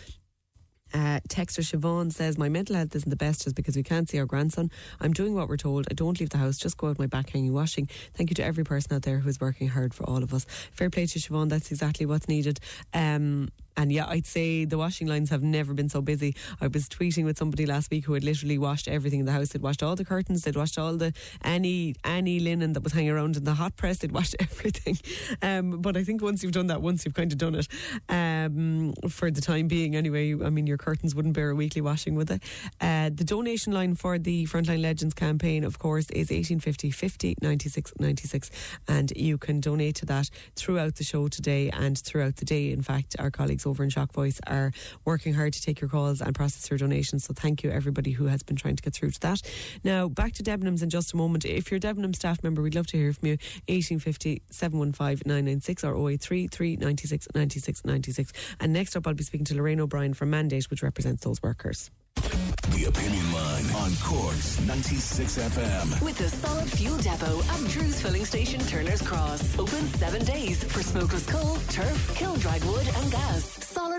Uh, 0.94 1.20
Texter 1.30 1.64
Siobhan 1.64 2.12
says, 2.12 2.38
My 2.38 2.50
mental 2.50 2.76
health 2.76 2.96
isn't 2.96 3.10
the 3.10 3.16
best 3.16 3.44
just 3.44 3.56
because 3.56 3.76
we 3.76 3.84
can't 3.84 4.10
see 4.10 4.20
our 4.20 4.26
grandson. 4.26 4.70
I'm 5.00 5.14
doing 5.14 5.34
what 5.36 5.48
we're 5.48 5.58
told. 5.58 5.88
I 5.90 5.94
don't 5.94 6.20
leave 6.20 6.30
the 6.30 6.38
house, 6.38 6.58
just 6.58 6.78
go 6.78 6.90
out 6.90 7.00
my 7.00 7.08
back 7.08 7.30
hanging 7.30 7.54
washing. 7.54 7.90
Thank 8.14 8.30
you 8.30 8.36
to 8.36 8.44
every 8.44 8.64
person 8.64 8.94
out 8.94 9.04
there 9.04 9.20
who 9.20 9.30
is 9.30 9.40
working 9.40 9.70
hard 9.70 9.94
for 9.94 10.04
all 10.04 10.22
of 10.24 10.34
us. 10.34 10.46
Fair 10.72 10.90
play 10.90 11.06
to 11.06 11.20
Siobhan, 11.20 11.50
that's 11.50 11.72
exactly 11.72 12.06
what's 12.06 12.28
needed. 12.28 12.60
Um, 12.94 13.50
and 13.78 13.92
yeah, 13.92 14.06
I'd 14.08 14.26
say 14.26 14.66
the 14.66 14.78
washing 14.78 15.08
lines 15.08 15.30
have 15.30 15.44
never 15.44 15.74
been 15.74 15.90
so 15.90 16.02
busy. 16.02 16.36
I 16.60 16.68
was 16.68 16.88
tweeting 16.88 17.26
with 17.26 17.38
somebody 17.38 17.66
last 17.66 17.92
week 17.92 18.06
who 18.06 18.14
had 18.14 18.24
literally 18.24 18.58
washed 18.58 18.88
everything 18.88 19.22
in 19.22 19.26
the 19.26 19.32
house. 19.32 19.50
They'd 19.50 19.62
washed 19.62 19.84
all 19.84 19.96
the 19.96 20.06
curtains, 20.06 20.44
they'd 20.44 20.56
washed 20.56 20.78
all 20.78 20.96
the 20.96 21.14
any 21.44 21.96
any 22.04 22.40
linen 22.40 22.74
that 22.74 22.84
was 22.84 22.94
hanging 22.94 23.12
around 23.12 23.38
in 23.38 23.44
the 23.44 23.54
hot 23.54 23.76
press, 23.76 24.00
they'd 24.00 24.12
washed 24.12 24.36
everything. 24.40 24.98
Um, 25.42 25.82
but 25.82 25.98
I 25.98 26.04
think 26.04 26.22
once 26.22 26.44
you've 26.44 26.52
done 26.52 26.68
that, 26.68 26.82
once 26.82 27.06
you've 27.06 27.14
kind 27.14 27.32
of 27.32 27.38
done 27.38 27.56
it, 27.56 27.68
um, 28.10 28.94
for 29.10 29.32
the 29.32 29.42
time 29.42 29.68
being 29.68 29.96
anyway, 29.96 30.34
I 30.34 30.50
mean, 30.50 30.68
your 30.68 30.78
curtains 30.78 31.16
wouldn't 31.16 31.36
bear 31.36 31.50
a 31.50 31.56
weekly 31.56 31.82
washing, 31.82 32.16
would 32.16 32.28
they? 32.28 32.40
Uh, 32.80 33.10
the 33.14 33.24
donation 33.24 33.74
line 33.74 33.96
for 33.96 34.18
the 34.18 34.46
Frontline 34.46 34.82
Legends 34.82 35.14
campaign, 35.14 35.64
of 35.64 35.80
course, 35.80 36.10
is 36.12 36.30
1850 36.30 36.92
50 36.92 37.36
96 37.42 37.94
96. 38.00 38.52
And 38.88 39.12
you 39.16 39.38
can 39.38 39.60
donate 39.60 39.96
to 39.96 40.06
that 40.08 40.30
throughout 40.56 40.96
the 40.96 41.04
show 41.04 41.28
today 41.28 41.70
and 41.70 41.98
throughout 41.98 42.38
the 42.38 42.46
day. 42.46 42.72
In 42.72 42.82
fact, 42.82 43.16
our 43.20 43.32
colleagues 43.32 43.61
over 43.66 43.84
in 43.84 43.90
Shock 43.90 44.14
Voice 44.14 44.40
are 44.48 44.72
working 45.06 45.34
hard 45.34 45.54
to 45.54 45.62
take 45.62 45.82
your 45.82 45.90
calls 45.90 46.22
and 46.22 46.34
process 46.36 46.70
your 46.70 46.78
donations. 46.78 47.26
So 47.26 47.34
thank 47.34 47.64
you, 47.64 47.72
everybody 47.72 48.12
who 48.12 48.26
has 48.26 48.44
been 48.44 48.56
trying 48.56 48.76
to 48.76 48.84
get 48.84 48.94
through 48.94 49.12
to 49.12 49.20
that. 49.22 49.42
Now, 49.84 50.08
back 50.08 50.34
to 50.34 50.44
Debenhams 50.44 50.84
in 50.84 50.90
just 50.90 51.14
a 51.14 51.18
moment. 51.18 51.46
If 51.46 51.72
you're 51.72 51.78
a 51.78 51.82
Debenhams 51.82 52.18
staff 52.18 52.44
member, 52.44 52.62
we'd 52.62 52.76
love 52.76 52.88
to 52.88 52.98
hear 52.98 53.14
from 53.14 53.28
you. 53.28 53.38
1850 53.68 54.42
715 54.50 55.24
996 55.26 55.84
or 55.84 56.10
083 56.10 56.48
396 56.48 57.28
96 57.36 57.86
96. 57.86 58.34
And 58.60 58.74
next 58.74 58.96
up, 58.96 59.08
I'll 59.08 59.14
be 59.14 59.24
speaking 59.24 59.46
to 59.46 59.56
Lorraine 59.56 59.80
O'Brien 59.80 60.14
from 60.14 60.30
Mandate, 60.30 60.70
which 60.70 60.84
represents 60.84 61.24
those 61.24 61.42
workers. 61.42 61.90
The 62.16 62.86
Opinion 62.88 63.34
Line 63.34 63.66
on 63.76 63.92
Cork's 64.04 64.60
96 64.68 65.38
FM. 65.40 66.04
With 66.04 66.18
the 66.18 66.30
Solid 66.30 66.70
Fuel 66.72 66.98
Depot 66.98 67.42
at 67.42 67.70
Drew's 67.70 68.00
Filling 68.02 68.26
Station, 68.26 68.60
Turner's 68.62 69.02
Cross. 69.02 69.58
Open 69.58 69.88
seven 69.94 70.24
days 70.26 70.64
for 70.64 70.84
smokeless 70.84 71.26
coal, 71.26 71.56
turf, 71.70 72.16
kiln 72.16 72.38
dried 72.40 72.64
wood, 72.66 72.88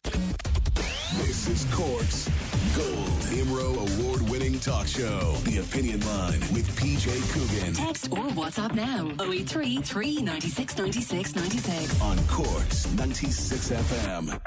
This 1.26 1.48
is 1.48 1.64
Cork's 1.74 2.28
Gold 2.76 3.20
Imro 3.30 3.76
Award 4.00 4.28
winning 4.28 4.58
talk 4.58 4.86
show. 4.86 5.32
The 5.44 5.58
Opinion 5.58 6.00
Line 6.00 6.40
with 6.52 6.68
PJ 6.78 7.06
Coogan 7.32 7.74
Text 7.74 8.10
or 8.12 8.24
WhatsApp 8.34 8.74
now 8.74 9.10
083 9.24 9.78
396 9.82 10.78
96 10.78 11.36
96. 11.36 12.00
on 12.02 12.18
Cork's 12.26 12.92
96 12.94 13.70
FM. 13.70 14.40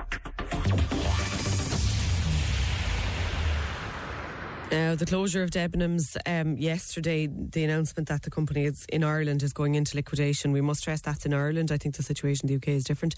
Now, 4.70 4.96
the 4.96 5.06
closure 5.06 5.44
of 5.44 5.52
Debenhams 5.52 6.18
um, 6.26 6.58
yesterday, 6.58 7.28
the 7.28 7.64
announcement 7.64 8.10
that 8.10 8.24
the 8.24 8.30
company 8.30 8.66
is 8.66 8.86
in 8.90 9.02
Ireland 9.02 9.42
is 9.42 9.54
going 9.54 9.76
into 9.76 9.96
liquidation. 9.96 10.52
We 10.52 10.60
must 10.60 10.82
stress 10.82 11.00
that's 11.00 11.26
in 11.26 11.34
Ireland. 11.34 11.72
I 11.72 11.78
think 11.78 11.96
the 11.96 12.04
situation 12.04 12.50
in 12.50 12.54
the 12.54 12.58
UK 12.58 12.76
is 12.76 12.84
different. 12.84 13.16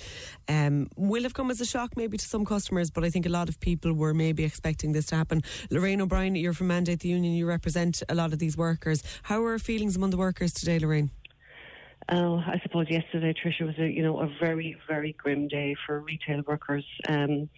Um, 0.48 0.90
will 0.96 1.24
have 1.24 1.34
come 1.34 1.50
as 1.50 1.60
a 1.60 1.66
shock 1.66 1.98
maybe 1.98 2.18
to 2.18 2.26
some 2.26 2.46
customers, 2.46 2.92
but 2.92 3.04
I 3.04 3.10
think 3.10 3.26
a 3.26 3.30
lot 3.30 3.50
of 3.50 3.60
people 3.60 3.94
were 3.94 4.14
maybe 4.14 4.44
expecting 4.44 4.92
this 4.92 5.08
to 5.08 5.16
happen. 5.16 5.42
Lorraine 5.72 6.02
O'Brien, 6.02 6.36
you're 6.36 6.54
from 6.54 6.68
Mandate 6.68 7.00
the 7.00 7.10
Union. 7.10 7.34
You 7.34 7.48
represent 7.48 8.04
a 8.10 8.14
lot 8.14 8.32
of 8.32 8.38
these 8.38 8.56
workers. 8.56 9.02
How 9.24 9.44
are 9.44 9.58
feelings 9.58 9.96
among 9.96 10.12
the 10.12 10.18
workers 10.18 10.54
today, 10.54 10.78
Lorraine? 10.78 11.10
Uh, 12.08 12.36
I 12.36 12.60
suppose 12.62 12.88
yesterday, 12.90 13.34
Tricia, 13.34 13.66
was 13.66 13.78
a 13.80 13.88
you 13.88 14.04
know 14.04 14.20
a 14.20 14.28
very 14.40 14.78
very 14.88 15.14
grim 15.14 15.48
day 15.48 15.76
for 15.86 16.00
retail 16.00 16.42
workers, 16.48 16.86
um, 17.08 17.50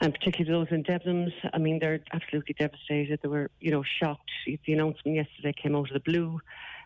and 0.00 0.12
particularly 0.12 0.64
those 0.64 0.74
in 0.74 0.84
Debenhams. 0.84 1.32
I 1.52 1.58
mean, 1.58 1.78
they're 1.78 2.00
absolutely 2.12 2.54
devastated. 2.58 3.20
They 3.22 3.28
were 3.28 3.50
you 3.60 3.70
know 3.70 3.82
shocked. 3.82 4.30
The 4.46 4.72
announcement 4.72 5.16
yesterday 5.16 5.52
came 5.52 5.74
out 5.74 5.90
of 5.90 5.94
the 5.94 6.00
blue, 6.00 6.40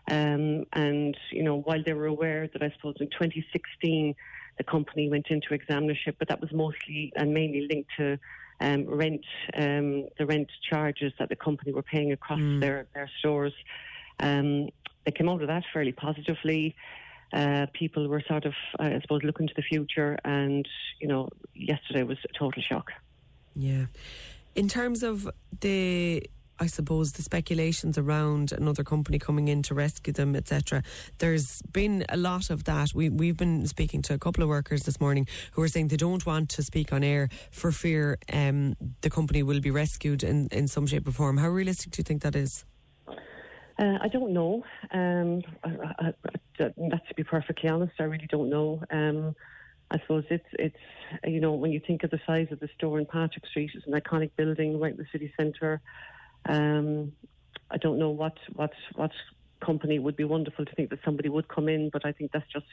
um, 0.09 0.65
and 0.73 1.17
you 1.31 1.43
know 1.43 1.57
while 1.57 1.81
they 1.83 1.93
were 1.93 2.07
aware 2.07 2.49
that 2.51 2.61
I 2.61 2.71
suppose 2.75 2.95
in 2.99 3.09
2016 3.09 4.15
the 4.57 4.63
company 4.63 5.09
went 5.09 5.27
into 5.29 5.49
examinership, 5.49 6.15
but 6.19 6.27
that 6.27 6.41
was 6.41 6.51
mostly 6.51 7.13
and 7.15 7.33
mainly 7.33 7.67
linked 7.69 7.91
to. 7.97 8.17
Um, 8.61 8.83
rent, 8.89 9.23
um, 9.53 10.09
the 10.17 10.25
rent 10.25 10.51
charges 10.69 11.13
that 11.17 11.29
the 11.29 11.37
company 11.37 11.71
were 11.71 11.81
paying 11.81 12.11
across 12.11 12.41
their, 12.59 12.87
their 12.93 13.09
stores. 13.19 13.53
Um, 14.19 14.67
they 15.05 15.11
came 15.11 15.29
out 15.29 15.41
of 15.41 15.47
that 15.47 15.63
fairly 15.71 15.93
positively. 15.93 16.75
Uh, 17.31 17.67
people 17.73 18.07
were 18.07 18.23
sort 18.27 18.45
of, 18.45 18.53
I 18.79 18.99
suppose, 19.01 19.23
looking 19.23 19.47
to 19.47 19.53
the 19.55 19.61
future, 19.61 20.17
and 20.23 20.67
you 20.99 21.07
know, 21.07 21.29
yesterday 21.53 22.03
was 22.03 22.17
a 22.25 22.37
total 22.37 22.61
shock. 22.61 22.91
Yeah. 23.55 23.85
In 24.55 24.67
terms 24.67 25.03
of 25.03 25.29
the, 25.61 26.27
I 26.59 26.65
suppose, 26.67 27.13
the 27.13 27.21
speculations 27.21 27.97
around 27.97 28.51
another 28.51 28.83
company 28.83 29.19
coming 29.19 29.47
in 29.47 29.61
to 29.63 29.73
rescue 29.73 30.11
them, 30.11 30.35
etc., 30.35 30.83
there's 31.19 31.61
been 31.61 32.05
a 32.09 32.17
lot 32.17 32.49
of 32.49 32.63
that. 32.65 32.93
We, 32.93 33.09
we've 33.09 33.37
been 33.37 33.67
speaking 33.67 34.01
to 34.03 34.13
a 34.13 34.17
couple 34.17 34.43
of 34.43 34.49
workers 34.49 34.83
this 34.83 34.99
morning 34.99 35.27
who 35.51 35.61
are 35.61 35.67
saying 35.67 35.89
they 35.89 35.97
don't 35.97 36.25
want 36.25 36.49
to 36.49 36.63
speak 36.63 36.91
on 36.91 37.03
air 37.03 37.29
for 37.51 37.71
fear 37.71 38.17
um, 38.33 38.75
the 39.01 39.09
company 39.09 39.43
will 39.43 39.61
be 39.61 39.71
rescued 39.71 40.23
in, 40.23 40.47
in 40.51 40.67
some 40.67 40.87
shape 40.87 41.07
or 41.07 41.11
form. 41.11 41.37
How 41.37 41.49
realistic 41.49 41.91
do 41.91 41.99
you 41.99 42.03
think 42.03 42.23
that 42.23 42.35
is? 42.35 42.65
Uh, 43.79 43.97
I 44.01 44.09
don't 44.09 44.33
know. 44.33 44.63
Um, 44.91 45.41
I, 45.63 45.69
I, 45.69 46.07
I, 46.07 46.13
that's 46.57 47.07
to 47.07 47.15
be 47.15 47.23
perfectly 47.23 47.69
honest. 47.69 47.93
I 47.99 48.03
really 48.03 48.27
don't 48.27 48.49
know. 48.49 48.83
Um, 48.91 49.35
I 49.91 49.99
suppose 49.99 50.25
it's 50.29 50.45
it's 50.53 50.75
you 51.25 51.39
know 51.39 51.53
when 51.53 51.71
you 51.71 51.79
think 51.79 52.03
of 52.03 52.11
the 52.11 52.19
size 52.27 52.47
of 52.51 52.59
the 52.59 52.69
store 52.77 52.99
in 52.99 53.05
Patrick 53.05 53.45
Street, 53.47 53.71
it's 53.73 53.87
an 53.87 53.93
iconic 53.93 54.31
building 54.35 54.79
right 54.79 54.91
in 54.91 54.97
the 54.97 55.05
city 55.11 55.33
centre. 55.39 55.81
Um, 56.45 57.13
I 57.71 57.77
don't 57.77 57.99
know 57.99 58.09
what 58.09 58.37
what 58.53 58.73
what 58.95 59.11
company 59.65 59.97
would 59.97 60.17
be 60.17 60.25
wonderful 60.25 60.65
to 60.65 60.75
think 60.75 60.89
that 60.89 60.99
somebody 61.05 61.29
would 61.29 61.47
come 61.47 61.69
in, 61.69 61.89
but 61.89 62.05
I 62.05 62.11
think 62.11 62.31
that's 62.33 62.51
just 62.51 62.65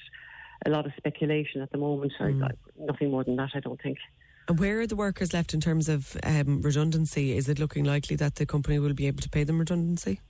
a 0.65 0.71
lot 0.71 0.87
of 0.87 0.93
speculation 0.97 1.61
at 1.61 1.71
the 1.71 1.79
moment. 1.79 2.13
I, 2.19 2.27
I, 2.27 2.51
nothing 2.79 3.11
more 3.11 3.23
than 3.23 3.37
that, 3.37 3.51
I 3.55 3.61
don't 3.61 3.81
think. 3.81 3.99
And 4.49 4.59
where 4.59 4.81
are 4.81 4.87
the 4.87 4.97
workers 4.97 5.33
left 5.33 5.55
in 5.55 5.61
terms 5.61 5.89
of 5.89 6.17
um, 6.23 6.63
redundancy? 6.63 7.37
Is 7.37 7.49
it 7.49 7.59
looking 7.59 7.85
likely 7.85 8.17
that 8.17 8.37
the 8.37 8.47
company 8.47 8.79
will 8.79 8.95
be 8.95 9.07
able 9.09 9.21
to 9.23 9.29
pay 9.29 9.45
them 9.45 9.59
redundancy? 9.59 10.21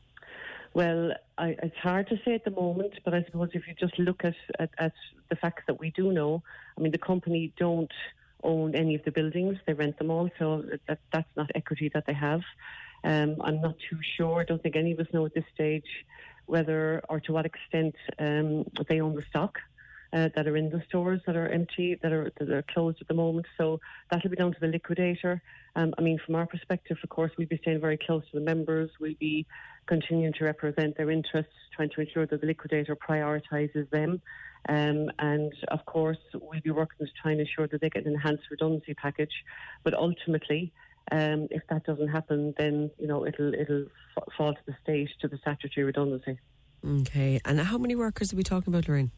Well, 0.74 1.12
I, 1.38 1.56
it's 1.62 1.76
hard 1.76 2.08
to 2.08 2.16
say 2.24 2.34
at 2.34 2.44
the 2.44 2.50
moment, 2.50 2.94
but 3.04 3.14
I 3.14 3.24
suppose 3.24 3.50
if 3.54 3.66
you 3.66 3.74
just 3.74 3.98
look 3.98 4.24
at, 4.24 4.34
at, 4.58 4.70
at 4.78 4.92
the 5.30 5.36
facts 5.36 5.62
that 5.66 5.80
we 5.80 5.90
do 5.90 6.12
know, 6.12 6.42
I 6.76 6.80
mean, 6.80 6.92
the 6.92 6.98
company 6.98 7.52
don't 7.56 7.92
own 8.42 8.74
any 8.74 8.94
of 8.94 9.04
the 9.04 9.10
buildings; 9.10 9.58
they 9.66 9.72
rent 9.72 9.98
them 9.98 10.10
all. 10.10 10.30
So 10.38 10.64
that 10.86 10.98
that's 11.12 11.28
not 11.36 11.50
equity 11.54 11.90
that 11.94 12.04
they 12.06 12.12
have. 12.12 12.42
Um, 13.04 13.36
I'm 13.40 13.60
not 13.60 13.76
too 13.90 13.98
sure. 14.16 14.40
I 14.40 14.44
don't 14.44 14.62
think 14.62 14.76
any 14.76 14.92
of 14.92 14.98
us 15.00 15.06
know 15.12 15.24
at 15.26 15.34
this 15.34 15.44
stage 15.54 15.88
whether 16.46 17.02
or 17.08 17.20
to 17.20 17.32
what 17.32 17.46
extent 17.46 17.94
um, 18.18 18.64
they 18.88 19.00
own 19.00 19.14
the 19.14 19.24
stock. 19.30 19.58
Uh, 20.12 20.28
that 20.36 20.46
are 20.46 20.56
in 20.56 20.70
the 20.70 20.80
stores 20.88 21.20
that 21.26 21.34
are 21.34 21.48
empty, 21.48 21.98
that 22.00 22.12
are 22.12 22.30
that 22.38 22.48
are 22.48 22.64
closed 22.72 22.98
at 23.00 23.08
the 23.08 23.14
moment. 23.14 23.44
So 23.58 23.80
that'll 24.10 24.30
be 24.30 24.36
down 24.36 24.52
to 24.52 24.60
the 24.60 24.68
liquidator. 24.68 25.42
Um, 25.74 25.94
I 25.98 26.00
mean, 26.00 26.18
from 26.24 26.36
our 26.36 26.46
perspective, 26.46 26.96
of 27.02 27.08
course, 27.08 27.32
we'll 27.36 27.48
be 27.48 27.58
staying 27.58 27.80
very 27.80 27.98
close 27.98 28.22
to 28.30 28.38
the 28.38 28.44
members. 28.44 28.88
We'll 29.00 29.14
be 29.18 29.46
continuing 29.86 30.32
to 30.34 30.44
represent 30.44 30.96
their 30.96 31.10
interests, 31.10 31.52
trying 31.74 31.90
to 31.90 32.00
ensure 32.02 32.24
that 32.26 32.40
the 32.40 32.46
liquidator 32.46 32.96
prioritises 32.96 33.90
them. 33.90 34.22
Um, 34.68 35.10
and 35.18 35.52
of 35.68 35.84
course, 35.86 36.18
we'll 36.34 36.60
be 36.60 36.70
working 36.70 37.06
to 37.06 37.12
try 37.20 37.32
and 37.32 37.40
ensure 37.40 37.66
that 37.68 37.80
they 37.80 37.90
get 37.90 38.06
an 38.06 38.12
enhanced 38.12 38.44
redundancy 38.50 38.94
package. 38.94 39.44
But 39.82 39.94
ultimately, 39.94 40.72
um, 41.12 41.48
if 41.50 41.62
that 41.68 41.84
doesn't 41.84 42.08
happen, 42.08 42.54
then 42.58 42.90
you 42.98 43.06
know 43.06 43.26
it'll 43.26 43.54
it'll 43.54 43.86
fall 44.36 44.54
to 44.54 44.60
the 44.66 44.74
state 44.82 45.10
to 45.20 45.28
the 45.28 45.38
statutory 45.38 45.84
redundancy. 45.84 46.38
Okay, 46.84 47.40
and 47.44 47.60
how 47.60 47.78
many 47.78 47.94
workers 47.94 48.32
are 48.32 48.36
we 48.36 48.42
talking 48.42 48.72
about, 48.72 48.88
Lorraine? 48.88 49.10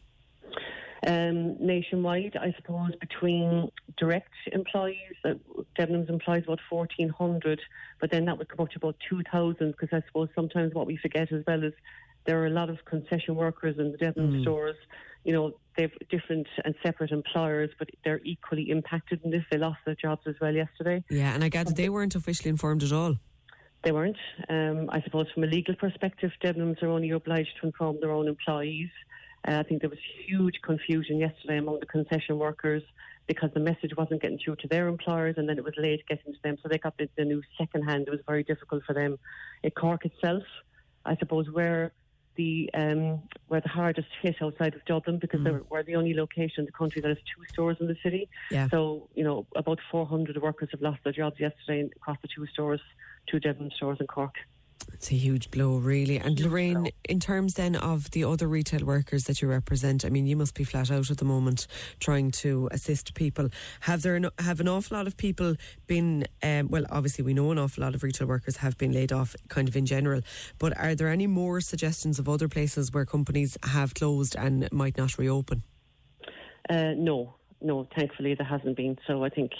Um, 1.07 1.55
nationwide, 1.65 2.35
I 2.35 2.53
suppose 2.57 2.91
between 2.99 3.69
direct 3.97 4.33
employees, 4.51 5.15
uh, 5.23 5.35
Debenhams 5.79 6.09
employs 6.09 6.43
about 6.43 6.59
1,400, 6.69 7.61
but 8.01 8.11
then 8.11 8.25
that 8.25 8.37
would 8.37 8.49
come 8.49 8.65
up 8.65 8.71
to 8.71 8.77
about 8.77 8.97
2,000 9.09 9.71
because 9.71 9.89
I 9.93 10.05
suppose 10.07 10.27
sometimes 10.35 10.73
what 10.73 10.87
we 10.87 10.97
forget 10.97 11.31
as 11.31 11.43
well 11.47 11.63
is 11.63 11.73
there 12.25 12.41
are 12.41 12.47
a 12.47 12.51
lot 12.51 12.69
of 12.69 12.83
concession 12.83 13.35
workers 13.35 13.77
in 13.79 13.93
the 13.93 13.97
Debenhams 13.97 14.39
Mm. 14.39 14.41
stores. 14.41 14.75
You 15.23 15.31
know, 15.33 15.53
they've 15.77 15.91
different 16.09 16.47
and 16.65 16.75
separate 16.83 17.11
employers, 17.11 17.69
but 17.79 17.89
they're 18.03 18.21
equally 18.25 18.69
impacted 18.69 19.21
in 19.23 19.31
this. 19.31 19.45
They 19.49 19.57
lost 19.57 19.79
their 19.85 19.95
jobs 19.95 20.23
as 20.27 20.35
well 20.41 20.53
yesterday. 20.53 21.03
Yeah, 21.09 21.33
and 21.33 21.45
I 21.45 21.49
gather 21.49 21.71
they 21.71 21.87
weren't 21.89 22.15
officially 22.15 22.49
informed 22.49 22.83
at 22.83 22.91
all. 22.91 23.15
They 23.83 23.93
weren't. 23.93 24.17
Um, 24.49 24.89
I 24.89 25.01
suppose 25.03 25.27
from 25.33 25.43
a 25.45 25.47
legal 25.47 25.75
perspective, 25.75 26.31
Debenhams 26.43 26.83
are 26.83 26.89
only 26.89 27.11
obliged 27.11 27.51
to 27.61 27.67
inform 27.67 27.99
their 28.01 28.11
own 28.11 28.27
employees. 28.27 28.89
Uh, 29.47 29.59
I 29.59 29.63
think 29.63 29.81
there 29.81 29.89
was 29.89 29.99
huge 30.27 30.61
confusion 30.63 31.17
yesterday 31.17 31.57
among 31.57 31.79
the 31.79 31.85
concession 31.85 32.37
workers 32.37 32.83
because 33.27 33.51
the 33.53 33.59
message 33.59 33.95
wasn't 33.95 34.21
getting 34.21 34.39
through 34.43 34.55
to 34.57 34.67
their 34.67 34.87
employers 34.87 35.35
and 35.37 35.47
then 35.47 35.57
it 35.57 35.63
was 35.63 35.73
late 35.77 36.03
getting 36.07 36.33
to 36.33 36.39
them. 36.43 36.57
So 36.61 36.67
they 36.67 36.77
got 36.77 36.97
the, 36.97 37.07
the 37.15 37.25
news 37.25 37.45
secondhand. 37.57 38.07
It 38.07 38.11
was 38.11 38.21
very 38.27 38.43
difficult 38.43 38.83
for 38.85 38.93
them. 38.93 39.17
In 39.63 39.71
Cork 39.71 40.05
itself, 40.05 40.43
I 41.05 41.15
suppose, 41.17 41.49
where 41.49 41.93
the 42.35 42.69
um, 42.73 43.21
where 43.49 43.61
the 43.61 43.69
hardest 43.69 44.07
hit 44.21 44.37
outside 44.41 44.73
of 44.73 44.83
Dublin 44.85 45.19
because 45.19 45.43
they 45.43 45.51
were, 45.51 45.63
we're 45.69 45.83
the 45.83 45.95
only 45.95 46.13
location 46.13 46.59
in 46.59 46.65
the 46.65 46.71
country 46.71 47.01
that 47.01 47.09
has 47.09 47.17
two 47.17 47.43
stores 47.51 47.77
in 47.81 47.87
the 47.87 47.97
city. 48.01 48.29
Yeah. 48.49 48.67
So 48.69 49.09
you 49.13 49.23
know 49.23 49.45
about 49.55 49.79
400 49.91 50.41
workers 50.41 50.69
have 50.71 50.81
lost 50.81 50.99
their 51.03 51.13
jobs 51.13 51.39
yesterday 51.39 51.89
across 51.95 52.17
the 52.21 52.29
two 52.33 52.47
stores, 52.47 52.81
two 53.27 53.39
Debenhams 53.39 53.73
stores 53.73 53.97
in 53.99 54.07
Cork. 54.07 54.35
It's 54.93 55.11
a 55.11 55.15
huge 55.15 55.49
blow, 55.49 55.77
really. 55.77 56.17
And 56.17 56.39
Lorraine, 56.39 56.89
in 57.07 57.19
terms 57.19 57.53
then 57.53 57.75
of 57.75 58.11
the 58.11 58.25
other 58.25 58.47
retail 58.47 58.85
workers 58.85 59.23
that 59.25 59.41
you 59.41 59.47
represent, 59.47 60.03
I 60.03 60.09
mean, 60.09 60.27
you 60.27 60.35
must 60.35 60.55
be 60.55 60.65
flat 60.65 60.91
out 60.91 61.09
at 61.09 61.17
the 61.17 61.25
moment 61.25 61.67
trying 61.99 62.31
to 62.31 62.67
assist 62.71 63.13
people. 63.13 63.49
Have 63.81 64.01
there 64.01 64.15
an, 64.15 64.29
have 64.39 64.59
an 64.59 64.67
awful 64.67 64.97
lot 64.97 65.07
of 65.07 65.15
people 65.15 65.55
been? 65.87 66.25
Um, 66.43 66.67
well, 66.67 66.83
obviously 66.89 67.23
we 67.23 67.33
know 67.33 67.51
an 67.51 67.59
awful 67.59 67.83
lot 67.83 67.95
of 67.95 68.03
retail 68.03 68.27
workers 68.27 68.57
have 68.57 68.77
been 68.77 68.91
laid 68.91 69.13
off, 69.13 69.35
kind 69.47 69.69
of 69.69 69.75
in 69.77 69.85
general. 69.85 70.21
But 70.57 70.77
are 70.77 70.95
there 70.95 71.07
any 71.07 71.27
more 71.27 71.61
suggestions 71.61 72.19
of 72.19 72.27
other 72.27 72.49
places 72.49 72.91
where 72.91 73.05
companies 73.05 73.57
have 73.63 73.93
closed 73.93 74.35
and 74.37 74.69
might 74.71 74.97
not 74.97 75.17
reopen? 75.17 75.63
Uh, 76.69 76.93
no, 76.95 77.35
no, 77.61 77.87
thankfully 77.97 78.35
there 78.35 78.45
hasn't 78.45 78.75
been. 78.75 78.97
So 79.07 79.23
I 79.23 79.29
think, 79.29 79.51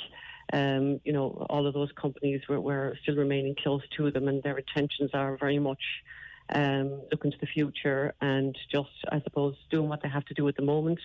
um, 0.54 1.00
you 1.04 1.14
know, 1.14 1.45
all 1.50 1.68
of 1.68 1.74
those 1.74 1.91
companies 1.93 2.41
were, 2.50 2.60
were 2.60 2.97
still 3.04 3.16
remaining 3.16 3.56
close 3.62 3.82
to 3.97 4.12
them 4.12 4.28
and 4.28 4.41
their 4.43 4.58
intentions 4.58 5.12
are 5.14 5.38
very 5.38 5.60
much 5.60 5.82
um, 6.54 7.02
looking 7.12 7.32
to 7.32 7.38
the 7.39 7.47
future 7.47 8.14
and 8.22 8.58
just, 8.72 8.89
I 9.12 9.22
suppose, 9.22 9.56
doing 9.70 9.89
what 9.89 10.02
they 10.02 10.10
have 10.10 10.26
to 10.26 10.34
do 10.34 10.47
at 10.47 10.56
the 10.56 10.64
moment. 10.64 11.00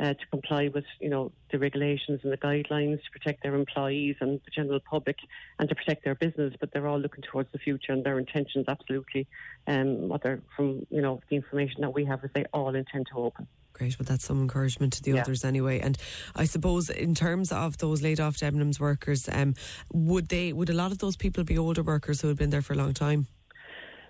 Uh, 0.00 0.12
to 0.12 0.26
comply 0.32 0.68
with, 0.74 0.84
you 0.98 1.08
know, 1.08 1.30
the 1.52 1.58
regulations 1.58 2.18
and 2.24 2.32
the 2.32 2.36
guidelines 2.36 2.96
to 2.96 3.10
protect 3.12 3.44
their 3.44 3.54
employees 3.54 4.16
and 4.18 4.40
the 4.44 4.50
general 4.50 4.80
public, 4.80 5.16
and 5.60 5.68
to 5.68 5.74
protect 5.76 6.02
their 6.02 6.16
business. 6.16 6.52
But 6.58 6.72
they're 6.72 6.88
all 6.88 6.98
looking 6.98 7.22
towards 7.22 7.52
the 7.52 7.60
future, 7.60 7.92
and 7.92 8.02
their 8.02 8.18
intentions 8.18 8.64
absolutely, 8.66 9.28
um, 9.68 10.08
what 10.08 10.24
they're 10.24 10.40
from, 10.56 10.84
you 10.90 11.00
know, 11.00 11.20
the 11.30 11.36
information 11.36 11.82
that 11.82 11.94
we 11.94 12.04
have 12.06 12.24
is 12.24 12.30
they 12.34 12.44
all 12.52 12.74
intend 12.74 13.06
to 13.12 13.18
open. 13.18 13.46
Great, 13.74 13.98
well, 13.98 14.06
that's 14.08 14.24
some 14.24 14.40
encouragement 14.40 14.92
to 14.94 15.02
the 15.02 15.10
Yeah. 15.10 15.20
others 15.22 15.44
anyway. 15.44 15.80
And 15.80 15.98
I 16.36 16.44
suppose 16.44 16.88
in 16.88 17.14
terms 17.14 17.50
of 17.50 17.76
those 17.78 18.02
laid 18.02 18.20
off 18.20 18.36
Debenhams 18.36 18.78
workers, 18.78 19.28
um, 19.30 19.54
would 19.92 20.28
they 20.28 20.52
would 20.52 20.70
a 20.70 20.72
lot 20.72 20.92
of 20.92 20.98
those 20.98 21.16
people 21.16 21.42
be 21.42 21.58
older 21.58 21.82
workers 21.82 22.20
who 22.20 22.28
had 22.28 22.38
been 22.38 22.50
there 22.50 22.62
for 22.62 22.72
a 22.74 22.76
long 22.76 22.94
time? 22.94 23.26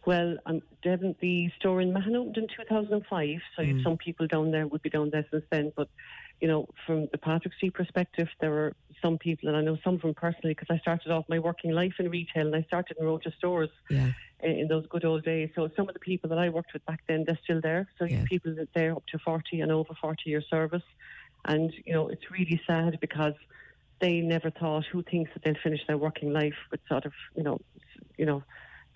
Well, 0.06 0.36
um, 0.44 0.60
Debenhams, 0.84 1.18
the 1.20 1.48
store 1.58 1.80
in 1.80 1.94
Mahon 1.94 2.14
opened 2.14 2.36
in 2.36 2.46
2005, 2.48 3.40
so 3.56 3.62
Mm. 3.62 3.82
some 3.82 3.96
people 3.96 4.26
down 4.26 4.50
there 4.50 4.66
would 4.66 4.82
be 4.82 4.90
down 4.90 5.08
there 5.08 5.24
since 5.30 5.44
then. 5.50 5.72
But, 5.74 5.88
you 6.41 6.49
know, 6.49 6.66
from 6.87 7.09
the 7.12 7.18
Patrick 7.18 7.55
Street 7.55 7.74
perspective, 7.74 8.28
there 8.41 8.51
were 8.51 8.72
some 9.03 9.18
people, 9.18 9.49
and 9.49 9.57
I 9.57 9.62
know 9.62 9.78
some 9.85 9.95
of 9.95 10.03
them 10.03 10.14
personally, 10.14 10.55
because 10.55 10.68
I 10.70 10.78
started 10.78 11.11
off 11.11 11.24
my 11.28 11.39
working 11.39 11.70
life 11.70 11.95
in 11.99 12.11
retail 12.11 12.47
and 12.47 12.57
I 12.57 12.62
started 12.64 12.97
in 12.99 13.07
Roches 13.07 13.35
Stores 13.39 13.70
Yeah. 13.89 14.11
in, 14.41 14.51
in 14.53 14.68
those 14.68 14.87
good 14.91 15.05
old 15.05 15.24
days. 15.24 15.51
So 15.55 15.68
some 15.76 15.89
of 15.89 15.95
the 15.95 16.01
people 16.01 16.28
that 16.30 16.39
I 16.39 16.49
worked 16.51 16.72
with 16.74 16.85
back 16.87 17.01
then, 17.09 17.24
they're 17.26 17.39
still 17.45 17.61
there. 17.62 17.89
So 17.99 18.07
Yeah. 18.07 18.24
people 18.28 18.55
that 18.57 18.68
they're 18.74 18.93
up 18.93 19.05
to 19.12 19.18
40 19.24 19.61
and 19.61 19.72
over 19.72 19.95
40 20.01 20.22
year 20.26 20.43
service. 20.51 20.82
And, 21.47 21.72
you 21.87 21.93
know, 21.95 22.09
it's 22.09 22.30
really 22.30 22.61
sad 22.66 22.99
because 23.01 23.35
they 24.01 24.20
never 24.20 24.51
thought 24.51 24.85
who 24.91 25.03
thinks 25.03 25.30
that 25.35 25.45
they'll 25.45 25.62
finish 25.62 25.80
their 25.87 25.99
working 25.99 26.32
life 26.32 26.55
with 26.70 26.80
sort 26.89 27.07
of, 27.07 27.12
you 27.37 27.43
know, 27.43 27.59
you 28.18 28.26
know, 28.26 28.43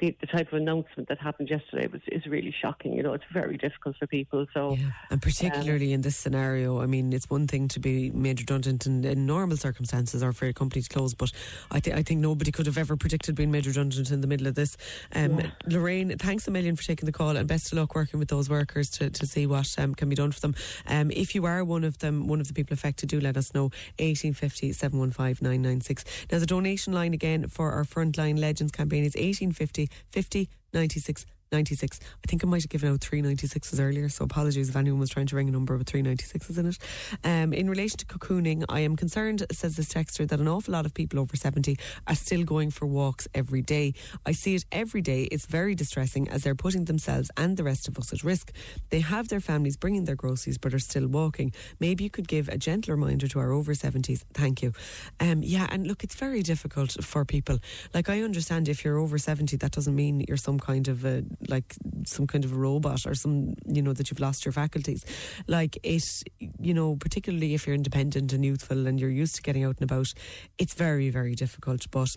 the, 0.00 0.16
the 0.20 0.26
type 0.26 0.52
of 0.52 0.58
announcement 0.60 1.08
that 1.08 1.18
happened 1.18 1.50
yesterday 1.50 1.86
was 1.86 2.00
is 2.08 2.26
really 2.26 2.54
shocking. 2.62 2.92
You 2.92 3.02
know, 3.02 3.14
it's 3.14 3.24
very 3.32 3.56
difficult 3.56 3.96
for 3.96 4.06
people. 4.06 4.46
So 4.54 4.76
Yeah, 4.78 4.90
and 5.10 5.20
particularly 5.20 5.92
in 5.92 6.02
this 6.02 6.16
scenario, 6.16 6.80
I 6.80 6.86
mean, 6.86 7.12
it's 7.12 7.28
one 7.28 7.46
thing 7.46 7.68
to 7.68 7.80
be 7.80 8.10
made 8.10 8.40
redundant 8.40 8.86
in, 8.86 9.04
in 9.04 9.26
normal 9.26 9.56
circumstances 9.56 10.22
or 10.22 10.32
for 10.32 10.46
a 10.46 10.52
company 10.52 10.82
to 10.82 10.88
close, 10.88 11.14
but 11.14 11.32
I 11.70 11.80
think 11.80 11.96
I 11.96 12.02
think 12.02 12.20
nobody 12.20 12.52
could 12.52 12.66
have 12.66 12.78
ever 12.78 12.96
predicted 12.96 13.34
being 13.34 13.50
made 13.50 13.66
redundant 13.66 14.10
in 14.10 14.20
the 14.20 14.26
middle 14.26 14.46
of 14.46 14.54
this. 14.54 14.76
Um, 15.14 15.52
Lorraine, 15.66 16.16
thanks 16.18 16.46
a 16.46 16.50
million 16.50 16.76
for 16.76 16.84
taking 16.84 17.06
the 17.06 17.12
call, 17.12 17.36
and 17.36 17.48
best 17.48 17.72
of 17.72 17.78
luck 17.78 17.94
working 17.94 18.18
with 18.20 18.28
those 18.28 18.48
workers 18.48 18.90
to, 18.90 19.10
to 19.10 19.26
see 19.26 19.46
what 19.46 19.74
um, 19.78 19.94
can 19.94 20.08
be 20.08 20.16
done 20.16 20.32
for 20.32 20.40
them. 20.40 20.54
Um, 20.86 21.10
if 21.10 21.34
you 21.34 21.44
are 21.46 21.64
one 21.64 21.84
of 21.84 21.98
them, 21.98 22.28
one 22.28 22.40
of 22.40 22.48
the 22.48 22.54
people 22.54 22.74
affected, 22.74 23.08
do 23.08 23.20
let 23.20 23.36
us 23.36 23.54
know. 23.54 23.64
1850 23.98 24.72
715 24.72 25.44
996. 25.44 26.04
Now 26.30 26.38
the 26.38 26.46
donation 26.46 26.92
line 26.92 27.14
again 27.14 27.48
for 27.48 27.72
our 27.72 27.84
Frontline 27.84 28.38
Legends 28.38 28.72
campaign 28.72 29.04
is 29.04 29.14
1850 29.14 29.87
50 30.12 30.48
96 30.72 31.26
96. 31.52 32.00
I 32.02 32.26
think 32.26 32.44
I 32.44 32.46
might 32.46 32.62
have 32.62 32.70
given 32.70 32.90
out 32.90 33.00
396s 33.00 33.80
earlier, 33.80 34.08
so 34.08 34.24
apologies 34.24 34.68
if 34.68 34.76
anyone 34.76 35.00
was 35.00 35.10
trying 35.10 35.26
to 35.26 35.36
ring 35.36 35.48
a 35.48 35.52
number 35.52 35.76
with 35.76 35.90
396s 35.90 36.58
in 36.58 36.66
it. 36.66 36.78
Um, 37.24 37.52
in 37.52 37.68
relation 37.70 37.98
to 37.98 38.06
cocooning, 38.06 38.64
I 38.68 38.80
am 38.80 38.96
concerned, 38.96 39.44
says 39.52 39.76
this 39.76 39.88
texter, 39.88 40.28
that 40.28 40.40
an 40.40 40.48
awful 40.48 40.72
lot 40.72 40.86
of 40.86 40.94
people 40.94 41.18
over 41.18 41.36
70 41.36 41.76
are 42.06 42.14
still 42.14 42.44
going 42.44 42.70
for 42.70 42.86
walks 42.86 43.28
every 43.34 43.62
day. 43.62 43.94
I 44.26 44.32
see 44.32 44.54
it 44.54 44.64
every 44.72 45.00
day. 45.00 45.24
It's 45.24 45.46
very 45.46 45.74
distressing 45.74 46.28
as 46.28 46.42
they're 46.42 46.54
putting 46.54 46.84
themselves 46.84 47.30
and 47.36 47.56
the 47.56 47.64
rest 47.64 47.88
of 47.88 47.98
us 47.98 48.12
at 48.12 48.24
risk. 48.24 48.52
They 48.90 49.00
have 49.00 49.28
their 49.28 49.40
families 49.40 49.76
bringing 49.76 50.04
their 50.04 50.16
groceries 50.16 50.58
but 50.58 50.74
are 50.74 50.78
still 50.78 51.06
walking. 51.06 51.52
Maybe 51.80 52.04
you 52.04 52.10
could 52.10 52.28
give 52.28 52.48
a 52.48 52.58
gentle 52.58 52.94
reminder 52.94 53.28
to 53.28 53.38
our 53.38 53.52
over 53.52 53.74
70s. 53.74 54.24
Thank 54.34 54.62
you. 54.62 54.72
Um, 55.20 55.42
yeah, 55.42 55.66
and 55.70 55.86
look, 55.86 56.04
it's 56.04 56.14
very 56.14 56.42
difficult 56.42 57.02
for 57.04 57.24
people. 57.24 57.58
Like, 57.94 58.08
I 58.08 58.22
understand 58.22 58.68
if 58.68 58.84
you're 58.84 58.98
over 58.98 59.18
70, 59.18 59.56
that 59.56 59.72
doesn't 59.72 59.94
mean 59.94 60.24
you're 60.28 60.36
some 60.36 60.58
kind 60.58 60.88
of 60.88 61.04
a 61.04 61.24
like 61.48 61.76
some 62.04 62.26
kind 62.26 62.44
of 62.44 62.52
a 62.52 62.56
robot 62.56 63.06
or 63.06 63.14
some 63.14 63.54
you 63.66 63.82
know 63.82 63.92
that 63.92 64.10
you've 64.10 64.20
lost 64.20 64.44
your 64.44 64.52
faculties 64.52 65.04
like 65.46 65.78
it 65.82 66.22
you 66.38 66.74
know 66.74 66.96
particularly 66.96 67.54
if 67.54 67.66
you're 67.66 67.74
independent 67.74 68.32
and 68.32 68.44
youthful 68.44 68.86
and 68.86 69.00
you're 69.00 69.10
used 69.10 69.36
to 69.36 69.42
getting 69.42 69.64
out 69.64 69.76
and 69.80 69.90
about 69.90 70.12
it's 70.58 70.74
very 70.74 71.10
very 71.10 71.34
difficult 71.34 71.86
but 71.90 72.16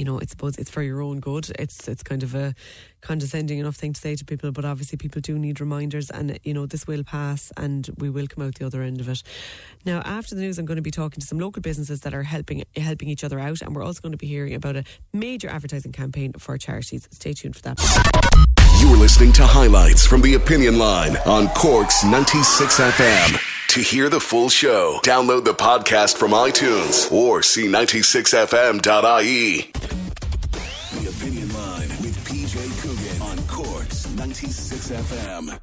you 0.00 0.06
know, 0.06 0.18
I 0.18 0.24
suppose 0.24 0.56
it's 0.56 0.70
for 0.70 0.80
your 0.80 1.02
own 1.02 1.20
good. 1.20 1.50
It's 1.58 1.86
it's 1.86 2.02
kind 2.02 2.22
of 2.22 2.34
a 2.34 2.54
condescending 3.02 3.58
enough 3.58 3.76
thing 3.76 3.92
to 3.92 4.00
say 4.00 4.16
to 4.16 4.24
people, 4.24 4.50
but 4.50 4.64
obviously 4.64 4.96
people 4.96 5.20
do 5.20 5.38
need 5.38 5.60
reminders, 5.60 6.08
and 6.08 6.38
you 6.42 6.54
know 6.54 6.64
this 6.64 6.86
will 6.86 7.04
pass, 7.04 7.52
and 7.58 7.86
we 7.98 8.08
will 8.08 8.26
come 8.26 8.46
out 8.46 8.54
the 8.54 8.64
other 8.64 8.80
end 8.80 9.00
of 9.00 9.10
it. 9.10 9.22
Now, 9.84 10.00
after 10.00 10.34
the 10.34 10.40
news, 10.40 10.58
I'm 10.58 10.64
going 10.64 10.76
to 10.76 10.82
be 10.82 10.90
talking 10.90 11.20
to 11.20 11.26
some 11.26 11.38
local 11.38 11.60
businesses 11.60 12.00
that 12.00 12.14
are 12.14 12.22
helping 12.22 12.64
helping 12.76 13.10
each 13.10 13.24
other 13.24 13.38
out, 13.38 13.60
and 13.60 13.76
we're 13.76 13.84
also 13.84 14.00
going 14.00 14.12
to 14.12 14.18
be 14.18 14.26
hearing 14.26 14.54
about 14.54 14.76
a 14.76 14.84
major 15.12 15.50
advertising 15.50 15.92
campaign 15.92 16.32
for 16.38 16.56
charities. 16.56 17.06
Stay 17.10 17.34
tuned 17.34 17.56
for 17.56 17.62
that. 17.62 18.19
Listening 19.10 19.32
to 19.32 19.44
highlights 19.44 20.06
from 20.06 20.22
the 20.22 20.34
Opinion 20.34 20.78
Line 20.78 21.16
on 21.26 21.48
Cork's 21.48 22.04
96 22.04 22.78
FM. 22.78 23.66
To 23.70 23.80
hear 23.80 24.08
the 24.08 24.20
full 24.20 24.48
show, 24.48 25.00
download 25.02 25.44
the 25.44 25.52
podcast 25.52 26.16
from 26.16 26.30
iTunes 26.30 27.10
or 27.10 27.42
see 27.42 27.66
96fm.ie. 27.66 29.72
The 30.92 31.08
Opinion 31.10 31.52
Line 31.52 31.88
with 31.88 32.16
PJ 32.24 32.82
Coogan 32.82 33.22
on 33.22 33.44
Cork's 33.48 34.08
96 34.10 34.90
FM. 34.90 35.58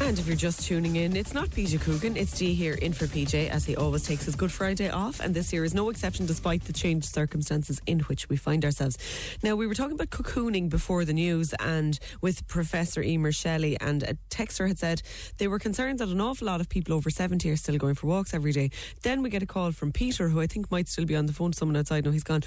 And 0.00 0.18
if 0.18 0.26
you're 0.26 0.36
just 0.36 0.62
tuning 0.62 0.96
in, 0.96 1.16
it's 1.16 1.34
not 1.34 1.50
PJ 1.50 1.82
Coogan, 1.82 2.16
it's 2.16 2.32
Dee 2.32 2.54
here 2.54 2.74
in 2.74 2.94
for 2.94 3.06
PJ 3.06 3.50
as 3.50 3.66
he 3.66 3.76
always 3.76 4.04
takes 4.04 4.24
his 4.24 4.36
Good 4.36 4.50
Friday 4.50 4.88
off. 4.88 5.20
And 5.20 5.34
this 5.34 5.52
year 5.52 5.64
is 5.64 5.74
no 5.74 5.90
exception 5.90 6.24
despite 6.24 6.64
the 6.64 6.72
changed 6.72 7.12
circumstances 7.12 7.78
in 7.84 8.00
which 8.00 8.26
we 8.30 8.36
find 8.36 8.64
ourselves. 8.64 8.96
Now, 9.42 9.54
we 9.54 9.66
were 9.66 9.74
talking 9.74 9.92
about 9.94 10.08
cocooning 10.08 10.70
before 10.70 11.04
the 11.04 11.12
news 11.12 11.52
and 11.60 11.98
with 12.22 12.46
Professor 12.46 13.02
Emer 13.02 13.32
Shelley, 13.32 13.78
and 13.80 14.02
a 14.02 14.14
texter 14.30 14.66
had 14.66 14.78
said 14.78 15.02
they 15.36 15.46
were 15.46 15.58
concerned 15.58 15.98
that 15.98 16.08
an 16.08 16.22
awful 16.22 16.46
lot 16.46 16.62
of 16.62 16.70
people 16.70 16.94
over 16.94 17.10
70 17.10 17.50
are 17.50 17.56
still 17.56 17.76
going 17.76 17.94
for 17.94 18.06
walks 18.06 18.32
every 18.32 18.52
day. 18.52 18.70
Then 19.02 19.20
we 19.20 19.28
get 19.28 19.42
a 19.42 19.46
call 19.46 19.72
from 19.72 19.92
Peter, 19.92 20.30
who 20.30 20.40
I 20.40 20.46
think 20.46 20.70
might 20.70 20.88
still 20.88 21.04
be 21.04 21.16
on 21.16 21.26
the 21.26 21.34
phone 21.34 21.50
to 21.50 21.58
someone 21.58 21.76
outside. 21.76 22.06
No, 22.06 22.12
he's 22.12 22.24
gone. 22.24 22.44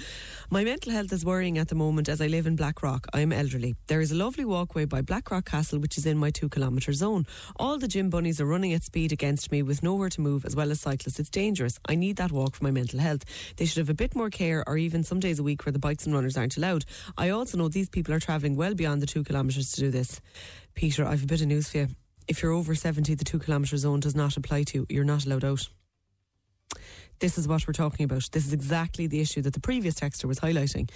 My 0.50 0.64
mental 0.64 0.90
health 0.90 1.12
is 1.12 1.24
worrying 1.24 1.58
at 1.58 1.68
the 1.68 1.76
moment 1.76 2.08
as 2.08 2.20
I 2.20 2.26
live 2.26 2.46
in 2.48 2.56
Blackrock. 2.56 3.06
I 3.12 3.20
am 3.20 3.32
elderly. 3.32 3.76
There 3.86 4.00
is 4.00 4.10
a 4.10 4.16
lovely 4.16 4.44
walkway 4.44 4.86
by 4.86 5.02
Blackrock 5.02 5.44
Castle, 5.44 5.78
which 5.78 5.96
is 5.96 6.06
in 6.06 6.18
my 6.18 6.30
two 6.30 6.48
kilometre 6.48 6.92
zone. 6.92 7.24
All 7.56 7.78
the 7.78 7.88
gym 7.88 8.10
bunnies 8.10 8.40
are 8.40 8.46
running 8.46 8.72
at 8.72 8.82
speed 8.82 9.12
against 9.12 9.52
me 9.52 9.62
with 9.62 9.82
nowhere 9.82 10.08
to 10.10 10.20
move, 10.20 10.44
as 10.44 10.56
well 10.56 10.70
as 10.70 10.80
cyclists. 10.80 11.18
It's 11.18 11.30
dangerous. 11.30 11.78
I 11.88 11.94
need 11.94 12.16
that 12.16 12.32
walk 12.32 12.54
for 12.54 12.64
my 12.64 12.70
mental 12.70 13.00
health. 13.00 13.24
They 13.56 13.64
should 13.64 13.78
have 13.78 13.90
a 13.90 13.94
bit 13.94 14.14
more 14.14 14.30
care, 14.30 14.62
or 14.66 14.76
even 14.76 15.04
some 15.04 15.20
days 15.20 15.38
a 15.38 15.42
week 15.42 15.64
where 15.64 15.72
the 15.72 15.78
bikes 15.78 16.06
and 16.06 16.14
runners 16.14 16.36
aren't 16.36 16.56
allowed. 16.56 16.84
I 17.16 17.30
also 17.30 17.58
know 17.58 17.68
these 17.68 17.88
people 17.88 18.14
are 18.14 18.20
travelling 18.20 18.56
well 18.56 18.74
beyond 18.74 19.02
the 19.02 19.06
two 19.06 19.24
kilometres 19.24 19.72
to 19.72 19.80
do 19.80 19.90
this. 19.90 20.20
Peter, 20.74 21.04
I've 21.04 21.24
a 21.24 21.26
bit 21.26 21.40
of 21.40 21.48
news 21.48 21.68
for 21.70 21.78
you. 21.78 21.88
If 22.28 22.42
you're 22.42 22.52
over 22.52 22.74
70, 22.74 23.14
the 23.14 23.24
two 23.24 23.38
kilometre 23.38 23.76
zone 23.76 24.00
does 24.00 24.14
not 24.14 24.36
apply 24.36 24.62
to 24.64 24.78
you. 24.78 24.86
You're 24.88 25.04
not 25.04 25.26
allowed 25.26 25.44
out. 25.44 25.68
This 27.18 27.38
is 27.38 27.46
what 27.46 27.66
we're 27.66 27.72
talking 27.72 28.04
about. 28.04 28.28
This 28.32 28.46
is 28.46 28.52
exactly 28.52 29.06
the 29.06 29.20
issue 29.20 29.42
that 29.42 29.52
the 29.52 29.60
previous 29.60 29.94
texter 29.94 30.24
was 30.24 30.40
highlighting. 30.40 30.90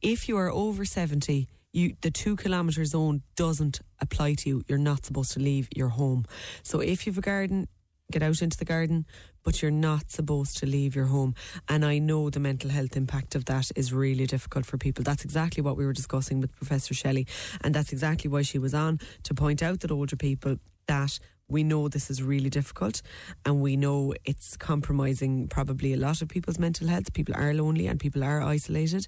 If 0.00 0.28
you 0.28 0.36
are 0.36 0.50
over 0.50 0.84
70, 0.84 1.48
you 1.72 1.96
the 2.02 2.10
two 2.10 2.36
kilometre 2.36 2.84
zone 2.84 3.22
doesn't 3.36 3.80
apply 4.00 4.34
to 4.34 4.48
you. 4.48 4.62
You're 4.68 4.78
not 4.78 5.04
supposed 5.04 5.32
to 5.32 5.40
leave 5.40 5.68
your 5.74 5.88
home. 5.88 6.24
So 6.62 6.80
if 6.80 7.06
you've 7.06 7.18
a 7.18 7.22
garden, 7.22 7.68
get 8.10 8.22
out 8.22 8.42
into 8.42 8.58
the 8.58 8.64
garden, 8.64 9.06
but 9.42 9.62
you're 9.62 9.70
not 9.70 10.10
supposed 10.10 10.58
to 10.58 10.66
leave 10.66 10.94
your 10.94 11.06
home. 11.06 11.34
And 11.68 11.84
I 11.84 11.98
know 11.98 12.30
the 12.30 12.40
mental 12.40 12.70
health 12.70 12.96
impact 12.96 13.34
of 13.34 13.46
that 13.46 13.70
is 13.74 13.92
really 13.92 14.26
difficult 14.26 14.66
for 14.66 14.78
people. 14.78 15.02
That's 15.02 15.24
exactly 15.24 15.62
what 15.62 15.76
we 15.76 15.86
were 15.86 15.92
discussing 15.92 16.40
with 16.40 16.54
Professor 16.54 16.94
Shelley, 16.94 17.26
and 17.62 17.74
that's 17.74 17.92
exactly 17.92 18.30
why 18.30 18.42
she 18.42 18.58
was 18.58 18.74
on 18.74 19.00
to 19.24 19.34
point 19.34 19.62
out 19.62 19.80
that 19.80 19.90
older 19.90 20.16
people 20.16 20.56
that 20.86 21.18
we 21.48 21.62
know 21.62 21.88
this 21.88 22.10
is 22.10 22.22
really 22.22 22.48
difficult 22.48 23.02
and 23.44 23.60
we 23.60 23.76
know 23.76 24.14
it's 24.24 24.56
compromising 24.56 25.48
probably 25.48 25.92
a 25.92 25.98
lot 25.98 26.22
of 26.22 26.28
people's 26.28 26.58
mental 26.58 26.88
health. 26.88 27.12
People 27.12 27.34
are 27.36 27.52
lonely 27.52 27.86
and 27.86 28.00
people 28.00 28.24
are 28.24 28.40
isolated. 28.42 29.06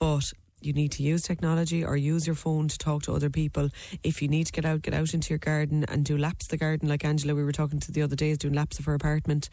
But 0.00 0.32
you 0.60 0.72
need 0.72 0.92
to 0.92 1.02
use 1.02 1.22
technology 1.22 1.84
or 1.84 1.96
use 1.96 2.26
your 2.26 2.36
phone 2.36 2.68
to 2.68 2.78
talk 2.78 3.02
to 3.02 3.12
other 3.12 3.30
people. 3.30 3.68
If 4.02 4.22
you 4.22 4.28
need 4.28 4.46
to 4.46 4.52
get 4.52 4.64
out, 4.64 4.82
get 4.82 4.94
out 4.94 5.14
into 5.14 5.30
your 5.30 5.38
garden 5.38 5.84
and 5.88 6.04
do 6.04 6.16
laps 6.16 6.46
the 6.46 6.56
garden, 6.56 6.88
like 6.88 7.04
Angela, 7.04 7.34
we 7.34 7.44
were 7.44 7.52
talking 7.52 7.80
to 7.80 7.92
the 7.92 8.02
other 8.02 8.16
day, 8.16 8.30
is 8.30 8.38
doing 8.38 8.54
laps 8.54 8.78
of 8.78 8.86
her 8.86 8.94
apartment. 8.94 9.48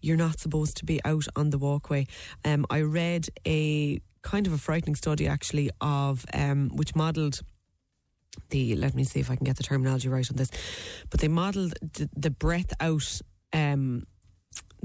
You're 0.00 0.16
not 0.16 0.38
supposed 0.38 0.76
to 0.78 0.84
be 0.84 1.00
out 1.04 1.26
on 1.36 1.50
the 1.50 1.58
walkway. 1.58 2.06
Um, 2.44 2.66
I 2.70 2.82
read 2.82 3.28
a 3.46 4.00
kind 4.22 4.46
of 4.46 4.52
a 4.52 4.58
frightening 4.58 4.94
study 4.94 5.26
actually 5.26 5.70
of 5.80 6.24
um, 6.32 6.70
which 6.74 6.94
modelled 6.94 7.40
the 8.50 8.74
let 8.76 8.94
me 8.94 9.04
see 9.04 9.20
if 9.20 9.30
I 9.30 9.36
can 9.36 9.44
get 9.44 9.56
the 9.56 9.62
terminology 9.62 10.08
right 10.08 10.28
on 10.28 10.36
this, 10.36 10.50
but 11.10 11.20
they 11.20 11.28
modelled 11.28 11.74
the, 11.80 12.08
the 12.16 12.30
breath 12.30 12.72
out. 12.80 13.20
Um, 13.52 14.06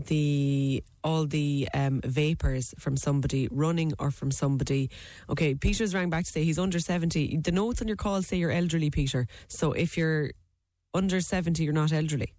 the 0.08 0.84
all 1.04 1.26
the 1.26 1.68
um, 1.74 2.02
vapors 2.02 2.74
from 2.78 2.98
somebody 2.98 3.48
running 3.52 3.94
or 4.00 4.12
from 4.12 4.32
somebody. 4.32 4.90
Okay, 5.30 5.56
Peter's 5.56 5.94
rang 5.94 6.10
back 6.10 6.26
to 6.26 6.32
say 6.32 6.44
he's 6.44 6.60
under 6.60 6.80
seventy. 6.80 7.38
The 7.38 7.52
notes 7.52 7.82
on 7.82 7.88
your 7.88 7.98
call 7.98 8.22
say 8.22 8.38
you're 8.38 8.52
elderly, 8.52 8.90
Peter. 8.90 9.28
So 9.48 9.74
if 9.74 9.98
you're 9.98 10.32
under 10.94 11.22
seventy, 11.22 11.64
you're 11.64 11.74
not 11.74 11.92
elderly. 11.92 12.34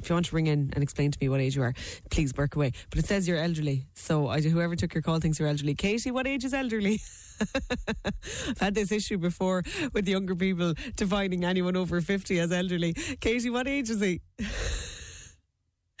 If 0.00 0.08
you 0.08 0.14
want 0.14 0.26
to 0.26 0.34
ring 0.34 0.46
in 0.46 0.70
and 0.72 0.82
explain 0.82 1.10
to 1.10 1.18
me 1.20 1.28
what 1.28 1.40
age 1.40 1.56
you 1.56 1.62
are, 1.62 1.74
please 2.10 2.32
work 2.34 2.56
away. 2.56 2.72
But 2.88 3.00
it 3.00 3.06
says 3.06 3.28
you're 3.28 3.36
elderly. 3.36 3.84
So 3.94 4.28
I, 4.28 4.40
whoever 4.40 4.74
took 4.74 4.94
your 4.94 5.02
call 5.02 5.20
thinks 5.20 5.38
you're 5.38 5.48
elderly. 5.48 5.74
Katie, 5.74 6.10
what 6.10 6.26
age 6.26 6.42
is 6.44 6.54
elderly? 6.54 7.00
I've 7.40 8.58
had 8.58 8.74
this 8.74 8.92
issue 8.92 9.18
before 9.18 9.62
with 9.92 10.08
younger 10.08 10.34
people 10.34 10.72
defining 10.96 11.44
anyone 11.44 11.76
over 11.76 12.00
50 12.00 12.40
as 12.40 12.50
elderly. 12.50 12.94
Katie, 13.20 13.50
what 13.50 13.68
age 13.68 13.90
is 13.90 14.00
he? 14.00 14.22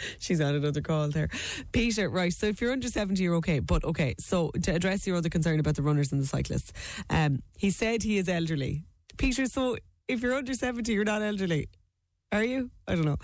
She's 0.18 0.40
on 0.40 0.54
another 0.54 0.80
call 0.80 1.08
there. 1.08 1.28
Peter, 1.72 2.08
right. 2.08 2.32
So 2.32 2.46
if 2.46 2.60
you're 2.60 2.72
under 2.72 2.88
70, 2.88 3.22
you're 3.22 3.36
okay. 3.36 3.58
But 3.58 3.84
okay, 3.84 4.14
so 4.18 4.50
to 4.62 4.74
address 4.74 5.06
your 5.06 5.16
other 5.16 5.28
concern 5.28 5.60
about 5.60 5.76
the 5.76 5.82
runners 5.82 6.12
and 6.12 6.20
the 6.20 6.26
cyclists, 6.26 6.72
um, 7.08 7.42
he 7.56 7.70
said 7.70 8.02
he 8.02 8.18
is 8.18 8.28
elderly. 8.28 8.84
Peter, 9.16 9.46
so 9.46 9.76
if 10.08 10.22
you're 10.22 10.34
under 10.34 10.54
70, 10.54 10.92
you're 10.92 11.04
not 11.04 11.22
elderly. 11.22 11.68
Are 12.32 12.44
you? 12.44 12.70
I 12.86 12.94
don't 12.94 13.04
know. 13.04 13.16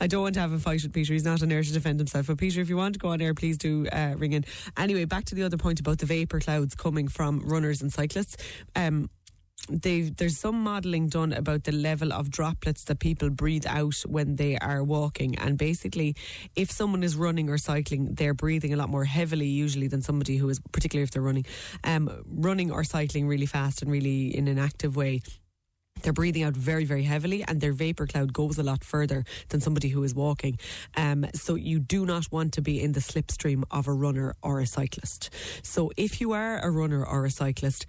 I 0.00 0.06
don't 0.06 0.22
want 0.22 0.34
to 0.34 0.40
have 0.40 0.52
a 0.52 0.58
fight 0.58 0.82
with 0.82 0.94
Peter. 0.94 1.12
He's 1.12 1.24
not 1.24 1.42
on 1.42 1.52
air 1.52 1.62
to 1.62 1.72
defend 1.72 2.00
himself. 2.00 2.28
But 2.28 2.38
Peter, 2.38 2.62
if 2.62 2.70
you 2.70 2.78
want 2.78 2.94
to 2.94 2.98
go 2.98 3.08
on 3.08 3.20
air, 3.20 3.34
please 3.34 3.58
do 3.58 3.86
uh, 3.88 4.14
ring 4.16 4.32
in. 4.32 4.46
Anyway, 4.78 5.04
back 5.04 5.26
to 5.26 5.34
the 5.34 5.42
other 5.42 5.58
point 5.58 5.80
about 5.80 5.98
the 5.98 6.06
vapour 6.06 6.40
clouds 6.40 6.74
coming 6.74 7.08
from 7.08 7.40
runners 7.40 7.82
and 7.82 7.92
cyclists. 7.92 8.38
Um, 8.74 9.10
there's 9.68 10.38
some 10.38 10.62
modelling 10.62 11.08
done 11.08 11.32
about 11.32 11.64
the 11.64 11.72
level 11.72 12.12
of 12.12 12.30
droplets 12.30 12.84
that 12.84 12.98
people 12.98 13.30
breathe 13.30 13.66
out 13.66 13.96
when 14.06 14.36
they 14.36 14.58
are 14.58 14.82
walking. 14.82 15.38
And 15.38 15.56
basically, 15.56 16.16
if 16.54 16.70
someone 16.70 17.02
is 17.02 17.16
running 17.16 17.48
or 17.48 17.58
cycling, 17.58 18.14
they're 18.14 18.34
breathing 18.34 18.72
a 18.72 18.76
lot 18.76 18.88
more 18.88 19.04
heavily 19.04 19.46
usually 19.46 19.88
than 19.88 20.02
somebody 20.02 20.36
who 20.36 20.48
is, 20.48 20.60
particularly 20.72 21.04
if 21.04 21.10
they're 21.10 21.22
running, 21.22 21.46
um, 21.82 22.10
running 22.26 22.70
or 22.70 22.84
cycling 22.84 23.26
really 23.26 23.46
fast 23.46 23.82
and 23.82 23.90
really 23.90 24.36
in 24.36 24.48
an 24.48 24.58
active 24.58 24.96
way 24.96 25.20
they're 26.02 26.12
breathing 26.12 26.42
out 26.42 26.54
very, 26.54 26.84
very 26.84 27.04
heavily, 27.04 27.44
and 27.46 27.60
their 27.60 27.72
vapor 27.72 28.06
cloud 28.06 28.32
goes 28.32 28.58
a 28.58 28.62
lot 28.62 28.84
further 28.84 29.24
than 29.48 29.60
somebody 29.60 29.88
who 29.88 30.02
is 30.02 30.14
walking. 30.14 30.58
Um, 30.96 31.26
so 31.34 31.54
you 31.54 31.78
do 31.78 32.04
not 32.04 32.30
want 32.30 32.52
to 32.54 32.62
be 32.62 32.82
in 32.82 32.92
the 32.92 33.00
slipstream 33.00 33.64
of 33.70 33.88
a 33.88 33.92
runner 33.92 34.34
or 34.42 34.60
a 34.60 34.66
cyclist. 34.66 35.30
So 35.62 35.90
if 35.96 36.20
you 36.20 36.32
are 36.32 36.58
a 36.58 36.70
runner 36.70 37.04
or 37.04 37.24
a 37.24 37.30
cyclist, 37.30 37.86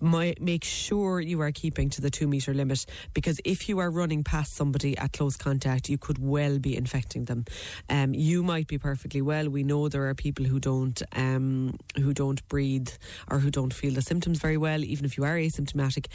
my, 0.00 0.34
make 0.40 0.64
sure 0.64 1.20
you 1.20 1.40
are 1.40 1.52
keeping 1.52 1.88
to 1.90 2.00
the 2.00 2.10
two 2.10 2.28
metre 2.28 2.52
limit 2.52 2.84
because 3.14 3.40
if 3.44 3.68
you 3.68 3.78
are 3.78 3.90
running 3.90 4.24
past 4.24 4.54
somebody 4.54 4.96
at 4.98 5.12
close 5.12 5.36
contact, 5.36 5.88
you 5.88 5.96
could 5.96 6.18
well 6.18 6.58
be 6.58 6.76
infecting 6.76 7.24
them. 7.24 7.44
Um, 7.88 8.12
you 8.12 8.42
might 8.42 8.66
be 8.66 8.78
perfectly 8.78 9.22
well. 9.22 9.48
We 9.48 9.62
know 9.62 9.88
there 9.88 10.06
are 10.08 10.14
people 10.14 10.44
who 10.44 10.60
don't 10.60 11.00
um, 11.12 11.76
who 11.96 12.12
don't 12.12 12.46
breathe 12.48 12.90
or 13.30 13.38
who 13.38 13.50
don't 13.50 13.72
feel 13.72 13.94
the 13.94 14.02
symptoms 14.02 14.38
very 14.38 14.58
well, 14.58 14.84
even 14.84 15.06
if 15.06 15.16
you 15.16 15.24
are 15.24 15.36
asymptomatic. 15.36 16.06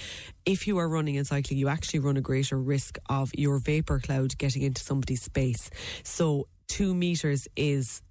If 0.46 0.68
you 0.68 0.78
are 0.78 0.88
running 0.88 1.18
and 1.18 1.26
cycling, 1.26 1.60
you 1.60 1.68
actually 1.68 2.00
run 2.00 2.18
a 2.18 2.22
greater 2.22 2.60
risk 2.60 3.00
of 3.10 3.32
your 3.36 3.58
vapor 3.58 4.00
cloud 4.00 4.38
getting 4.38 4.62
into 4.62 4.84
somebody's 4.84 5.24
space. 5.24 5.70
So 6.04 6.48
two 6.68 6.94
meters 6.94 7.48
is 7.56 8.02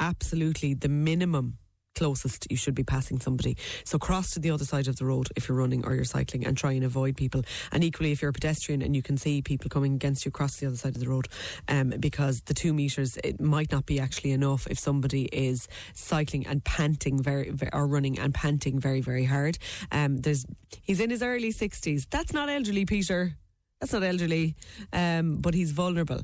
absolutely 0.00 0.74
the 0.74 0.88
minimum 0.88 1.58
closest 1.94 2.46
you 2.50 2.56
should 2.56 2.74
be 2.74 2.84
passing 2.84 3.20
somebody. 3.20 3.56
So 3.84 3.98
cross 3.98 4.30
to 4.32 4.40
the 4.40 4.50
other 4.50 4.64
side 4.64 4.88
of 4.88 4.96
the 4.96 5.04
road 5.04 5.28
if 5.36 5.48
you're 5.48 5.58
running 5.58 5.84
or 5.84 5.94
you're 5.94 6.04
cycling 6.04 6.46
and 6.46 6.56
try 6.56 6.72
and 6.72 6.84
avoid 6.84 7.16
people. 7.16 7.42
And 7.72 7.84
equally, 7.84 8.12
if 8.12 8.22
you're 8.22 8.30
a 8.30 8.34
pedestrian 8.34 8.82
and 8.82 8.94
you 8.94 9.02
can 9.02 9.16
see 9.16 9.42
people 9.42 9.68
coming 9.68 9.94
against 9.94 10.24
you, 10.24 10.30
cross 10.30 10.56
the 10.56 10.66
other 10.66 10.76
side 10.76 10.94
of 10.94 11.00
the 11.00 11.08
road 11.08 11.28
um, 11.68 11.90
because 11.98 12.42
the 12.42 12.54
two 12.54 12.72
metres, 12.72 13.18
it 13.22 13.40
might 13.40 13.70
not 13.70 13.86
be 13.86 14.00
actually 14.00 14.32
enough 14.32 14.66
if 14.66 14.78
somebody 14.78 15.24
is 15.32 15.68
cycling 15.94 16.46
and 16.46 16.64
panting 16.64 17.22
very, 17.22 17.52
or 17.72 17.86
running 17.86 18.18
and 18.18 18.34
panting 18.34 18.78
very, 18.78 19.00
very 19.00 19.24
hard. 19.24 19.58
Um, 19.92 20.18
there's 20.18 20.46
He's 20.82 21.00
in 21.00 21.10
his 21.10 21.22
early 21.22 21.52
60s. 21.52 22.06
That's 22.10 22.32
not 22.32 22.48
elderly, 22.48 22.84
Peter. 22.84 23.36
That's 23.80 23.92
not 23.92 24.02
elderly, 24.02 24.56
um, 24.92 25.38
but 25.38 25.54
he's 25.54 25.72
vulnerable. 25.72 26.20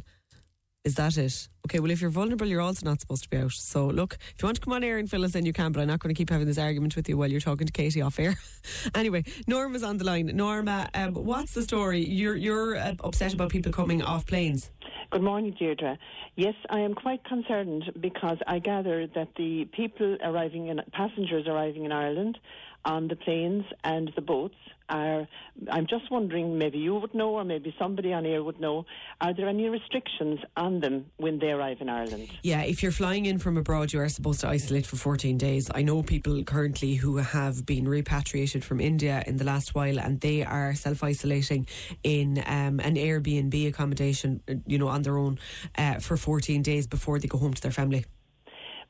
Is 0.86 0.94
that 0.94 1.18
it? 1.18 1.48
Okay, 1.66 1.80
well, 1.80 1.90
if 1.90 2.00
you're 2.00 2.10
vulnerable, 2.10 2.46
you're 2.46 2.60
also 2.60 2.86
not 2.86 3.00
supposed 3.00 3.24
to 3.24 3.28
be 3.28 3.38
out. 3.38 3.50
So, 3.50 3.88
look, 3.88 4.18
if 4.20 4.40
you 4.40 4.46
want 4.46 4.54
to 4.54 4.60
come 4.60 4.72
on 4.72 4.84
air 4.84 4.98
and 4.98 5.10
fill 5.10 5.24
us 5.24 5.34
in, 5.34 5.44
you 5.44 5.52
can, 5.52 5.72
but 5.72 5.80
I'm 5.80 5.88
not 5.88 5.98
going 5.98 6.14
to 6.14 6.16
keep 6.16 6.30
having 6.30 6.46
this 6.46 6.58
argument 6.58 6.94
with 6.94 7.08
you 7.08 7.16
while 7.16 7.28
you're 7.28 7.40
talking 7.40 7.66
to 7.66 7.72
Katie 7.72 8.00
off 8.00 8.20
air. 8.20 8.36
anyway, 8.94 9.24
Norma's 9.48 9.82
on 9.82 9.96
the 9.96 10.04
line. 10.04 10.26
Norma, 10.32 10.88
um, 10.94 11.14
what's 11.14 11.54
the 11.54 11.62
story? 11.62 12.04
You're, 12.04 12.36
you're 12.36 12.76
uh, 12.76 12.94
upset 13.00 13.34
about 13.34 13.50
people 13.50 13.72
coming 13.72 14.00
off 14.00 14.26
planes. 14.26 14.70
Good 15.10 15.22
morning, 15.22 15.56
Deirdre. 15.58 15.98
Yes, 16.36 16.54
I 16.70 16.78
am 16.78 16.94
quite 16.94 17.24
concerned 17.24 17.90
because 17.98 18.38
I 18.46 18.60
gather 18.60 19.08
that 19.08 19.30
the 19.36 19.64
people 19.72 20.16
arriving 20.22 20.68
in, 20.68 20.80
passengers 20.92 21.48
arriving 21.48 21.84
in 21.84 21.90
Ireland 21.90 22.38
on 22.86 23.08
the 23.08 23.16
planes 23.16 23.64
and 23.84 24.12
the 24.14 24.22
boats 24.22 24.54
are, 24.88 25.26
I'm 25.70 25.86
just 25.88 26.10
wondering, 26.10 26.56
maybe 26.56 26.78
you 26.78 26.94
would 26.94 27.14
know 27.14 27.30
or 27.30 27.44
maybe 27.44 27.74
somebody 27.78 28.12
on 28.12 28.24
air 28.24 28.42
would 28.42 28.60
know, 28.60 28.86
are 29.20 29.34
there 29.34 29.48
any 29.48 29.68
restrictions 29.68 30.38
on 30.56 30.80
them 30.80 31.06
when 31.16 31.40
they 31.40 31.48
arrive 31.48 31.78
in 31.80 31.88
Ireland? 31.88 32.28
Yeah, 32.44 32.62
if 32.62 32.82
you're 32.82 32.92
flying 32.92 33.26
in 33.26 33.38
from 33.38 33.56
abroad, 33.56 33.92
you 33.92 34.00
are 34.00 34.08
supposed 34.08 34.40
to 34.40 34.48
isolate 34.48 34.86
for 34.86 34.96
14 34.96 35.36
days. 35.36 35.68
I 35.74 35.82
know 35.82 36.04
people 36.04 36.42
currently 36.44 36.94
who 36.94 37.16
have 37.16 37.66
been 37.66 37.88
repatriated 37.88 38.64
from 38.64 38.80
India 38.80 39.24
in 39.26 39.36
the 39.36 39.44
last 39.44 39.74
while 39.74 39.98
and 39.98 40.20
they 40.20 40.44
are 40.44 40.74
self 40.74 41.02
isolating 41.02 41.66
in 42.04 42.38
um, 42.46 42.78
an 42.80 42.94
Airbnb 42.94 43.66
accommodation, 43.66 44.40
you 44.66 44.78
know, 44.78 44.88
on 44.88 45.02
their 45.02 45.18
own 45.18 45.38
uh, 45.76 45.98
for 45.98 46.16
14 46.16 46.62
days 46.62 46.86
before 46.86 47.18
they 47.18 47.26
go 47.26 47.38
home 47.38 47.54
to 47.54 47.62
their 47.62 47.72
family. 47.72 48.04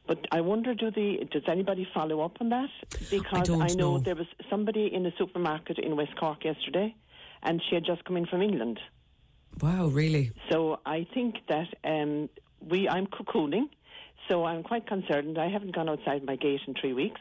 But 0.07 0.27
I 0.31 0.41
wonder, 0.41 0.75
do 0.75 0.91
the 0.91 1.27
does 1.31 1.43
anybody 1.49 1.87
follow 1.93 2.21
up 2.21 2.37
on 2.41 2.51
that? 2.51 2.71
Because 3.11 3.51
I, 3.51 3.55
I 3.55 3.67
know, 3.69 3.97
know, 3.97 3.99
there 3.99 4.15
was 4.15 4.27
somebody 4.49 4.93
in 4.93 5.05
a 5.07 5.13
supermarket 5.19 5.79
in 5.79 5.97
West 5.97 6.17
Cork 6.17 6.45
yesterday, 6.45 6.95
and 7.43 7.63
she 7.69 7.75
had 7.75 7.85
just 7.85 8.05
come 8.05 8.17
in 8.17 8.27
from 8.27 8.43
England. 8.43 8.79
Wow, 9.61 9.87
really? 9.87 10.33
So 10.51 10.81
I 10.85 11.07
think 11.15 11.37
that 11.49 11.69
um, 11.85 12.29
we, 12.61 12.89
I'm 12.89 13.07
cocooning. 13.07 13.69
So 14.29 14.45
I'm 14.45 14.65
quite 14.65 14.89
concerned. 14.89 15.39
I 15.39 15.49
haven't 15.49 15.73
gone 15.73 15.89
outside 15.89 16.25
my 16.25 16.35
gate 16.35 16.61
in 16.67 16.75
three 16.75 16.93
weeks, 16.93 17.21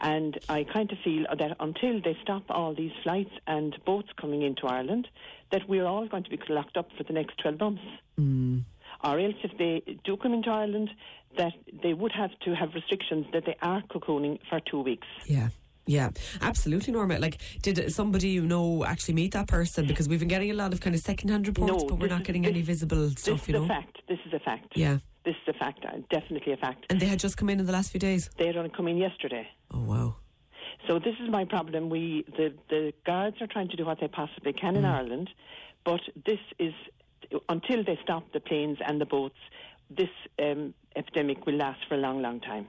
and 0.00 0.38
I 0.48 0.64
kind 0.64 0.90
of 0.90 0.98
feel 1.04 1.24
that 1.38 1.56
until 1.60 2.00
they 2.00 2.18
stop 2.20 2.42
all 2.48 2.74
these 2.74 2.90
flights 3.04 3.30
and 3.46 3.76
boats 3.84 4.08
coming 4.20 4.42
into 4.42 4.66
Ireland, 4.66 5.06
that 5.52 5.68
we're 5.68 5.86
all 5.86 6.08
going 6.08 6.24
to 6.24 6.30
be 6.30 6.40
locked 6.48 6.76
up 6.76 6.88
for 6.96 7.04
the 7.04 7.12
next 7.12 7.38
12 7.38 7.60
months. 7.60 7.82
Or 9.04 9.18
else, 9.20 9.36
if 9.44 9.56
they 9.56 9.98
do 10.04 10.16
come 10.16 10.34
into 10.34 10.50
Ireland, 10.50 10.90
that 11.38 11.52
they 11.82 11.94
would 11.94 12.12
have 12.12 12.30
to 12.44 12.54
have 12.54 12.74
restrictions 12.74 13.26
that 13.32 13.44
they 13.46 13.56
are 13.62 13.82
cocooning 13.82 14.38
for 14.48 14.60
two 14.60 14.80
weeks. 14.80 15.06
Yeah. 15.26 15.48
Yeah, 15.84 16.10
absolutely, 16.40 16.92
Norma. 16.92 17.18
Like, 17.18 17.38
did 17.60 17.92
somebody 17.92 18.28
you 18.28 18.46
know 18.46 18.84
actually 18.84 19.14
meet 19.14 19.32
that 19.32 19.48
person? 19.48 19.84
Because 19.84 20.08
we've 20.08 20.20
been 20.20 20.28
getting 20.28 20.52
a 20.52 20.54
lot 20.54 20.72
of 20.72 20.80
kind 20.80 20.94
of 20.94 21.02
second-hand 21.02 21.48
reports, 21.48 21.82
No, 21.82 21.88
but 21.88 21.98
we're 21.98 22.06
not 22.06 22.22
getting 22.22 22.42
this- 22.42 22.52
any 22.52 22.62
visible 22.62 23.08
This 23.08 23.20
stuff. 23.22 23.42
is 23.42 23.48
You 23.48 23.54
know. 23.54 23.66
This 23.66 23.66
is 23.66 23.70
a 23.70 23.74
fact. 23.80 23.98
This 24.08 24.18
is 24.26 24.32
a 24.32 24.38
fact. 24.38 24.72
Yeah. 24.76 24.98
This 25.24 25.34
is 25.42 25.48
a 25.48 25.58
fact. 25.58 25.84
uh, 25.84 25.98
Definitely 26.08 26.52
a 26.52 26.56
fact. 26.56 26.86
And 26.88 27.00
they 27.00 27.06
had 27.06 27.18
just 27.18 27.36
come 27.36 27.48
in 27.48 27.58
in 27.58 27.66
the 27.66 27.72
last 27.72 27.90
few 27.90 27.98
days. 27.98 28.30
They 28.38 28.46
had 28.46 28.56
only 28.56 28.70
come 28.70 28.86
in 28.86 28.96
yesterday. 28.96 29.48
Oh 29.72 29.82
wow. 29.82 30.14
So 30.86 31.00
this 31.00 31.14
is 31.20 31.28
my 31.30 31.44
problem. 31.46 31.90
We 31.90 32.24
the 32.36 32.54
the 32.70 32.92
guards 33.04 33.38
are 33.40 33.48
trying 33.48 33.68
to 33.70 33.76
do 33.76 33.84
what 33.84 33.98
they 34.00 34.08
possibly 34.08 34.52
can 34.52 34.76
in 34.76 34.84
Ireland, 34.84 35.30
but 35.84 36.00
this 36.26 36.40
is 36.60 36.74
until 37.48 37.82
they 37.84 37.98
stop 38.02 38.24
the 38.32 38.40
planes 38.40 38.78
and 38.86 39.00
the 39.00 39.06
boats. 39.06 39.38
This 39.96 40.10
um, 40.38 40.74
epidemic 40.96 41.44
will 41.46 41.54
last 41.54 41.80
for 41.88 41.94
a 41.94 41.98
long, 41.98 42.22
long 42.22 42.40
time. 42.40 42.66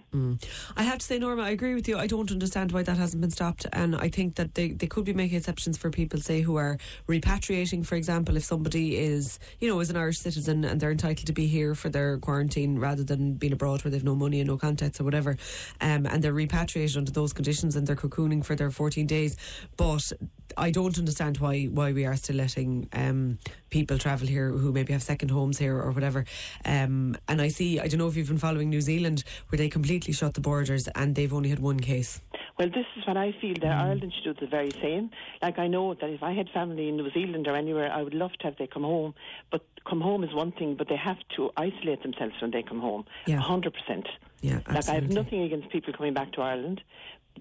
I 0.77 0.83
have 0.83 0.99
to 0.99 1.05
say, 1.05 1.19
Norma, 1.19 1.43
I 1.43 1.49
agree 1.51 1.75
with 1.75 1.87
you. 1.87 1.97
I 1.97 2.07
don't 2.07 2.31
understand 2.31 2.71
why 2.71 2.83
that 2.83 2.97
hasn't 2.97 3.21
been 3.21 3.31
stopped, 3.31 3.65
and 3.73 3.95
I 3.95 4.09
think 4.09 4.35
that 4.35 4.55
they, 4.55 4.69
they 4.69 4.87
could 4.87 5.05
be 5.05 5.13
making 5.13 5.37
exceptions 5.37 5.77
for 5.77 5.89
people, 5.89 6.19
say, 6.19 6.41
who 6.41 6.55
are 6.55 6.77
repatriating, 7.07 7.85
for 7.85 7.95
example, 7.95 8.35
if 8.37 8.43
somebody 8.43 8.97
is, 8.97 9.39
you 9.59 9.67
know, 9.67 9.79
is 9.79 9.89
an 9.89 9.97
Irish 9.97 10.19
citizen 10.19 10.63
and 10.65 10.79
they're 10.79 10.91
entitled 10.91 11.27
to 11.27 11.33
be 11.33 11.47
here 11.47 11.75
for 11.75 11.89
their 11.89 12.17
quarantine 12.17 12.79
rather 12.79 13.03
than 13.03 13.33
being 13.33 13.53
abroad 13.53 13.83
where 13.83 13.91
they've 13.91 14.03
no 14.03 14.15
money 14.15 14.39
and 14.39 14.47
no 14.47 14.57
contacts 14.57 14.99
or 14.99 15.03
whatever, 15.03 15.37
um, 15.81 16.05
and 16.05 16.23
they're 16.23 16.33
repatriated 16.33 16.97
under 16.97 17.11
those 17.11 17.33
conditions 17.33 17.75
and 17.75 17.87
they're 17.87 17.95
cocooning 17.95 18.43
for 18.43 18.55
their 18.55 18.71
14 18.71 19.05
days. 19.07 19.37
But 19.77 20.11
I 20.57 20.71
don't 20.71 20.97
understand 20.97 21.37
why 21.37 21.65
why 21.65 21.91
we 21.91 22.05
are 22.05 22.15
still 22.15 22.35
letting 22.35 22.89
um, 22.93 23.37
people 23.69 23.97
travel 23.97 24.27
here 24.27 24.49
who 24.49 24.71
maybe 24.71 24.93
have 24.93 25.03
second 25.03 25.29
homes 25.29 25.57
here 25.57 25.77
or 25.77 25.91
whatever. 25.91 26.25
Um, 26.65 27.17
and 27.27 27.41
I 27.41 27.47
see, 27.49 27.79
I 27.79 27.87
don't 27.87 27.99
know 27.99 28.07
if 28.07 28.15
you've 28.15 28.27
been 28.27 28.37
following 28.37 28.69
New 28.69 28.81
Zealand, 28.81 29.23
where 29.49 29.57
they 29.57 29.69
completely 29.69 30.13
shut 30.13 30.33
the 30.35 30.41
borders 30.41 30.87
and 30.95 31.15
they've 31.15 31.33
only 31.33 31.49
had 31.49 31.59
one 31.59 31.79
case. 31.79 32.21
Well, 32.59 32.69
this 32.69 32.85
is 32.95 33.07
what 33.07 33.17
I 33.17 33.33
feel 33.41 33.55
that 33.61 33.71
Ireland 33.71 34.13
should 34.13 34.35
do 34.37 34.45
the 34.45 34.49
very 34.49 34.69
same. 34.81 35.09
Like 35.41 35.57
I 35.57 35.67
know 35.67 35.95
that 35.95 36.09
if 36.09 36.21
I 36.21 36.33
had 36.33 36.49
family 36.49 36.87
in 36.87 36.97
New 36.97 37.09
Zealand 37.11 37.47
or 37.47 37.55
anywhere, 37.55 37.91
I 37.91 38.03
would 38.03 38.13
love 38.13 38.33
to 38.39 38.43
have 38.45 38.57
they 38.57 38.67
come 38.67 38.83
home. 38.83 39.15
But 39.51 39.65
come 39.89 40.01
home 40.01 40.23
is 40.23 40.33
one 40.33 40.51
thing, 40.51 40.75
but 40.75 40.87
they 40.87 40.95
have 40.95 41.17
to 41.35 41.51
isolate 41.57 42.03
themselves 42.03 42.35
when 42.41 42.51
they 42.51 42.61
come 42.61 42.79
home. 42.79 43.05
Yeah. 43.25 43.39
hundred 43.39 43.73
percent. 43.73 44.07
Yeah, 44.41 44.59
Like 44.67 44.87
I 44.89 44.95
have 44.95 45.09
nothing 45.09 45.41
against 45.41 45.69
people 45.69 45.93
coming 45.93 46.13
back 46.13 46.33
to 46.33 46.41
Ireland, 46.41 46.81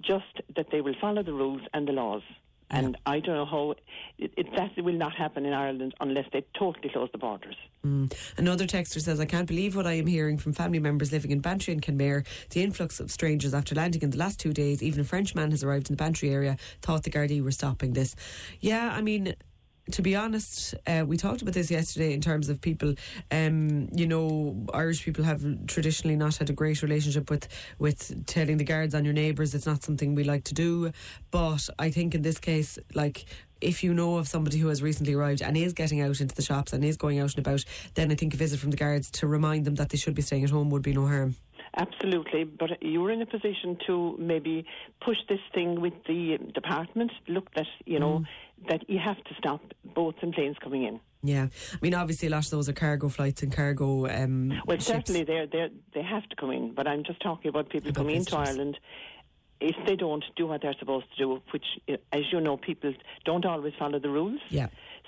just 0.00 0.40
that 0.56 0.70
they 0.70 0.80
will 0.80 0.94
follow 1.00 1.22
the 1.22 1.32
rules 1.32 1.62
and 1.74 1.86
the 1.86 1.92
laws. 1.92 2.22
And 2.72 2.96
I 3.06 3.20
don't 3.20 3.34
know 3.34 3.46
how 3.46 3.74
it, 4.18 4.32
it, 4.36 4.48
that 4.56 4.82
will 4.82 4.94
not 4.94 5.14
happen 5.14 5.44
in 5.44 5.52
Ireland 5.52 5.94
unless 6.00 6.26
they 6.32 6.44
totally 6.58 6.88
close 6.88 7.10
the 7.12 7.18
borders. 7.18 7.56
Mm. 7.84 8.12
Another 8.36 8.66
texter 8.66 9.00
says, 9.00 9.20
I 9.20 9.26
can't 9.26 9.46
believe 9.46 9.76
what 9.76 9.86
I 9.86 9.92
am 9.92 10.06
hearing 10.06 10.38
from 10.38 10.52
family 10.52 10.78
members 10.78 11.12
living 11.12 11.30
in 11.30 11.40
Bantry 11.40 11.72
and 11.72 11.82
Kenmare. 11.82 12.24
The 12.50 12.62
influx 12.62 12.98
of 13.00 13.10
strangers 13.10 13.54
after 13.54 13.74
landing 13.74 14.02
in 14.02 14.10
the 14.10 14.18
last 14.18 14.40
two 14.40 14.52
days. 14.52 14.82
Even 14.82 15.00
a 15.00 15.04
French 15.04 15.34
man 15.34 15.50
has 15.50 15.62
arrived 15.62 15.90
in 15.90 15.96
the 15.96 16.02
Bantry 16.02 16.30
area, 16.30 16.56
thought 16.80 17.02
the 17.02 17.10
Gardaí 17.10 17.42
were 17.42 17.50
stopping 17.50 17.92
this. 17.92 18.16
Yeah, 18.60 18.92
I 18.92 19.02
mean, 19.02 19.34
to 19.90 20.02
be 20.02 20.14
honest, 20.14 20.74
uh, 20.86 21.04
we 21.06 21.16
talked 21.16 21.42
about 21.42 21.54
this 21.54 21.70
yesterday 21.70 22.12
in 22.12 22.20
terms 22.20 22.48
of 22.48 22.60
people. 22.60 22.94
Um, 23.30 23.88
you 23.92 24.06
know, 24.06 24.66
Irish 24.72 25.04
people 25.04 25.24
have 25.24 25.42
traditionally 25.66 26.16
not 26.16 26.36
had 26.36 26.48
a 26.50 26.52
great 26.52 26.82
relationship 26.82 27.28
with 27.30 27.48
with 27.78 28.26
telling 28.26 28.58
the 28.58 28.64
guards 28.64 28.94
on 28.94 29.04
your 29.04 29.14
neighbours. 29.14 29.54
It's 29.54 29.66
not 29.66 29.82
something 29.82 30.14
we 30.14 30.24
like 30.24 30.44
to 30.44 30.54
do. 30.54 30.92
But 31.30 31.68
I 31.78 31.90
think 31.90 32.14
in 32.14 32.22
this 32.22 32.38
case, 32.38 32.78
like 32.94 33.24
if 33.60 33.82
you 33.82 33.92
know 33.92 34.16
of 34.16 34.28
somebody 34.28 34.58
who 34.58 34.68
has 34.68 34.82
recently 34.82 35.14
arrived 35.14 35.42
and 35.42 35.56
is 35.56 35.72
getting 35.72 36.00
out 36.00 36.20
into 36.20 36.34
the 36.34 36.42
shops 36.42 36.72
and 36.72 36.84
is 36.84 36.96
going 36.96 37.18
out 37.18 37.34
and 37.36 37.46
about, 37.46 37.64
then 37.94 38.10
I 38.10 38.14
think 38.14 38.34
a 38.34 38.36
visit 38.36 38.60
from 38.60 38.70
the 38.70 38.76
guards 38.76 39.10
to 39.12 39.26
remind 39.26 39.64
them 39.64 39.76
that 39.76 39.90
they 39.90 39.98
should 39.98 40.14
be 40.14 40.22
staying 40.22 40.44
at 40.44 40.50
home 40.50 40.70
would 40.70 40.82
be 40.82 40.92
no 40.92 41.06
harm. 41.06 41.36
Absolutely, 41.74 42.44
but 42.44 42.82
you're 42.82 43.10
in 43.10 43.22
a 43.22 43.26
position 43.26 43.78
to 43.86 44.14
maybe 44.18 44.66
push 45.02 45.16
this 45.28 45.40
thing 45.54 45.80
with 45.80 45.94
the 46.06 46.36
department. 46.52 47.10
Look, 47.28 47.50
that 47.54 47.66
you 47.86 47.98
know 47.98 48.24
that 48.68 48.88
you 48.88 48.98
have 48.98 49.22
to 49.24 49.34
stop 49.38 49.60
boats 49.94 50.18
and 50.22 50.32
planes 50.32 50.56
coming 50.62 50.84
in. 50.84 51.00
Yeah, 51.24 51.46
I 51.72 51.76
mean, 51.80 51.94
obviously, 51.94 52.28
a 52.28 52.30
lot 52.32 52.44
of 52.44 52.50
those 52.50 52.68
are 52.68 52.72
cargo 52.72 53.08
flights 53.08 53.42
and 53.42 53.52
cargo. 53.52 54.06
Um, 54.08 54.60
Well, 54.66 54.76
ships. 54.78 54.86
certainly 54.86 55.22
they 55.24 55.46
they 55.50 55.68
they 55.94 56.02
have 56.02 56.28
to 56.28 56.36
come 56.36 56.50
in, 56.50 56.74
but 56.74 56.86
I'm 56.88 57.04
just 57.04 57.20
talking 57.20 57.48
about 57.48 57.68
people 57.68 57.90
About 57.90 58.00
coming 58.00 58.16
into. 58.16 58.36
Ireland. 58.36 58.78
If 59.60 59.76
they 59.86 59.94
don't 59.94 60.24
do 60.34 60.48
what 60.48 60.60
they're 60.62 60.74
supposed 60.80 61.06
to 61.12 61.16
do, 61.24 61.40
which, 61.52 61.64
as 62.12 62.22
you 62.32 62.40
know, 62.40 62.56
people 62.56 62.92
don't 63.24 63.44
always 63.46 63.72
follow 63.78 64.00
the 64.00 64.08
rules. 64.10 64.40
Yeah. 64.50 64.66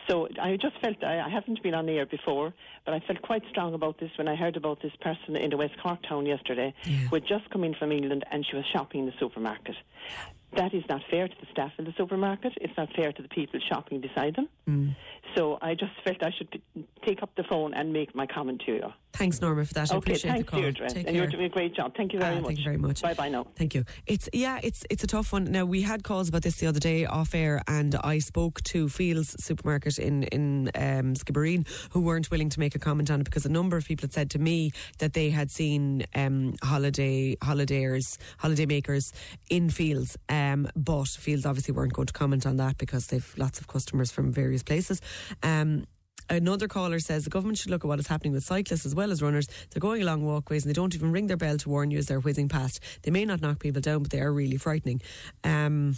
So 0.08 0.28
I 0.40 0.56
just 0.56 0.78
felt 0.80 1.02
I, 1.02 1.18
I 1.18 1.28
haven't 1.28 1.60
been 1.64 1.74
on 1.74 1.86
the 1.86 1.94
air 1.94 2.06
before, 2.06 2.54
but 2.84 2.94
I 2.94 3.00
felt 3.00 3.20
quite 3.22 3.42
strong 3.50 3.74
about 3.74 3.98
this 3.98 4.12
when 4.16 4.28
I 4.28 4.36
heard 4.36 4.56
about 4.56 4.80
this 4.80 4.92
person 5.00 5.34
in 5.34 5.50
the 5.50 5.56
West 5.56 5.74
Cork 5.82 5.98
town 6.08 6.26
yesterday 6.26 6.72
who 6.84 7.16
had 7.16 7.26
just 7.26 7.50
come 7.50 7.64
in 7.64 7.74
from 7.74 7.90
England 7.90 8.22
and 8.30 8.46
she 8.46 8.54
was 8.54 8.64
shopping 8.66 9.00
in 9.00 9.06
the 9.06 9.14
supermarket. 9.18 9.74
That 10.56 10.72
is 10.74 10.84
not 10.88 11.02
fair 11.10 11.26
to 11.26 11.34
the 11.40 11.46
staff 11.50 11.72
in 11.78 11.84
the 11.84 11.94
supermarket. 11.96 12.52
It's 12.60 12.76
not 12.76 12.88
fair 12.94 13.12
to 13.12 13.22
the 13.22 13.28
people 13.28 13.60
shopping 13.60 14.00
beside 14.00 14.36
them. 14.36 14.48
Mm. 14.68 14.96
So 15.36 15.58
I 15.60 15.74
just 15.74 15.92
felt 16.04 16.22
I 16.22 16.30
should 16.36 16.50
p- 16.50 16.62
take 17.04 17.22
up 17.22 17.30
the 17.36 17.44
phone 17.44 17.74
and 17.74 17.92
make 17.92 18.14
my 18.14 18.26
comment 18.26 18.62
to 18.66 18.72
you. 18.72 18.92
Thanks, 19.14 19.40
Norma, 19.40 19.64
for 19.64 19.74
that. 19.74 19.92
I 19.92 19.96
appreciate 19.96 20.30
thanks, 20.32 20.44
the 20.46 20.50
call. 20.50 20.60
Deirdre. 20.60 20.88
Take 20.88 20.96
and 20.98 21.06
care. 21.06 21.14
you're 21.14 21.26
doing 21.26 21.44
a 21.44 21.48
great 21.48 21.74
job. 21.74 21.94
Thank 21.96 22.12
you 22.12 22.18
very 22.18 22.36
Ah, 22.36 22.40
much. 22.40 22.46
Thank 22.48 22.58
you 22.58 22.64
very 22.64 22.76
much. 22.78 23.00
Bye 23.02 23.14
bye 23.14 23.28
now. 23.28 23.46
Thank 23.56 23.74
you. 23.74 23.84
It's 24.06 24.28
yeah, 24.32 24.58
it's 24.62 24.84
it's 24.90 25.04
a 25.04 25.06
tough 25.06 25.32
one. 25.32 25.44
Now 25.44 25.64
we 25.64 25.82
had 25.82 26.02
calls 26.02 26.28
about 26.28 26.42
this 26.42 26.56
the 26.56 26.66
other 26.66 26.80
day 26.80 27.04
off 27.06 27.34
air, 27.34 27.62
and 27.68 27.94
I 28.02 28.18
spoke 28.18 28.60
to 28.64 28.88
Fields 28.88 29.36
Supermarket 29.42 29.98
in 29.98 30.24
in 30.24 30.68
um, 30.74 31.14
Skibbereen 31.14 31.66
who 31.90 32.00
weren't 32.00 32.30
willing 32.30 32.48
to 32.50 32.60
make 32.60 32.74
a 32.74 32.78
comment 32.78 33.10
on 33.10 33.20
it 33.20 33.24
because 33.24 33.46
a 33.46 33.50
number 33.52 33.76
of 33.76 33.86
people 33.86 34.02
had 34.04 34.12
said 34.12 34.30
to 34.30 34.38
me 34.38 34.72
that 34.98 35.12
they 35.12 35.30
had 35.30 35.50
seen 35.50 36.04
um, 36.14 36.54
holiday 36.62 37.36
holidayers, 37.36 38.18
holiday 38.38 38.66
makers 38.66 39.12
in 39.48 39.70
Fields, 39.70 40.18
um, 40.28 40.68
but 40.74 41.06
Fields 41.08 41.46
obviously 41.46 41.72
weren't 41.72 41.92
going 41.92 42.06
to 42.06 42.12
comment 42.12 42.46
on 42.46 42.56
that 42.56 42.78
because 42.78 43.06
they've 43.06 43.34
lots 43.36 43.60
of 43.60 43.68
customers 43.68 44.10
from 44.10 44.32
various 44.32 44.62
places. 44.64 45.00
Um, 45.42 45.84
Another 46.30 46.68
caller 46.68 46.98
says 47.00 47.24
the 47.24 47.30
government 47.30 47.58
should 47.58 47.70
look 47.70 47.84
at 47.84 47.88
what 47.88 47.98
is 47.98 48.06
happening 48.06 48.32
with 48.32 48.44
cyclists 48.44 48.86
as 48.86 48.94
well 48.94 49.10
as 49.10 49.22
runners. 49.22 49.48
They're 49.70 49.80
going 49.80 50.02
along 50.02 50.24
walkways 50.24 50.64
and 50.64 50.70
they 50.70 50.74
don't 50.74 50.94
even 50.94 51.12
ring 51.12 51.26
their 51.26 51.36
bell 51.36 51.58
to 51.58 51.68
warn 51.68 51.90
you 51.90 51.98
as 51.98 52.06
they're 52.06 52.20
whizzing 52.20 52.48
past. 52.48 52.80
They 53.02 53.10
may 53.10 53.24
not 53.24 53.40
knock 53.40 53.58
people 53.60 53.80
down, 53.80 54.02
but 54.02 54.10
they 54.10 54.20
are 54.20 54.32
really 54.32 54.56
frightening. 54.56 55.02
Um, 55.42 55.96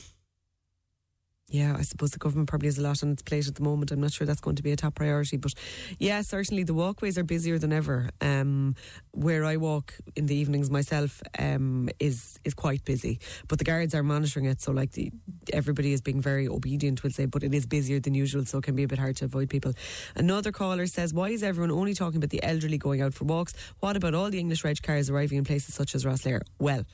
yeah, 1.48 1.76
I 1.78 1.82
suppose 1.82 2.10
the 2.10 2.18
government 2.18 2.48
probably 2.48 2.66
has 2.66 2.78
a 2.78 2.82
lot 2.82 3.04
on 3.04 3.12
its 3.12 3.22
plate 3.22 3.46
at 3.46 3.54
the 3.54 3.62
moment. 3.62 3.92
I'm 3.92 4.00
not 4.00 4.12
sure 4.12 4.26
that's 4.26 4.40
going 4.40 4.56
to 4.56 4.64
be 4.64 4.72
a 4.72 4.76
top 4.76 4.96
priority, 4.96 5.36
but 5.36 5.54
yeah, 6.00 6.20
certainly 6.22 6.64
the 6.64 6.74
walkways 6.74 7.16
are 7.18 7.22
busier 7.22 7.56
than 7.56 7.72
ever. 7.72 8.10
Um, 8.20 8.74
where 9.12 9.44
I 9.44 9.56
walk 9.56 9.94
in 10.16 10.26
the 10.26 10.34
evenings 10.34 10.70
myself 10.70 11.22
um, 11.38 11.88
is 12.00 12.40
is 12.44 12.52
quite 12.52 12.84
busy, 12.84 13.20
but 13.46 13.58
the 13.58 13.64
guards 13.64 13.94
are 13.94 14.02
monitoring 14.02 14.46
it. 14.46 14.60
So 14.60 14.72
like 14.72 14.92
the, 14.92 15.12
everybody 15.52 15.92
is 15.92 16.00
being 16.00 16.20
very 16.20 16.48
obedient, 16.48 17.04
we'll 17.04 17.12
say, 17.12 17.26
but 17.26 17.44
it 17.44 17.54
is 17.54 17.64
busier 17.64 18.00
than 18.00 18.14
usual, 18.14 18.44
so 18.44 18.58
it 18.58 18.64
can 18.64 18.74
be 18.74 18.82
a 18.82 18.88
bit 18.88 18.98
hard 18.98 19.16
to 19.18 19.26
avoid 19.26 19.48
people. 19.48 19.72
Another 20.16 20.50
caller 20.50 20.88
says, 20.88 21.14
"Why 21.14 21.28
is 21.28 21.44
everyone 21.44 21.70
only 21.70 21.94
talking 21.94 22.16
about 22.16 22.30
the 22.30 22.42
elderly 22.42 22.78
going 22.78 23.02
out 23.02 23.14
for 23.14 23.24
walks? 23.24 23.54
What 23.78 23.96
about 23.96 24.14
all 24.14 24.30
the 24.30 24.40
English 24.40 24.64
reg 24.64 24.82
cars 24.82 25.08
arriving 25.10 25.38
in 25.38 25.44
places 25.44 25.76
such 25.76 25.94
as 25.94 26.04
Rosslare?" 26.04 26.40
Well, 26.58 26.84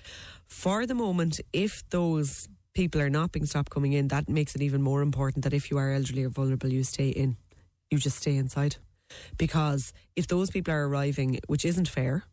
for 0.47 0.85
the 0.85 0.95
moment, 0.95 1.41
if 1.55 1.89
those 1.89 2.49
people 2.75 3.01
are 3.01 3.11
not 3.11 3.33
being 3.33 3.47
stopped 3.47 3.71
coming 3.71 3.93
in, 3.93 4.09
that 4.09 4.29
makes 4.29 4.55
it 4.55 4.63
even 4.63 4.83
more 4.83 5.03
important 5.03 5.45
that 5.45 5.53
if 5.53 5.71
you 5.71 5.79
are 5.79 5.93
elderly 5.93 6.25
or 6.25 6.31
vulnerable, 6.31 6.71
you 6.73 6.85
stay 6.85 7.09
in. 7.09 7.37
You 7.91 7.99
just 7.99 8.19
stay 8.19 8.37
inside. 8.37 8.77
Because 9.37 9.93
if 10.17 10.27
those 10.27 10.51
people 10.51 10.73
are 10.73 10.87
arriving, 10.87 11.41
which 11.47 11.65
isn't 11.65 11.89
fair, 11.89 12.25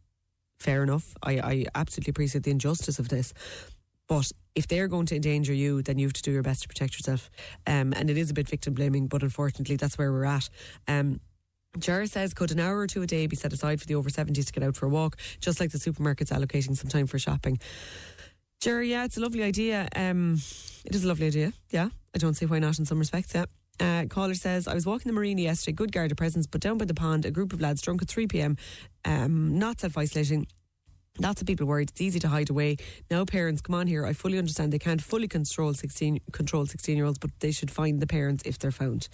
fair 0.60 0.84
enough, 0.84 1.14
I, 1.22 1.40
I 1.40 1.66
absolutely 1.76 2.12
appreciate 2.12 2.44
the 2.44 2.52
injustice 2.52 3.00
of 3.00 3.10
this. 3.10 3.34
But 4.08 4.32
if 4.56 4.68
they're 4.68 4.88
going 4.88 5.06
to 5.08 5.16
endanger 5.16 5.54
you, 5.54 5.84
then 5.84 6.00
you 6.00 6.08
have 6.08 6.14
to 6.14 6.22
do 6.22 6.32
your 6.32 6.42
best 6.42 6.64
to 6.64 6.68
protect 6.68 6.96
yourself. 6.96 7.30
Um, 7.68 7.94
and 7.96 8.10
it 8.10 8.18
is 8.18 8.32
a 8.32 8.34
bit 8.34 8.50
victim 8.50 8.74
blaming, 8.74 9.08
but 9.08 9.22
unfortunately, 9.22 9.76
that's 9.76 9.98
where 9.98 10.12
we're 10.12 10.26
at. 10.26 10.50
Um, 10.88 11.20
Jar 11.78 12.06
says, 12.08 12.34
could 12.34 12.52
an 12.52 12.60
hour 12.60 12.80
or 12.80 12.88
two 12.88 13.04
a 13.04 13.08
day 13.08 13.28
be 13.28 13.36
set 13.36 13.54
aside 13.54 13.80
for 13.80 13.86
the 13.86 13.94
over 13.94 14.10
70s 14.10 14.48
to 14.48 14.52
get 14.52 14.64
out 14.64 14.76
for 14.76 14.88
a 14.88 14.90
walk, 14.90 15.18
just 15.40 15.60
like 15.60 15.72
the 15.72 15.78
supermarket's 15.78 16.32
allocating 16.32 16.76
some 16.76 16.90
time 16.90 17.06
for 17.06 17.20
shopping? 17.20 17.60
Jar, 18.60 18.84
yeah, 18.84 19.06
it's 19.06 19.16
a 19.16 19.22
lovely 19.22 19.42
idea. 19.42 19.88
Um, 19.96 20.34
it 20.84 20.94
is 20.94 21.06
a 21.06 21.08
lovely 21.08 21.28
idea. 21.28 21.54
Yeah, 21.70 21.90
I 22.14 22.18
don't 22.18 22.34
see 22.34 22.46
why 22.46 22.60
not 22.60 22.78
in 22.78 22.86
some 22.86 23.00
respects. 23.00 23.34
Yeah. 23.34 23.46
Uh, 23.80 24.06
caller 24.10 24.34
says, 24.34 24.68
I 24.68 24.74
was 24.74 24.86
walking 24.86 25.10
the 25.10 25.14
marina 25.14 25.42
yesterday, 25.42 25.74
good 25.74 25.94
guard 25.94 26.12
of 26.12 26.18
presence, 26.18 26.46
but 26.46 26.60
down 26.60 26.78
by 26.78 26.84
the 26.84 26.94
pond, 26.94 27.26
a 27.26 27.32
group 27.32 27.54
of 27.54 27.62
lads 27.62 27.82
drunk 27.82 28.02
at 28.02 28.10
3 28.10 28.28
pm, 28.28 28.58
um, 29.06 29.58
not 29.58 29.80
self 29.80 29.98
isolating. 29.98 30.46
Lots 31.20 31.40
of 31.40 31.48
people 31.48 31.68
worried. 31.68 31.90
It's 31.90 32.02
easy 32.02 32.20
to 32.20 32.28
hide 32.28 32.50
away. 32.50 32.76
Now, 33.10 33.24
parents, 33.24 33.62
come 33.62 33.76
on 33.76 33.88
here. 33.88 34.06
I 34.06 34.12
fully 34.12 34.38
understand 34.38 34.74
they 34.74 34.80
can't 34.80 35.02
fully 35.02 35.28
control 35.28 35.74
sixteen 35.74 36.20
control 36.32 36.66
sixteen 36.66 36.96
year 36.96 37.06
olds, 37.06 37.18
but 37.18 37.32
they 37.40 37.52
should 37.52 37.70
find 37.72 38.02
the 38.02 38.08
parents 38.08 38.44
if 38.46 38.58
they're 38.58 38.72
found. 38.72 39.10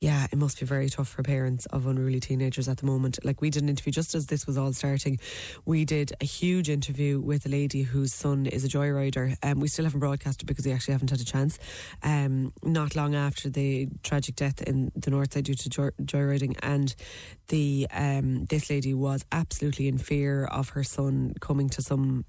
Yeah, 0.00 0.26
it 0.32 0.38
must 0.38 0.58
be 0.58 0.64
very 0.64 0.88
tough 0.88 1.08
for 1.08 1.22
parents 1.22 1.66
of 1.66 1.86
unruly 1.86 2.20
teenagers 2.20 2.68
at 2.68 2.78
the 2.78 2.86
moment. 2.86 3.18
Like 3.22 3.42
we 3.42 3.50
did 3.50 3.62
an 3.62 3.68
interview 3.68 3.92
just 3.92 4.14
as 4.14 4.28
this 4.28 4.46
was 4.46 4.56
all 4.56 4.72
starting. 4.72 5.18
We 5.66 5.84
did 5.84 6.14
a 6.22 6.24
huge 6.24 6.70
interview 6.70 7.20
with 7.20 7.44
a 7.44 7.50
lady 7.50 7.82
whose 7.82 8.14
son 8.14 8.46
is 8.46 8.64
a 8.64 8.68
joyrider. 8.68 9.36
Um, 9.42 9.60
we 9.60 9.68
still 9.68 9.84
haven't 9.84 10.00
broadcast 10.00 10.42
it 10.42 10.46
because 10.46 10.64
we 10.64 10.72
actually 10.72 10.92
haven't 10.92 11.10
had 11.10 11.20
a 11.20 11.24
chance. 11.24 11.58
Um, 12.02 12.54
not 12.62 12.96
long 12.96 13.14
after 13.14 13.50
the 13.50 13.88
tragic 14.02 14.36
death 14.36 14.62
in 14.62 14.90
the 14.96 15.10
north 15.10 15.34
side 15.34 15.44
due 15.44 15.54
to 15.54 15.68
joy- 15.68 15.90
joyriding, 16.02 16.56
and 16.62 16.94
the 17.48 17.86
um, 17.92 18.46
this 18.46 18.70
lady 18.70 18.94
was 18.94 19.26
absolutely 19.32 19.86
in 19.86 19.98
fear 19.98 20.46
of 20.46 20.70
her 20.70 20.82
son 20.82 21.34
coming 21.40 21.68
to 21.68 21.82
some 21.82 22.24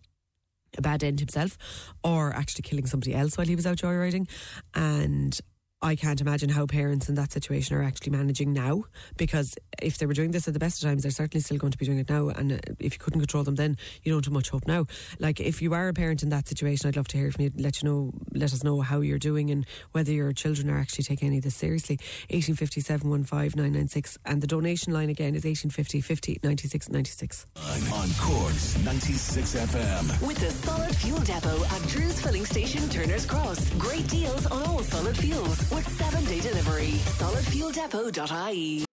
bad 0.80 1.04
end 1.04 1.20
himself 1.20 1.58
or 2.04 2.34
actually 2.34 2.64
killing 2.64 2.86
somebody 2.86 3.14
else 3.14 3.38
while 3.38 3.48
he 3.48 3.56
was 3.56 3.66
out 3.66 3.78
joyriding. 3.78 4.28
And 4.74 5.40
I 5.84 5.96
can't 5.96 6.22
imagine 6.22 6.50
how 6.50 6.68
parents 6.68 7.10
in 7.10 7.16
that 7.16 7.32
situation 7.32 7.76
are 7.76 7.82
actually 7.82 8.12
managing 8.12 8.54
now 8.54 8.84
because 9.18 9.56
if 9.82 9.98
they 9.98 10.06
were 10.06 10.14
doing 10.14 10.30
this 10.30 10.48
at 10.48 10.54
the 10.54 10.60
best 10.60 10.84
of 10.84 10.88
times, 10.88 11.02
they're 11.02 11.12
certainly 11.12 11.42
still 11.42 11.58
going 11.58 11.72
to 11.72 11.78
be 11.78 11.88
doing 11.88 11.98
it 11.98 12.08
now. 12.08 12.28
And 12.30 12.52
uh, 12.52 12.58
if 12.80 12.94
you 12.94 13.00
couldn't 13.00 13.20
control 13.20 13.44
them 13.44 13.56
then, 13.56 13.78
you 14.04 14.12
don't 14.12 14.24
have 14.24 14.34
much 14.34 14.50
hope 14.50 14.68
now. 14.68 14.86
Like 15.18 15.40
if 15.40 15.60
you 15.60 15.74
are 15.74 15.88
a 15.88 15.94
parent 15.94 16.22
in 16.22 16.30
that 16.30 16.48
situation, 16.48 16.88
I'd 16.88 16.98
love 16.98 17.08
to 17.10 17.18
hear 17.18 17.32
from 17.32 17.46
you. 17.46 17.52
Let 17.58 17.82
you 17.82 17.90
know, 17.90 18.12
let 18.32 18.54
us 18.54 18.64
know 18.64 18.82
how 18.82 19.02
you're 19.02 19.18
doing 19.18 19.50
and 19.50 19.66
whether 19.92 20.12
your 20.12 20.34
children 20.34 20.70
are 20.70 20.78
actually 20.78 21.06
taking 21.06 21.30
any 21.30 21.40
of 21.40 21.44
this 21.44 21.56
seriously. 21.56 21.96
1857 22.30 23.10
996 23.10 24.20
and 24.26 24.40
the 24.40 24.48
donation 24.48 24.94
line 24.94 25.10
again 25.10 25.34
is 25.34 25.46
1850 25.46 26.02
50 26.02 26.40
96 26.44 26.90
96. 26.90 27.46
On 27.58 28.10
Corks 28.20 28.78
96 28.86 29.56
FM. 29.56 30.28
With 30.28 30.38
the 30.38 30.52
Solid 30.52 30.96
Fuel 30.98 31.20
Depot 31.22 31.66
at 31.66 31.82
Drew's 31.88 32.22
Filling 32.22 32.46
Station, 32.46 32.88
Turner's 32.90 33.26
Cross. 33.26 33.72
Great 33.72 34.08
deals 34.08 34.46
on 34.46 34.62
all 34.64 34.84
solid 34.84 35.18
fuels 35.18 35.71
with 35.74 35.88
seven 35.98 36.24
day 36.26 36.40
delivery. 36.40 36.94
SolidFuelDepot.ie. 37.20 38.86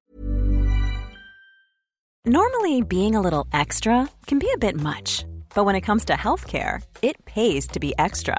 Normally, 2.25 2.83
being 2.83 3.15
a 3.15 3.21
little 3.23 3.47
extra 3.53 4.09
can 4.27 4.39
be 4.39 4.51
a 4.55 4.59
bit 4.59 4.79
much, 4.79 5.25
but 5.55 5.65
when 5.65 5.77
it 5.77 5.81
comes 5.81 6.05
to 6.07 6.13
healthcare, 6.13 6.83
it 7.01 7.25
pays 7.25 7.67
to 7.69 7.81
be 7.81 7.95
extra. 7.99 8.39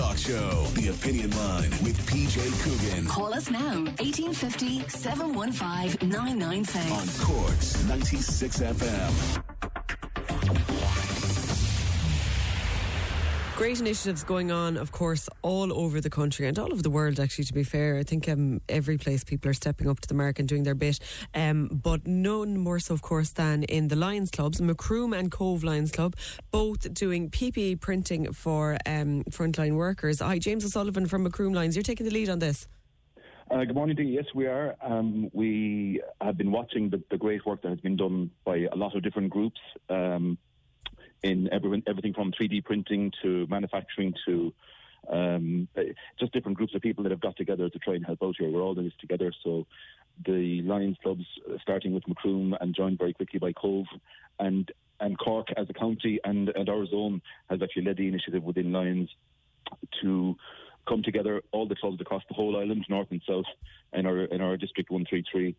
talk 0.00 0.16
show. 0.16 0.64
The 0.74 0.88
Opinion 0.88 1.30
Line 1.32 1.70
with 1.84 1.98
PJ 2.06 2.40
Coogan. 2.62 3.06
Call 3.06 3.34
us 3.34 3.50
now, 3.50 3.84
1850 4.00 4.88
715 4.88 6.08
996. 6.08 6.90
On 6.92 7.26
Cork's 7.26 7.84
96 7.84 8.60
FM. 8.60 9.59
Great 13.60 13.78
initiatives 13.78 14.24
going 14.24 14.50
on, 14.50 14.78
of 14.78 14.90
course, 14.90 15.28
all 15.42 15.70
over 15.74 16.00
the 16.00 16.08
country 16.08 16.46
and 16.46 16.58
all 16.58 16.72
over 16.72 16.80
the 16.80 16.88
world, 16.88 17.20
actually, 17.20 17.44
to 17.44 17.52
be 17.52 17.62
fair. 17.62 17.98
I 17.98 18.02
think 18.04 18.26
um, 18.26 18.62
every 18.70 18.96
place 18.96 19.22
people 19.22 19.50
are 19.50 19.54
stepping 19.54 19.86
up 19.86 20.00
to 20.00 20.08
the 20.08 20.14
mark 20.14 20.38
and 20.38 20.48
doing 20.48 20.62
their 20.62 20.74
bit. 20.74 20.98
Um, 21.34 21.68
but 21.70 22.06
none 22.06 22.56
more 22.56 22.78
so, 22.78 22.94
of 22.94 23.02
course, 23.02 23.32
than 23.32 23.64
in 23.64 23.88
the 23.88 23.96
Lions 23.96 24.30
Clubs, 24.30 24.62
Macroom 24.62 25.12
and 25.12 25.30
Cobh 25.30 25.62
Lions 25.62 25.92
Club, 25.92 26.16
both 26.50 26.94
doing 26.94 27.28
PPE 27.28 27.82
printing 27.82 28.32
for 28.32 28.78
um, 28.86 29.24
frontline 29.24 29.76
workers. 29.76 30.20
Hi, 30.20 30.38
James 30.38 30.64
O'Sullivan 30.64 31.04
from 31.04 31.24
Macroom 31.24 31.52
Lions. 31.52 31.76
You're 31.76 31.82
taking 31.82 32.06
the 32.06 32.14
lead 32.14 32.30
on 32.30 32.38
this. 32.38 32.66
Uh, 33.50 33.64
good 33.64 33.74
morning 33.74 33.96
to. 33.96 34.02
Yes, 34.02 34.24
we 34.34 34.46
are. 34.46 34.74
Um, 34.80 35.28
we 35.34 36.00
have 36.22 36.38
been 36.38 36.50
watching 36.50 36.88
the, 36.88 37.02
the, 37.10 37.18
great 37.18 37.44
work 37.44 37.60
that 37.60 37.68
has 37.68 37.80
been 37.80 37.96
done 37.96 38.30
by 38.42 38.68
a 38.72 38.76
lot 38.76 38.96
of 38.96 39.02
different 39.02 39.28
groups 39.28 39.60
um, 39.90 40.38
in 41.22 41.48
every, 41.52 41.82
everything 41.86 42.14
from 42.14 42.32
3D 42.32 42.64
printing 42.64 43.12
to 43.22 43.46
manufacturing 43.48 44.14
to 44.26 44.52
um, 45.08 45.68
just 46.18 46.32
different 46.32 46.56
groups 46.56 46.74
of 46.74 46.82
people 46.82 47.02
that 47.04 47.10
have 47.10 47.20
got 47.20 47.36
together 47.36 47.68
to 47.68 47.78
try 47.78 47.94
and 47.94 48.04
help 48.04 48.22
out 48.22 48.36
here. 48.38 48.50
We're 48.50 48.62
all 48.62 48.78
in 48.78 48.84
this 48.84 48.92
together. 49.00 49.32
So 49.42 49.66
the 50.26 50.62
Lions 50.62 50.96
clubs, 51.02 51.24
starting 51.62 51.94
with 51.94 52.06
Macroom 52.06 52.54
and 52.60 52.74
joined 52.74 52.98
very 52.98 53.14
quickly 53.14 53.38
by 53.38 53.52
Cobh, 53.52 53.86
and 54.38 54.70
and 55.00 55.18
Cork 55.18 55.48
as 55.56 55.66
a 55.70 55.72
county 55.72 56.20
and, 56.24 56.50
and 56.50 56.68
our 56.68 56.84
zone 56.84 57.22
has 57.48 57.62
actually 57.62 57.84
led 57.84 57.96
the 57.96 58.06
initiative 58.06 58.42
within 58.42 58.70
Lions 58.70 59.08
to 60.02 60.36
come 60.86 61.02
together 61.02 61.42
all 61.52 61.66
the 61.66 61.74
clubs 61.74 61.98
across 62.02 62.22
the 62.28 62.34
whole 62.34 62.58
island, 62.58 62.84
north 62.90 63.08
and 63.10 63.22
south, 63.26 63.46
in 63.94 64.04
our 64.04 64.24
in 64.24 64.40
our 64.40 64.56
district 64.56 64.90
133 64.90 65.56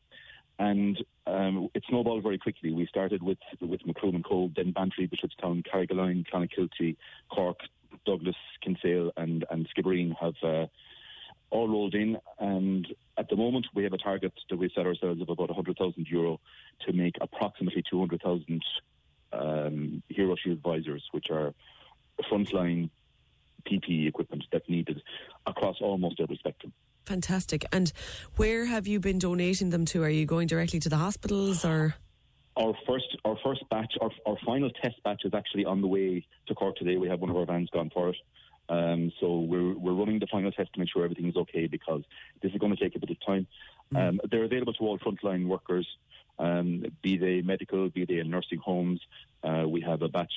and 0.62 1.04
um, 1.26 1.70
it 1.74 1.84
snowballed 1.90 2.22
very 2.22 2.38
quickly. 2.38 2.72
We 2.72 2.86
started 2.86 3.24
with 3.24 3.40
with 3.60 3.82
Macroom 3.86 4.16
and 4.16 4.24
Cobh, 4.24 4.52
then 4.56 4.72
Bantry, 4.72 5.08
Bishopstown, 5.08 5.66
Carrigaline, 5.66 6.24
Clonakilty, 6.30 6.98
Cork, 7.30 7.58
Douglas, 8.06 8.36
Kinsale, 8.64 9.12
and 9.18 9.44
and 9.50 9.68
Skibbereen 9.70 10.14
have 10.22 10.36
uh, 10.44 10.68
all 11.50 11.68
rolled 11.68 11.96
in. 11.96 12.18
And 12.40 12.88
at 13.18 13.28
the 13.28 13.36
moment, 13.36 13.68
we 13.74 13.84
have 13.84 13.94
a 13.94 13.98
target 13.98 14.34
that 14.50 14.58
we 14.58 14.70
set 14.76 14.86
ourselves 14.86 15.20
of 15.22 15.30
about 15.30 15.50
100,000 15.50 16.08
euro 16.08 16.40
to 16.86 16.94
make 16.94 17.16
approximately 17.20 17.84
200,000 17.90 18.62
um, 19.34 20.04
Hero 20.10 20.36
Shield 20.36 20.60
visors, 20.62 21.04
which 21.12 21.32
are 21.32 21.54
frontline 22.32 22.92
PPE 23.68 24.08
equipment 24.08 24.44
that's 24.52 24.70
needed 24.70 25.02
across 25.48 25.78
almost 25.82 26.20
every 26.20 26.38
spectrum. 26.38 26.72
Fantastic. 27.06 27.66
And 27.72 27.92
where 28.36 28.66
have 28.66 28.88
you 28.88 29.00
been 29.00 29.20
donating 29.20 29.70
them 29.70 29.86
to? 29.86 30.04
Are 30.04 30.10
you 30.10 30.26
going 30.26 30.48
directly 30.48 30.80
to 30.82 30.90
the 30.90 30.98
hospitals 30.98 31.66
or? 31.66 31.96
Our 32.58 32.74
first, 32.86 33.18
our 33.24 33.38
first 33.44 33.64
batch, 33.70 33.94
our, 34.02 34.12
our 34.26 34.38
final 34.46 34.70
test 34.70 35.02
batch 35.04 35.22
is 35.24 35.34
actually 35.34 35.66
on 35.66 35.82
the 35.82 35.88
way 35.88 36.26
to 36.48 36.56
Cork 36.56 36.76
today. 36.76 36.98
We 36.98 37.08
have 37.08 37.22
one 37.22 37.30
of 37.30 37.38
our 37.38 37.46
vans 37.46 37.70
gone 37.70 37.90
for 37.94 38.10
it. 38.10 38.18
Um, 38.70 39.12
so 39.20 39.40
we're 39.40 39.78
we're 39.78 39.94
running 39.94 40.20
the 40.20 40.28
final 40.28 40.52
test 40.52 40.74
to 40.74 40.80
make 40.80 40.90
sure 40.90 41.04
everything 41.04 41.28
is 41.28 41.36
okay 41.36 41.68
because 41.68 42.04
this 42.42 42.54
is 42.54 42.58
going 42.58 42.76
to 42.76 42.82
take 42.82 42.96
a 42.96 43.00
bit 43.00 43.10
of 43.10 43.18
time. 43.26 43.48
Um, 43.94 44.22
they're 44.30 44.46
available 44.46 44.74
to 44.74 44.84
all 44.86 44.98
frontline 45.00 45.48
workers, 45.48 45.86
um, 46.40 46.86
be 47.02 47.18
they 47.18 47.42
medical, 47.42 47.90
be 47.90 48.06
they 48.06 48.20
in 48.20 48.30
nursing 48.30 48.60
homes. 48.60 49.02
Uh, 49.44 49.66
we 49.68 49.82
have 49.82 50.02
a 50.02 50.08
batch 50.08 50.32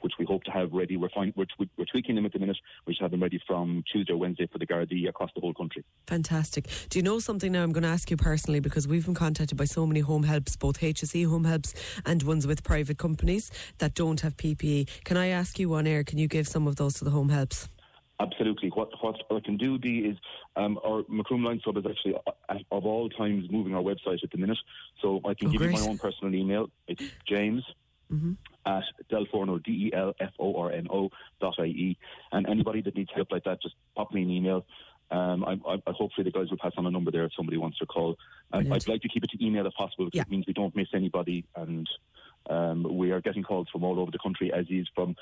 which 0.00 0.12
we 0.18 0.24
hope 0.24 0.42
to 0.44 0.50
have 0.50 0.72
ready. 0.72 0.96
We're, 0.96 1.08
fine, 1.10 1.32
we're, 1.36 1.46
we're 1.58 1.84
tweaking 1.84 2.14
them 2.16 2.26
at 2.26 2.32
the 2.32 2.38
minute. 2.38 2.56
We 2.86 2.94
should 2.94 3.02
have 3.02 3.10
them 3.10 3.22
ready 3.22 3.40
from 3.46 3.82
Tuesday 3.90 4.12
or 4.12 4.16
Wednesday 4.16 4.46
for 4.50 4.58
the 4.58 4.66
Gardaí 4.66 5.08
across 5.08 5.30
the 5.34 5.40
whole 5.40 5.54
country. 5.54 5.84
Fantastic. 6.06 6.66
Do 6.90 6.98
you 6.98 7.02
know 7.02 7.18
something 7.18 7.52
now? 7.52 7.62
I'm 7.62 7.72
going 7.72 7.82
to 7.82 7.88
ask 7.88 8.10
you 8.10 8.16
personally 8.16 8.60
because 8.60 8.86
we've 8.88 9.04
been 9.04 9.14
contacted 9.14 9.56
by 9.56 9.64
so 9.64 9.86
many 9.86 10.00
home 10.00 10.24
helps, 10.24 10.56
both 10.56 10.80
HSE 10.80 11.26
home 11.28 11.44
helps 11.44 11.74
and 12.04 12.22
ones 12.22 12.46
with 12.46 12.62
private 12.64 12.98
companies 12.98 13.50
that 13.78 13.94
don't 13.94 14.20
have 14.20 14.36
PPE. 14.36 15.04
Can 15.04 15.16
I 15.16 15.28
ask 15.28 15.58
you 15.58 15.72
on 15.74 15.86
air? 15.86 16.04
Can 16.04 16.18
you 16.18 16.28
give 16.28 16.46
some 16.48 16.66
of 16.66 16.76
those 16.76 16.94
to 16.94 17.04
the 17.04 17.10
home 17.10 17.28
helps? 17.28 17.68
Absolutely. 18.18 18.70
What 18.70 18.88
what 19.02 19.16
I 19.30 19.40
can 19.40 19.58
do, 19.58 19.76
Dee, 19.76 19.98
is 19.98 20.16
um, 20.56 20.78
our 20.86 21.02
Macroom 21.06 21.44
Lions 21.44 21.62
Club 21.64 21.76
is 21.76 21.84
actually 21.84 22.14
uh, 22.14 22.54
of 22.72 22.86
all 22.86 23.10
times 23.10 23.44
moving 23.50 23.74
our 23.74 23.82
website 23.82 24.24
at 24.24 24.30
the 24.30 24.38
minute. 24.38 24.56
So 25.02 25.20
I 25.26 25.34
can 25.34 25.48
Oh, 25.48 25.50
give 25.50 25.60
great. 25.60 25.74
you 25.74 25.80
my 25.82 25.86
own 25.86 25.98
personal 25.98 26.34
email. 26.34 26.70
It's 26.88 27.04
James 27.28 27.62
Mm-hmm. 28.12 28.32
at 28.66 28.84
Delforno 29.10 29.62
D 29.62 29.88
E 29.88 29.96
L 29.96 30.14
F 30.20 30.30
O 30.38 30.54
R 30.60 30.70
N 30.70 30.86
O 30.92 31.10
dot 31.40 31.54
I 31.58 31.64
E. 31.64 31.98
And 32.30 32.48
anybody 32.48 32.80
that 32.82 32.94
needs 32.94 33.10
help 33.14 33.32
like 33.32 33.44
that, 33.44 33.60
just 33.60 33.74
pop 33.96 34.12
me 34.12 34.22
an 34.22 34.30
email. 34.30 34.64
Um, 35.10 35.44
I, 35.44 35.52
I, 35.70 35.92
hopefully 35.92 36.24
the 36.24 36.32
guys 36.32 36.50
will 36.50 36.58
pass 36.58 36.72
on 36.76 36.86
a 36.86 36.90
number 36.90 37.10
there 37.10 37.24
if 37.24 37.32
somebody 37.34 37.58
wants 37.58 37.78
to 37.78 37.86
call. 37.86 38.16
Um, 38.52 38.72
I'd 38.72 38.88
like 38.88 39.02
to 39.02 39.08
keep 39.08 39.22
it 39.22 39.30
to 39.30 39.44
email 39.44 39.66
if 39.66 39.74
possible 39.74 40.06
because 40.06 40.20
it 40.20 40.30
means 40.30 40.46
we 40.46 40.52
don't 40.52 40.74
miss 40.74 40.88
anybody 40.94 41.44
and 41.54 41.88
um, 42.50 42.96
we 42.96 43.12
are 43.12 43.20
getting 43.20 43.42
calls 43.42 43.68
from 43.70 43.84
all 43.84 44.00
over 44.00 44.10
the 44.10 44.18
country, 44.18 44.52
as 44.52 44.66
is 44.68 44.88
from 44.94 45.16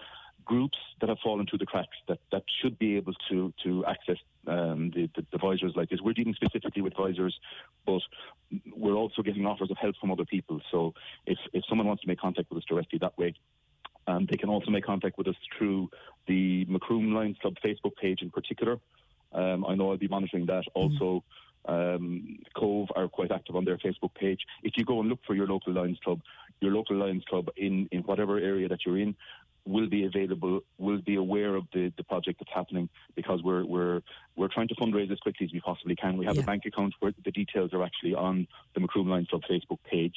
groups 0.45 0.79
that 1.01 1.09
have 1.09 1.19
fallen 1.21 1.47
through 1.47 1.59
the 1.59 1.67
cracks 1.67 1.97
that, 2.07 2.19
that 2.31 2.43
should 2.61 2.79
be 2.79 2.97
able 2.97 3.15
to 3.31 3.53
to 3.63 3.85
access 3.87 4.19
um, 4.47 4.91
the, 4.95 5.09
the, 5.15 5.25
the 5.33 5.39
visors 5.39 5.73
like 5.75 5.89
this. 5.89 6.01
We're 6.01 6.13
dealing 6.13 6.35
specifically 6.35 6.83
with 6.83 6.95
visors, 6.95 7.39
but 7.87 8.03
we're 8.77 8.95
also 8.95 9.23
getting 9.23 9.47
offers 9.47 9.71
of 9.71 9.79
help 9.79 9.97
from 9.97 10.11
other 10.11 10.25
people. 10.25 10.61
So 10.71 10.95
if, 11.27 11.39
if 11.53 11.65
someone 11.67 11.87
wants 11.87 12.03
to 12.03 12.09
make 12.09 12.21
contact 12.21 12.51
with 12.51 12.59
us 12.59 12.65
directly 12.69 12.99
that 12.99 13.17
way, 13.17 13.35
um, 14.07 14.27
they 14.31 14.37
can 14.37 14.51
also 14.51 14.71
make 14.71 14.85
contact 14.85 15.17
with 15.17 15.29
us 15.29 15.37
through 15.57 15.91
the 16.27 16.67
Macroom 16.67 17.15
Lions 17.15 17.39
Club 17.41 17.55
Facebook 17.65 17.97
page 17.97 18.21
in 18.21 18.31
particular. 18.31 18.79
Um, 19.35 19.65
I 19.67 19.75
know 19.75 19.91
I'll 19.91 19.99
be 19.99 20.09
monitoring 20.09 20.47
that. 20.47 20.65
Also, 20.75 21.25
um, 21.67 22.39
Cobh 22.57 22.89
are 22.95 23.09
quite 23.09 23.33
active 23.33 23.57
on 23.57 23.65
their 23.65 23.79
Facebook 23.79 24.15
page. 24.15 24.41
If 24.63 24.75
you 24.77 24.85
go 24.85 25.01
and 25.01 25.09
look 25.09 25.21
for 25.27 25.35
your 25.35 25.47
local 25.47 25.73
Lions 25.73 25.99
Club, 26.05 26.21
your 26.61 26.73
local 26.73 26.97
Lions 26.97 27.25
Club 27.29 27.49
in, 27.57 27.89
in 27.91 28.03
whatever 28.03 28.39
area 28.39 28.69
that 28.69 28.81
you're 28.87 28.99
in 28.99 29.15
will 29.67 29.89
be 29.89 30.05
available, 30.05 30.61
will 30.79 31.01
be 31.01 31.17
aware 31.17 31.55
of 31.55 31.65
the, 31.73 31.91
the 31.97 32.05
project 32.05 32.39
that's 32.39 32.53
happening 32.55 32.89
because 33.17 33.43
we're, 33.43 33.65
we're, 33.65 34.03
we're 34.37 34.49
trying 34.49 34.69
to 34.69 34.75
fundraise 34.75 35.11
as 35.11 35.19
quickly 35.21 35.47
as 35.47 35.53
we 35.53 35.61
possibly 35.61 35.97
can. 35.97 36.19
We 36.19 36.27
have 36.27 36.37
a 36.37 36.43
bank 36.43 36.65
account 36.67 36.95
where 37.01 37.13
the 37.25 37.31
details 37.31 37.73
are 37.73 37.83
actually 37.83 38.15
on 38.15 38.47
the 38.75 38.81
Macroom 38.81 39.09
Lions 39.09 39.29
Club 39.29 39.43
Facebook 39.51 39.79
page. 39.91 40.15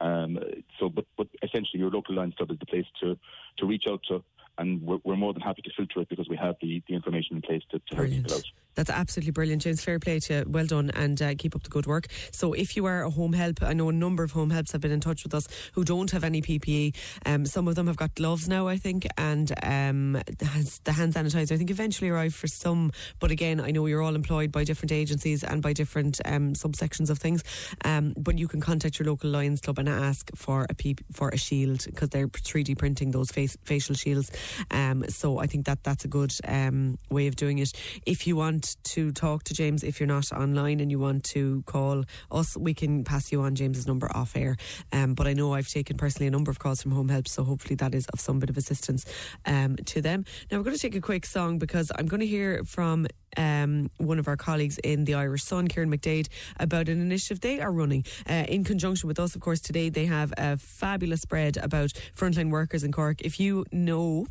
Um, 0.00 0.38
so, 0.78 0.88
but, 0.88 1.06
but 1.16 1.28
essentially, 1.42 1.80
your 1.80 1.90
local 1.90 2.14
Lions 2.14 2.34
Club 2.34 2.50
is 2.50 2.58
the 2.58 2.66
place 2.66 2.86
to, 3.00 3.18
to 3.58 3.66
reach 3.66 3.84
out 3.88 4.00
to, 4.08 4.22
and 4.58 4.82
we're, 4.82 4.98
we're 5.04 5.16
more 5.16 5.32
than 5.32 5.42
happy 5.42 5.62
to 5.62 5.70
filter 5.76 6.00
it 6.00 6.08
because 6.08 6.28
we 6.28 6.36
have 6.36 6.56
the, 6.60 6.82
the 6.88 6.94
information 6.94 7.36
in 7.36 7.42
place 7.42 7.62
to, 7.70 7.78
to 7.78 7.96
help 7.96 8.08
people 8.08 8.34
out. 8.34 8.44
That's 8.78 8.90
absolutely 8.90 9.32
brilliant, 9.32 9.62
James. 9.62 9.82
Fair 9.82 9.98
play 9.98 10.20
to 10.20 10.34
you. 10.34 10.44
Well 10.46 10.66
done, 10.66 10.92
and 10.94 11.20
uh, 11.20 11.34
keep 11.36 11.56
up 11.56 11.64
the 11.64 11.68
good 11.68 11.86
work. 11.86 12.06
So, 12.30 12.52
if 12.52 12.76
you 12.76 12.84
are 12.84 13.02
a 13.02 13.10
home 13.10 13.32
help, 13.32 13.60
I 13.60 13.72
know 13.72 13.88
a 13.88 13.92
number 13.92 14.22
of 14.22 14.30
home 14.30 14.50
helps 14.50 14.70
have 14.70 14.80
been 14.80 14.92
in 14.92 15.00
touch 15.00 15.24
with 15.24 15.34
us 15.34 15.48
who 15.72 15.82
don't 15.82 16.08
have 16.12 16.22
any 16.22 16.40
PPE. 16.40 16.94
Um, 17.26 17.44
some 17.44 17.66
of 17.66 17.74
them 17.74 17.88
have 17.88 17.96
got 17.96 18.14
gloves 18.14 18.46
now, 18.46 18.68
I 18.68 18.76
think, 18.76 19.04
and 19.16 19.52
um, 19.64 20.12
the 20.38 20.44
hand- 20.44 20.78
the 20.84 20.92
hand 20.92 21.14
sanitizer. 21.14 21.52
I 21.52 21.56
think 21.56 21.70
eventually 21.70 22.08
arrive 22.08 22.36
for 22.36 22.46
some. 22.46 22.92
But 23.18 23.32
again, 23.32 23.60
I 23.60 23.72
know 23.72 23.86
you're 23.86 24.00
all 24.00 24.14
employed 24.14 24.52
by 24.52 24.62
different 24.62 24.92
agencies 24.92 25.42
and 25.42 25.60
by 25.60 25.72
different 25.72 26.20
um, 26.24 26.52
subsections 26.52 27.10
of 27.10 27.18
things. 27.18 27.42
Um, 27.84 28.14
but 28.16 28.38
you 28.38 28.46
can 28.46 28.60
contact 28.60 29.00
your 29.00 29.08
local 29.08 29.28
Lions 29.28 29.60
Club 29.60 29.80
and 29.80 29.87
ask 29.88 30.30
for 30.34 30.66
a 30.68 30.74
P- 30.74 30.96
for 31.12 31.28
a 31.30 31.36
shield 31.36 31.84
because 31.84 32.08
they're 32.10 32.28
3D 32.28 32.76
printing 32.78 33.10
those 33.10 33.30
face- 33.30 33.56
facial 33.64 33.94
shields. 33.94 34.30
Um, 34.70 35.04
so 35.08 35.38
I 35.38 35.46
think 35.46 35.66
that 35.66 35.82
that's 35.84 36.04
a 36.04 36.08
good 36.08 36.32
um, 36.46 36.98
way 37.10 37.26
of 37.26 37.36
doing 37.36 37.58
it. 37.58 37.72
If 38.06 38.26
you 38.26 38.36
want 38.36 38.76
to 38.84 39.12
talk 39.12 39.44
to 39.44 39.54
James, 39.54 39.82
if 39.82 40.00
you're 40.00 40.06
not 40.06 40.30
online 40.32 40.80
and 40.80 40.90
you 40.90 40.98
want 40.98 41.24
to 41.24 41.62
call 41.62 42.04
us, 42.30 42.56
we 42.56 42.74
can 42.74 43.04
pass 43.04 43.32
you 43.32 43.42
on 43.42 43.54
James's 43.54 43.86
number 43.86 44.10
off 44.14 44.36
air. 44.36 44.56
Um, 44.92 45.14
but 45.14 45.26
I 45.26 45.32
know 45.32 45.54
I've 45.54 45.68
taken 45.68 45.96
personally 45.96 46.26
a 46.26 46.30
number 46.30 46.50
of 46.50 46.58
calls 46.58 46.82
from 46.82 46.92
Home 46.92 47.08
Help, 47.08 47.28
so 47.28 47.44
hopefully 47.44 47.76
that 47.76 47.94
is 47.94 48.06
of 48.12 48.20
some 48.20 48.38
bit 48.38 48.50
of 48.50 48.56
assistance 48.56 49.04
um, 49.46 49.76
to 49.86 50.00
them. 50.00 50.24
Now 50.50 50.58
we're 50.58 50.64
going 50.64 50.76
to 50.76 50.82
take 50.82 50.94
a 50.94 51.00
quick 51.00 51.26
song 51.26 51.58
because 51.58 51.90
I'm 51.96 52.06
going 52.06 52.20
to 52.20 52.26
hear 52.26 52.62
from 52.64 53.06
um, 53.38 53.90
one 53.96 54.18
of 54.18 54.28
our 54.28 54.36
colleagues 54.36 54.78
in 54.78 55.04
the 55.04 55.14
Irish 55.14 55.44
Sun, 55.44 55.68
Kieran 55.68 55.90
McDade, 55.90 56.28
about 56.60 56.88
an 56.88 57.00
initiative 57.00 57.40
they 57.40 57.60
are 57.60 57.72
running 57.72 58.04
uh, 58.28 58.44
in 58.48 58.64
conjunction 58.64 59.06
with 59.06 59.18
us. 59.18 59.34
Of 59.34 59.40
course, 59.40 59.60
today 59.60 59.88
they 59.88 60.06
have 60.06 60.34
a 60.36 60.56
fabulous 60.56 61.22
spread 61.22 61.56
about 61.56 61.92
frontline 62.16 62.50
workers 62.50 62.84
in 62.84 62.92
Cork. 62.92 63.22
If 63.22 63.40
you 63.40 63.64
know 63.72 64.26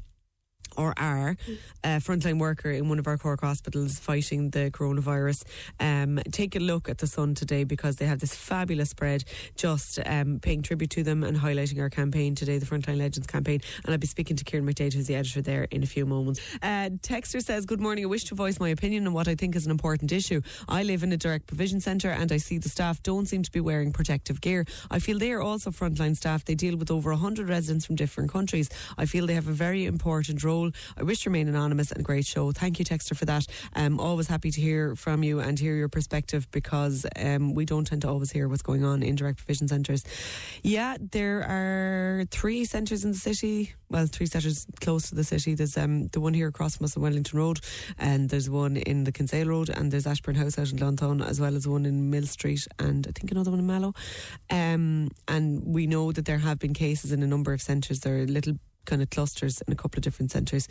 or 0.78 0.94
are 0.98 1.36
a 1.84 1.98
frontline 1.98 2.40
worker 2.40 2.70
in 2.72 2.90
one 2.90 3.00
of 3.00 3.08
our 3.08 3.18
Cork 3.18 3.42
hospitals 3.42 4.00
fighting 4.00 4.52
the 4.52 4.72
coronavirus, 4.72 5.44
um, 5.80 6.20
take 6.32 6.56
a 6.56 6.60
look 6.60 6.90
at 6.90 7.00
the 7.00 7.08
Sun 7.08 7.36
today 7.36 7.64
because 7.64 7.98
they 7.98 8.06
have 8.06 8.20
this 8.20 8.36
fabulous 8.36 8.92
spread 8.92 9.24
just 9.56 10.00
um, 10.06 10.40
paying 10.40 10.62
tribute 10.62 10.92
to 10.92 11.04
them 11.04 11.24
and 11.24 11.38
highlighting 11.38 11.80
our 11.80 11.90
campaign 11.90 12.36
today, 12.36 12.58
the 12.58 12.66
Frontline 12.66 12.98
Legends 12.98 13.28
campaign. 13.28 13.62
And 13.84 13.92
I'll 13.92 13.98
be 13.98 14.08
speaking 14.08 14.36
to 14.38 14.44
Kieran 14.44 14.66
McDade, 14.66 14.94
who's 14.94 15.08
the 15.08 15.16
editor 15.16 15.42
there, 15.42 15.64
in 15.72 15.84
a 15.84 15.88
few 15.88 16.06
moments. 16.06 16.40
Uh, 16.62 16.90
Texter 17.02 17.42
says, 17.42 17.66
Good 17.66 17.82
morning. 17.82 18.06
I 18.06 18.08
wish 18.08 18.26
to 18.26 18.36
voice 18.36 18.60
my 18.60 18.70
opinion 18.70 19.08
on 19.08 19.14
what 19.14 19.28
I 19.28 19.36
think 19.36 19.56
is 19.56 19.66
an 19.66 19.72
important 19.72 20.12
issue. 20.12 20.42
I 20.68 20.84
live 20.84 21.04
in 21.04 21.12
a 21.12 21.18
direct 21.18 21.48
provision 21.48 21.82
centre 21.82 22.12
and 22.12 22.32
I 22.32 22.38
see 22.38 22.58
the 22.58 22.70
staff 22.70 23.02
don't 23.04 23.26
seem 23.26 23.44
to 23.44 23.52
be 23.52 23.60
wearing 23.60 23.92
protective 23.92 24.42
gear. 24.42 24.66
I 24.92 25.00
feel 25.00 25.18
they 25.18 25.32
are 25.32 25.42
also 25.42 25.72
frontline 25.72 26.16
staff. 26.16 26.46
They 26.46 26.56
deal 26.56 26.78
with 26.78 26.92
over 26.92 27.12
100 27.12 27.50
residents 27.50 27.86
from 27.86 27.96
different 27.96 28.32
countries. 28.32 28.70
I 28.98 29.06
feel 29.06 29.26
they 29.26 29.34
have 29.34 29.48
a 29.48 29.54
very 29.54 29.86
important 29.86 30.44
role. 30.44 30.67
I 30.98 31.04
wish 31.04 31.24
to 31.24 31.30
remain 31.30 31.48
anonymous 31.48 31.92
and 31.92 32.04
great 32.04 32.26
show. 32.26 32.52
Thank 32.52 32.80
you, 32.80 32.86
Texter, 32.86 33.16
for 33.16 33.26
that. 33.26 33.46
Um, 33.74 34.00
always 34.00 34.28
happy 34.28 34.52
to 34.52 34.62
hear 34.62 34.96
from 34.96 35.24
you 35.24 35.40
and 35.40 35.60
hear 35.60 35.76
your 35.76 35.90
perspective 35.90 36.50
because 36.52 37.06
um, 37.16 37.54
we 37.54 37.66
don't 37.66 37.86
tend 37.86 38.02
to 38.04 38.10
always 38.10 38.32
hear 38.32 38.48
what's 38.48 38.62
going 38.62 38.84
on 38.84 39.04
in 39.04 39.16
direct 39.16 39.38
provision 39.40 39.68
centres. 39.68 40.04
Yeah, 40.64 40.98
there 41.00 41.44
are 41.44 42.26
three 42.32 42.66
centres 42.66 43.04
in 43.04 43.12
the 43.12 43.18
city. 43.18 43.74
Well, 43.90 44.06
three 44.06 44.26
centres 44.26 44.68
close 44.82 45.10
to 45.10 45.16
the 45.16 45.24
city. 45.24 45.56
There's 45.56 45.78
um, 45.78 46.08
the 46.08 46.20
one 46.20 46.34
here 46.34 46.50
across 46.50 46.78
from 46.78 46.86
us 46.86 46.98
on 46.98 47.04
Wellington 47.04 47.40
Road, 47.40 47.60
and 47.98 48.30
there's 48.30 48.50
one 48.50 48.76
in 48.76 49.06
the 49.06 49.12
Kinsale 49.12 49.48
Road, 49.48 49.70
and 49.70 49.92
there's 49.92 50.06
Ashbourne 50.06 50.36
House 50.36 50.60
out 50.60 50.72
in 50.72 50.78
Glounthaune, 50.78 51.26
as 51.26 51.40
well 51.40 51.56
as 51.56 51.68
one 51.68 51.86
in 51.86 52.10
Mill 52.10 52.26
Street, 52.26 52.68
and 52.80 53.08
I 53.08 53.12
think 53.12 53.32
another 53.32 53.52
one 53.52 53.60
in 53.60 53.68
Mallow. 53.68 53.94
Um, 54.50 55.10
and 55.28 55.64
we 55.66 55.88
know 55.88 56.12
that 56.12 56.26
there 56.26 56.40
have 56.40 56.60
been 56.60 56.74
cases 56.74 57.12
in 57.12 57.24
a 57.24 57.28
number 57.28 57.54
of 57.54 57.62
centres. 57.62 58.02
There 58.02 58.18
are 58.18 58.24
a 58.24 58.26
little 58.26 58.56
kind 58.88 59.02
of 59.04 59.10
clusters 59.12 59.62
in 59.62 59.72
a 59.72 59.76
couple 59.76 60.00
of 60.00 60.04
different 60.04 60.32
centres. 60.32 60.68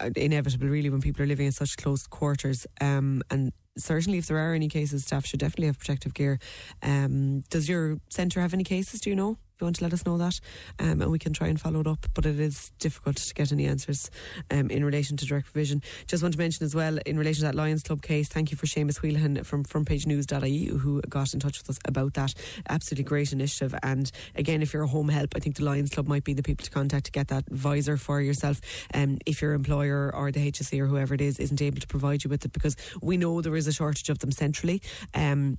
Uh, 0.00 0.10
Inevitable, 0.16 0.68
really, 0.68 0.88
when 0.88 1.02
people 1.02 1.22
are 1.22 1.26
living 1.26 1.46
in 1.46 1.52
such 1.52 1.76
close 1.76 2.06
quarters. 2.06 2.66
Um, 2.80 3.22
and 3.30 3.52
certainly, 3.76 4.18
if 4.18 4.26
there 4.26 4.38
are 4.38 4.54
any 4.54 4.68
cases, 4.68 5.04
staff 5.04 5.26
should 5.26 5.40
definitely 5.40 5.66
have 5.66 5.78
protective 5.78 6.14
gear. 6.14 6.38
Um, 6.82 7.40
does 7.50 7.68
your 7.68 7.98
centre 8.08 8.40
have 8.40 8.54
any 8.54 8.64
cases? 8.64 9.00
Do 9.02 9.10
you 9.10 9.16
know? 9.16 9.36
You 9.60 9.64
want 9.64 9.76
to 9.76 9.82
let 9.82 9.92
us 9.92 10.06
know 10.06 10.16
that, 10.18 10.38
um, 10.78 11.02
and 11.02 11.10
we 11.10 11.18
can 11.18 11.32
try 11.32 11.48
and 11.48 11.60
follow 11.60 11.80
it 11.80 11.86
up. 11.88 12.06
But 12.14 12.26
it 12.26 12.38
is 12.38 12.70
difficult 12.78 13.16
to 13.16 13.34
get 13.34 13.50
any 13.50 13.66
answers 13.66 14.08
um, 14.52 14.70
in 14.70 14.84
relation 14.84 15.16
to 15.16 15.26
direct 15.26 15.46
provision. 15.46 15.82
Just 16.06 16.22
want 16.22 16.34
to 16.34 16.38
mention 16.38 16.64
as 16.64 16.76
well, 16.76 16.98
in 17.04 17.18
relation 17.18 17.40
to 17.40 17.46
that 17.46 17.56
Lions 17.56 17.82
Club 17.82 18.00
case, 18.00 18.28
thank 18.28 18.52
you 18.52 18.56
for 18.56 18.66
Seamus 18.66 19.02
Wheelahan 19.02 19.44
from 19.44 19.64
frontpagenews.ie 19.64 20.66
who 20.66 21.02
got 21.02 21.34
in 21.34 21.40
touch 21.40 21.58
with 21.58 21.70
us 21.70 21.78
about 21.86 22.14
that. 22.14 22.34
Absolutely 22.68 23.02
great 23.02 23.32
initiative. 23.32 23.74
And 23.82 24.12
again, 24.36 24.62
if 24.62 24.72
you're 24.72 24.84
a 24.84 24.88
home 24.88 25.08
help, 25.08 25.34
I 25.34 25.40
think 25.40 25.56
the 25.56 25.64
Lions 25.64 25.90
Club 25.90 26.06
might 26.06 26.22
be 26.22 26.34
the 26.34 26.42
people 26.44 26.64
to 26.64 26.70
contact 26.70 27.06
to 27.06 27.12
get 27.12 27.26
that 27.28 27.44
visor 27.50 27.96
for 27.96 28.20
yourself. 28.20 28.60
Um, 28.94 29.18
if 29.26 29.42
your 29.42 29.54
employer 29.54 30.14
or 30.14 30.30
the 30.30 30.52
HSE 30.52 30.78
or 30.78 30.86
whoever 30.86 31.14
it 31.14 31.20
is 31.20 31.40
isn't 31.40 31.60
able 31.60 31.80
to 31.80 31.86
provide 31.88 32.22
you 32.22 32.30
with 32.30 32.44
it, 32.44 32.52
because 32.52 32.76
we 33.02 33.16
know 33.16 33.40
there 33.40 33.56
is 33.56 33.66
a 33.66 33.72
shortage 33.72 34.08
of 34.08 34.20
them 34.20 34.30
centrally. 34.30 34.80
Um, 35.14 35.58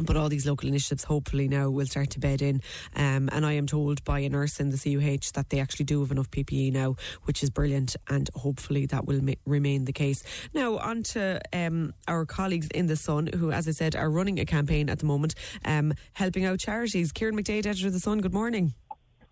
but 0.00 0.16
all 0.16 0.28
these 0.28 0.46
local 0.46 0.68
initiatives 0.68 1.04
hopefully 1.04 1.48
now 1.48 1.68
will 1.68 1.86
start 1.86 2.10
to 2.10 2.18
bed 2.18 2.40
in. 2.42 2.62
Um, 2.96 3.28
and 3.32 3.44
I 3.44 3.52
am 3.52 3.66
told 3.66 4.02
by 4.04 4.20
a 4.20 4.28
nurse 4.28 4.60
in 4.60 4.70
the 4.70 4.78
CUH 4.78 5.32
that 5.34 5.50
they 5.50 5.60
actually 5.60 5.84
do 5.84 6.00
have 6.00 6.10
enough 6.10 6.30
PPE 6.30 6.72
now, 6.72 6.96
which 7.24 7.42
is 7.42 7.50
brilliant. 7.50 7.96
And 8.08 8.30
hopefully 8.34 8.86
that 8.86 9.06
will 9.06 9.22
ma- 9.22 9.34
remain 9.46 9.84
the 9.84 9.92
case. 9.92 10.22
Now, 10.54 10.78
on 10.78 11.02
to 11.04 11.40
um, 11.52 11.92
our 12.08 12.24
colleagues 12.24 12.68
in 12.74 12.86
The 12.86 12.96
Sun, 12.96 13.28
who, 13.38 13.52
as 13.52 13.68
I 13.68 13.72
said, 13.72 13.94
are 13.94 14.10
running 14.10 14.38
a 14.40 14.44
campaign 14.44 14.88
at 14.88 14.98
the 14.98 15.06
moment 15.06 15.34
um, 15.64 15.92
helping 16.14 16.44
out 16.44 16.58
charities. 16.58 17.12
Kieran 17.12 17.36
McDade, 17.36 17.66
editor 17.66 17.88
of 17.88 17.92
The 17.92 18.00
Sun, 18.00 18.20
good 18.20 18.34
morning. 18.34 18.74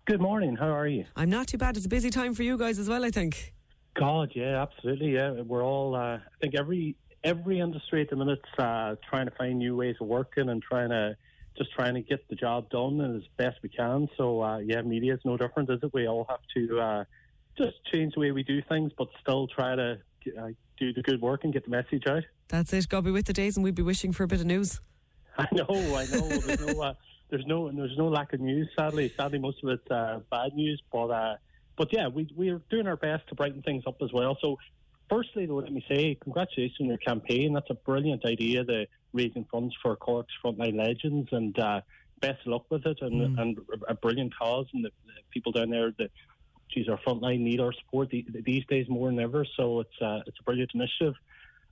Good 0.05 0.21
morning. 0.21 0.55
How 0.55 0.69
are 0.69 0.87
you? 0.87 1.05
I'm 1.15 1.29
not 1.29 1.47
too 1.47 1.57
bad. 1.57 1.77
It's 1.77 1.85
a 1.85 1.89
busy 1.89 2.09
time 2.09 2.33
for 2.33 2.43
you 2.43 2.57
guys 2.57 2.79
as 2.79 2.89
well, 2.89 3.05
I 3.05 3.11
think. 3.11 3.53
God, 3.93 4.31
yeah, 4.35 4.61
absolutely. 4.61 5.13
Yeah, 5.13 5.41
we're 5.41 5.63
all. 5.63 5.95
Uh, 5.95 6.17
I 6.17 6.19
think 6.39 6.55
every 6.57 6.95
every 7.23 7.59
industry 7.59 8.01
at 8.01 8.09
the 8.09 8.15
minute's 8.15 8.41
uh, 8.57 8.95
trying 9.09 9.25
to 9.25 9.31
find 9.37 9.59
new 9.59 9.75
ways 9.75 9.95
of 10.01 10.07
working 10.07 10.49
and 10.49 10.61
trying 10.61 10.89
to 10.89 11.15
just 11.57 11.71
trying 11.73 11.93
to 11.93 12.01
get 12.01 12.27
the 12.29 12.35
job 12.35 12.69
done 12.69 13.01
as 13.01 13.23
best 13.37 13.57
we 13.61 13.69
can. 13.69 14.07
So 14.17 14.41
uh, 14.41 14.57
yeah, 14.59 14.81
media 14.81 15.13
is 15.13 15.19
no 15.25 15.37
different, 15.37 15.69
is 15.69 15.79
it? 15.83 15.93
We 15.93 16.07
all 16.07 16.25
have 16.29 16.39
to 16.55 16.79
uh, 16.79 17.03
just 17.57 17.75
change 17.91 18.13
the 18.13 18.21
way 18.21 18.31
we 18.31 18.43
do 18.43 18.61
things, 18.69 18.91
but 18.97 19.09
still 19.21 19.47
try 19.47 19.75
to 19.75 19.99
uh, 20.39 20.47
do 20.79 20.93
the 20.93 21.01
good 21.01 21.21
work 21.21 21.43
and 21.43 21.53
get 21.53 21.65
the 21.65 21.71
message 21.71 22.03
out. 22.07 22.23
That's 22.47 22.73
it. 22.73 22.87
God 22.89 23.03
be 23.03 23.11
with 23.11 23.25
the 23.25 23.33
days, 23.33 23.57
and 23.57 23.63
we'd 23.63 23.75
be 23.75 23.81
wishing 23.81 24.11
for 24.11 24.23
a 24.23 24.27
bit 24.27 24.39
of 24.39 24.45
news. 24.45 24.79
I 25.37 25.47
know, 25.51 25.65
I 25.69 26.05
know. 26.05 26.27
There's 26.27 26.65
no, 26.65 26.81
uh, 26.81 26.93
there's 27.29 27.45
no, 27.45 27.71
there's 27.71 27.97
no 27.97 28.07
lack 28.07 28.33
of 28.33 28.41
news. 28.41 28.67
Sadly, 28.77 29.11
sadly, 29.15 29.39
most 29.39 29.63
of 29.63 29.69
it's 29.69 29.91
uh, 29.91 30.19
bad 30.29 30.53
news. 30.53 30.81
But, 30.91 31.07
uh, 31.07 31.35
but 31.77 31.93
yeah, 31.93 32.07
we 32.07 32.27
we're 32.35 32.61
doing 32.69 32.87
our 32.87 32.97
best 32.97 33.27
to 33.29 33.35
brighten 33.35 33.61
things 33.61 33.83
up 33.87 34.01
as 34.01 34.11
well. 34.11 34.37
So, 34.41 34.57
firstly, 35.11 35.45
though, 35.45 35.55
let 35.55 35.71
me 35.71 35.83
say 35.89 36.17
congratulations 36.21 36.77
on 36.79 36.87
your 36.87 36.97
campaign. 36.97 37.53
That's 37.53 37.69
a 37.69 37.75
brilliant 37.75 38.25
idea. 38.25 38.63
The 38.63 38.87
raising 39.13 39.45
funds 39.51 39.75
for 39.81 39.95
Cork's 39.95 40.33
frontline 40.43 40.77
legends, 40.77 41.29
and 41.31 41.57
uh, 41.59 41.81
best 42.21 42.39
luck 42.47 42.65
with 42.71 42.85
it. 42.85 42.97
And, 43.01 43.37
and 43.37 43.57
a 43.87 43.93
brilliant 43.93 44.33
cause, 44.35 44.67
and 44.73 44.85
the, 44.85 44.91
the 45.05 45.13
people 45.31 45.51
down 45.51 45.69
there 45.69 45.91
that. 45.99 46.11
Geez, 46.73 46.87
our 46.87 46.97
frontline 47.05 47.41
need 47.41 47.59
our 47.59 47.73
support 47.73 48.09
the- 48.11 48.25
these 48.45 48.63
days 48.67 48.87
more 48.87 49.09
than 49.09 49.19
ever. 49.19 49.45
So 49.57 49.81
it's 49.81 50.01
uh, 50.01 50.21
it's 50.25 50.39
a 50.39 50.43
brilliant 50.43 50.71
initiative. 50.73 51.15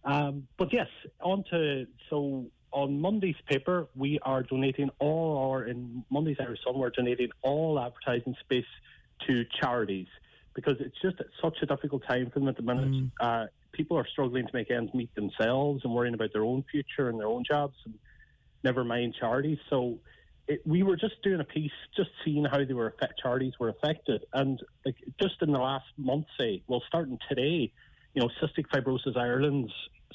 Um, 0.04 0.46
but 0.58 0.74
yes, 0.74 0.88
on 1.22 1.46
to 1.52 1.88
so 2.10 2.48
on 2.72 3.00
Monday's 3.00 3.42
paper, 3.48 3.88
we 3.96 4.20
are 4.24 4.44
donating 4.44 4.90
all 5.00 5.38
our 5.38 5.64
in 5.64 6.04
Monday's 6.10 6.36
Irish 6.42 6.60
Sun, 6.66 6.78
we're 6.78 6.90
donating 6.90 7.30
all 7.44 7.80
advertising 7.80 8.36
space 8.44 8.66
to 9.28 9.46
charities 9.62 10.08
because 10.54 10.76
it's 10.80 10.96
just 11.02 11.18
such 11.42 11.58
a 11.62 11.66
difficult 11.66 12.04
time 12.08 12.30
for 12.32 12.40
them 12.40 12.48
at 12.48 12.58
the 12.58 12.64
minute. 12.64 13.12
Uh, 13.20 13.46
people 13.72 13.98
are 13.98 14.08
struggling 14.08 14.46
to 14.46 14.52
make 14.54 14.72
ends 14.72 14.94
meet 14.94 15.14
themselves 15.16 15.82
and 15.84 15.94
worrying 15.94 16.14
about 16.14 16.34
their 16.34 16.44
own 16.44 16.64
future 16.72 17.10
and 17.10 17.20
their 17.20 17.28
own 17.28 17.44
jobs, 17.44 17.76
and 17.86 17.94
never 18.64 18.84
mind 18.84 19.16
charities. 19.20 19.60
So. 19.70 20.00
It, 20.52 20.66
we 20.66 20.82
were 20.82 20.96
just 20.96 21.22
doing 21.22 21.40
a 21.40 21.44
piece, 21.44 21.70
just 21.96 22.10
seeing 22.26 22.44
how 22.44 22.58
they 22.58 22.74
were 22.74 22.88
affect, 22.88 23.20
charities 23.22 23.54
were 23.60 23.70
affected, 23.70 24.26
and 24.34 24.60
like 24.84 24.96
just 25.22 25.36
in 25.44 25.52
the 25.52 25.60
last 25.60 25.86
month, 25.96 26.26
say, 26.40 26.64
well, 26.66 26.82
starting 26.88 27.20
today, 27.30 27.72
you 28.16 28.20
know, 28.20 28.30
Cystic 28.42 28.66
Fibrosis 28.74 29.16
Ireland's 29.16 29.72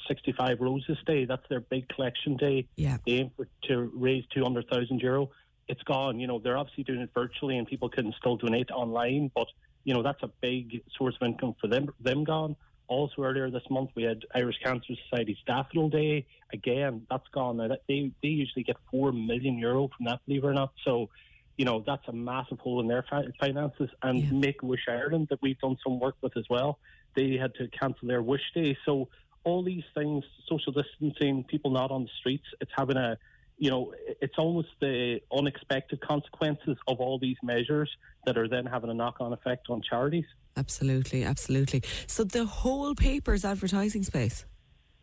65 0.07 0.59
Roses 0.59 0.97
Day. 1.05 1.25
That's 1.25 1.47
their 1.49 1.61
big 1.61 1.87
collection 1.89 2.37
day. 2.37 2.67
Yeah. 2.75 2.97
They 3.05 3.13
aim 3.13 3.31
for, 3.35 3.47
to 3.67 3.91
raise 3.93 4.25
200,000 4.33 4.99
euro. 5.01 5.31
It's 5.67 5.81
gone. 5.83 6.19
You 6.19 6.27
know, 6.27 6.39
they're 6.39 6.57
obviously 6.57 6.83
doing 6.83 7.01
it 7.01 7.09
virtually 7.13 7.57
and 7.57 7.67
people 7.67 7.89
can 7.89 8.13
still 8.19 8.37
donate 8.37 8.71
online, 8.71 9.31
but, 9.33 9.47
you 9.85 9.93
know, 9.93 10.03
that's 10.03 10.21
a 10.23 10.29
big 10.41 10.81
source 10.97 11.15
of 11.21 11.25
income 11.25 11.55
for 11.61 11.67
them, 11.67 11.87
them 12.01 12.25
gone. 12.25 12.57
Also, 12.87 13.23
earlier 13.23 13.49
this 13.49 13.63
month, 13.69 13.91
we 13.95 14.03
had 14.03 14.23
Irish 14.35 14.57
Cancer 14.63 14.93
Society's 15.09 15.37
Daffodil 15.47 15.89
Day. 15.89 16.25
Again, 16.51 17.05
that's 17.09 17.27
gone. 17.33 17.57
Now, 17.57 17.69
that, 17.69 17.81
they, 17.87 18.11
they 18.21 18.29
usually 18.29 18.63
get 18.63 18.75
4 18.91 19.11
million 19.11 19.57
euro 19.57 19.89
from 19.95 20.05
that, 20.07 20.19
believe 20.27 20.43
it 20.43 20.47
or 20.47 20.53
not. 20.53 20.73
So, 20.83 21.09
you 21.57 21.65
know, 21.65 21.83
that's 21.85 22.07
a 22.07 22.13
massive 22.13 22.59
hole 22.59 22.81
in 22.81 22.87
their 22.87 23.05
fi- 23.09 23.31
finances. 23.39 23.89
And 24.03 24.39
Make 24.41 24.61
Wish 24.61 24.85
Ireland, 24.87 25.27
that 25.29 25.39
we've 25.41 25.57
done 25.59 25.77
some 25.83 25.99
work 25.99 26.15
with 26.21 26.35
as 26.37 26.45
well, 26.49 26.79
they 27.15 27.37
had 27.37 27.55
to 27.55 27.67
cancel 27.69 28.07
their 28.07 28.21
Wish 28.21 28.51
Day. 28.53 28.77
So, 28.85 29.07
all 29.43 29.63
these 29.63 29.83
things, 29.93 30.23
social 30.49 30.73
distancing, 30.73 31.43
people 31.43 31.69
not 31.69 31.91
on 31.91 32.03
the 32.03 32.09
streets, 32.19 32.45
it's 32.61 32.71
having 32.75 32.97
a, 32.97 33.17
you 33.57 33.69
know, 33.69 33.93
it's 34.21 34.35
almost 34.37 34.69
the 34.81 35.19
unexpected 35.31 36.01
consequences 36.01 36.77
of 36.87 36.99
all 36.99 37.17
these 37.19 37.37
measures 37.41 37.89
that 38.25 38.37
are 38.37 38.47
then 38.47 38.65
having 38.65 38.89
a 38.89 38.93
knock 38.93 39.15
on 39.19 39.31
effect 39.33 39.67
on 39.69 39.81
charities. 39.81 40.25
Absolutely, 40.57 41.23
absolutely. 41.23 41.81
So 42.07 42.23
the 42.23 42.45
whole 42.45 42.95
paper's 42.95 43.45
advertising 43.45 44.03
space. 44.03 44.45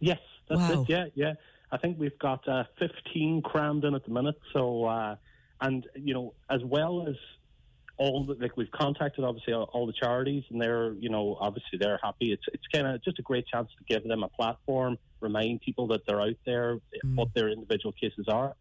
Yes, 0.00 0.18
that's 0.48 0.60
Wow. 0.60 0.82
it. 0.82 0.88
Yeah, 0.88 1.04
yeah. 1.14 1.32
I 1.70 1.78
think 1.78 1.98
we've 1.98 2.18
got 2.18 2.46
uh, 2.46 2.64
15 2.78 3.42
crammed 3.42 3.84
in 3.84 3.94
at 3.94 4.04
the 4.04 4.10
minute. 4.10 4.38
So, 4.52 4.84
uh, 4.84 5.16
and 5.60 5.86
you 5.94 6.12
know, 6.12 6.34
as 6.50 6.62
well 6.64 7.06
as 7.08 7.14
all 7.98 8.24
the, 8.24 8.34
like 8.34 8.56
we've 8.56 8.70
contacted 8.70 9.24
obviously 9.24 9.52
all, 9.52 9.68
all 9.72 9.86
the 9.86 9.92
charities, 9.92 10.44
and 10.50 10.60
they're 10.60 10.92
you 10.94 11.08
know 11.08 11.36
obviously 11.40 11.78
they're 11.78 12.00
happy. 12.02 12.32
It's 12.32 12.44
it's 12.52 12.66
kind 12.72 12.86
of 12.86 13.02
just 13.02 13.18
a 13.18 13.22
great 13.22 13.46
chance 13.46 13.68
to 13.78 13.84
give 13.94 14.06
them 14.08 14.22
a 14.22 14.28
platform, 14.28 14.98
remind 15.20 15.60
people 15.60 15.86
that 15.88 16.06
they're 16.06 16.20
out 16.20 16.36
there, 16.44 16.78
mm. 17.04 17.14
what 17.14 17.28
their 17.34 17.48
individual 17.48 17.92
cases 17.92 18.26
are, 18.28 18.54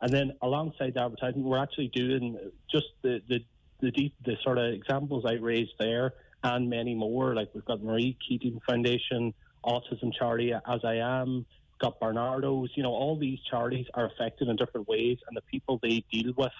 and 0.00 0.12
then 0.12 0.32
alongside 0.42 0.94
the 0.94 1.02
advertising, 1.02 1.42
we're 1.44 1.62
actually 1.62 1.88
doing 1.88 2.38
just 2.70 2.86
the 3.02 3.20
the 3.28 3.40
the 3.80 3.90
deep 3.90 4.14
the 4.24 4.36
sort 4.42 4.58
of 4.58 4.72
examples 4.72 5.24
I 5.26 5.34
raised 5.34 5.72
there, 5.78 6.14
and 6.42 6.70
many 6.70 6.94
more. 6.94 7.34
Like 7.34 7.50
we've 7.54 7.64
got 7.64 7.82
Marie 7.82 8.16
Keating 8.26 8.60
Foundation, 8.66 9.34
Autism 9.64 10.12
Charity, 10.16 10.52
As 10.52 10.80
I 10.84 10.96
Am, 10.96 11.46
got 11.80 12.00
Barnardo's. 12.00 12.70
You 12.74 12.84
know, 12.84 12.92
all 12.92 13.18
these 13.18 13.38
charities 13.50 13.86
are 13.94 14.06
affected 14.06 14.48
in 14.48 14.56
different 14.56 14.88
ways, 14.88 15.18
and 15.26 15.36
the 15.36 15.42
people 15.42 15.78
they 15.82 16.04
deal 16.12 16.32
with 16.36 16.52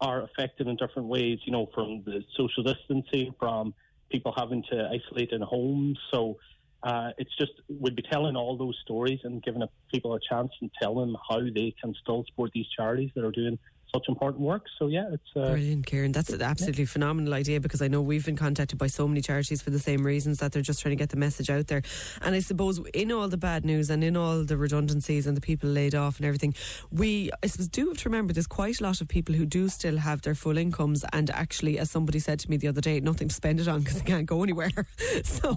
are 0.00 0.22
affected 0.22 0.66
in 0.66 0.76
different 0.76 1.08
ways. 1.08 1.38
You 1.44 1.52
know, 1.52 1.68
from 1.74 2.02
the 2.04 2.22
social 2.36 2.62
distancing, 2.62 3.34
from 3.38 3.74
people 4.10 4.34
having 4.36 4.62
to 4.70 4.90
isolate 4.92 5.30
in 5.32 5.42
homes. 5.42 5.98
So 6.12 6.36
uh, 6.82 7.10
it's 7.16 7.34
just 7.38 7.52
we'd 7.68 7.96
be 7.96 8.02
telling 8.02 8.36
all 8.36 8.56
those 8.56 8.78
stories 8.82 9.20
and 9.24 9.42
giving 9.42 9.62
people 9.90 10.14
a 10.14 10.18
chance 10.28 10.52
and 10.60 10.70
telling 10.80 11.14
how 11.28 11.40
they 11.40 11.74
can 11.80 11.94
still 12.02 12.24
support 12.28 12.50
these 12.54 12.66
charities 12.76 13.10
that 13.14 13.24
are 13.24 13.32
doing 13.32 13.58
such 13.94 14.08
important 14.08 14.42
work. 14.42 14.64
So 14.78 14.88
yeah, 14.88 15.08
it's 15.12 15.36
uh, 15.36 15.50
Brilliant, 15.52 15.86
Kieran. 15.86 16.12
That's 16.12 16.30
an 16.30 16.42
absolutely 16.42 16.84
phenomenal 16.84 17.32
idea 17.32 17.60
because 17.60 17.80
I 17.80 17.88
know 17.88 18.02
we've 18.02 18.24
been 18.24 18.36
contacted 18.36 18.78
by 18.78 18.88
so 18.88 19.06
many 19.06 19.20
charities 19.20 19.62
for 19.62 19.70
the 19.70 19.78
same 19.78 20.04
reasons 20.04 20.38
that 20.38 20.52
they're 20.52 20.62
just 20.62 20.82
trying 20.82 20.90
to 20.90 20.96
get 20.96 21.10
the 21.10 21.16
message 21.16 21.48
out 21.48 21.68
there. 21.68 21.82
And 22.22 22.34
I 22.34 22.40
suppose 22.40 22.80
in 22.92 23.12
all 23.12 23.28
the 23.28 23.36
bad 23.36 23.64
news 23.64 23.90
and 23.90 24.02
in 24.02 24.16
all 24.16 24.44
the 24.44 24.56
redundancies 24.56 25.26
and 25.26 25.36
the 25.36 25.40
people 25.40 25.70
laid 25.70 25.94
off 25.94 26.16
and 26.16 26.26
everything, 26.26 26.54
we 26.90 27.30
I 27.42 27.46
suppose 27.46 27.68
do 27.68 27.88
have 27.88 27.98
to 27.98 28.08
remember 28.08 28.32
there's 28.32 28.46
quite 28.46 28.80
a 28.80 28.82
lot 28.82 29.00
of 29.00 29.08
people 29.08 29.34
who 29.34 29.46
do 29.46 29.68
still 29.68 29.98
have 29.98 30.22
their 30.22 30.34
full 30.34 30.58
incomes 30.58 31.04
and 31.12 31.30
actually, 31.30 31.78
as 31.78 31.90
somebody 31.90 32.18
said 32.18 32.40
to 32.40 32.50
me 32.50 32.56
the 32.56 32.68
other 32.68 32.80
day, 32.80 32.98
nothing 33.00 33.28
to 33.28 33.34
spend 33.34 33.60
it 33.60 33.68
on 33.68 33.80
because 33.80 34.02
they 34.02 34.10
can't 34.10 34.26
go 34.26 34.42
anywhere. 34.42 34.70
so 35.24 35.56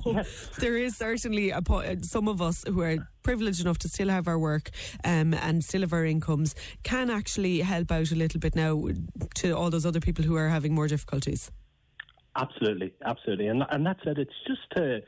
there 0.60 0.78
is 0.78 0.96
certainly 0.96 1.50
a 1.50 1.62
po- 1.62 1.84
some 2.02 2.28
of 2.28 2.42
us 2.42 2.64
who 2.68 2.82
are 2.82 2.98
privileged 3.24 3.60
enough 3.60 3.78
to 3.78 3.90
still 3.90 4.08
have 4.08 4.26
our 4.26 4.40
work 4.40 4.70
um, 5.04 5.34
and 5.34 5.62
still 5.62 5.82
have 5.82 5.92
our 5.92 6.06
incomes 6.06 6.56
can 6.84 7.10
actually 7.10 7.60
help 7.60 7.92
out 7.92 8.10
a 8.10 8.16
little 8.16 8.27
bit 8.36 8.56
now 8.56 8.90
to 9.36 9.52
all 9.52 9.70
those 9.70 9.86
other 9.86 10.00
people 10.00 10.26
who 10.26 10.36
are 10.36 10.50
having 10.50 10.74
more 10.74 10.88
difficulties. 10.88 11.52
Absolutely, 12.36 12.94
absolutely, 13.04 13.48
and 13.48 13.64
and 13.72 13.86
that's 13.86 14.00
it. 14.06 14.20
It's 14.20 14.32
just 14.46 14.62
to, 14.76 15.02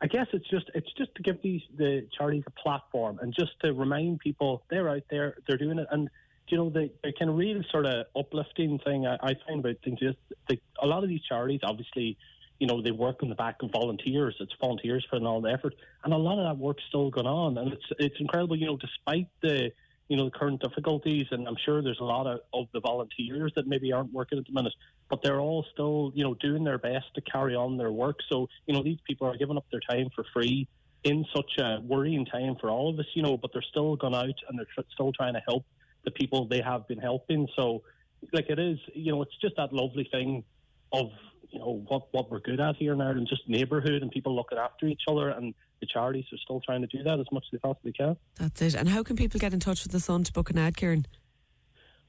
I 0.00 0.06
guess 0.06 0.26
it's 0.32 0.48
just 0.48 0.70
it's 0.74 0.92
just 0.96 1.14
to 1.16 1.22
give 1.22 1.42
these 1.42 1.62
the 1.76 2.06
charities 2.16 2.44
a 2.46 2.50
platform 2.50 3.18
and 3.20 3.34
just 3.36 3.52
to 3.64 3.72
remind 3.72 4.20
people 4.20 4.62
they're 4.70 4.88
out 4.88 5.02
there, 5.10 5.36
they're 5.48 5.58
doing 5.58 5.80
it, 5.80 5.88
and 5.90 6.08
you 6.48 6.58
know 6.58 6.70
the, 6.70 6.90
the 7.02 7.12
kind 7.18 7.30
of 7.30 7.36
real 7.36 7.60
sort 7.72 7.86
of 7.86 8.06
uplifting 8.16 8.78
thing 8.84 9.06
I, 9.06 9.16
I 9.20 9.34
find 9.46 9.60
about 9.60 9.76
things 9.84 9.98
is 10.00 10.14
the, 10.48 10.58
a 10.80 10.86
lot 10.86 11.02
of 11.02 11.08
these 11.08 11.22
charities 11.28 11.60
obviously. 11.62 12.16
You 12.60 12.66
know, 12.66 12.82
they 12.82 12.90
work 12.90 13.22
on 13.22 13.30
the 13.30 13.34
back 13.34 13.56
of 13.62 13.70
volunteers. 13.70 14.36
It's 14.38 14.52
volunteers 14.60 15.06
putting 15.10 15.26
all 15.26 15.40
the 15.40 15.50
effort, 15.50 15.74
and 16.04 16.12
a 16.12 16.16
lot 16.18 16.38
of 16.38 16.44
that 16.44 16.62
work's 16.62 16.82
still 16.88 17.10
going 17.10 17.26
on. 17.26 17.56
And 17.56 17.72
it's 17.72 17.86
it's 17.98 18.16
incredible. 18.20 18.54
You 18.54 18.66
know, 18.66 18.76
despite 18.76 19.28
the 19.40 19.72
you 20.10 20.16
know 20.16 20.24
the 20.24 20.32
current 20.32 20.60
difficulties, 20.60 21.26
and 21.30 21.46
I'm 21.46 21.56
sure 21.64 21.82
there's 21.82 22.00
a 22.00 22.04
lot 22.04 22.26
of, 22.26 22.40
of 22.52 22.66
the 22.74 22.80
volunteers 22.80 23.52
that 23.54 23.68
maybe 23.68 23.92
aren't 23.92 24.12
working 24.12 24.38
at 24.38 24.44
the 24.44 24.52
minute, 24.52 24.72
but 25.08 25.22
they're 25.22 25.38
all 25.38 25.64
still 25.72 26.10
you 26.16 26.24
know 26.24 26.34
doing 26.34 26.64
their 26.64 26.78
best 26.78 27.14
to 27.14 27.20
carry 27.20 27.54
on 27.54 27.76
their 27.76 27.92
work. 27.92 28.16
So 28.28 28.48
you 28.66 28.74
know 28.74 28.82
these 28.82 28.98
people 29.06 29.28
are 29.28 29.36
giving 29.36 29.56
up 29.56 29.66
their 29.70 29.80
time 29.88 30.10
for 30.14 30.24
free 30.32 30.66
in 31.04 31.24
such 31.34 31.58
a 31.58 31.80
worrying 31.80 32.26
time 32.26 32.56
for 32.60 32.70
all 32.70 32.90
of 32.90 32.98
us. 32.98 33.06
You 33.14 33.22
know, 33.22 33.36
but 33.36 33.52
they're 33.52 33.62
still 33.62 33.94
gone 33.94 34.16
out 34.16 34.34
and 34.48 34.58
they're 34.58 34.66
tr- 34.74 34.88
still 34.92 35.12
trying 35.12 35.34
to 35.34 35.42
help 35.46 35.64
the 36.04 36.10
people 36.10 36.48
they 36.48 36.60
have 36.60 36.88
been 36.88 36.98
helping. 36.98 37.46
So 37.54 37.84
like 38.32 38.50
it 38.50 38.58
is, 38.58 38.78
you 38.92 39.12
know, 39.12 39.22
it's 39.22 39.36
just 39.40 39.54
that 39.58 39.72
lovely 39.72 40.08
thing 40.10 40.42
of 40.92 41.12
you 41.50 41.60
know 41.60 41.84
what 41.86 42.08
what 42.10 42.32
we're 42.32 42.40
good 42.40 42.58
at 42.58 42.74
here 42.76 42.94
in 42.94 43.00
Ireland, 43.00 43.28
just 43.30 43.48
neighbourhood 43.48 44.02
and 44.02 44.10
people 44.10 44.34
looking 44.34 44.58
after 44.58 44.86
each 44.86 45.02
other, 45.06 45.28
and 45.28 45.54
the 45.80 45.86
charities 45.86 46.26
are 46.32 46.38
still 46.38 46.60
trying 46.60 46.82
to 46.82 46.86
do 46.86 47.02
that 47.02 47.18
as 47.20 47.26
much 47.32 47.44
as 47.46 47.50
they 47.52 47.58
possibly 47.58 47.92
can. 47.92 48.16
That's 48.38 48.60
it. 48.62 48.74
And 48.74 48.88
how 48.88 49.02
can 49.02 49.16
people 49.16 49.40
get 49.40 49.52
in 49.52 49.60
touch 49.60 49.82
with 49.82 49.92
the 49.92 50.00
Sun 50.00 50.24
to 50.24 50.32
book 50.32 50.50
an 50.50 50.58
ad, 50.58 50.76
Kieran? 50.76 51.06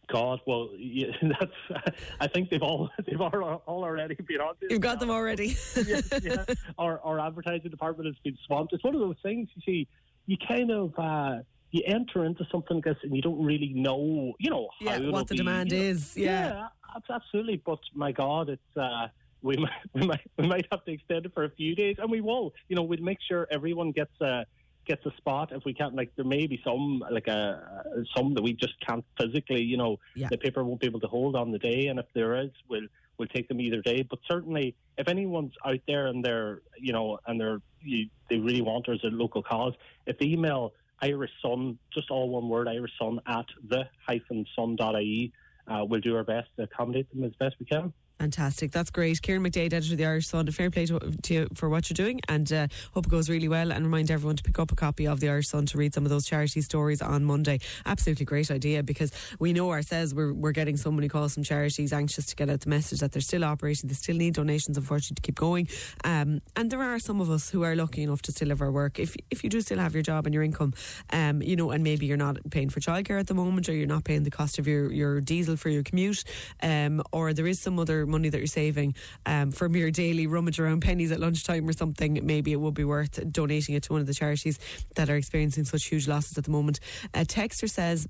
God, 0.08 0.40
well, 0.46 0.70
yeah, 0.78 1.08
that's. 1.22 1.86
I 2.20 2.28
think 2.28 2.50
they've 2.50 2.62
all 2.62 2.90
they've 3.08 3.22
all, 3.22 3.64
all 3.66 3.84
already 3.84 4.16
been 4.16 4.42
on. 4.42 4.56
This 4.60 4.72
You've 4.72 4.82
got 4.82 5.00
them 5.00 5.10
already. 5.10 5.56
yeah, 5.88 6.02
yeah. 6.22 6.46
Our 6.78 7.00
our 7.02 7.20
advertising 7.20 7.70
department 7.72 8.08
has 8.08 8.16
been 8.24 8.38
swamped. 8.46 8.74
It's 8.74 8.84
one 8.84 8.94
of 8.96 9.00
those 9.02 9.16
things 9.24 9.48
you 9.56 9.62
see. 9.66 9.88
You 10.26 10.38
kind 10.48 10.70
of 10.72 10.94
uh, 10.98 11.40
you 11.72 11.84
enter 11.86 12.26
into 12.26 12.46
something 12.52 12.78
like 12.78 12.84
this 12.86 12.98
and 13.04 13.16
you 13.16 13.22
don't 13.22 13.42
really 13.44 13.72
know, 13.74 14.34
you 14.40 14.50
know, 14.50 14.68
how 14.82 14.96
Yeah, 14.98 15.10
what 15.10 15.28
the 15.28 15.34
be, 15.36 15.38
demand 15.38 15.72
you 15.72 15.78
know. 15.78 15.84
is, 15.86 16.18
yeah. 16.18 16.68
ab- 16.96 17.04
absolutely. 17.10 17.62
But 17.66 17.80
my 17.96 18.12
God, 18.12 18.50
it's. 18.50 18.78
Uh, 18.78 19.08
we 19.42 19.58
might, 19.66 19.72
we 19.94 20.06
might 20.08 20.22
we 20.38 20.48
might 20.48 20.68
have 20.72 20.84
to 20.86 20.92
extend 20.92 21.26
it 21.26 21.34
for 21.34 21.44
a 21.44 21.50
few 21.52 21.76
days, 21.76 21.98
and 22.00 22.10
we 22.12 22.22
will. 22.22 22.54
You 22.70 22.76
know, 22.76 22.84
we'll 22.84 23.02
make 23.02 23.20
sure 23.28 23.48
everyone 23.52 23.92
gets 23.92 24.12
a 24.22 24.46
gets 24.86 25.06
a 25.06 25.12
spot. 25.18 25.52
If 25.52 25.64
we 25.64 25.74
can't, 25.74 25.96
like, 25.96 26.12
there 26.16 26.26
may 26.26 26.48
be 26.48 26.60
some 26.64 27.04
like 27.12 27.28
a 27.28 28.04
some 28.16 28.34
that 28.34 28.42
we 28.42 28.54
just 28.54 28.74
can't 28.86 29.06
physically. 29.20 29.62
You 29.64 29.78
know, 29.78 30.00
Yeah. 30.16 30.28
the 30.30 30.38
paper 30.38 30.64
won't 30.64 30.82
be 30.82 30.88
able 30.88 31.00
to 31.02 31.08
hold 31.08 31.36
on 31.36 31.52
the 31.52 31.60
day, 31.60 31.88
and 31.88 32.00
if 32.00 32.06
there 32.14 32.36
is, 32.42 32.52
we'll 32.70 32.88
we'll 33.18 33.28
take 33.28 33.48
them 33.48 33.60
either 33.62 33.82
day. 33.82 34.02
But 34.04 34.20
certainly, 34.30 34.76
if 34.98 35.08
anyone's 35.08 35.54
out 35.66 35.80
there 35.88 36.08
and 36.08 36.24
they're, 36.26 36.62
you 36.80 36.94
know, 36.94 37.20
and 37.28 37.40
they're 37.40 37.62
you, 37.84 38.10
they 38.30 38.38
really 38.38 38.62
want 38.62 38.86
there's 38.88 39.04
a 39.04 39.08
local 39.08 39.44
cause, 39.44 39.74
if 40.08 40.18
they 40.18 40.28
email 40.28 40.74
Irish 41.02 41.32
Sun, 41.42 41.78
just 41.94 42.10
all 42.12 42.30
one 42.30 42.48
word, 42.50 42.68
Irish 42.68 42.92
Sun 43.00 43.20
at 43.28 43.46
the 43.68 43.86
hyphen 44.08 44.46
sun.ie, 44.56 45.32
uh, 45.68 45.84
we'll 45.88 46.00
do 46.02 46.16
our 46.16 46.24
best 46.24 46.48
to 46.58 46.64
accommodate 46.64 47.10
them 47.12 47.24
as 47.24 47.34
best 47.40 47.56
we 47.60 47.66
can. 47.66 47.92
Fantastic. 48.22 48.72
That's 48.72 48.92
great. 48.92 49.20
Kieran 49.20 49.44
McDade, 49.44 49.74
editor 49.74 49.94
of 49.94 49.98
the 49.98 50.06
Irish 50.06 50.28
Sun, 50.28 50.48
a 50.48 50.52
fair 50.52 50.70
play 50.70 50.86
to, 50.86 51.00
to 51.00 51.34
you 51.34 51.48
for 51.56 51.70
what 51.70 51.90
you're 51.90 51.96
doing 51.96 52.22
and 52.30 52.54
uh, 52.54 52.68
hope 52.94 53.08
it 53.08 53.10
goes 53.10 53.32
really 53.32 53.48
well. 53.48 53.72
And 53.72 53.84
remind 53.84 54.12
everyone 54.12 54.36
to 54.36 54.44
pick 54.44 54.60
up 54.60 54.72
a 54.72 54.76
copy 54.76 55.08
of 55.08 55.20
the 55.20 55.28
Irish 55.28 55.48
Sun 55.48 55.66
to 55.68 55.78
read 55.80 55.96
some 55.96 56.04
of 56.04 56.12
those 56.12 56.28
charity 56.28 56.62
stories 56.62 57.02
on 57.02 57.26
Monday. 57.26 57.62
Absolutely 57.84 58.26
great 58.26 58.52
idea 58.52 58.84
because 58.84 59.12
we 59.40 59.54
know 59.54 59.72
ourselves 59.72 60.14
we're, 60.14 60.34
we're 60.34 60.52
getting 60.52 60.78
so 60.78 60.92
many 60.92 61.08
calls 61.08 61.34
from 61.34 61.42
charities 61.42 61.94
anxious 61.94 62.28
to 62.28 62.36
get 62.36 62.48
out 62.48 62.60
the 62.60 62.70
message 62.70 63.00
that 63.00 63.12
they're 63.12 63.24
still 63.24 63.44
operating, 63.44 63.88
they 63.88 63.96
still 63.96 64.18
need 64.18 64.36
donations, 64.36 64.78
unfortunately, 64.78 65.16
to 65.16 65.22
keep 65.24 65.34
going. 65.34 65.68
Um, 66.04 66.44
and 66.56 66.70
there 66.70 66.84
are 66.84 67.00
some 67.00 67.22
of 67.22 67.32
us 67.32 67.50
who 67.50 67.64
are 67.64 67.76
lucky 67.76 68.04
enough 68.04 68.22
to 68.22 68.32
still 68.32 68.50
have 68.50 68.62
our 68.62 68.72
work. 68.72 69.00
If, 69.00 69.16
if 69.32 69.44
you 69.44 69.50
do 69.50 69.62
still 69.62 69.80
have 69.80 69.96
your 69.96 70.04
job 70.04 70.28
and 70.28 70.34
your 70.36 70.44
income, 70.44 70.76
um, 71.12 71.42
you 71.42 71.56
know, 71.56 71.72
and 71.72 71.84
maybe 71.84 72.06
you're 72.06 72.18
not 72.18 72.38
paying 72.52 72.70
for 72.70 72.82
childcare 72.82 73.20
at 73.20 73.26
the 73.26 73.34
moment 73.34 73.68
or 73.68 73.74
you're 73.74 73.88
not 73.88 74.04
paying 74.04 74.22
the 74.22 74.30
cost 74.30 74.60
of 74.60 74.68
your, 74.68 74.92
your 74.92 75.22
diesel 75.22 75.58
for 75.58 75.70
your 75.70 75.82
commute, 75.82 76.24
um, 76.62 77.02
or 77.12 77.34
there 77.34 77.48
is 77.48 77.60
some 77.60 77.80
other 77.80 78.11
money 78.12 78.30
that 78.30 78.38
you're 78.38 78.48
saving 78.48 78.96
um, 79.26 79.52
from 79.52 79.76
your 79.76 79.92
daily 79.92 80.28
rummage 80.28 80.60
around 80.60 80.82
pennies 80.82 81.12
at 81.12 81.20
lunchtime 81.20 81.68
or 81.68 81.74
something, 81.74 82.20
maybe 82.24 82.52
it 82.52 82.58
would 82.58 82.74
be 82.74 82.84
worth 82.84 83.20
donating 83.32 83.76
it 83.76 83.84
to 83.84 83.94
one 83.94 84.02
of 84.02 84.08
the 84.08 84.14
charities 84.14 84.60
that 84.96 85.10
are 85.10 85.16
experiencing 85.16 85.64
such 85.64 85.86
huge 85.86 86.08
losses 86.08 86.38
at 86.38 86.44
the 86.44 86.52
moment. 86.52 86.80
A 87.14 87.26
texter 87.26 87.70
says, 87.70 88.08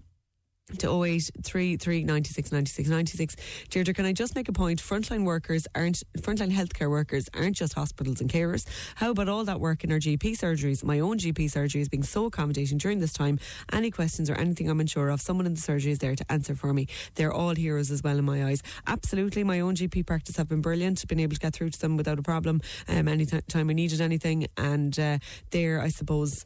to 0.79 0.87
0833 0.87 2.03
96 2.03 2.51
96 2.51 2.89
96. 2.89 3.35
Deirdre, 3.69 3.93
can 3.93 4.05
I 4.05 4.13
just 4.13 4.35
make 4.35 4.49
a 4.49 4.53
point? 4.53 4.81
Frontline 4.81 5.25
workers 5.25 5.67
aren't, 5.75 6.03
frontline 6.17 6.51
healthcare 6.51 6.89
workers 6.89 7.29
aren't 7.33 7.55
just 7.55 7.73
hospitals 7.73 8.21
and 8.21 8.29
carers. 8.29 8.65
How 8.95 9.11
about 9.11 9.29
all 9.29 9.43
that 9.45 9.59
work 9.59 9.83
in 9.83 9.91
our 9.91 9.99
GP 9.99 10.37
surgeries? 10.37 10.83
My 10.83 10.99
own 10.99 11.17
GP 11.17 11.49
surgery 11.49 11.81
is 11.81 11.89
being 11.89 12.03
so 12.03 12.25
accommodating 12.25 12.77
during 12.77 12.99
this 12.99 13.13
time. 13.13 13.39
Any 13.71 13.91
questions 13.91 14.29
or 14.29 14.35
anything 14.35 14.69
I'm 14.69 14.79
unsure 14.79 15.09
of, 15.09 15.21
someone 15.21 15.45
in 15.45 15.53
the 15.53 15.61
surgery 15.61 15.91
is 15.91 15.99
there 15.99 16.15
to 16.15 16.31
answer 16.31 16.55
for 16.55 16.73
me. 16.73 16.87
They're 17.15 17.33
all 17.33 17.55
heroes 17.55 17.91
as 17.91 18.03
well 18.03 18.17
in 18.17 18.25
my 18.25 18.45
eyes. 18.45 18.63
Absolutely, 18.87 19.43
my 19.43 19.59
own 19.59 19.75
GP 19.75 20.05
practice 20.05 20.37
have 20.37 20.47
been 20.47 20.61
brilliant, 20.61 21.07
been 21.07 21.19
able 21.19 21.35
to 21.35 21.39
get 21.39 21.53
through 21.53 21.71
to 21.71 21.79
them 21.79 21.97
without 21.97 22.19
a 22.19 22.23
problem 22.23 22.61
um, 22.87 23.07
anytime 23.07 23.69
I 23.69 23.73
needed 23.73 24.01
anything. 24.01 24.47
And 24.57 24.97
uh, 24.99 25.17
they're, 25.51 25.81
I 25.81 25.89
suppose, 25.89 26.45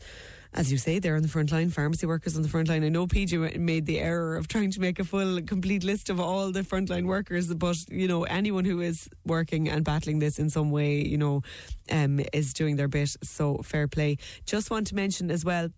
as 0.55 0.71
you 0.71 0.77
say, 0.77 0.99
they're 0.99 1.17
on 1.17 1.21
the 1.21 1.27
front 1.27 1.51
line, 1.51 1.69
pharmacy 1.69 2.05
workers 2.05 2.35
on 2.37 2.41
the 2.41 2.47
front 2.47 2.69
line. 2.69 2.83
I 2.83 2.89
know 2.89 3.07
PJ 3.07 3.57
made 3.57 3.85
the 3.85 3.99
error 3.99 4.37
of 4.37 4.47
trying 4.47 4.71
to 4.71 4.79
make 4.79 4.99
a 4.99 5.03
full, 5.03 5.41
complete 5.41 5.83
list 5.83 6.09
of 6.09 6.19
all 6.19 6.51
the 6.51 6.61
frontline 6.61 7.05
workers, 7.05 7.53
but, 7.53 7.75
you 7.89 8.07
know, 8.07 8.23
anyone 8.23 8.63
who 8.63 8.79
is 8.79 9.09
working 9.25 9.67
and 9.67 9.83
battling 9.83 10.19
this 10.19 10.39
in 10.39 10.49
some 10.49 10.71
way, 10.71 11.01
you 11.01 11.17
know, 11.17 11.43
um, 11.91 12.21
is 12.31 12.53
doing 12.53 12.77
their 12.77 12.87
bit. 12.87 13.15
So 13.21 13.57
fair 13.57 13.89
play. 13.89 14.17
Just 14.45 14.71
want 14.71 14.87
to 14.87 14.95
mention 14.95 15.29
as 15.29 15.43
well, 15.43 15.69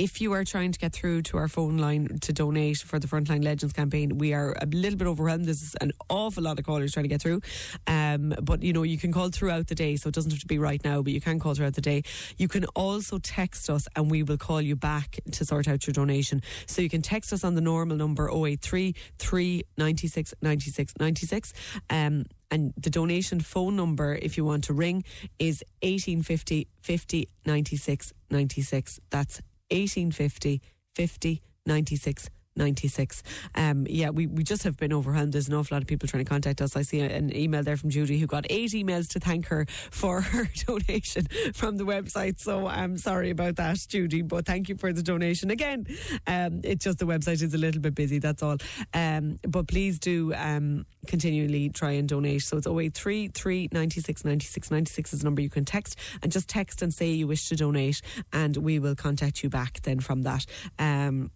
if 0.00 0.18
you 0.18 0.32
are 0.32 0.44
trying 0.44 0.72
to 0.72 0.78
get 0.78 0.94
through 0.94 1.20
to 1.20 1.36
our 1.36 1.46
phone 1.46 1.76
line 1.76 2.18
to 2.20 2.32
donate 2.32 2.78
for 2.78 2.98
the 2.98 3.06
Frontline 3.06 3.44
Legends 3.44 3.74
campaign, 3.74 4.16
we 4.16 4.32
are 4.32 4.56
a 4.58 4.64
little 4.64 4.98
bit 4.98 5.06
overwhelmed. 5.06 5.44
There's 5.44 5.74
an 5.82 5.92
awful 6.08 6.42
lot 6.42 6.58
of 6.58 6.64
callers 6.64 6.94
trying 6.94 7.04
to 7.04 7.08
get 7.08 7.20
through. 7.20 7.42
Um, 7.86 8.34
but, 8.40 8.62
you 8.62 8.72
know, 8.72 8.82
you 8.82 8.96
can 8.96 9.12
call 9.12 9.28
throughout 9.28 9.66
the 9.66 9.74
day, 9.74 9.96
so 9.96 10.08
it 10.08 10.14
doesn't 10.14 10.30
have 10.30 10.40
to 10.40 10.46
be 10.46 10.58
right 10.58 10.82
now, 10.84 11.02
but 11.02 11.12
you 11.12 11.20
can 11.20 11.38
call 11.38 11.54
throughout 11.54 11.74
the 11.74 11.82
day. 11.82 12.02
You 12.38 12.48
can 12.48 12.64
also 12.74 13.18
text 13.18 13.68
us 13.68 13.88
and 13.94 14.10
we 14.10 14.22
will 14.22 14.38
call 14.38 14.62
you 14.62 14.74
back 14.74 15.18
to 15.32 15.44
sort 15.44 15.68
out 15.68 15.86
your 15.86 15.92
donation. 15.92 16.40
So 16.66 16.80
you 16.80 16.88
can 16.88 17.02
text 17.02 17.30
us 17.32 17.44
on 17.44 17.54
the 17.54 17.60
normal 17.60 17.98
number 17.98 18.30
083 18.30 18.94
396 19.18 20.34
96 20.40 20.94
96. 20.98 21.52
Um, 21.90 22.24
and 22.50 22.72
the 22.76 22.90
donation 22.90 23.40
phone 23.40 23.76
number, 23.76 24.14
if 24.14 24.36
you 24.36 24.44
want 24.44 24.64
to 24.64 24.72
ring, 24.72 25.04
is 25.38 25.62
1850 25.82 26.66
50 26.80 27.28
96 27.44 28.12
96. 28.30 29.00
That's 29.10 29.40
1850 29.70 30.60
50 30.96 31.40
96 31.66 32.30
96. 32.56 33.22
Um, 33.54 33.86
yeah, 33.88 34.10
we, 34.10 34.26
we 34.26 34.42
just 34.42 34.62
have 34.64 34.76
been 34.76 34.92
overwhelmed. 34.92 35.32
There's 35.32 35.48
an 35.48 35.54
awful 35.54 35.74
lot 35.74 35.82
of 35.82 35.88
people 35.88 36.08
trying 36.08 36.24
to 36.24 36.28
contact 36.28 36.60
us. 36.60 36.76
I 36.76 36.82
see 36.82 37.00
an 37.00 37.34
email 37.34 37.62
there 37.62 37.76
from 37.76 37.90
Judy 37.90 38.18
who 38.18 38.26
got 38.26 38.46
eight 38.50 38.70
emails 38.72 39.08
to 39.10 39.20
thank 39.20 39.46
her 39.46 39.66
for 39.90 40.20
her 40.20 40.48
donation 40.66 41.26
from 41.54 41.76
the 41.76 41.84
website. 41.84 42.40
So 42.40 42.66
I'm 42.66 42.98
sorry 42.98 43.30
about 43.30 43.56
that, 43.56 43.78
Judy, 43.88 44.22
but 44.22 44.46
thank 44.46 44.68
you 44.68 44.76
for 44.76 44.92
the 44.92 45.02
donation. 45.02 45.50
Again, 45.50 45.86
um, 46.26 46.60
it's 46.64 46.84
just 46.84 46.98
the 46.98 47.06
website 47.06 47.42
is 47.42 47.54
a 47.54 47.58
little 47.58 47.80
bit 47.80 47.94
busy, 47.94 48.18
that's 48.18 48.42
all. 48.42 48.56
Um, 48.94 49.38
but 49.48 49.68
please 49.68 49.98
do 49.98 50.34
um, 50.34 50.86
continually 51.06 51.70
try 51.70 51.92
and 51.92 52.08
donate. 52.08 52.42
So 52.42 52.56
it's 52.56 52.66
083 52.66 53.28
3 53.28 53.68
96 53.72 54.24
96 54.24 54.70
96 54.70 55.12
is 55.12 55.18
the 55.20 55.24
number 55.24 55.40
you 55.40 55.50
can 55.50 55.64
text 55.64 55.96
and 56.22 56.30
just 56.30 56.48
text 56.48 56.82
and 56.82 56.92
say 56.92 57.10
you 57.10 57.26
wish 57.26 57.48
to 57.48 57.56
donate 57.56 58.00
and 58.32 58.56
we 58.56 58.78
will 58.78 58.94
contact 58.94 59.42
you 59.42 59.50
back 59.50 59.80
then 59.82 60.00
from 60.00 60.22
that. 60.22 60.46
Um, 60.78 61.30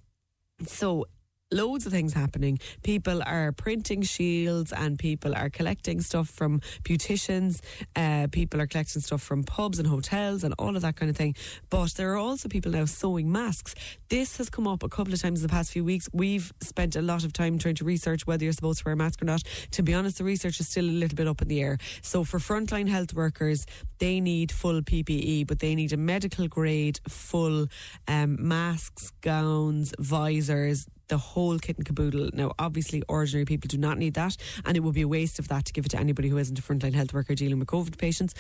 so 0.69 1.07
loads 1.51 1.87
of 1.87 1.93
things 1.93 2.13
happening. 2.13 2.59
People 2.83 3.23
are 3.25 3.53
printing 3.53 4.03
shields 4.03 4.73
and 4.73 4.99
people 4.99 5.35
are 5.35 5.49
collecting 5.51 6.01
stuff 6.01 6.29
from 6.29 6.61
beauticians. 6.83 7.61
Uh, 7.95 8.27
people 8.31 8.61
are 8.61 8.67
collecting 8.67 9.01
stuff 9.03 9.23
from 9.23 9.45
pubs 9.45 9.79
and 9.79 9.87
hotels 9.87 10.43
and 10.43 10.55
all 10.59 10.75
of 10.77 10.83
that 10.83 10.97
kind 10.97 11.11
of 11.11 11.17
thing. 11.17 11.35
But 11.71 11.95
there 11.95 12.13
are 12.13 12.17
also 12.17 12.49
people 12.49 12.73
now 12.73 12.87
sewing 12.87 13.31
masks. 13.31 13.75
This 14.09 14.37
has 14.39 14.51
come 14.51 14.67
up 14.67 14.83
a 14.83 14.89
couple 14.89 15.13
of 15.13 15.23
times 15.23 15.41
in 15.43 15.47
the 15.47 15.53
past 15.53 15.73
few 15.73 15.85
weeks. 15.85 16.09
We've 16.13 16.53
spent 16.61 16.97
a 16.97 17.03
lot 17.03 17.25
of 17.25 17.33
time 17.33 17.59
trying 17.59 17.77
to 17.77 17.85
research 17.85 18.27
whether 18.27 18.45
you're 18.45 18.53
supposed 18.53 18.81
to 18.81 18.85
wear 18.87 18.95
a 18.95 18.97
mask 18.97 19.23
or 19.23 19.27
not. 19.27 19.43
To 19.73 19.83
be 19.83 19.95
honest, 19.95 20.19
the 20.19 20.25
research 20.25 20.61
is 20.61 20.69
still 20.69 20.85
a 20.85 20.87
little 20.87 21.17
bit 21.17 21.29
up 21.29 21.41
in 21.43 21.49
the 21.49 21.63
air. 21.63 21.79
So 22.03 22.25
for 22.25 22.39
frontline 22.39 22.89
health 22.89 23.15
workers, 23.15 23.67
they 23.99 24.21
need 24.21 24.51
full 24.51 24.83
PPE, 24.83 25.47
but 25.47 25.61
they 25.61 25.75
need 25.75 25.93
a 25.93 25.97
medical 25.97 26.49
grade 26.49 27.01
full 27.09 27.67
um, 28.09 28.37
masks, 28.49 29.13
gowns, 29.21 29.95
visors, 29.99 30.87
the 31.09 31.19
whole 31.19 31.59
kit 31.59 31.77
and 31.77 31.87
caboodle. 31.87 32.31
Now, 32.33 32.53
obviously, 32.59 33.03
ordinary 33.09 33.45
people 33.45 33.69
do 33.69 33.79
not 33.79 33.99
need 33.99 34.15
that, 34.15 34.37
and 34.65 34.77
it 34.77 34.81
would 34.81 34.95
be 34.95 35.03
a 35.03 35.09
waste 35.09 35.39
of 35.39 35.49
that 35.49 35.67
to 35.67 35.73
give 35.73 35.87
it 35.87 35.91
to 35.91 35.99
anybody 35.99 36.29
who 36.29 36.39
isn't 36.39 36.59
a 36.59 36.63
frontline 36.63 36.95
health 36.95 37.13
worker 37.13 37.35
dealing 37.35 37.59
with 37.59 37.69
COVID 37.69 37.99
patients. 37.99 38.35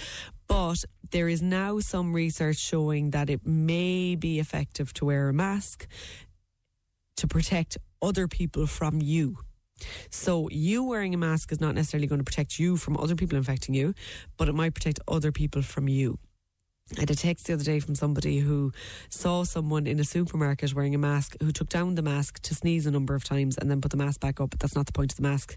But 0.46 0.84
there 1.10 1.28
is 1.28 1.42
now 1.42 1.80
some 1.80 2.12
research 2.12 2.56
showing 2.56 3.10
that 3.10 3.30
it 3.30 3.46
may 3.46 4.14
be 4.14 4.38
effective 4.38 4.92
to 4.94 5.04
wear 5.06 5.28
a 5.28 5.32
mask 5.32 5.86
to 7.16 7.26
protect 7.26 7.78
other 8.02 8.28
people 8.28 8.66
from 8.66 9.00
you. 9.00 9.38
So, 10.10 10.48
you 10.50 10.84
wearing 10.84 11.14
a 11.14 11.18
mask 11.18 11.50
is 11.50 11.60
not 11.60 11.74
necessarily 11.74 12.06
going 12.06 12.20
to 12.20 12.24
protect 12.24 12.58
you 12.58 12.76
from 12.76 12.96
other 12.96 13.16
people 13.16 13.36
infecting 13.36 13.74
you, 13.74 13.94
but 14.36 14.48
it 14.48 14.54
might 14.54 14.74
protect 14.74 15.00
other 15.08 15.32
people 15.32 15.62
from 15.62 15.88
you. 15.88 16.18
I 16.94 17.00
had 17.00 17.10
a 17.10 17.14
text 17.14 17.46
the 17.46 17.54
other 17.54 17.64
day 17.64 17.80
from 17.80 17.94
somebody 17.94 18.38
who 18.38 18.70
saw 19.08 19.44
someone 19.44 19.86
in 19.86 19.98
a 19.98 20.04
supermarket 20.04 20.74
wearing 20.74 20.94
a 20.94 20.98
mask 20.98 21.34
who 21.40 21.50
took 21.50 21.70
down 21.70 21.94
the 21.94 22.02
mask 22.02 22.40
to 22.42 22.54
sneeze 22.54 22.84
a 22.84 22.90
number 22.90 23.14
of 23.14 23.24
times 23.24 23.56
and 23.56 23.70
then 23.70 23.80
put 23.80 23.90
the 23.90 23.96
mask 23.96 24.20
back 24.20 24.38
up. 24.38 24.50
But 24.50 24.60
that's 24.60 24.76
not 24.76 24.84
the 24.84 24.92
point 24.92 25.10
of 25.12 25.16
the 25.16 25.22
mask, 25.22 25.56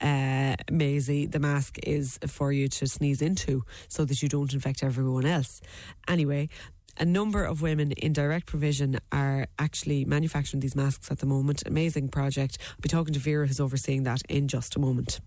uh, 0.00 0.54
Maisie. 0.70 1.26
The 1.26 1.40
mask 1.40 1.78
is 1.82 2.20
for 2.28 2.52
you 2.52 2.68
to 2.68 2.86
sneeze 2.86 3.20
into 3.20 3.64
so 3.88 4.04
that 4.04 4.22
you 4.22 4.28
don't 4.28 4.54
infect 4.54 4.84
everyone 4.84 5.26
else. 5.26 5.60
Anyway, 6.06 6.48
a 6.96 7.04
number 7.04 7.42
of 7.42 7.60
women 7.60 7.90
in 7.92 8.12
direct 8.12 8.46
provision 8.46 9.00
are 9.10 9.48
actually 9.58 10.04
manufacturing 10.04 10.60
these 10.60 10.76
masks 10.76 11.10
at 11.10 11.18
the 11.18 11.26
moment. 11.26 11.64
Amazing 11.66 12.08
project. 12.08 12.56
I'll 12.70 12.80
be 12.82 12.88
talking 12.88 13.14
to 13.14 13.20
Vera, 13.20 13.48
who's 13.48 13.60
overseeing 13.60 14.04
that, 14.04 14.22
in 14.28 14.46
just 14.46 14.76
a 14.76 14.78
moment. 14.78 15.18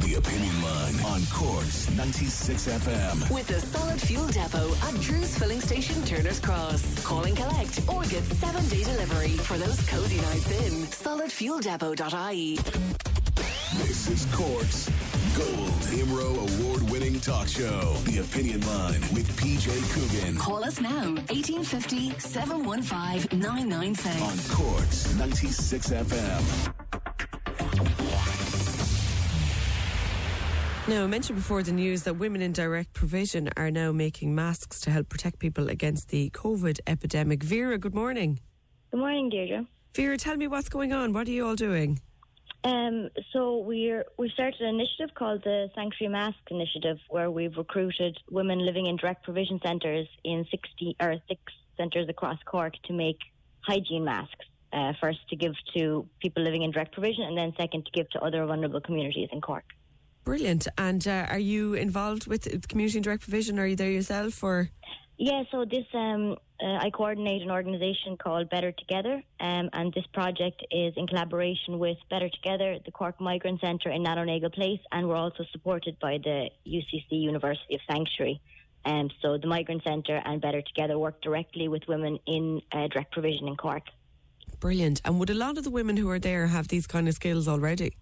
The 0.00 0.14
Opinion 0.14 0.62
Line 0.62 1.00
on 1.04 1.20
Corks 1.30 1.90
96 1.96 2.66
FM. 2.66 3.30
With 3.32 3.46
the 3.46 3.60
Solid 3.60 4.00
Fuel 4.00 4.26
Depot 4.28 4.74
at 4.82 4.94
Drew's 5.00 5.36
Filling 5.38 5.60
Station, 5.60 6.02
Turner's 6.04 6.40
Cross. 6.40 7.04
Call 7.04 7.24
and 7.24 7.36
collect 7.36 7.80
or 7.88 8.02
get 8.04 8.24
seven 8.24 8.66
day 8.68 8.82
delivery 8.84 9.36
for 9.36 9.58
those 9.58 9.80
cozy 9.88 10.16
nights 10.16 10.50
in. 10.50 10.82
SolidFuelDepot.ie. 10.86 12.56
This 13.86 14.08
is 14.08 14.26
Corks 14.34 14.90
Gold 15.36 15.70
IMRO 15.92 16.60
award 16.60 16.90
winning 16.90 17.20
talk 17.20 17.48
show. 17.48 17.94
The 18.04 18.18
Opinion 18.18 18.60
Line 18.66 19.00
with 19.14 19.28
PJ 19.38 19.66
Coogan. 19.92 20.36
Call 20.36 20.64
us 20.64 20.80
now, 20.80 21.14
1850 21.30 22.18
715 22.18 23.38
996. 23.38 24.22
On 24.22 24.56
Corks 24.56 25.14
96 25.16 25.88
FM. 25.90 26.72
Now, 30.88 31.04
I 31.04 31.06
mentioned 31.06 31.38
before 31.38 31.62
the 31.62 31.70
news 31.70 32.02
that 32.02 32.14
women 32.14 32.42
in 32.42 32.52
direct 32.52 32.92
provision 32.92 33.48
are 33.56 33.70
now 33.70 33.92
making 33.92 34.34
masks 34.34 34.80
to 34.80 34.90
help 34.90 35.08
protect 35.08 35.38
people 35.38 35.68
against 35.68 36.08
the 36.08 36.28
COVID 36.30 36.80
epidemic. 36.88 37.44
Vera, 37.44 37.78
good 37.78 37.94
morning. 37.94 38.40
Good 38.90 38.98
morning, 38.98 39.30
Deirdre. 39.30 39.68
Vera, 39.94 40.16
tell 40.16 40.36
me 40.36 40.48
what's 40.48 40.68
going 40.68 40.92
on. 40.92 41.12
What 41.12 41.28
are 41.28 41.30
you 41.30 41.46
all 41.46 41.54
doing? 41.54 42.00
Um, 42.64 43.10
so 43.32 43.58
we're 43.58 44.04
we 44.18 44.28
started 44.30 44.60
an 44.60 44.74
initiative 44.74 45.14
called 45.14 45.44
the 45.44 45.70
Sanctuary 45.76 46.12
Mask 46.12 46.38
Initiative, 46.50 46.98
where 47.10 47.30
we've 47.30 47.56
recruited 47.56 48.18
women 48.28 48.58
living 48.58 48.86
in 48.86 48.96
direct 48.96 49.22
provision 49.22 49.60
centres 49.64 50.08
in 50.24 50.44
sixty 50.50 50.96
or 51.00 51.14
six 51.28 51.40
centres 51.76 52.08
across 52.08 52.38
Cork 52.44 52.74
to 52.86 52.92
make 52.92 53.18
hygiene 53.60 54.04
masks. 54.04 54.46
Uh, 54.72 54.94
first 55.00 55.20
to 55.28 55.36
give 55.36 55.52
to 55.76 56.08
people 56.20 56.42
living 56.42 56.62
in 56.62 56.72
direct 56.72 56.92
provision, 56.92 57.22
and 57.22 57.38
then 57.38 57.52
second 57.56 57.84
to 57.84 57.92
give 57.92 58.10
to 58.10 58.20
other 58.20 58.44
vulnerable 58.46 58.80
communities 58.80 59.28
in 59.30 59.40
Cork. 59.40 59.64
Brilliant. 60.24 60.68
And 60.78 61.06
uh, 61.06 61.26
are 61.28 61.38
you 61.38 61.74
involved 61.74 62.26
with 62.26 62.68
community 62.68 62.98
and 62.98 63.04
direct 63.04 63.22
provision? 63.22 63.58
Are 63.58 63.66
you 63.66 63.76
there 63.76 63.90
yourself 63.90 64.42
or? 64.42 64.70
Yeah, 65.18 65.42
so 65.50 65.64
this 65.64 65.84
um, 65.94 66.36
uh, 66.62 66.78
I 66.80 66.90
coordinate 66.90 67.42
an 67.42 67.50
organisation 67.50 68.16
called 68.16 68.48
Better 68.50 68.72
Together, 68.72 69.22
um, 69.40 69.68
and 69.72 69.92
this 69.92 70.06
project 70.12 70.64
is 70.70 70.94
in 70.96 71.06
collaboration 71.06 71.78
with 71.78 71.96
Better 72.08 72.28
Together, 72.28 72.78
the 72.84 72.90
Cork 72.90 73.20
Migrant 73.20 73.60
Centre 73.60 73.90
in 73.90 74.02
Nano 74.02 74.24
Nagle 74.24 74.50
Place, 74.50 74.80
and 74.90 75.08
we're 75.08 75.16
also 75.16 75.44
supported 75.52 75.98
by 76.00 76.18
the 76.18 76.50
UCC 76.66 77.10
University 77.10 77.74
of 77.74 77.80
Sanctuary. 77.88 78.40
Um, 78.84 79.10
so 79.20 79.38
the 79.38 79.46
Migrant 79.46 79.84
Centre 79.84 80.20
and 80.24 80.40
Better 80.40 80.62
Together 80.62 80.98
work 80.98 81.20
directly 81.20 81.68
with 81.68 81.82
women 81.88 82.18
in 82.26 82.62
uh, 82.72 82.88
direct 82.88 83.12
provision 83.12 83.48
in 83.48 83.56
Cork. 83.56 83.84
Brilliant. 84.60 85.00
And 85.04 85.18
would 85.18 85.30
a 85.30 85.34
lot 85.34 85.58
of 85.58 85.64
the 85.64 85.70
women 85.70 85.96
who 85.96 86.08
are 86.10 86.18
there 86.18 86.46
have 86.46 86.68
these 86.68 86.86
kind 86.86 87.08
of 87.08 87.14
skills 87.14 87.48
already? 87.48 87.96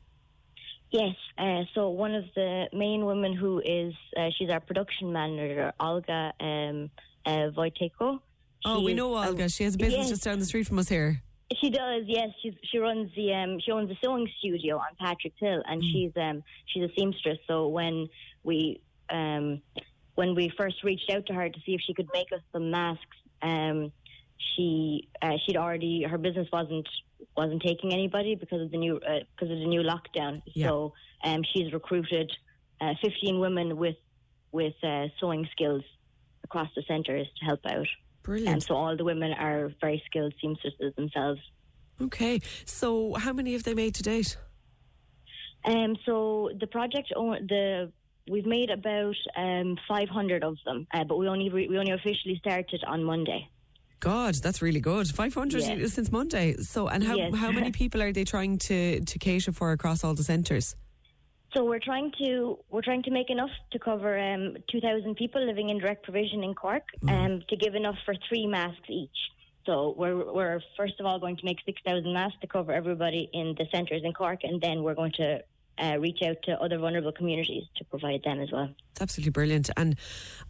Yes. 0.91 1.15
Uh, 1.39 1.63
so 1.75 1.91
one 1.91 2.15
of 2.15 2.25
the 2.35 2.69
main 2.73 3.05
women 3.05 3.35
who 3.35 3.61
is 3.65 3.95
uh, 4.17 4.31
she's 4.37 4.51
our 4.51 4.61
production 4.61 5.13
manager, 5.13 5.73
Olga 5.79 6.33
um, 6.41 6.91
uh, 7.25 7.51
Wojteko. 7.57 8.21
Oh, 8.65 8.83
we 8.83 8.95
know 8.95 9.17
Olga. 9.17 9.49
She 9.49 9.65
has 9.65 9.77
a 9.77 9.79
business 9.79 10.01
yes. 10.01 10.09
just 10.11 10.25
down 10.25 10.39
the 10.39 10.45
street 10.45 10.67
from 10.67 10.79
us 10.79 10.89
here. 10.89 11.23
She 11.61 11.71
does, 11.71 12.05
yes. 12.07 12.29
She's, 12.43 12.55
she 12.71 12.79
runs 12.79 13.11
the 13.17 13.33
um, 13.35 13.59
she 13.65 13.73
owns 13.73 13.91
a 13.91 13.97
sewing 14.03 14.29
studio 14.39 14.77
on 14.77 14.89
Patrick's 14.99 15.39
Hill, 15.39 15.63
and 15.67 15.83
she's 15.83 16.13
um, 16.17 16.43
she's 16.67 16.85
a 16.85 16.91
seamstress. 16.97 17.39
So 17.47 17.69
when 17.69 18.09
we 18.43 18.81
um, 19.11 19.63
when 20.15 20.35
we 20.35 20.53
first 20.57 20.83
reached 20.85 21.11
out 21.11 21.27
to 21.27 21.35
her 21.35 21.49
to 21.49 21.61
see 21.65 21.75
if 21.75 21.81
she 21.87 21.95
could 21.95 22.09
make 22.13 22.33
us 22.33 22.41
some 22.53 22.71
masks, 22.71 23.05
um, 23.43 23.93
she 24.55 25.09
uh, 25.23 25.37
she'd 25.45 25.57
already 25.57 26.03
her 26.03 26.19
business 26.19 26.49
wasn't 26.53 26.89
wasn't 27.37 27.63
taking 27.63 27.93
anybody 27.93 28.35
because 28.35 28.61
of 28.63 28.71
the 28.71 28.77
new 28.77 28.97
uh, 28.97 29.21
because 29.35 29.53
of 29.53 29.59
the 29.59 29.67
new 29.67 29.83
lockdown. 29.83 30.43
Yeah. 30.47 30.69
So 30.69 30.93
um, 31.25 31.43
she's 31.53 31.73
recruited 31.73 32.31
uh, 32.81 32.95
15 33.03 33.39
women 33.39 33.77
with 33.77 33.97
with 34.53 34.75
uh, 34.83 35.07
sewing 35.19 35.49
skills 35.53 35.83
across 36.45 36.69
the 36.75 36.83
centres 36.89 37.27
to 37.39 37.45
help 37.45 37.61
out. 37.67 37.87
Brilliant. 38.23 38.49
And 38.49 38.63
so 38.63 38.75
all 38.75 38.97
the 38.97 39.05
women 39.05 39.33
are 39.33 39.73
very 39.81 40.03
skilled 40.07 40.35
seamstresses 40.41 40.95
themselves. 40.97 41.41
Okay. 42.01 42.41
So 42.65 43.15
how 43.15 43.33
many 43.33 43.53
have 43.53 43.63
they 43.63 43.75
made 43.75 43.95
to 43.97 44.03
date? 44.03 44.37
Um, 45.65 45.97
so 46.07 46.51
the 46.59 46.67
project, 46.67 47.13
the 47.15 47.93
we've 48.29 48.47
made 48.47 48.71
about 48.71 49.17
um, 49.37 49.77
500 49.89 50.45
of 50.45 50.57
them, 50.65 50.87
uh, 50.95 51.05
but 51.05 51.19
we 51.19 51.29
only 51.29 51.51
re- 51.51 51.69
we 51.69 51.79
only 51.79 51.93
officially 51.93 52.37
started 52.39 52.83
on 52.87 53.05
Monday. 53.05 53.49
God, 54.01 54.35
that's 54.37 54.61
really 54.63 54.81
good. 54.81 55.09
500 55.09 55.63
Yeah. 55.63 55.87
since 55.87 56.11
Monday. 56.11 56.55
So, 56.57 56.89
and 56.89 57.05
how, 57.05 57.17
Yes. 57.17 57.35
how 57.37 57.53
many 57.53 57.71
people 57.83 58.03
are 58.03 58.13
they 58.13 58.25
trying 58.25 58.59
to, 58.69 59.01
to 59.01 59.19
cater 59.19 59.53
for 59.53 59.73
across 59.73 60.03
all 60.05 60.15
the 60.15 60.25
centres? 60.25 60.75
So 61.55 61.65
we're 61.65 61.81
trying 61.81 62.13
to 62.23 62.59
we're 62.71 62.81
trying 62.83 63.03
to 63.03 63.11
make 63.11 63.29
enough 63.29 63.51
to 63.73 63.79
cover 63.81 64.17
um, 64.19 64.57
2,000 64.71 65.17
people 65.17 65.45
living 65.45 65.69
in 65.71 65.79
direct 65.79 66.05
provision 66.05 66.45
in 66.45 66.55
Cork, 66.55 66.85
um, 67.09 67.43
to 67.49 67.57
give 67.57 67.75
enough 67.75 67.97
for 68.05 68.15
three 68.29 68.47
masks 68.47 68.89
each. 68.89 69.19
So 69.67 69.95
we're 69.99 70.33
we're 70.33 70.61
first 70.77 70.95
of 71.01 71.07
all 71.07 71.19
going 71.19 71.37
to 71.39 71.45
make 71.45 71.59
6,000 71.67 72.13
masks 72.13 72.39
to 72.43 72.47
cover 72.47 72.73
everybody 72.73 73.29
in 73.33 73.57
the 73.59 73.67
centres 73.73 74.03
in 74.05 74.13
Cork, 74.13 74.45
and 74.45 74.61
then 74.61 74.85
we're 74.85 74.95
going 74.95 75.13
to 75.17 75.43
uh, 75.81 75.99
reach 75.99 76.19
out 76.25 76.37
to 76.45 76.53
other 76.61 76.79
vulnerable 76.79 77.13
communities 77.13 77.65
to 77.77 77.85
provide 77.85 78.23
them 78.25 78.41
as 78.41 78.51
well. 78.53 78.69
It's 78.93 79.01
absolutely 79.01 79.31
brilliant. 79.31 79.71
And 79.77 79.97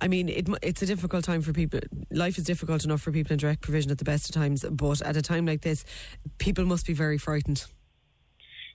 I 0.01 0.09
mean, 0.09 0.29
it, 0.29 0.49
it's 0.63 0.83
a 0.83 0.87
difficult 0.87 1.25
time 1.25 1.43
for 1.43 1.53
people. 1.53 1.81
Life 2.11 2.39
is 2.39 2.45
difficult 2.45 2.85
enough 2.85 3.03
for 3.03 3.13
people 3.13 3.33
in 3.33 3.39
direct 3.39 3.63
provision 3.63 3.91
at 3.91 3.99
the 3.99 4.05
best 4.05 4.29
of 4.29 4.35
times, 4.35 4.65
but 4.71 5.03
at 5.03 5.17
a 5.17 5.23
time 5.23 5.47
like 5.47 5.63
this, 5.63 5.85
people 6.39 6.65
must 6.65 6.87
be 6.87 6.93
very 6.93 7.19
frightened. 7.19 7.65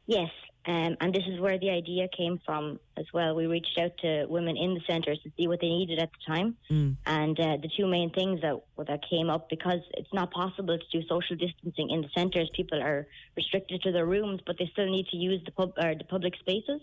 Yes, 0.08 0.30
um, 0.68 0.98
and 1.00 1.14
this 1.14 1.24
is 1.28 1.40
where 1.40 1.60
the 1.60 1.70
idea 1.70 2.08
came 2.08 2.40
from 2.46 2.80
as 2.98 3.06
well. 3.14 3.36
We 3.36 3.46
reached 3.46 3.78
out 3.78 3.98
to 4.00 4.26
women 4.28 4.58
in 4.58 4.74
the 4.74 4.82
centres 4.88 5.20
to 5.24 5.32
see 5.38 5.48
what 5.48 5.60
they 5.62 5.70
needed 5.70 6.00
at 6.00 6.10
the 6.12 6.34
time, 6.34 6.56
Mm. 6.72 6.96
and 7.06 7.40
uh, 7.40 7.58
the 7.62 7.70
two 7.78 7.88
main 7.88 8.10
things 8.10 8.42
that 8.42 8.56
that 8.88 9.02
came 9.10 9.30
up 9.30 9.50
because 9.50 9.82
it's 9.94 10.14
not 10.14 10.32
possible 10.32 10.78
to 10.78 10.86
do 10.92 11.06
social 11.08 11.36
distancing 11.36 11.90
in 11.90 12.02
the 12.02 12.10
centres. 12.18 12.50
People 12.54 12.82
are 12.82 13.08
restricted 13.36 13.82
to 13.84 13.92
their 13.92 14.06
rooms, 14.06 14.42
but 14.46 14.58
they 14.58 14.68
still 14.74 14.88
need 14.90 15.08
to 15.08 15.18
use 15.18 15.42
the 15.46 15.52
pub 15.52 15.74
or 15.78 15.94
the 15.96 16.04
public 16.06 16.36
spaces, 16.38 16.82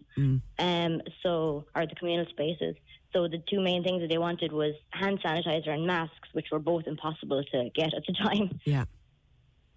um, 0.59 1.01
so 1.23 1.65
or 1.75 1.87
the 1.87 1.95
communal 1.95 2.27
spaces. 2.27 2.77
So 3.13 3.29
the 3.29 3.43
two 3.51 3.61
main 3.61 3.83
things 3.83 4.01
that 4.01 4.09
they 4.09 4.19
wanted 4.19 4.53
was 4.53 4.75
hand 4.91 5.21
sanitizer 5.23 5.69
and 5.69 5.87
masks, 5.87 6.29
which 6.33 6.47
were 6.51 6.59
both 6.59 6.87
impossible 6.87 7.45
to 7.53 7.71
get 7.75 7.93
at 7.95 8.05
the 8.07 8.13
time. 8.25 8.59
Yeah. 8.65 8.85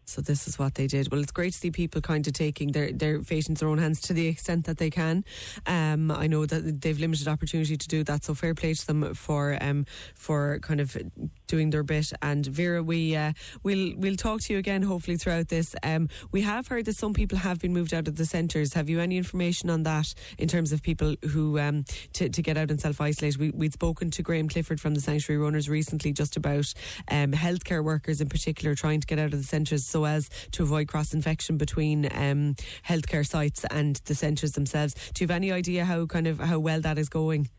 So 0.06 0.22
this 0.22 0.48
is 0.48 0.57
what 0.60 0.76
they 0.76 0.88
did. 0.88 1.11
Well, 1.11 1.22
it's 1.22 1.32
great 1.32 1.53
to 1.53 1.60
see 1.60 1.72
people 1.72 2.02
kind 2.02 2.26
of 2.27 2.34
taking 2.34 2.72
their, 2.72 2.91
their 2.91 3.22
fate 3.22 3.49
into 3.49 3.60
their 3.60 3.69
own 3.69 3.80
hands 3.80 4.02
to 4.02 4.14
the 4.14 4.27
extent 4.27 4.65
that 4.65 4.77
they 4.77 4.90
can. 4.90 5.26
Um, 5.65 6.11
I 6.11 6.27
know 6.27 6.45
that 6.45 6.82
they've 6.82 6.99
limited 6.99 7.27
opportunity 7.27 7.77
to 7.77 7.88
do 7.88 8.03
that, 8.03 8.23
so 8.23 8.34
fair 8.34 8.53
play 8.53 8.73
to 8.73 8.88
them 8.88 9.14
for 9.14 9.57
um, 9.61 9.86
for 10.15 10.60
kind 10.60 10.80
of 10.80 10.95
doing 11.48 11.69
their 11.72 11.84
bit. 11.84 12.11
And 12.22 12.45
Vera, 12.45 12.84
we 12.84 13.15
uh, 13.15 13.34
we'll 13.64 13.94
we'll 13.98 14.15
talk 14.15 14.41
to 14.41 14.53
you 14.53 14.60
again 14.60 14.82
hopefully 14.84 15.18
throughout 15.18 15.49
this. 15.49 15.76
Um, 15.84 16.10
we 16.32 16.41
have 16.41 16.68
heard 16.68 16.86
that 16.86 16.98
some 16.98 17.14
people 17.14 17.38
have 17.40 17.60
been 17.60 17.73
moved 17.73 17.94
out 17.94 18.07
of 18.07 18.15
the 18.15 18.26
centres. 18.26 18.73
Have 18.73 18.90
you 18.90 18.99
any 18.99 19.18
information 19.18 19.69
on 19.69 19.84
that 19.84 20.14
in 20.38 20.48
terms 20.48 20.72
of 20.72 20.82
people 20.82 21.15
who 21.30 21.60
um, 21.60 21.86
to, 22.14 22.30
to 22.30 22.41
get 22.41 22.57
out 22.57 22.69
and 22.72 22.80
self 22.80 23.02
isolate? 23.02 23.38
We, 23.38 23.49
we'd 23.52 23.73
spoken 23.73 24.11
to 24.11 24.22
Graham 24.22 24.49
Clifford 24.49 24.80
from 24.80 24.94
the 24.94 25.02
Sanctuary 25.02 25.41
Runners 25.41 25.69
recently 25.69 26.14
just 26.14 26.38
about 26.38 26.73
um, 27.10 27.32
healthcare 27.32 27.84
workers 27.84 28.22
in 28.22 28.30
particular 28.30 28.76
trying 28.76 29.02
to 29.02 29.07
get 29.07 29.19
out 29.19 29.34
of 29.34 29.40
the 29.40 29.48
centres 29.48 29.86
so 29.96 30.06
as 30.06 30.30
to 30.52 30.62
avoid 30.62 30.90
cross 30.90 31.14
infection 31.14 31.56
between 31.56 32.10
um, 32.14 32.54
healthcare 32.86 33.26
sites 33.26 33.64
and 33.72 33.96
the 34.04 34.14
centres 34.14 34.52
themselves. 34.52 34.94
Do 35.14 35.24
you 35.24 35.28
have 35.28 35.36
any 35.36 35.54
idea 35.54 35.86
how 35.86 36.06
kind 36.06 36.28
of 36.28 36.38
how 36.38 36.60
well 36.60 36.82
that 36.82 36.98
is 36.98 37.08
going? 37.08 37.50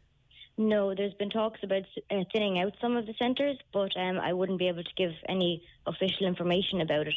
No, 0.59 0.95
there's 0.95 1.15
been 1.15 1.31
talks 1.31 1.61
about 1.63 1.85
uh, 2.11 2.25
thinning 2.33 2.59
out 2.59 2.75
some 2.79 2.95
of 2.95 3.07
the 3.07 3.15
centres, 3.19 3.57
but 3.73 3.97
um, 3.97 4.19
I 4.19 4.35
wouldn't 4.35 4.59
be 4.59 4.69
able 4.69 4.85
to 4.85 4.95
give 4.99 5.13
any 5.31 5.63
official 5.87 6.27
information 6.27 6.83
about 6.83 7.07
it. 7.07 7.15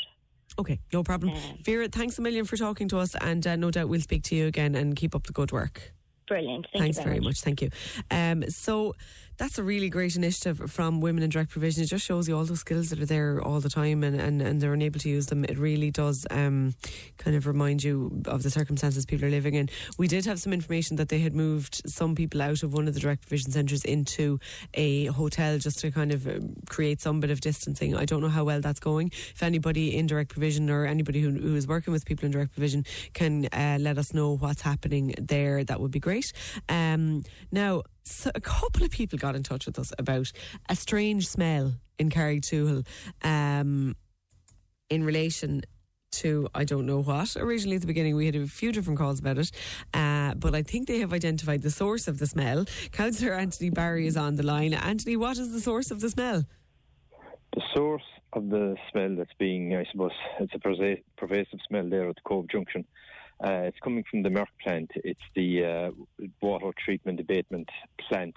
Okay, 0.57 0.79
no 0.93 1.03
problem. 1.03 1.33
Vera, 1.65 1.89
thanks 1.89 2.17
a 2.17 2.21
million 2.21 2.45
for 2.45 2.55
talking 2.55 2.87
to 2.87 2.97
us, 2.97 3.13
and 3.19 3.45
uh, 3.45 3.57
no 3.57 3.71
doubt 3.71 3.89
we'll 3.89 3.99
speak 3.99 4.23
to 4.23 4.35
you 4.35 4.47
again 4.47 4.73
and 4.73 4.95
keep 4.95 5.13
up 5.15 5.27
the 5.27 5.33
good 5.33 5.51
work. 5.51 5.93
Brilliant. 6.29 6.67
Thank 6.71 6.83
Thanks 6.83 6.97
you 6.97 7.03
very, 7.03 7.19
much. 7.19 7.41
Thank 7.41 7.61
you. 7.61 7.69
Um, 8.09 8.49
so 8.49 8.93
that's 9.39 9.57
a 9.57 9.63
really 9.63 9.89
great 9.89 10.17
initiative 10.17 10.69
from 10.69 10.99
Women 10.99 11.23
in 11.23 11.29
Direct 11.29 11.49
Provision. 11.49 11.81
It 11.81 11.87
just 11.87 12.05
shows 12.05 12.27
you 12.27 12.35
all 12.35 12.43
those 12.43 12.59
skills 12.59 12.89
that 12.89 12.99
are 12.99 13.05
there 13.05 13.41
all 13.41 13.61
the 13.61 13.69
time 13.69 14.03
and, 14.03 14.19
and, 14.19 14.41
and 14.41 14.61
they're 14.61 14.73
unable 14.73 14.99
to 14.99 15.09
use 15.09 15.27
them. 15.27 15.45
It 15.45 15.57
really 15.57 15.91
does 15.91 16.27
um, 16.29 16.75
kind 17.17 17.37
of 17.37 17.47
remind 17.47 17.81
you 17.81 18.21
of 18.25 18.43
the 18.43 18.49
circumstances 18.49 19.05
people 19.05 19.25
are 19.27 19.31
living 19.31 19.53
in. 19.53 19.69
We 19.97 20.09
did 20.09 20.25
have 20.25 20.41
some 20.41 20.51
information 20.51 20.97
that 20.97 21.07
they 21.07 21.19
had 21.19 21.33
moved 21.33 21.81
some 21.89 22.15
people 22.15 22.41
out 22.41 22.63
of 22.63 22.73
one 22.73 22.89
of 22.89 22.93
the 22.93 22.99
direct 22.99 23.21
provision 23.21 23.51
centres 23.51 23.85
into 23.85 24.39
a 24.73 25.05
hotel 25.05 25.57
just 25.57 25.79
to 25.79 25.91
kind 25.91 26.11
of 26.11 26.27
um, 26.27 26.55
create 26.67 26.99
some 26.99 27.21
bit 27.21 27.31
of 27.31 27.39
distancing. 27.39 27.95
I 27.95 28.03
don't 28.03 28.19
know 28.19 28.27
how 28.27 28.43
well 28.43 28.59
that's 28.59 28.81
going. 28.81 29.09
If 29.13 29.41
anybody 29.41 29.95
in 29.95 30.05
direct 30.05 30.31
provision 30.31 30.69
or 30.69 30.85
anybody 30.85 31.21
who, 31.21 31.31
who 31.31 31.55
is 31.55 31.65
working 31.65 31.93
with 31.93 32.05
people 32.05 32.25
in 32.25 32.31
direct 32.31 32.51
provision 32.51 32.83
can 33.13 33.47
uh, 33.53 33.77
let 33.79 33.97
us 33.97 34.13
know 34.13 34.35
what's 34.35 34.61
happening 34.61 35.15
there, 35.17 35.63
that 35.63 35.79
would 35.79 35.91
be 35.91 35.99
great. 35.99 36.33
Um, 36.67 37.23
now, 37.53 37.83
so 38.03 38.31
a 38.35 38.41
couple 38.41 38.83
of 38.83 38.91
people 38.91 39.17
got 39.17 39.35
in 39.35 39.43
touch 39.43 39.65
with 39.65 39.77
us 39.79 39.91
about 39.97 40.31
a 40.69 40.75
strange 40.75 41.27
smell 41.27 41.73
in 41.97 42.09
Carrigtwohill 42.09 42.87
um, 43.23 43.95
in 44.89 45.03
relation 45.03 45.61
to 46.11 46.47
I 46.55 46.63
don't 46.63 46.87
know 46.87 47.01
what. 47.01 47.35
Originally 47.37 47.75
at 47.75 47.81
the 47.81 47.87
beginning 47.87 48.15
we 48.15 48.25
had 48.25 48.35
a 48.35 48.47
few 48.47 48.71
different 48.71 48.97
calls 48.97 49.19
about 49.19 49.37
it, 49.37 49.51
uh, 49.93 50.33
but 50.35 50.55
I 50.55 50.63
think 50.63 50.87
they 50.87 50.99
have 50.99 51.13
identified 51.13 51.61
the 51.61 51.71
source 51.71 52.07
of 52.07 52.17
the 52.17 52.25
smell. 52.25 52.65
Councillor 52.91 53.33
Anthony 53.33 53.69
Barry 53.69 54.07
is 54.07 54.17
on 54.17 54.35
the 54.35 54.43
line. 54.43 54.73
Anthony, 54.73 55.17
what 55.17 55.37
is 55.37 55.51
the 55.51 55.61
source 55.61 55.91
of 55.91 56.01
the 56.01 56.09
smell? 56.09 56.45
the 57.55 57.61
source 57.75 58.03
of 58.33 58.49
the 58.49 58.75
smell 58.91 59.15
that's 59.17 59.33
being, 59.39 59.75
I 59.75 59.85
suppose, 59.91 60.11
it's 60.39 60.53
a 60.53 60.59
pervasive, 60.59 61.03
pervasive 61.17 61.59
smell 61.67 61.89
there 61.89 62.09
at 62.09 62.15
the 62.15 62.21
Cobh 62.21 62.47
Junction. 62.47 62.85
Uh, 63.43 63.63
it's 63.63 63.79
coming 63.79 64.03
from 64.09 64.23
the 64.23 64.29
Merck 64.29 64.47
plant. 64.61 64.91
It's 64.95 65.21
the 65.35 65.65
uh, 65.65 65.91
water 66.41 66.71
treatment 66.83 67.19
abatement 67.19 67.69
plant 68.07 68.35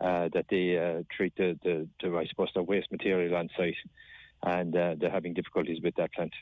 uh, 0.00 0.28
that 0.34 0.46
they 0.50 0.76
uh, 0.76 1.02
treat 1.10 1.34
the, 1.36 1.58
the, 1.64 1.88
the, 2.02 2.16
I 2.16 2.26
suppose, 2.26 2.50
the 2.54 2.62
waste 2.62 2.92
material 2.92 3.34
on 3.34 3.48
site, 3.56 3.76
and 4.42 4.76
uh, 4.76 4.94
they're 4.98 5.10
having 5.10 5.32
difficulties 5.32 5.80
with 5.82 5.94
that 5.96 6.12
plant. 6.12 6.32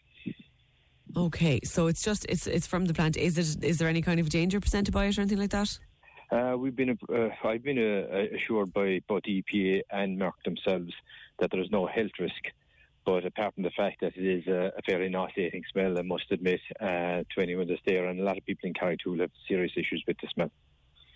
Okay, 1.17 1.61
so 1.63 1.87
it's 1.87 2.03
just 2.03 2.25
it's 2.29 2.47
it's 2.47 2.67
from 2.67 2.87
the 2.87 2.95
plant. 2.95 3.17
Is 3.17 3.39
it 3.39 3.63
is 3.63 3.79
there 3.79 3.89
any 3.89 4.03
kind 4.03 4.19
of 4.19 4.31
danger 4.31 4.59
presented 4.59 4.93
by 4.93 5.05
it 5.05 5.17
or 5.17 5.21
anything 5.21 5.39
like 5.39 5.51
that? 5.51 5.79
Uh, 6.33 6.57
we've 6.57 6.75
been, 6.75 6.99
uh, 7.13 7.29
I've 7.45 7.63
been 7.63 7.79
uh, 7.79 8.37
assured 8.37 8.73
by 8.73 9.01
both 9.07 9.23
EPA 9.23 9.83
and 9.91 10.19
Merck 10.19 10.33
themselves 10.45 10.93
that 11.39 11.51
there 11.53 11.61
is 11.61 11.71
no 11.71 11.87
health 11.87 12.11
risk. 12.19 12.47
But 13.05 13.27
apart 13.27 13.55
from 13.55 13.65
the 13.65 13.71
fact 13.71 14.01
that 14.01 14.17
it 14.17 14.25
is 14.25 14.47
a, 14.47 14.73
a 14.77 14.83
fairly 14.83 15.09
nauseating 15.09 15.63
smell, 15.71 15.99
I 15.99 16.03
must 16.03 16.25
admit 16.31 16.61
uh, 16.81 17.23
to 17.35 17.41
anyone 17.41 17.69
that's 17.69 17.81
there, 17.85 18.07
and 18.07 18.19
a 18.19 18.25
lot 18.25 18.39
of 18.39 18.47
people 18.47 18.67
in 18.69 18.75
Carrigtwohill 18.75 19.21
have 19.21 19.31
serious 19.47 19.73
issues 19.77 20.03
with 20.07 20.17
the 20.23 20.29
smell. 20.33 20.51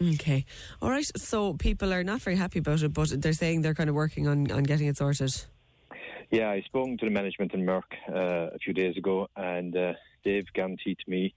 Okay, 0.01 0.45
all 0.81 0.91
right. 0.91 1.11
So 1.17 1.55
people 1.55 1.93
are 1.93 2.05
not 2.05 2.21
very 2.21 2.37
happy 2.37 2.61
about 2.61 2.83
it, 2.83 2.93
but 2.93 3.21
they're 3.21 3.33
saying 3.33 3.63
they're 3.63 3.75
kind 3.75 3.91
of 3.91 3.97
working 3.97 4.29
on 4.29 4.51
on 4.53 4.63
getting 4.63 4.87
it 4.87 4.97
sorted. 4.97 5.35
Yeah, 6.31 6.51
I 6.51 6.61
spoke 6.61 6.99
to 6.99 7.07
the 7.07 7.11
management 7.11 7.55
in 7.55 7.65
Merck 7.65 7.91
uh, 8.09 8.55
a 8.55 8.59
few 8.59 8.75
days 8.75 8.97
ago, 8.97 9.29
and 9.35 9.75
uh, 9.75 9.95
they've 10.25 10.47
guaranteed 10.53 10.99
to 10.99 11.11
me 11.11 11.35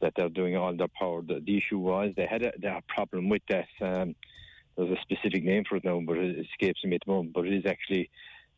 that 0.00 0.14
they're 0.16 0.28
doing 0.28 0.56
all 0.56 0.76
their 0.76 0.88
power. 0.88 1.22
The, 1.22 1.40
the 1.40 1.56
issue 1.56 1.78
was 1.78 2.12
they 2.16 2.26
had 2.26 2.42
a, 2.42 2.52
they 2.58 2.68
had 2.68 2.82
a 2.88 2.92
problem 2.92 3.28
with 3.28 3.42
that. 3.48 3.68
Um, 3.80 4.16
there's 4.76 4.90
a 4.90 5.00
specific 5.00 5.44
name 5.44 5.64
for 5.68 5.76
it 5.76 5.84
now, 5.84 6.00
but 6.04 6.18
it 6.18 6.38
escapes 6.38 6.84
me 6.84 6.96
at 6.96 7.02
the 7.06 7.12
moment. 7.12 7.34
But 7.34 7.46
it 7.46 7.54
is 7.54 7.66
actually 7.66 8.10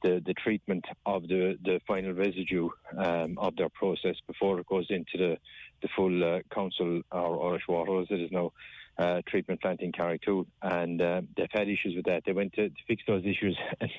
the, 0.02 0.22
the 0.24 0.34
treatment 0.34 0.84
of 1.06 1.22
the, 1.28 1.58
the 1.64 1.80
final 1.86 2.12
residue 2.12 2.68
um, 2.96 3.38
of 3.38 3.56
their 3.56 3.68
process 3.70 4.16
before 4.26 4.60
it 4.60 4.66
goes 4.66 4.86
into 4.90 5.16
the, 5.16 5.38
the 5.82 5.88
full 5.96 6.24
uh, 6.24 6.40
council 6.54 7.02
or 7.10 7.50
Irish 7.50 7.64
Water 7.68 8.00
as 8.00 8.06
it 8.10 8.20
is 8.20 8.30
now. 8.30 8.52
Uh, 8.96 9.20
treatment 9.26 9.60
plant 9.60 9.80
in 9.80 9.90
Carrigtwohill, 9.90 10.46
and 10.62 11.02
uh, 11.02 11.20
they've 11.36 11.48
had 11.50 11.68
issues 11.68 11.96
with 11.96 12.04
that. 12.04 12.22
They 12.24 12.30
went 12.30 12.52
to, 12.52 12.68
to 12.68 12.76
fix 12.86 13.02
those 13.08 13.24
issues, 13.24 13.58
and 13.80 13.90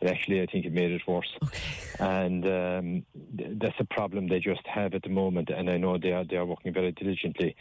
it 0.00 0.10
actually, 0.10 0.42
I 0.42 0.46
think, 0.46 0.66
it 0.66 0.72
made 0.72 0.90
it 0.90 1.02
worse. 1.06 1.30
Okay. 1.40 1.60
And 2.00 2.44
um, 2.46 3.06
th- 3.38 3.58
that's 3.60 3.78
a 3.78 3.84
problem 3.84 4.26
they 4.26 4.40
just 4.40 4.66
have 4.66 4.94
at 4.94 5.04
the 5.04 5.08
moment. 5.08 5.50
And 5.50 5.70
I 5.70 5.76
know 5.76 5.98
they 5.98 6.10
are 6.10 6.24
they 6.24 6.34
are 6.34 6.44
working 6.44 6.72
very 6.72 6.90
diligently, 6.90 7.54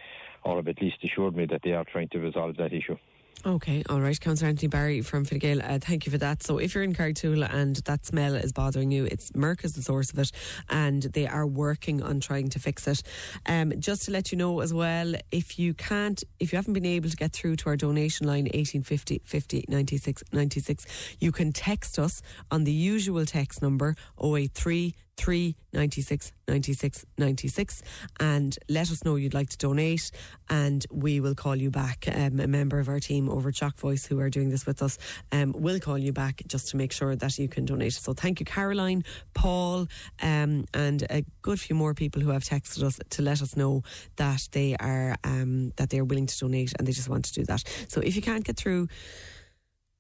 or 0.44 0.56
have 0.56 0.68
at 0.68 0.82
least 0.82 0.98
assured 1.04 1.36
me 1.36 1.46
that 1.46 1.62
they 1.62 1.74
are 1.74 1.84
trying 1.84 2.10
to 2.10 2.20
resolve 2.20 2.58
that 2.58 2.74
issue. 2.74 2.98
Okay, 3.46 3.84
all 3.88 4.02
right. 4.02 4.20
Councillor 4.20 4.50
Anthony 4.50 4.68
Barry 4.68 5.02
from 5.02 5.24
Fine 5.24 5.40
Gael, 5.40 5.62
uh, 5.62 5.80
thank 5.80 6.06
you 6.06 6.12
for 6.12 6.18
that. 6.18 6.44
So, 6.44 6.58
if 6.58 6.76
you're 6.76 6.84
in 6.84 6.94
Carrigtwohill 6.94 7.50
and 7.54 7.78
that 7.78 8.06
smell 8.06 8.36
is 8.36 8.52
bothering 8.52 8.92
you, 8.92 9.06
it's 9.06 9.32
Merck 9.32 9.64
is 9.64 9.74
the 9.74 9.82
source 9.82 10.12
of 10.12 10.20
it, 10.20 10.32
and 10.70 11.04
they 11.04 11.26
are 11.26 11.48
working 11.48 12.04
on 12.04 12.20
trying 12.20 12.50
to 12.50 12.60
fix 12.60 12.86
it. 12.86 13.02
Um, 13.46 13.72
just 13.80 14.04
to 14.04 14.12
let 14.12 14.34
you 14.34 14.38
know 14.38 14.60
as 14.60 14.74
well, 14.74 15.14
if 15.32 15.58
you 15.58 15.74
can't, 15.74 16.22
if 16.42 16.52
you 16.52 16.58
haven't 16.58 16.74
been 16.74 16.86
able 16.86 17.10
to 17.10 17.16
get 17.16 17.32
through 17.32 17.56
to 17.58 17.70
our 17.70 17.78
donation 17.78 18.28
line 18.28 18.44
1850 18.44 19.22
50 19.24 19.66
96 19.70 20.24
96, 20.34 20.86
you 21.20 21.32
can 21.32 21.54
text 21.54 21.98
us 21.98 22.22
on 22.52 22.66
the 22.66 22.74
usual 22.74 23.26
text 23.26 23.62
number 23.62 23.96
083 24.22 24.96
3 25.20 25.54
96 25.74 26.32
96 26.48 27.06
96 27.18 27.84
and 28.22 28.58
let 28.70 28.90
us 28.90 29.04
know 29.04 29.18
you'd 29.18 29.34
like 29.34 29.50
to 29.50 29.58
donate 29.58 30.12
and 30.50 30.86
we 30.92 31.20
will 31.20 31.36
call 31.36 31.58
you 31.58 31.70
back. 31.70 32.06
Um, 32.08 32.40
a 32.40 32.48
member 32.48 32.80
of 32.80 32.88
our 32.88 33.02
team 33.02 33.30
over 33.30 33.50
at 33.50 33.76
Voice 33.76 34.06
who 34.06 34.18
are 34.22 34.30
doing 34.30 34.50
this 34.50 34.66
with 34.66 34.82
us 34.82 34.98
um, 35.34 35.54
will 35.58 35.80
call 35.82 35.98
you 35.98 36.14
back 36.14 36.42
just 36.48 36.70
to 36.70 36.78
make 36.78 36.94
sure 36.94 37.18
that 37.18 37.38
you 37.38 37.50
can 37.50 37.66
donate. 37.66 37.94
So 37.94 38.14
thank 38.14 38.40
you, 38.40 38.46
Caroline, 38.46 39.04
Paul, 39.34 39.88
um, 40.22 40.66
and 40.74 41.06
a 41.10 41.26
good 41.42 41.60
few 41.60 41.76
more 41.76 41.94
people 41.94 42.22
who 42.22 42.30
have 42.30 42.46
texted 42.46 42.82
us 42.82 42.98
to 43.10 43.22
let 43.22 43.42
us 43.42 43.58
know 43.58 43.84
that 44.16 44.48
they 44.54 44.78
are 44.80 45.18
um, 45.26 45.74
that 45.76 45.90
they 45.90 46.00
are 46.00 46.06
willing 46.06 46.28
to 46.28 46.40
donate 46.40 46.72
and 46.80 46.88
they 46.88 46.94
just 46.94 47.10
want 47.10 47.26
to 47.26 47.34
do 47.34 47.44
that. 47.44 47.62
So 47.90 48.00
if 48.00 48.16
you 48.16 48.22
can't 48.22 48.46
get 48.46 48.56
through 48.56 48.88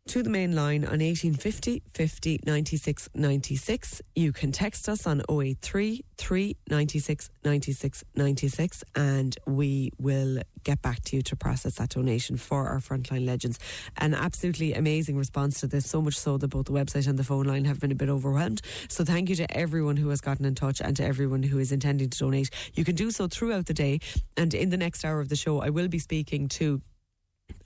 to 0.09 0.23
the 0.23 0.29
main 0.29 0.55
line 0.55 0.83
on 0.85 1.01
1850 1.01 1.83
50 1.93 2.39
96 2.43 3.09
96. 3.13 4.01
You 4.15 4.33
can 4.33 4.51
text 4.51 4.89
us 4.89 5.05
on 5.05 5.21
083 5.29 6.03
3 6.17 6.57
96 6.67 7.29
96 7.45 8.03
96 8.15 8.83
and 8.95 9.37
we 9.45 9.91
will 9.99 10.39
get 10.63 10.81
back 10.81 11.03
to 11.03 11.15
you 11.15 11.21
to 11.21 11.35
process 11.35 11.75
that 11.75 11.89
donation 11.89 12.37
for 12.37 12.67
our 12.69 12.79
Frontline 12.79 13.23
Legends. 13.27 13.59
An 13.97 14.15
absolutely 14.15 14.73
amazing 14.73 15.15
response 15.15 15.59
to 15.59 15.67
this, 15.67 15.87
so 15.87 16.01
much 16.01 16.17
so 16.17 16.39
that 16.39 16.47
both 16.47 16.65
the 16.65 16.71
website 16.71 17.07
and 17.07 17.19
the 17.19 17.23
phone 17.23 17.45
line 17.45 17.65
have 17.65 17.79
been 17.79 17.91
a 17.91 17.95
bit 17.95 18.09
overwhelmed. 18.09 18.63
So 18.87 19.05
thank 19.05 19.29
you 19.29 19.35
to 19.35 19.55
everyone 19.55 19.97
who 19.97 20.09
has 20.09 20.21
gotten 20.21 20.43
in 20.43 20.55
touch 20.55 20.81
and 20.81 20.97
to 20.97 21.05
everyone 21.05 21.43
who 21.43 21.59
is 21.59 21.71
intending 21.71 22.09
to 22.09 22.17
donate. 22.17 22.49
You 22.73 22.83
can 22.83 22.95
do 22.95 23.11
so 23.11 23.27
throughout 23.27 23.67
the 23.67 23.75
day 23.75 23.99
and 24.35 24.55
in 24.55 24.71
the 24.71 24.77
next 24.77 25.05
hour 25.05 25.19
of 25.19 25.29
the 25.29 25.35
show 25.35 25.61
I 25.61 25.69
will 25.69 25.87
be 25.87 25.99
speaking 25.99 26.47
to 26.47 26.81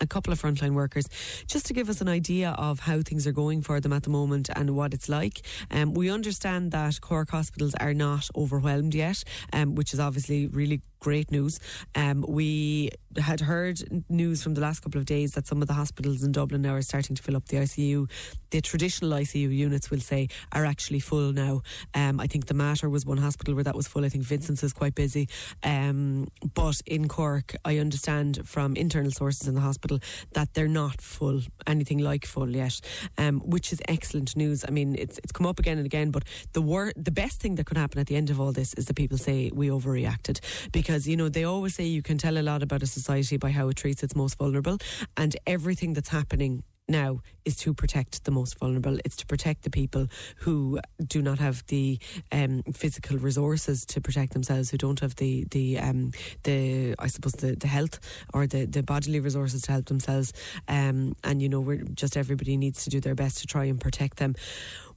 a 0.03 0.07
couple 0.07 0.31
of 0.31 0.41
frontline 0.41 0.73
workers 0.73 1.07
just 1.47 1.65
to 1.67 1.73
give 1.73 1.89
us 1.89 2.01
an 2.01 2.09
idea 2.09 2.51
of 2.51 2.81
how 2.81 3.01
things 3.01 3.25
are 3.25 3.31
going 3.31 3.61
for 3.61 3.79
them 3.79 3.93
at 3.93 4.03
the 4.03 4.09
moment 4.09 4.49
and 4.55 4.75
what 4.75 4.93
it's 4.93 5.09
like. 5.09 5.41
Um, 5.71 5.93
we 5.93 6.09
understand 6.09 6.71
that 6.71 7.01
Cork 7.01 7.31
hospitals 7.31 7.73
are 7.75 7.93
not 7.93 8.29
overwhelmed 8.35 8.93
yet, 8.93 9.23
um, 9.53 9.75
which 9.75 9.93
is 9.93 9.99
obviously 9.99 10.47
really 10.47 10.81
great 11.03 11.31
news. 11.31 11.59
Um, 11.95 12.23
we 12.27 12.89
had 13.17 13.41
heard 13.41 13.77
news 14.09 14.41
from 14.41 14.53
the 14.53 14.61
last 14.61 14.79
couple 14.79 14.99
of 14.99 15.05
days 15.05 15.33
that 15.33 15.45
some 15.45 15.61
of 15.61 15.67
the 15.67 15.73
hospitals 15.73 16.23
in 16.23 16.31
Dublin 16.31 16.61
now 16.61 16.75
are 16.75 16.81
starting 16.81 17.15
to 17.15 17.21
fill 17.21 17.35
up 17.35 17.45
the 17.49 17.57
ICU. 17.57 18.09
The 18.51 18.61
traditional 18.61 19.11
ICU 19.11 19.53
units, 19.53 19.91
we'll 19.91 19.99
say, 19.99 20.29
are 20.53 20.65
actually 20.65 21.01
full 21.01 21.33
now. 21.33 21.61
Um, 21.93 22.21
I 22.21 22.27
think 22.27 22.45
the 22.45 22.53
Mater 22.53 22.89
was 22.89 23.05
one 23.05 23.17
hospital 23.17 23.53
where 23.53 23.65
that 23.65 23.75
was 23.75 23.87
full. 23.87 24.05
I 24.05 24.09
think 24.09 24.23
Vincent's 24.23 24.63
is 24.63 24.71
quite 24.71 24.95
busy. 24.95 25.27
Um, 25.61 26.29
but 26.53 26.79
in 26.85 27.09
Cork, 27.09 27.53
I 27.65 27.79
understand 27.79 28.47
from 28.47 28.75
internal 28.77 29.11
sources 29.11 29.47
in 29.47 29.55
the 29.55 29.61
hospital 29.61 29.92
that 30.33 30.53
they're 30.53 30.67
not 30.67 31.01
full, 31.01 31.41
anything 31.67 31.99
like 31.99 32.25
full 32.25 32.49
yet, 32.49 32.79
um, 33.17 33.39
which 33.41 33.71
is 33.73 33.81
excellent 33.87 34.35
news. 34.35 34.65
I 34.67 34.71
mean, 34.71 34.95
it's 34.97 35.19
it's 35.19 35.31
come 35.31 35.45
up 35.45 35.59
again 35.59 35.77
and 35.77 35.85
again, 35.85 36.11
but 36.11 36.23
the 36.53 36.61
wor- 36.61 36.93
the 36.95 37.11
best 37.11 37.41
thing 37.41 37.55
that 37.55 37.65
could 37.65 37.77
happen 37.77 37.99
at 37.99 38.07
the 38.07 38.15
end 38.15 38.29
of 38.29 38.39
all 38.39 38.51
this 38.51 38.73
is 38.75 38.85
that 38.85 38.95
people 38.95 39.17
say 39.17 39.51
we 39.53 39.67
overreacted 39.69 40.39
because 40.71 41.07
you 41.07 41.17
know 41.17 41.29
they 41.29 41.43
always 41.43 41.75
say 41.75 41.85
you 41.85 42.01
can 42.01 42.17
tell 42.17 42.37
a 42.37 42.41
lot 42.41 42.63
about 42.63 42.83
a 42.83 42.87
society 42.87 43.37
by 43.37 43.51
how 43.51 43.69
it 43.69 43.75
treats 43.75 44.03
its 44.03 44.15
most 44.15 44.37
vulnerable, 44.37 44.77
and 45.17 45.35
everything 45.47 45.93
that's 45.93 46.09
happening 46.09 46.63
now 46.87 47.21
is 47.45 47.55
to 47.57 47.73
protect 47.73 48.23
the 48.25 48.31
most 48.31 48.59
vulnerable. 48.59 48.97
It's 49.05 49.15
to 49.17 49.25
protect 49.25 49.63
the 49.63 49.69
people 49.69 50.07
who 50.37 50.79
do 51.05 51.21
not 51.21 51.39
have 51.39 51.65
the 51.67 51.99
um, 52.31 52.63
physical 52.73 53.17
resources 53.17 53.85
to 53.87 54.01
protect 54.01 54.33
themselves, 54.33 54.69
who 54.69 54.77
don't 54.77 54.99
have 54.99 55.15
the 55.15 55.45
the 55.51 55.79
um, 55.79 56.11
the 56.43 56.95
I 56.99 57.07
suppose 57.07 57.33
the, 57.33 57.55
the 57.55 57.67
health 57.67 57.99
or 58.33 58.47
the, 58.47 58.65
the 58.65 58.83
bodily 58.83 59.19
resources 59.19 59.61
to 59.63 59.71
help 59.71 59.85
themselves. 59.85 60.33
Um, 60.67 61.15
and 61.23 61.41
you 61.41 61.49
know, 61.49 61.59
we're 61.59 61.83
just 61.93 62.17
everybody 62.17 62.57
needs 62.57 62.83
to 62.83 62.89
do 62.89 62.99
their 62.99 63.15
best 63.15 63.39
to 63.39 63.47
try 63.47 63.65
and 63.65 63.79
protect 63.79 64.17
them. 64.17 64.35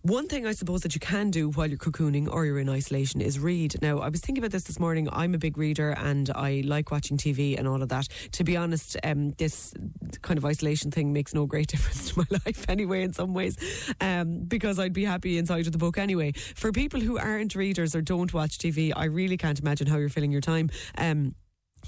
One 0.07 0.29
thing 0.29 0.47
I 0.47 0.53
suppose 0.53 0.83
that 0.83 0.95
you 0.95 1.01
can 1.01 1.33
do 1.33 1.51
while 1.51 1.67
you're 1.67 1.79
cocooning 1.79 2.33
or 2.33 2.47
you're 2.47 2.61
in 2.61 2.69
isolation 2.69 3.21
is 3.21 3.41
read. 3.41 3.75
Now, 3.83 3.99
I 3.99 4.09
was 4.09 4.21
thinking 4.21 4.41
about 4.41 4.53
this 4.53 4.63
this 4.63 4.79
morning. 4.79 5.09
I'm 5.11 5.35
a 5.35 5.39
big 5.39 5.59
reader 5.59 5.97
and 5.99 6.31
I 6.33 6.63
like 6.65 6.93
watching 6.93 7.17
TV 7.17 7.59
and 7.59 7.67
all 7.67 7.83
of 7.83 7.89
that. 7.89 8.07
To 8.31 8.45
be 8.45 8.57
honest, 8.57 8.97
um, 9.03 9.33
this 9.33 9.75
kind 10.23 10.39
of 10.39 10.45
isolation 10.45 10.93
thing 10.93 11.13
makes 11.13 11.35
no 11.35 11.45
great 11.47 11.67
difference 11.73 12.13
to 12.13 12.21
my 12.21 12.39
life 12.47 12.67
anyway, 12.69 13.03
in 13.03 13.15
some 13.15 13.35
ways, 13.35 13.57
um, 14.01 14.45
because 14.47 14.79
I'd 14.79 14.93
be 14.93 15.05
happy 15.05 15.39
inside 15.39 15.67
of 15.67 15.73
the 15.73 15.79
book 15.79 15.99
anyway. 15.99 16.31
For 16.55 16.71
people 16.71 17.01
who 17.01 17.19
aren't 17.19 17.57
readers 17.57 17.97
or 17.97 18.01
don't 18.01 18.33
watch 18.33 18.59
TV, 18.59 18.93
I 18.95 19.07
really 19.07 19.37
can't 19.37 19.59
imagine 19.59 19.89
how 19.89 19.97
you're 19.97 20.09
filling 20.09 20.31
your 20.31 20.41
time. 20.41 20.71
Um, 20.97 21.35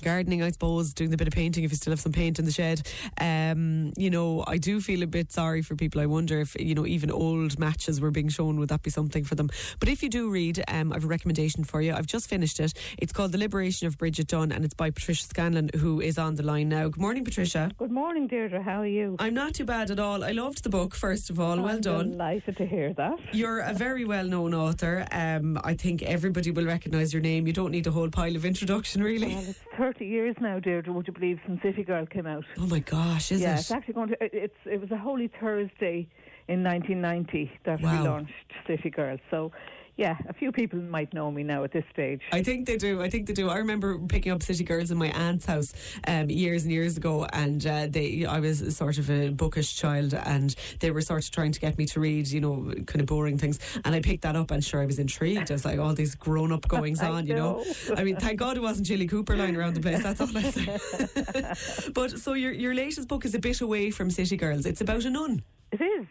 gardening, 0.03 0.43
I 0.43 0.51
suppose, 0.51 0.95
doing 0.95 1.11
the 1.11 1.17
bit 1.17 1.27
of 1.27 1.35
painting 1.35 1.65
if 1.65 1.71
you 1.71 1.77
still 1.77 1.91
have 1.91 2.01
some 2.01 2.13
paint 2.13 2.39
in 2.39 2.45
the 2.45 2.53
shed. 2.53 2.87
Um, 3.21 3.93
you 3.97 4.11
know, 4.11 4.45
I 4.47 4.59
do 4.59 4.81
feel 4.81 5.03
a 5.03 5.07
bit 5.07 5.33
sorry 5.33 5.63
for 5.63 5.75
people. 5.75 6.01
I 6.01 6.07
wonder 6.07 6.41
if, 6.41 6.55
you 6.61 6.75
know, 6.75 6.87
even 6.87 7.11
old 7.11 7.59
matches 7.59 8.01
were 8.01 8.11
being 8.11 8.29
shown, 8.29 8.59
would 8.61 8.69
that 8.69 8.83
be 8.83 8.91
something 8.91 9.25
for 9.25 9.35
them? 9.35 9.51
But 9.81 9.89
if 9.89 10.03
you 10.03 10.09
do 10.09 10.31
read, 10.31 10.63
um, 10.69 10.93
I 10.93 10.97
have 10.97 11.05
a 11.05 11.09
recommendation 11.09 11.65
for 11.65 11.83
you. 11.83 11.93
I've 11.95 12.07
just 12.07 12.29
finished 12.29 12.61
it. 12.61 12.75
It's 12.99 13.13
called 13.13 13.33
The 13.33 13.39
Liberation 13.39 13.87
of 13.87 13.99
Bridget 13.99 14.29
Dunn 14.29 14.53
and 14.53 14.65
it's 14.65 14.75
by 14.75 14.91
Patricia 14.91 15.25
Scanlon, 15.25 15.71
who 15.77 16.01
is 16.01 16.19
on 16.19 16.37
the 16.37 16.43
line 16.43 16.69
now. 16.69 16.89
Good 16.89 17.01
morning, 17.01 17.25
Patricia. 17.25 17.71
Good 17.77 17.91
morning, 17.91 18.27
Deirdre. 18.29 18.63
How 18.63 18.81
are 18.81 18.87
you? 18.87 19.17
I'm 19.19 19.35
not 19.35 19.55
too 19.55 19.65
bad 19.65 19.91
at 19.91 19.99
all. 19.99 20.23
I 20.23 20.31
loved 20.31 20.63
the 20.63 20.71
book, 20.71 20.95
first 20.95 21.29
of 21.31 21.41
all. 21.41 21.57
well 21.57 21.69
I'm 21.69 21.81
done. 21.81 22.13
Delighted 22.13 22.57
to 22.59 22.67
hear 22.67 22.93
that. 22.95 23.19
You're 23.33 23.61
a 23.61 23.75
very 23.75 24.05
well 24.05 24.25
known 24.25 24.55
author. 24.55 25.07
Um, 25.11 25.61
I 25.65 25.75
think 25.75 26.03
everybody 26.03 26.51
will 26.51 26.67
recognise 26.67 27.13
your 27.13 27.23
name. 27.23 27.47
You 27.47 27.53
don't 27.53 27.73
need 27.73 27.87
a 27.87 27.91
whole 27.91 28.11
pile 28.11 28.37
of 28.37 28.45
introduction, 28.45 29.03
really. 29.03 29.35
Well, 29.35 29.55
30 29.79 30.05
years 30.05 30.35
now, 30.41 30.59
Deirdre. 30.59 30.93
Would 30.93 31.07
you 31.07 31.13
believe 31.13 31.39
since 31.47 31.63
City 31.63 31.85
Girl 31.85 32.05
came 32.05 32.27
out? 32.27 32.45
Oh 32.59 32.67
my 32.67 32.81
gosh, 32.81 33.31
is 33.33 33.41
yeah, 33.41 33.49
it? 33.49 33.51
Yeah, 33.53 33.59
it's 33.59 33.71
actually 33.71 33.95
going 33.95 34.09
to. 34.09 34.25
it- 34.25 34.35
It's 34.35 34.57
it 34.67 34.81
was 34.81 34.91
a 34.91 34.97
Holy 34.99 35.29
Thursday 35.41 36.09
in 36.49 36.63
1990 36.63 37.51
that 37.65 37.81
Wow. 37.81 38.03
we 38.03 38.09
launched 38.09 38.33
City 38.67 38.91
Girl. 38.91 39.17
So, 39.31 39.53
yeah, 39.99 40.17
a 40.29 40.33
few 40.33 40.53
people 40.53 40.79
might 40.79 41.13
know 41.13 41.29
me 41.29 41.43
now 41.43 41.65
at 41.65 41.73
this 41.73 41.85
stage. 41.93 42.23
I 42.31 42.41
think 42.41 42.67
they 42.67 42.77
do. 42.77 43.03
I 43.03 43.11
think 43.11 43.27
they 43.27 43.33
do. 43.33 43.49
I 43.49 43.57
remember 43.57 43.99
picking 43.99 44.31
up 44.31 44.45
City 44.45 44.63
Girls 44.63 44.93
in 44.93 44.97
my 44.97 45.09
aunt's 45.09 45.45
house 45.45 45.75
um, 46.07 46.31
years 46.31 46.63
and 46.63 46.71
years 46.71 46.97
ago, 46.97 47.27
and 47.33 47.67
uh, 47.67 47.89
they. 47.91 48.25
I 48.25 48.39
was 48.39 48.77
sort 48.77 48.99
of 48.99 49.11
a 49.11 49.31
bookish 49.31 49.75
child, 49.75 50.15
and 50.15 50.55
they 50.79 50.93
were 50.93 51.01
sort 51.01 51.25
of 51.25 51.31
trying 51.33 51.51
to 51.51 51.59
get 51.59 51.77
me 51.79 51.85
to 51.87 51.99
read, 51.99 52.29
you 52.29 52.41
know, 52.41 52.73
kind 52.87 53.01
of 53.01 53.07
boring 53.07 53.39
things. 53.39 53.59
And 53.85 53.93
I 53.93 54.01
picked 54.01 54.23
that 54.23 54.37
up, 54.37 54.53
and 54.53 54.65
sure, 54.65 54.81
I 54.81 54.87
was 54.87 55.01
intrigued. 55.01 55.51
I 55.51 55.55
was 55.55 55.65
like, 55.65 55.81
all 55.81 55.95
these 55.95 56.15
grown-up 56.15 56.69
goings 56.69 57.03
I 57.03 57.09
on, 57.09 57.27
you 57.27 57.35
know. 57.35 57.65
know. 57.89 57.95
I 57.97 58.05
mean, 58.05 58.17
thank 58.19 58.39
God 58.39 58.57
it 58.57 58.63
wasn't 58.63 58.87
Jilly 58.87 59.09
Cooper 59.09 59.37
lying 59.37 59.57
around 59.57 59.75
the 59.75 59.81
place. 59.81 60.05
That's 60.05 60.21
all 60.21 60.29
I 60.37 60.43
say. 60.43 61.91
but 61.93 62.13
so 62.13 62.35
your 62.35 62.53
your 62.53 62.73
latest 62.73 63.09
book 63.09 63.25
is 63.25 63.35
a 63.35 63.41
bit 63.41 63.61
away 63.63 63.91
from 63.91 64.13
City 64.13 64.37
Girls. 64.37 64.65
It's 64.65 64.81
about 64.81 65.05
a 65.05 65.11
nun. 65.11 65.43
It 65.73 65.81
is. 65.81 66.07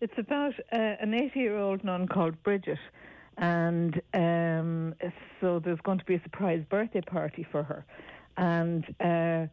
It's 0.00 0.18
about 0.18 0.54
uh, 0.72 0.76
an 1.00 1.14
80 1.14 1.40
year 1.40 1.58
old 1.58 1.82
nun 1.82 2.06
called 2.06 2.40
Bridget. 2.44 2.78
And 3.36 4.00
um, 4.14 4.94
so 5.40 5.58
there's 5.58 5.80
going 5.80 5.98
to 5.98 6.04
be 6.04 6.14
a 6.14 6.22
surprise 6.22 6.62
birthday 6.68 7.00
party 7.00 7.46
for 7.50 7.62
her. 7.62 7.84
And 8.36 8.84
uh, 9.00 9.46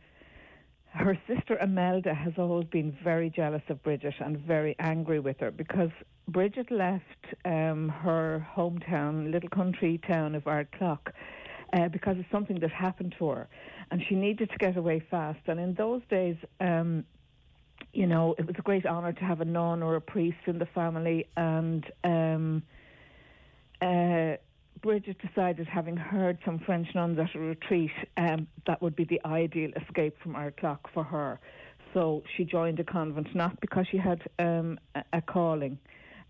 her 0.93 1.17
sister 1.27 1.57
Imelda 1.59 2.13
has 2.13 2.33
always 2.37 2.67
been 2.67 2.95
very 3.03 3.29
jealous 3.29 3.63
of 3.69 3.81
Bridget 3.83 4.15
and 4.19 4.37
very 4.37 4.75
angry 4.79 5.19
with 5.19 5.39
her 5.39 5.51
because 5.51 5.91
Bridget 6.27 6.69
left 6.71 7.03
um, 7.45 7.89
her 7.89 8.45
hometown, 8.55 9.31
little 9.31 9.49
country 9.49 9.99
town 10.07 10.35
of 10.35 10.43
Ardclough, 10.43 10.99
uh, 11.73 11.87
because 11.87 12.17
of 12.17 12.25
something 12.31 12.59
that 12.59 12.71
happened 12.71 13.15
to 13.19 13.29
her. 13.29 13.47
And 13.89 14.03
she 14.07 14.15
needed 14.15 14.49
to 14.51 14.57
get 14.57 14.77
away 14.77 14.99
fast. 15.09 15.39
And 15.47 15.59
in 15.59 15.73
those 15.75 16.01
days, 16.09 16.35
um, 16.59 17.05
you 17.93 18.07
know, 18.07 18.35
it 18.37 18.45
was 18.45 18.55
a 18.57 18.61
great 18.61 18.85
honour 18.85 19.13
to 19.13 19.23
have 19.23 19.41
a 19.41 19.45
nun 19.45 19.81
or 19.81 19.95
a 19.95 20.01
priest 20.01 20.37
in 20.45 20.59
the 20.59 20.65
family, 20.65 21.27
and 21.35 21.85
um, 22.03 22.63
uh, 23.81 24.37
Bridget 24.81 25.17
decided, 25.19 25.67
having 25.67 25.95
heard 25.95 26.39
some 26.43 26.59
French 26.59 26.87
nuns 26.95 27.19
at 27.19 27.35
a 27.35 27.39
retreat, 27.39 27.91
um, 28.17 28.47
that 28.65 28.81
would 28.81 28.95
be 28.95 29.03
the 29.03 29.21
ideal 29.25 29.71
escape 29.75 30.15
from 30.21 30.33
Ardclough 30.33 30.79
for 30.93 31.03
her. 31.03 31.39
So 31.93 32.23
she 32.35 32.45
joined 32.45 32.79
a 32.79 32.83
convent, 32.83 33.35
not 33.35 33.59
because 33.59 33.85
she 33.91 33.97
had 33.97 34.21
um, 34.39 34.79
a, 35.13 35.21
calling, 35.21 35.77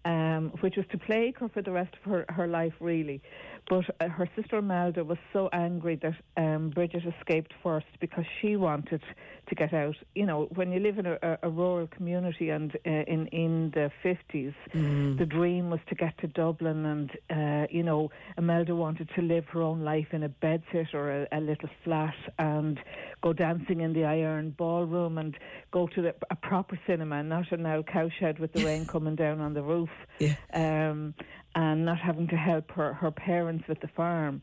um, 0.05 0.51
which 0.61 0.75
was 0.75 0.85
to 0.91 0.97
plague 0.97 1.37
her 1.39 1.49
for 1.49 1.61
the 1.61 1.71
rest 1.71 1.93
of 1.93 2.11
her, 2.11 2.25
her 2.29 2.47
life, 2.47 2.73
really. 2.79 3.21
But 3.69 3.85
uh, 3.99 4.09
her 4.09 4.27
sister 4.35 4.57
Imelda 4.57 5.03
was 5.03 5.19
so 5.31 5.49
angry 5.53 5.99
that 6.01 6.15
um, 6.35 6.71
Bridget 6.71 7.03
escaped 7.05 7.53
first 7.63 7.85
because 7.99 8.25
she 8.41 8.55
wanted 8.55 9.03
to 9.51 9.55
get 9.55 9.73
out. 9.73 9.95
You 10.15 10.25
know, 10.25 10.39
when 10.55 10.71
you 10.71 10.79
live 10.79 10.97
in 10.97 11.05
a, 11.05 11.17
a, 11.21 11.31
a 11.43 11.49
rural 11.49 11.87
community 11.87 12.49
and 12.49 12.69
uh, 12.87 12.89
in 13.15 13.21
in 13.27 13.71
the 13.77 13.91
fifties, 14.01 14.53
Mm. 14.73 15.17
the 15.17 15.25
dream 15.25 15.69
was 15.69 15.81
to 15.89 15.95
get 15.95 16.17
to 16.19 16.27
Dublin, 16.27 16.85
and 16.93 17.09
uh, 17.29 17.67
you 17.69 17.83
know, 17.83 18.09
Imelda 18.37 18.73
wanted 18.75 19.09
to 19.15 19.21
live 19.21 19.45
her 19.53 19.61
own 19.61 19.81
life 19.93 20.09
in 20.13 20.23
a 20.23 20.29
bedsit 20.29 20.93
or 20.93 21.05
a, 21.11 21.27
a 21.31 21.41
little 21.41 21.69
flat 21.83 22.15
and 22.39 22.79
go 23.21 23.33
dancing 23.33 23.81
in 23.81 23.91
the 23.93 23.99
Ierne 24.15 24.55
Ballroom 24.55 25.17
and 25.17 25.35
go 25.71 25.87
to 25.87 26.01
the, 26.01 26.15
a 26.29 26.35
proper 26.35 26.79
cinema, 26.87 27.21
not 27.23 27.51
an 27.51 27.65
old 27.65 27.87
cowshed 27.87 28.39
with 28.39 28.53
the 28.53 28.63
rain 28.63 28.85
coming 28.85 29.15
down 29.15 29.41
on 29.41 29.53
the 29.53 29.61
roof, 29.73 29.89
Yeah. 30.19 30.35
um, 30.53 31.13
and 31.55 31.83
not 31.85 31.99
having 31.99 32.27
to 32.29 32.37
help 32.37 32.71
her, 32.71 32.93
her 32.93 33.11
parents 33.11 33.67
with 33.67 33.81
the 33.81 33.89
farm. 33.89 34.41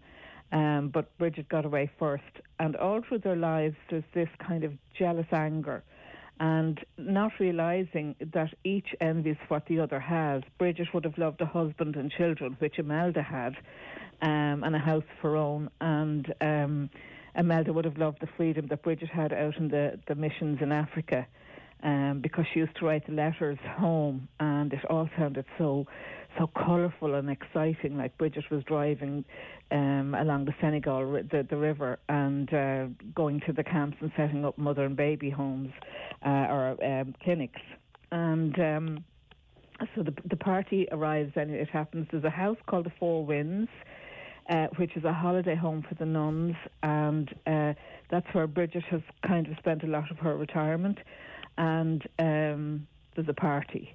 Um, 0.50 0.88
but 0.88 1.16
Bridget 1.18 1.48
got 1.48 1.66
away 1.66 1.90
first, 1.98 2.22
and 2.58 2.74
all 2.76 3.02
through 3.06 3.18
their 3.18 3.36
lives, 3.36 3.76
there's 3.90 4.04
this 4.14 4.30
kind 4.38 4.64
of 4.64 4.72
jealous 4.98 5.26
anger 5.30 5.82
and 6.40 6.84
not 6.96 7.32
realizing 7.40 8.14
that 8.32 8.54
each 8.64 8.94
envies 9.00 9.36
what 9.48 9.66
the 9.66 9.80
other 9.80 9.98
has. 9.98 10.42
Bridget 10.58 10.88
would 10.94 11.04
have 11.04 11.18
loved 11.18 11.40
a 11.40 11.46
husband 11.46 11.96
and 11.96 12.10
children, 12.10 12.56
which 12.60 12.78
Imelda 12.78 13.22
had, 13.22 13.56
um, 14.22 14.62
and 14.64 14.74
a 14.74 14.78
house 14.78 15.02
of 15.02 15.22
her 15.22 15.36
own, 15.36 15.70
and 15.80 16.32
um, 16.40 16.90
Imelda 17.34 17.72
would 17.72 17.84
have 17.84 17.98
loved 17.98 18.18
the 18.20 18.28
freedom 18.36 18.66
that 18.68 18.82
Bridget 18.82 19.08
had 19.08 19.32
out 19.32 19.56
in 19.56 19.68
the, 19.68 19.98
the 20.06 20.14
missions 20.14 20.58
in 20.60 20.72
Africa. 20.72 21.26
Um, 21.80 22.18
because 22.20 22.44
she 22.52 22.58
used 22.58 22.74
to 22.80 22.86
write 22.86 23.06
the 23.06 23.12
letters 23.12 23.58
home, 23.76 24.26
and 24.40 24.72
it 24.72 24.84
all 24.90 25.08
sounded 25.16 25.44
so, 25.58 25.86
so 26.38 26.46
colourful 26.46 27.14
and 27.14 27.28
exciting. 27.30 27.96
Like 27.96 28.16
Bridget 28.16 28.44
was 28.50 28.62
driving 28.64 29.24
um, 29.70 30.14
along 30.18 30.44
the 30.46 30.54
Senegal, 30.60 31.12
the, 31.12 31.46
the 31.48 31.56
river, 31.56 31.98
and 32.08 32.52
uh, 32.54 32.86
going 33.14 33.40
to 33.46 33.52
the 33.52 33.64
camps 33.64 33.96
and 34.00 34.10
setting 34.16 34.44
up 34.44 34.56
mother 34.56 34.84
and 34.84 34.96
baby 34.96 35.30
homes 35.30 35.70
uh, 36.24 36.46
or 36.48 36.76
um, 36.84 37.14
clinics. 37.22 37.60
And 38.12 38.58
um, 38.58 39.04
so 39.94 40.02
the, 40.02 40.14
the 40.28 40.36
party 40.36 40.88
arrives, 40.90 41.32
and 41.36 41.50
it 41.50 41.68
happens. 41.68 42.06
There's 42.10 42.24
a 42.24 42.30
house 42.30 42.58
called 42.66 42.86
the 42.86 42.92
Four 42.98 43.24
Winds. 43.24 43.70
Uh, 44.50 44.66
which 44.78 44.96
is 44.96 45.04
a 45.04 45.12
holiday 45.12 45.54
home 45.54 45.84
for 45.86 45.94
the 45.96 46.06
nuns, 46.06 46.54
and 46.82 47.34
uh, 47.46 47.74
that's 48.10 48.26
where 48.32 48.46
Bridget 48.46 48.82
has 48.84 49.02
kind 49.26 49.46
of 49.46 49.54
spent 49.58 49.82
a 49.82 49.86
lot 49.86 50.10
of 50.10 50.16
her 50.16 50.38
retirement. 50.38 50.96
And 51.58 52.02
um, 52.18 52.86
there's 53.14 53.28
a 53.28 53.34
party, 53.34 53.92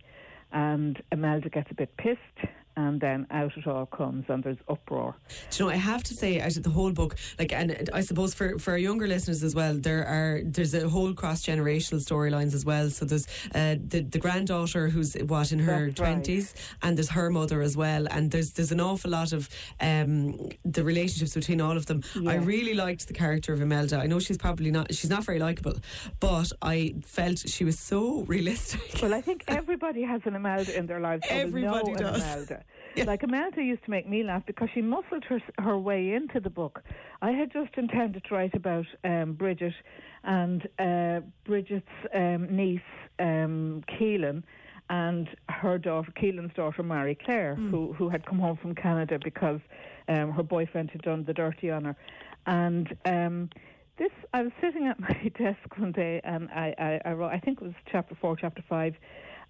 and 0.53 1.01
Imelda 1.11 1.49
gets 1.49 1.69
a 1.71 1.75
bit 1.75 1.95
pissed, 1.97 2.49
and 2.75 2.99
then 2.99 3.27
out 3.31 3.55
it 3.57 3.67
all 3.67 3.85
comes, 3.85 4.25
and 4.29 4.43
there's 4.43 4.57
uproar. 4.67 5.15
Do 5.51 5.63
you 5.63 5.65
know, 5.65 5.71
I 5.73 5.77
have 5.77 6.03
to 6.03 6.13
say, 6.13 6.39
out 6.39 6.55
of 6.57 6.63
the 6.63 6.69
whole 6.69 6.91
book, 6.91 7.15
like, 7.37 7.53
and 7.53 7.89
I 7.93 8.01
suppose 8.01 8.33
for, 8.33 8.57
for 8.59 8.71
our 8.71 8.77
younger 8.77 9.07
listeners 9.07 9.43
as 9.43 9.55
well, 9.55 9.75
there 9.75 10.05
are 10.05 10.41
there's 10.43 10.73
a 10.73 10.89
whole 10.89 11.13
cross 11.13 11.43
generational 11.45 12.01
storylines 12.01 12.53
as 12.53 12.65
well. 12.65 12.89
So 12.89 13.05
there's 13.05 13.27
uh, 13.53 13.75
the 13.85 14.01
the 14.01 14.19
granddaughter 14.19 14.89
who's 14.89 15.13
what 15.15 15.51
in 15.51 15.59
her 15.59 15.87
That's 15.87 15.99
right. 15.99 16.13
twenties, 16.13 16.53
and 16.81 16.97
there's 16.97 17.09
her 17.09 17.29
mother 17.29 17.61
as 17.61 17.77
well, 17.77 18.07
and 18.09 18.31
there's 18.31 18.51
there's 18.51 18.71
an 18.71 18.79
awful 18.79 19.11
lot 19.11 19.33
of 19.33 19.49
um, 19.79 20.49
the 20.65 20.83
relationships 20.83 21.33
between 21.33 21.61
all 21.61 21.77
of 21.77 21.85
them. 21.85 22.03
I 22.27 22.35
really 22.35 22.73
liked 22.73 23.07
the 23.07 23.13
character 23.13 23.53
of 23.53 23.61
Imelda. 23.61 23.97
I 23.97 24.07
know 24.07 24.19
she's 24.19 24.37
probably 24.37 24.71
not 24.71 24.93
she's 24.93 25.09
not 25.09 25.23
very 25.23 25.39
likable, 25.39 25.75
but 26.19 26.51
I 26.61 26.95
felt 27.05 27.47
she 27.47 27.63
was 27.63 27.79
so 27.79 28.21
realistic. 28.27 28.99
Well, 29.01 29.13
I 29.13 29.21
think 29.21 29.43
everybody 29.47 30.03
has 30.03 30.21
an 30.25 30.35
Imelda 30.35 30.77
in 30.77 30.87
their 30.87 30.99
lives. 30.99 31.25
Everybody 31.29 31.93
does. 31.93 32.21
An 32.49 32.62
Like 33.05 33.23
Imelda 33.23 33.61
used 33.61 33.83
to 33.85 33.91
make 33.91 34.07
me 34.07 34.23
laugh 34.23 34.43
because 34.45 34.69
she 34.73 34.81
muscled 34.81 35.23
her, 35.25 35.41
her 35.59 35.77
way 35.77 36.13
into 36.13 36.39
the 36.39 36.49
book. 36.49 36.83
I 37.21 37.31
had 37.31 37.51
just 37.51 37.71
intended 37.75 38.23
to 38.25 38.35
write 38.35 38.53
about 38.53 38.85
um, 39.03 39.33
Bridget 39.33 39.73
and 40.23 40.67
uh, 40.79 41.21
Bridget's 41.45 41.87
um, 42.13 42.55
niece, 42.55 42.81
um, 43.19 43.83
Keelan, 43.89 44.43
and 44.89 45.27
her 45.49 45.77
daughter, 45.77 46.11
Keelan's 46.11 46.53
daughter, 46.53 46.83
Mary 46.83 47.17
Claire, 47.25 47.55
who, 47.55 47.93
who 47.93 48.09
had 48.09 48.25
come 48.25 48.39
home 48.39 48.57
from 48.57 48.75
Canada 48.75 49.17
because 49.23 49.59
um, 50.07 50.31
her 50.31 50.43
boyfriend 50.43 50.91
had 50.91 51.01
done 51.01 51.23
the 51.23 51.33
dirty 51.33 51.71
on 51.71 51.85
her. 51.85 51.95
And 52.45 52.95
um, 53.05 53.49
this, 53.97 54.11
I 54.33 54.43
was 54.43 54.51
sitting 54.61 54.87
at 54.87 54.99
my 54.99 55.31
desk 55.37 55.77
one 55.77 55.93
day 55.93 56.21
and 56.23 56.49
I, 56.49 56.75
I, 56.77 57.09
I 57.09 57.13
wrote, 57.13 57.31
I 57.31 57.39
think 57.39 57.61
it 57.61 57.63
was 57.63 57.73
chapter 57.91 58.15
four, 58.15 58.35
chapter 58.35 58.63
five, 58.67 58.95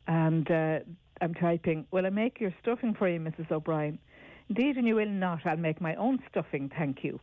and 0.07 0.49
uh, 0.49 0.79
I'm 1.21 1.33
typing, 1.33 1.85
Will 1.91 2.05
I 2.05 2.09
make 2.09 2.39
your 2.39 2.53
stuffing 2.61 2.93
for 2.93 3.07
you, 3.07 3.19
Mrs. 3.19 3.51
O'Brien? 3.51 3.99
Indeed, 4.49 4.77
and 4.77 4.87
you 4.87 4.95
will 4.95 5.09
not. 5.09 5.45
I'll 5.45 5.57
make 5.57 5.79
my 5.79 5.95
own 5.95 6.19
stuffing, 6.29 6.71
thank 6.77 7.03
you. 7.03 7.19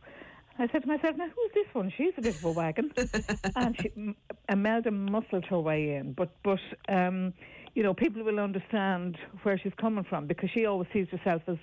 I 0.57 0.67
said 0.71 0.81
to 0.81 0.87
myself, 0.87 1.15
now 1.17 1.27
who's 1.27 1.51
this 1.53 1.73
one? 1.73 1.91
She's 1.95 2.13
a 2.17 2.21
bit 2.21 2.35
of 2.35 2.43
a 2.43 2.51
wagon. 2.51 2.91
and 3.55 3.77
she, 3.79 4.15
Imelda 4.49 4.91
muscled 4.91 5.45
her 5.45 5.59
way 5.59 5.95
in. 5.95 6.13
But, 6.13 6.29
but 6.43 6.59
um, 6.89 7.33
you 7.73 7.83
know, 7.83 7.93
people 7.93 8.23
will 8.23 8.39
understand 8.39 9.17
where 9.43 9.57
she's 9.57 9.73
coming 9.79 10.03
from 10.03 10.27
because 10.27 10.49
she 10.53 10.65
always 10.65 10.87
sees 10.93 11.07
herself 11.09 11.41
as, 11.47 11.57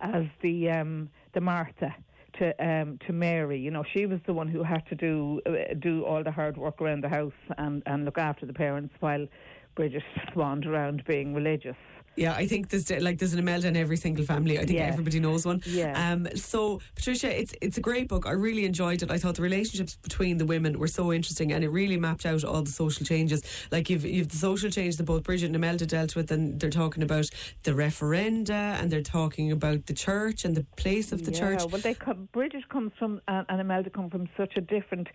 as 0.00 0.24
the, 0.40 0.70
um, 0.70 1.10
the 1.34 1.40
Martha 1.40 1.94
to 2.38 2.64
um, 2.64 2.98
to 3.06 3.12
Mary. 3.12 3.58
You 3.58 3.70
know, 3.70 3.84
she 3.96 4.06
was 4.06 4.20
the 4.26 4.32
one 4.32 4.48
who 4.48 4.62
had 4.62 4.86
to 4.88 4.94
do 4.94 5.40
uh, 5.46 5.74
do 5.78 6.04
all 6.04 6.22
the 6.22 6.30
hard 6.30 6.56
work 6.56 6.80
around 6.80 7.04
the 7.04 7.08
house 7.08 7.32
and, 7.56 7.82
and 7.86 8.04
look 8.04 8.18
after 8.18 8.46
the 8.46 8.52
parents 8.52 8.94
while 9.00 9.26
Bridget 9.74 10.02
swanned 10.32 10.66
around 10.66 11.04
being 11.06 11.34
religious. 11.34 11.76
Yeah, 12.16 12.34
I 12.34 12.48
think 12.48 12.70
there's 12.70 12.90
like 12.90 13.18
there's 13.18 13.32
an 13.32 13.38
Imelda 13.38 13.68
in 13.68 13.76
every 13.76 13.96
single 13.96 14.24
family. 14.24 14.58
I 14.58 14.64
think 14.64 14.78
Yeah. 14.80 14.86
everybody 14.88 15.20
knows 15.20 15.46
one. 15.46 15.62
Yeah. 15.64 15.92
Um. 16.12 16.26
So 16.34 16.80
Patricia, 16.96 17.30
it's 17.40 17.54
it's 17.62 17.78
a 17.78 17.80
great 17.80 18.08
book. 18.08 18.26
I 18.26 18.32
really 18.32 18.64
enjoyed 18.64 19.04
it. 19.04 19.10
I 19.12 19.18
thought 19.18 19.36
the 19.36 19.42
relationships 19.42 19.94
between 20.02 20.38
the 20.38 20.44
women 20.44 20.80
were 20.80 20.88
so 20.88 21.12
interesting, 21.12 21.52
and 21.52 21.62
it 21.62 21.68
really 21.68 21.96
mapped 21.96 22.26
out 22.26 22.42
all 22.42 22.62
the 22.62 22.72
social 22.72 23.06
changes. 23.06 23.40
Like 23.70 23.88
you've 23.88 24.04
you've 24.04 24.30
the 24.30 24.36
social 24.36 24.68
change 24.68 24.96
that 24.96 25.04
both 25.04 25.22
Bridget 25.22 25.46
and 25.46 25.54
Imelda 25.54 25.86
dealt 25.86 26.16
with, 26.16 26.32
and 26.32 26.58
they're 26.58 26.70
talking 26.70 27.04
about 27.04 27.30
the 27.62 27.70
referenda, 27.72 28.50
and 28.80 28.90
they're 28.90 29.00
talking 29.00 29.52
about 29.52 29.86
the 29.86 29.94
church 29.94 30.44
and 30.44 30.56
the 30.56 30.64
place 30.76 31.12
of 31.12 31.24
the 31.24 31.30
yeah, 31.30 31.38
church. 31.38 31.60
well, 31.70 31.80
they 31.80 31.94
come, 31.94 32.28
Bridget 32.32 32.68
comes 32.68 32.90
from 32.98 33.20
uh, 33.28 33.44
and 33.48 33.60
Imelda 33.60 33.90
come 33.90 34.10
from 34.10 34.28
such 34.36 34.56
a 34.56 34.60
different 34.60 35.06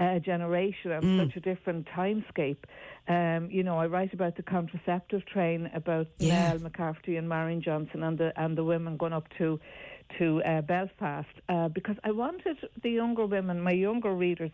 uh, 0.00 0.18
generation 0.18 0.90
and 0.92 1.04
Mm. 1.04 1.26
such 1.26 1.36
a 1.36 1.40
different 1.40 1.86
timescape. 1.86 2.58
Um, 3.08 3.50
you 3.50 3.62
know, 3.62 3.78
I 3.78 3.86
write 3.86 4.12
about 4.12 4.36
the 4.36 4.42
contraceptive 4.42 5.24
train, 5.26 5.70
about 5.74 6.08
Yeah. 6.18 6.52
Nell 6.52 6.58
McCafferty 6.58 7.18
and 7.18 7.28
Máirín 7.28 7.60
Johnston, 7.62 8.02
and 8.02 8.18
the 8.18 8.32
and 8.36 8.56
the 8.56 8.64
women 8.64 8.96
going 8.96 9.14
up 9.14 9.28
to 9.38 9.58
to 10.18 10.42
uh, 10.42 10.60
Belfast 10.62 11.28
uh, 11.48 11.68
because 11.68 11.96
I 12.04 12.10
wanted 12.10 12.58
the 12.82 12.90
younger 12.90 13.26
women, 13.26 13.60
my 13.60 13.72
younger 13.72 14.14
readers, 14.14 14.50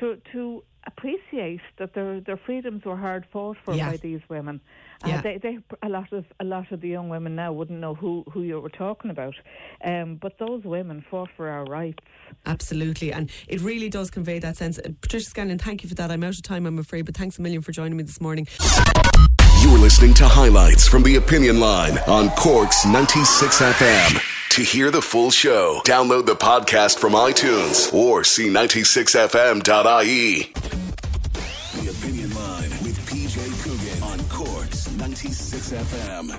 to 0.00 0.16
to 0.32 0.64
appreciate 0.86 1.60
that 1.78 1.94
their 1.94 2.20
their 2.20 2.36
freedoms 2.36 2.84
were 2.84 2.96
hard 2.96 3.24
fought 3.32 3.56
for 3.64 3.74
Yeah. 3.74 3.90
by 3.90 3.96
these 3.98 4.20
women. 4.28 4.60
Uh, 5.04 5.08
Yeah. 5.08 5.20
they, 5.22 5.38
they 5.38 5.58
a 5.82 5.88
lot 5.88 6.12
of 6.12 6.24
a 6.40 6.44
lot 6.44 6.70
of 6.72 6.80
the 6.80 6.88
young 6.88 7.08
women 7.08 7.34
now 7.36 7.52
wouldn't 7.52 7.80
know 7.80 7.94
who, 7.94 8.24
who 8.32 8.42
you 8.42 8.60
were 8.60 8.68
talking 8.70 9.10
about, 9.10 9.34
um, 9.84 10.16
but 10.16 10.38
those 10.38 10.62
women 10.64 11.04
fought 11.10 11.30
for 11.36 11.48
our 11.48 11.64
rights. 11.64 11.98
Absolutely, 12.46 13.12
and 13.12 13.30
it 13.48 13.60
really 13.60 13.88
does 13.88 14.10
convey 14.10 14.38
that 14.38 14.56
sense. 14.56 14.78
Uh, 14.78 14.90
Patricia 15.00 15.26
Scanlon, 15.26 15.58
thank 15.58 15.82
you 15.82 15.88
for 15.88 15.94
that. 15.96 16.10
I'm 16.10 16.22
out 16.24 16.34
of 16.36 16.42
time, 16.42 16.66
I'm 16.66 16.78
afraid, 16.78 17.02
but 17.06 17.16
thanks 17.16 17.38
a 17.38 17.42
million 17.42 17.62
for 17.62 17.72
joining 17.72 17.96
me 17.96 18.02
this 18.04 18.20
morning. 18.20 18.46
You're 19.62 19.78
listening 19.78 20.14
to 20.14 20.26
highlights 20.26 20.88
from 20.88 21.02
the 21.04 21.16
Opinion 21.16 21.60
Line 21.60 21.98
on 22.08 22.30
Cork's 22.30 22.84
96 22.86 23.60
FM. 23.60 24.41
To 24.52 24.62
hear 24.62 24.90
the 24.90 25.00
full 25.00 25.30
show, 25.30 25.80
download 25.86 26.26
the 26.26 26.34
podcast 26.34 26.98
from 26.98 27.14
iTunes 27.14 27.90
or 27.94 28.20
c96fm.ie. 28.20 30.52
The 31.80 31.88
Opinion 31.90 32.34
Line 32.34 32.70
with 32.82 32.98
PJ 33.08 33.62
Coogan 33.64 34.02
on 34.02 34.22
Cork's 34.28 34.90
96 34.90 35.72
FM. 35.72 36.38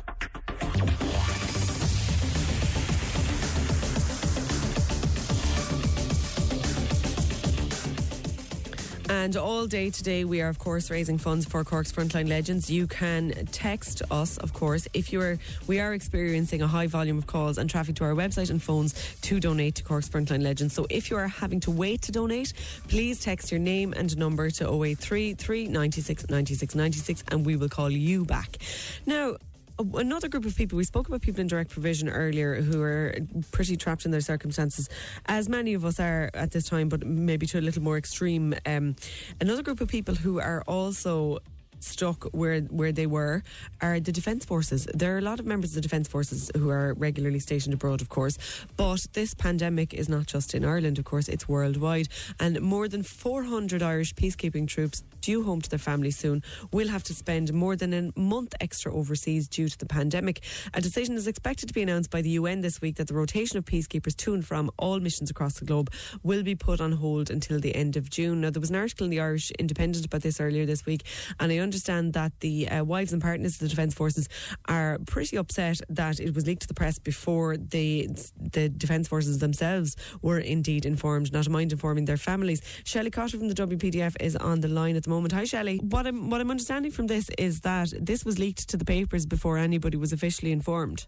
And 9.10 9.36
all 9.36 9.68
day 9.68 9.90
today, 9.90 10.24
we 10.24 10.42
are, 10.42 10.48
of 10.48 10.60
course, 10.60 10.90
raising 10.90 11.18
funds 11.18 11.46
for 11.46 11.64
Cork's 11.66 11.92
Frontline 11.92 12.30
Legends. 12.30 12.70
You 12.70 12.88
can 12.88 13.32
text 13.52 14.02
us, 14.10 14.38
of 14.38 14.54
course, 14.54 14.88
if 14.94 15.12
you 15.12 15.22
are. 15.22 15.38
We 15.68 15.80
are 15.80 15.94
experiencing 15.94 16.62
a 16.62 16.68
high 16.68 16.88
volume 16.88 17.18
of 17.18 17.28
calls 17.28 17.58
and 17.58 17.70
traffic 17.70 17.96
to 17.98 18.06
our 18.06 18.14
website 18.14 18.50
and 18.50 18.64
phones 18.64 18.94
to 19.24 19.40
donate 19.40 19.76
to 19.76 19.84
Cork's 19.84 20.08
Frontline 20.08 20.42
Legends. 20.42 20.74
So 20.74 20.88
if 20.90 21.12
you 21.12 21.18
are 21.18 21.28
having 21.28 21.60
to 21.62 21.72
wait 21.72 22.02
to 22.04 22.12
donate, 22.12 22.54
please 22.88 23.20
text 23.20 23.52
your 23.52 23.60
name 23.60 23.94
and 23.94 24.16
number 24.18 24.50
to 24.52 24.70
083 24.70 25.34
396 25.34 26.30
96 26.30 26.76
96 26.76 27.24
and 27.30 27.46
we 27.46 27.56
will 27.58 27.70
call 27.70 27.90
you 27.90 28.24
back. 28.24 28.58
Now, 29.06 29.36
another 29.80 30.28
group 30.28 30.46
of 30.46 30.56
people. 30.56 30.78
We 30.78 30.84
spoke 30.84 31.08
about 31.08 31.22
people 31.22 31.42
in 31.42 31.48
direct 31.48 31.72
provision 31.72 32.10
earlier 32.10 32.62
who 32.62 32.82
are 32.82 33.16
pretty 33.52 33.78
trapped 33.78 34.06
in 34.06 34.12
their 34.12 34.22
circumstances, 34.22 34.90
as 35.26 35.50
many 35.50 35.74
of 35.74 35.86
us 35.86 36.00
are 36.00 36.30
at 36.34 36.52
this 36.52 36.66
time, 36.66 36.90
but 36.90 37.06
maybe 37.06 37.46
to 37.48 37.60
a 37.60 37.62
little 37.62 37.84
more 37.84 37.98
extreme. 37.98 38.54
Um, 38.66 38.96
another 39.42 39.64
group 39.64 39.82
of 39.82 39.88
people 39.88 40.16
who 40.16 40.40
are 40.40 40.64
also 40.68 41.40
stuck 41.84 42.26
where 42.34 42.62
where 42.62 42.92
they 42.92 43.06
were 43.06 43.44
are 43.82 44.00
the 44.00 44.12
defence 44.12 44.46
forces. 44.46 44.88
There 44.94 45.16
are 45.16 45.20
a 45.20 45.22
lot 45.22 45.40
of 45.40 45.46
members 45.46 45.72
of 45.72 45.76
the 45.76 45.82
defence 45.82 46.08
forces 46.08 46.50
who 46.56 46.70
are 46.70 46.94
regularly 46.94 47.40
stationed 47.40 47.74
abroad, 47.74 48.02
of 48.02 48.10
course, 48.10 48.38
but 48.78 49.06
this 49.14 49.34
pandemic 49.34 49.94
is 49.94 50.10
not 50.10 50.26
just 50.26 50.56
in 50.56 50.66
Ireland, 50.66 50.98
of 50.98 51.06
course, 51.06 51.28
it's 51.28 51.48
worldwide, 51.48 52.08
and 52.40 52.62
more 52.62 52.88
than 52.88 53.04
400 53.04 53.84
Irish 53.84 54.16
peacekeeping 54.16 54.68
troops 54.68 55.04
due 55.22 55.44
home 55.44 55.62
to 55.62 55.70
their 55.70 55.80
families 55.80 56.18
soon 56.18 56.44
will 56.72 56.88
have 56.90 57.04
to 57.04 57.14
spend 57.14 57.54
more 57.54 57.76
than 57.76 57.94
a 57.94 58.20
month 58.20 58.54
extra 58.60 58.94
overseas 58.94 59.48
due 59.48 59.70
to 59.70 59.78
the 59.78 59.86
pandemic. 59.86 60.42
A 60.74 60.82
decision 60.82 61.16
is 61.16 61.28
expected 61.28 61.68
to 61.68 61.74
be 61.74 61.82
announced 61.82 62.10
by 62.10 62.22
the 62.22 62.32
UN 62.32 62.62
this 62.62 62.82
week 62.82 62.96
that 62.96 63.08
the 63.08 63.14
rotation 63.14 63.58
of 63.58 63.66
peacekeepers 63.66 64.16
to 64.18 64.34
and 64.34 64.46
from 64.46 64.72
all 64.78 65.00
missions 65.00 65.30
across 65.30 65.60
the 65.60 65.66
globe 65.66 65.92
will 66.24 66.44
be 66.44 66.56
put 66.56 66.82
on 66.82 66.94
hold 66.94 67.30
until 67.30 67.60
the 67.60 67.76
end 67.76 67.96
of 67.98 68.10
June. 68.10 68.42
Now, 68.42 68.50
there 68.50 68.60
was 68.60 68.70
an 68.70 68.76
article 68.76 69.06
in 69.06 69.12
the 69.12 69.20
Irish 69.20 69.52
Independent 69.52 70.06
about 70.06 70.22
this 70.22 70.42
earlier 70.42 70.66
this 70.66 70.86
week, 70.86 71.04
and 71.40 71.52
I 71.52 71.58
understand 71.58 71.73
that 71.74 72.32
the 72.40 72.70
uh, 72.70 72.84
wives 72.84 73.14
and 73.14 73.22
partners 73.22 73.54
of 73.56 73.60
the 73.60 73.68
Defence 73.68 73.94
Forces 73.94 74.30
are 74.68 75.00
pretty 75.06 75.38
upset 75.38 75.82
that 75.90 76.20
it 76.20 76.36
was 76.36 76.46
leaked 76.46 76.62
to 76.64 76.68
the 76.68 76.74
press 76.74 77.00
before 77.00 77.58
the 77.58 78.08
the 78.40 78.70
Defence 78.70 79.08
Forces 79.08 79.40
themselves 79.40 79.96
were 80.22 80.40
indeed 80.40 80.86
informed, 80.86 81.34
not 81.34 81.46
to 81.46 81.50
mind 81.50 81.72
informing 81.72 82.06
their 82.06 82.18
families. 82.18 82.62
Shelley 82.84 83.10
Cotter 83.10 83.38
from 83.38 83.48
the 83.48 83.56
WPDF 83.56 84.16
is 84.20 84.36
on 84.36 84.62
the 84.62 84.68
line 84.68 84.96
at 84.96 85.04
the 85.04 85.10
moment. 85.10 85.34
Hi, 85.34 85.46
Shelley. 85.46 85.78
What 85.78 86.06
I'm 86.06 86.30
what 86.30 86.42
I'm 86.42 86.52
understanding 86.52 86.92
from 86.92 87.08
this 87.08 87.30
is 87.38 87.62
that 87.62 87.94
this 88.00 88.24
was 88.24 88.38
leaked 88.38 88.70
to 88.70 88.78
the 88.78 88.86
papers 88.86 89.26
before 89.26 89.58
anybody 89.58 89.98
was 89.98 90.14
officially 90.14 90.52
informed. 90.52 91.08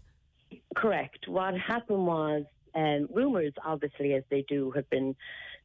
Correct. 0.74 1.28
What 1.28 1.54
happened 1.58 2.06
was 2.06 2.44
um, 2.74 3.08
rumours, 3.12 3.52
obviously, 3.64 4.14
as 4.14 4.22
they 4.30 4.44
do, 4.48 4.70
have 4.72 4.88
been 4.90 5.16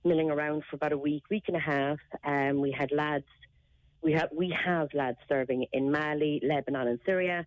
milling 0.03 0.31
around 0.31 0.63
for 0.69 0.75
about 0.77 0.93
a 0.93 0.97
week, 0.97 1.23
week 1.29 1.43
and 1.47 1.57
a 1.57 1.59
half. 1.59 1.99
Um, 2.23 2.61
we 2.61 2.71
had 2.71 2.91
lads, 2.91 3.25
we 4.01 4.13
have 4.13 4.29
we 4.35 4.55
have 4.65 4.93
lads 4.93 5.17
serving 5.29 5.65
in 5.73 5.91
Mali, 5.91 6.41
Lebanon, 6.43 6.87
and 6.87 6.99
Syria. 7.05 7.45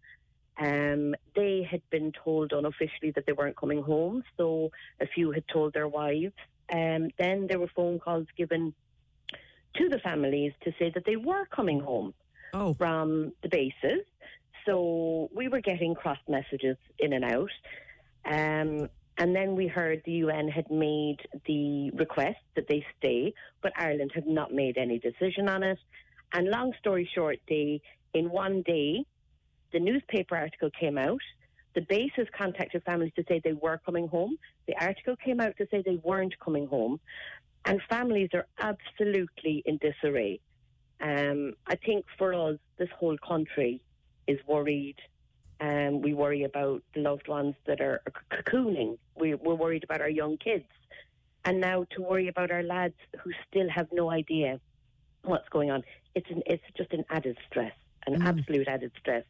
Um, 0.56 1.14
they 1.34 1.66
had 1.68 1.82
been 1.90 2.12
told 2.12 2.52
unofficially 2.52 3.10
that 3.16 3.26
they 3.26 3.32
weren't 3.32 3.56
coming 3.56 3.82
home, 3.82 4.22
so 4.36 4.70
a 5.00 5.06
few 5.06 5.32
had 5.32 5.44
told 5.48 5.74
their 5.74 5.88
wives. 5.88 6.34
Um, 6.72 7.10
then 7.18 7.46
there 7.48 7.58
were 7.58 7.70
phone 7.74 7.98
calls 7.98 8.26
given 8.36 8.72
to 9.76 9.88
the 9.88 9.98
families 9.98 10.52
to 10.62 10.72
say 10.78 10.92
that 10.94 11.04
they 11.04 11.16
were 11.16 11.46
coming 11.46 11.80
home 11.80 12.14
from 12.78 13.32
the 13.42 13.48
bases. 13.48 14.04
So 14.64 15.28
we 15.34 15.48
were 15.48 15.60
getting 15.60 15.94
cross 15.94 16.18
messages 16.28 16.76
in 17.00 17.12
and 17.12 17.24
out. 17.24 17.50
Um, 18.24 18.88
and 19.18 19.34
then 19.34 19.54
we 19.54 19.66
heard 19.66 20.02
the 20.04 20.12
UN 20.12 20.48
had 20.48 20.70
made 20.70 21.18
the 21.46 21.90
request 21.90 22.38
that 22.56 22.66
they 22.68 22.84
stay, 22.98 23.34
but 23.62 23.72
Ireland 23.76 24.12
had 24.14 24.26
not 24.26 24.52
made 24.52 24.78
any 24.78 24.98
decision 24.98 25.48
on 25.48 25.62
it. 25.62 25.78
And 26.34 26.48
long 26.48 26.72
story 26.80 27.08
short, 27.14 27.38
in 27.48 27.80
one 28.12 28.62
day, 28.62 29.04
the 29.72 29.78
newspaper 29.78 30.36
article 30.36 30.68
came 30.78 30.98
out. 30.98 31.20
The 31.76 31.82
bases 31.82 32.26
contacted 32.36 32.82
families 32.82 33.12
to 33.14 33.24
say 33.28 33.40
they 33.42 33.52
were 33.52 33.80
coming 33.86 34.08
home. 34.08 34.36
The 34.66 34.74
article 34.80 35.14
came 35.24 35.40
out 35.40 35.56
to 35.58 35.68
say 35.70 35.82
they 35.86 36.00
weren't 36.02 36.34
coming 36.40 36.66
home. 36.66 36.98
And 37.64 37.80
families 37.88 38.30
are 38.34 38.46
absolutely 38.58 39.62
in 39.64 39.78
disarray. 39.78 40.40
Um, 41.00 41.54
I 41.68 41.76
think 41.76 42.04
for 42.18 42.34
us, 42.34 42.58
this 42.78 42.88
whole 42.98 43.16
country 43.16 43.80
is 44.26 44.38
worried. 44.46 44.96
Um, 45.60 46.02
we 46.02 46.14
worry 46.14 46.42
about 46.42 46.82
the 46.94 47.00
loved 47.00 47.28
ones 47.28 47.54
that 47.66 47.80
are 47.80 48.02
cocooning. 48.32 48.98
We, 49.16 49.34
we're 49.34 49.54
worried 49.54 49.84
about 49.84 50.00
our 50.00 50.10
young 50.10 50.36
kids. 50.36 50.66
And 51.44 51.60
now 51.60 51.86
to 51.92 52.02
worry 52.02 52.26
about 52.26 52.50
our 52.50 52.64
lads 52.64 52.94
who 53.22 53.30
still 53.48 53.68
have 53.68 53.86
no 53.92 54.10
idea 54.10 54.58
what's 55.24 55.48
going 55.48 55.70
on. 55.70 55.82
It's 56.14 56.30
an, 56.30 56.42
it's 56.46 56.62
just 56.76 56.92
an 56.92 57.04
added 57.10 57.36
stress, 57.48 57.72
an 58.06 58.22
absolute 58.22 58.68
added 58.68 58.92
stress. 58.98 59.24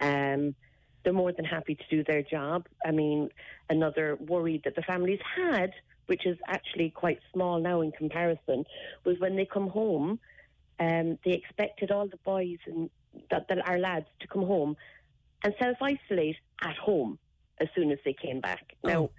Um, 0.00 0.54
they're 1.02 1.12
more 1.12 1.32
than 1.32 1.44
happy 1.44 1.74
to 1.74 1.84
do 1.90 2.04
their 2.04 2.22
job. 2.22 2.66
I 2.84 2.90
mean, 2.90 3.30
another 3.68 4.16
worry 4.16 4.60
that 4.64 4.76
the 4.76 4.82
families 4.82 5.20
had, 5.36 5.72
which 6.06 6.26
is 6.26 6.36
actually 6.46 6.90
quite 6.90 7.20
small 7.32 7.58
now 7.58 7.80
in 7.80 7.92
comparison, 7.92 8.64
was 9.04 9.18
when 9.18 9.36
they 9.36 9.46
come 9.46 9.68
home, 9.68 10.20
um, 10.78 11.18
they 11.24 11.32
expected 11.32 11.90
all 11.90 12.06
the 12.06 12.18
boys 12.18 12.58
and 12.66 12.90
that, 13.30 13.48
that 13.48 13.66
our 13.68 13.78
lads 13.78 14.06
to 14.20 14.26
come 14.26 14.42
home 14.42 14.76
and 15.42 15.54
self 15.58 15.78
isolate 15.80 16.36
at 16.62 16.76
home 16.76 17.18
as 17.58 17.68
soon 17.74 17.90
as 17.90 17.98
they 18.04 18.12
came 18.12 18.40
back. 18.40 18.74
Now, 18.84 19.10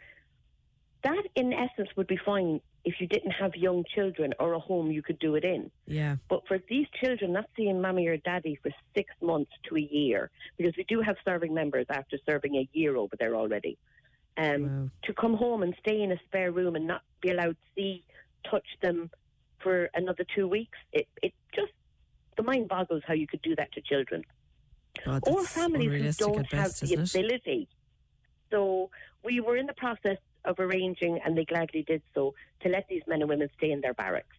that 1.03 1.23
in 1.35 1.53
essence 1.53 1.89
would 1.95 2.07
be 2.07 2.17
fine 2.17 2.61
if 2.83 2.95
you 2.99 3.07
didn't 3.07 3.31
have 3.31 3.55
young 3.55 3.83
children 3.95 4.33
or 4.39 4.53
a 4.53 4.59
home 4.59 4.91
you 4.91 5.03
could 5.03 5.19
do 5.19 5.35
it 5.35 5.43
in. 5.43 5.69
Yeah. 5.85 6.15
But 6.29 6.47
for 6.47 6.57
these 6.67 6.87
children, 7.03 7.33
not 7.33 7.45
seeing 7.55 7.79
mommy 7.81 8.07
or 8.07 8.17
daddy 8.17 8.57
for 8.61 8.71
six 8.95 9.13
months 9.21 9.51
to 9.69 9.77
a 9.77 9.81
year, 9.81 10.31
because 10.57 10.73
we 10.77 10.83
do 10.85 11.01
have 11.01 11.15
serving 11.23 11.53
members 11.53 11.85
after 11.89 12.17
serving 12.25 12.55
a 12.55 12.67
year 12.73 12.95
over 12.97 13.15
there 13.19 13.35
already, 13.35 13.77
um, 14.37 14.91
to 15.03 15.13
come 15.13 15.35
home 15.35 15.61
and 15.61 15.75
stay 15.79 16.01
in 16.01 16.11
a 16.11 16.17
spare 16.25 16.51
room 16.51 16.75
and 16.75 16.87
not 16.87 17.03
be 17.21 17.29
allowed 17.29 17.57
to 17.57 17.67
see, 17.75 18.03
touch 18.49 18.65
them 18.81 19.11
for 19.59 19.89
another 19.93 20.25
two 20.35 20.47
weeks, 20.47 20.77
it, 20.91 21.07
it 21.21 21.33
just, 21.53 21.71
the 22.37 22.43
mind 22.43 22.67
boggles 22.67 23.03
how 23.05 23.13
you 23.13 23.27
could 23.27 23.41
do 23.43 23.55
that 23.55 23.71
to 23.73 23.81
children. 23.81 24.23
God, 25.05 25.21
or 25.27 25.43
families 25.43 26.17
who 26.17 26.25
don't 26.25 26.49
best, 26.49 26.79
have 26.81 26.89
the 26.89 26.95
isn't 26.95 27.15
it? 27.15 27.25
ability. 27.25 27.67
So 28.49 28.89
we 29.23 29.39
were 29.39 29.55
in 29.55 29.67
the 29.67 29.73
process 29.73 30.17
of 30.45 30.59
arranging, 30.59 31.19
and 31.23 31.37
they 31.37 31.45
gladly 31.45 31.83
did 31.83 32.01
so, 32.13 32.33
to 32.61 32.69
let 32.69 32.87
these 32.89 33.03
men 33.07 33.21
and 33.21 33.29
women 33.29 33.49
stay 33.57 33.71
in 33.71 33.81
their 33.81 33.93
barracks 33.93 34.35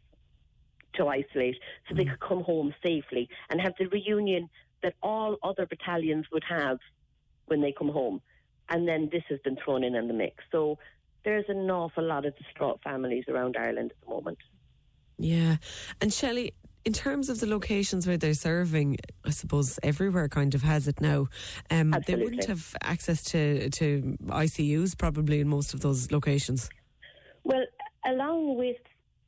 to 0.95 1.09
isolate 1.09 1.57
so 1.89 1.95
Mm. 1.95 1.97
they 1.99 2.05
could 2.05 2.21
come 2.21 2.43
home 2.43 2.75
safely 2.83 3.29
and 3.49 3.61
have 3.61 3.75
the 3.79 3.87
reunion 3.87 4.51
that 4.83 4.95
all 5.03 5.39
other 5.43 5.65
battalions 5.67 6.27
would 6.33 6.45
have 6.45 6.79
when 7.47 7.61
they 7.61 7.73
come 7.73 7.89
home. 7.89 8.21
And 8.69 8.87
then 8.87 9.09
this 9.11 9.23
has 9.29 9.41
been 9.41 9.57
thrown 9.57 9.85
in 9.85 9.95
in 9.95 10.09
the 10.09 10.15
mix. 10.15 10.45
So 10.51 10.79
there's 11.25 11.45
an 11.49 11.71
awful 11.71 12.05
lot 12.05 12.27
of 12.27 12.37
distraught 12.37 12.81
families 12.83 13.25
around 13.29 13.57
Ireland 13.57 13.93
at 13.93 14.01
the 14.05 14.11
moment. 14.13 14.39
Yeah. 15.19 15.57
And 16.01 16.13
Shelley, 16.13 16.53
in 16.85 16.93
terms 16.93 17.29
of 17.29 17.41
the 17.41 17.47
locations 17.47 18.07
where 18.07 18.17
they're 18.17 18.35
serving, 18.35 18.99
I 19.25 19.31
suppose 19.31 19.79
everywhere 19.83 20.29
kind 20.29 20.55
of 20.55 20.63
has 20.63 20.89
it 20.89 21.01
now. 21.01 21.29
Um, 21.71 21.95
they 22.07 22.17
wouldn't 22.17 22.47
have 22.47 22.75
access 22.83 23.23
to, 23.25 23.71
to 23.71 24.17
ICUs 24.27 24.97
probably 24.97 25.41
in 25.41 25.49
most 25.49 25.75
of 25.75 25.81
those 25.81 26.11
locations. 26.11 26.71
Well, 27.45 27.65
along 28.05 28.57
with 28.57 28.79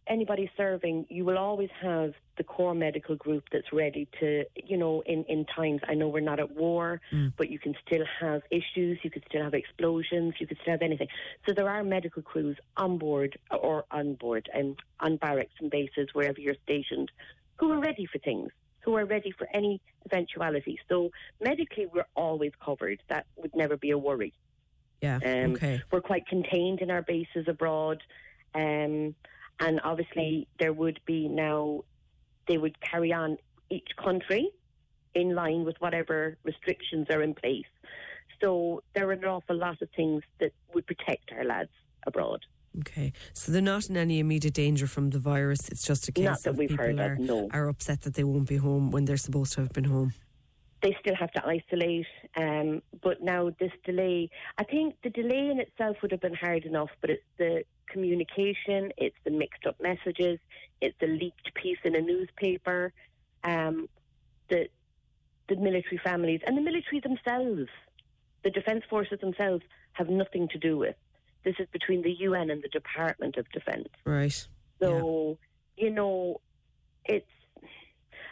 anybody 0.06 0.50
serving, 0.56 1.06
you 1.08 1.24
will 1.24 1.38
always 1.38 1.70
have 1.80 2.12
the 2.36 2.44
core 2.44 2.74
medical 2.74 3.16
group 3.16 3.44
that's 3.52 3.72
ready 3.72 4.08
to, 4.20 4.44
you 4.56 4.76
know, 4.76 5.02
in, 5.06 5.24
in 5.24 5.46
times, 5.46 5.80
I 5.88 5.94
know 5.94 6.08
we're 6.08 6.20
not 6.20 6.40
at 6.40 6.50
war, 6.50 7.00
but 7.36 7.48
you 7.48 7.58
can 7.58 7.74
still 7.86 8.04
have 8.20 8.42
issues, 8.50 8.98
you 9.02 9.10
could 9.10 9.24
still 9.28 9.42
have 9.42 9.54
explosions, 9.54 10.34
you 10.38 10.46
could 10.46 10.58
still 10.60 10.72
have 10.72 10.82
anything. 10.82 11.08
So 11.46 11.54
there 11.54 11.68
are 11.68 11.82
medical 11.84 12.22
crews 12.22 12.56
on 12.76 12.98
board 12.98 13.38
or 13.50 13.84
on 13.90 14.14
board 14.14 14.48
and 14.52 14.76
on 15.00 15.16
barracks 15.16 15.54
and 15.60 15.70
bases, 15.70 16.08
wherever 16.12 16.40
you're 16.40 16.56
stationed, 16.64 17.10
who 17.56 17.70
are 17.72 17.80
ready 17.80 18.06
for 18.06 18.18
things. 18.18 18.50
Who 18.80 18.96
are 18.96 19.06
ready 19.06 19.30
for 19.30 19.48
any 19.54 19.80
eventuality. 20.04 20.78
So 20.90 21.10
medically, 21.40 21.86
we're 21.86 22.06
always 22.14 22.52
covered. 22.62 23.02
That 23.08 23.26
would 23.36 23.56
never 23.56 23.76
be 23.78 23.90
a 23.90 23.98
worry. 23.98 24.34
Yeah. 25.00 25.20
Um, 25.24 25.52
okay. 25.54 25.80
We're 25.90 26.02
quite 26.02 26.26
contained 26.26 26.80
in 26.80 26.90
our 26.90 27.02
bases 27.02 27.46
abroad. 27.48 28.02
Um, 28.54 29.14
and 29.60 29.80
obviously, 29.84 30.48
there 30.58 30.72
would 30.72 31.00
be 31.06 31.28
now, 31.28 31.84
they 32.46 32.58
would 32.58 32.78
carry 32.80 33.12
on 33.12 33.38
each 33.70 33.88
country 33.96 34.50
in 35.14 35.34
line 35.34 35.64
with 35.64 35.76
whatever 35.78 36.36
restrictions 36.44 37.06
are 37.10 37.22
in 37.22 37.34
place. 37.34 37.64
So 38.42 38.82
there 38.94 39.08
are 39.08 39.12
an 39.12 39.24
awful 39.24 39.56
lot 39.56 39.80
of 39.80 39.88
things 39.96 40.22
that 40.40 40.52
would 40.74 40.86
protect 40.86 41.32
our 41.32 41.44
lads 41.44 41.70
abroad. 42.06 42.40
Okay. 42.80 43.12
So 43.34 43.52
they're 43.52 43.62
not 43.62 43.88
in 43.88 43.96
any 43.96 44.18
immediate 44.18 44.54
danger 44.54 44.86
from 44.86 45.10
the 45.10 45.18
virus. 45.18 45.68
It's 45.68 45.84
just 45.86 46.08
a 46.08 46.12
case 46.12 46.24
Not 46.24 46.42
that 46.42 46.50
of 46.50 46.58
we've 46.58 46.68
people 46.70 46.84
heard 46.86 46.98
are, 47.00 47.16
no. 47.16 47.48
are 47.52 47.68
upset 47.68 48.02
that 48.02 48.14
they 48.14 48.24
won't 48.24 48.48
be 48.48 48.56
home 48.56 48.90
when 48.90 49.04
they're 49.04 49.16
supposed 49.16 49.52
to 49.54 49.60
have 49.60 49.72
been 49.72 49.84
home. 49.84 50.12
they 50.82 50.94
still 51.00 51.14
have 51.14 51.32
to 51.32 51.42
isolate. 51.46 52.06
Um, 52.36 52.82
but 53.02 53.22
now 53.22 53.50
this 53.58 53.72
delay, 53.84 54.28
I 54.58 54.64
think 54.64 54.96
the 55.02 55.10
delay 55.10 55.48
in 55.50 55.58
itself 55.60 55.96
would 56.02 56.10
have 56.10 56.20
been 56.20 56.34
hard 56.34 56.64
enough, 56.64 56.90
but 57.00 57.10
it's 57.10 57.22
the 57.38 57.64
communication, 57.86 58.92
it's 58.98 59.16
the 59.24 59.30
mixed 59.30 59.64
up 59.66 59.80
messages, 59.80 60.38
it's 60.80 60.96
the 61.00 61.06
leaked 61.06 61.54
piece 61.54 61.78
in 61.84 61.94
a 61.94 62.00
newspaper, 62.02 62.92
um, 63.44 63.88
the 64.48 64.68
the 65.48 65.56
military 65.56 65.98
families 66.02 66.40
and 66.46 66.56
the 66.56 66.62
military 66.62 67.00
themselves, 67.00 67.68
the 68.42 68.50
defence 68.50 68.82
forces 68.90 69.20
themselves 69.20 69.62
have 69.92 70.08
nothing 70.08 70.48
to 70.48 70.58
do 70.58 70.76
with. 70.78 70.96
This 71.44 71.54
is 71.58 71.68
between 71.72 72.02
the 72.02 72.12
UN 72.20 72.50
and 72.50 72.62
the 72.62 72.68
Department 72.68 73.36
of 73.36 73.46
Defence. 73.52 73.88
Right. 74.04 74.46
So, 74.80 75.38
you 75.76 75.90
know, 75.90 76.40
it's. 77.04 77.26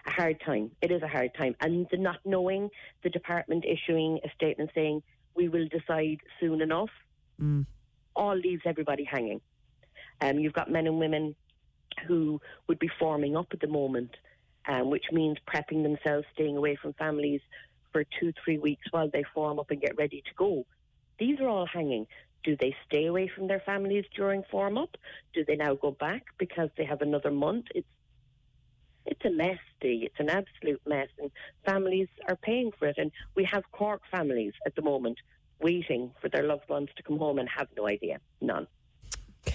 a 0.06 0.10
hard 0.10 0.40
time. 0.44 0.72
It 0.80 0.90
is 0.90 1.00
a 1.02 1.06
hard 1.08 1.30
time. 1.34 1.54
And 1.60 1.86
the 1.92 1.96
not 1.96 2.18
knowing, 2.24 2.70
the 3.04 3.10
department 3.10 3.64
issuing 3.64 4.18
a 4.24 4.30
statement 4.34 4.70
saying, 4.74 5.02
we 5.36 5.48
will 5.48 5.68
decide 5.68 6.18
soon 6.40 6.60
enough, 6.60 6.90
Mm. 7.40 7.66
all 8.16 8.36
leaves 8.36 8.62
everybody 8.66 9.04
hanging. 9.04 9.40
Um, 10.20 10.38
you've 10.40 10.52
got 10.52 10.70
men 10.70 10.86
and 10.88 10.98
women 10.98 11.34
who 12.06 12.40
would 12.66 12.78
be 12.80 12.90
forming 12.98 13.36
up 13.36 13.46
at 13.52 13.60
the 13.60 13.66
moment, 13.68 14.10
um, 14.66 14.90
which 14.90 15.04
means 15.12 15.38
prepping 15.46 15.82
themselves, 15.84 16.26
staying 16.34 16.56
away 16.56 16.74
from 16.76 16.92
families 16.94 17.40
for 17.92 18.04
two, 18.18 18.32
three 18.44 18.58
weeks 18.58 18.86
while 18.90 19.08
they 19.08 19.22
form 19.34 19.58
up 19.60 19.70
and 19.70 19.80
get 19.80 19.96
ready 19.96 20.20
to 20.22 20.34
go. 20.36 20.66
These 21.18 21.38
are 21.40 21.48
all 21.48 21.66
hanging. 21.66 22.06
Do 22.44 22.56
they 22.56 22.74
stay 22.86 23.06
away 23.06 23.28
from 23.28 23.46
their 23.46 23.60
families 23.60 24.04
during 24.14 24.42
form 24.50 24.76
up? 24.76 24.96
Do 25.32 25.44
they 25.44 25.56
now 25.56 25.74
go 25.74 25.92
back 25.92 26.24
because 26.38 26.70
they 26.76 26.84
have 26.84 27.02
another 27.02 27.30
month? 27.30 27.66
It's 27.74 27.88
it's 29.04 29.24
a 29.24 29.30
mess, 29.30 29.58
Dee. 29.80 30.04
It's 30.06 30.20
an 30.20 30.30
absolute 30.30 30.80
mess, 30.86 31.08
and 31.18 31.30
families 31.64 32.08
are 32.28 32.36
paying 32.36 32.70
for 32.78 32.86
it. 32.86 32.98
And 32.98 33.10
we 33.34 33.44
have 33.44 33.64
Cork 33.72 34.02
families 34.10 34.52
at 34.64 34.76
the 34.76 34.82
moment 34.82 35.18
waiting 35.60 36.12
for 36.20 36.28
their 36.28 36.44
loved 36.44 36.68
ones 36.68 36.88
to 36.96 37.02
come 37.02 37.18
home 37.18 37.38
and 37.38 37.48
have 37.48 37.68
no 37.76 37.88
idea, 37.88 38.18
none. 38.40 38.66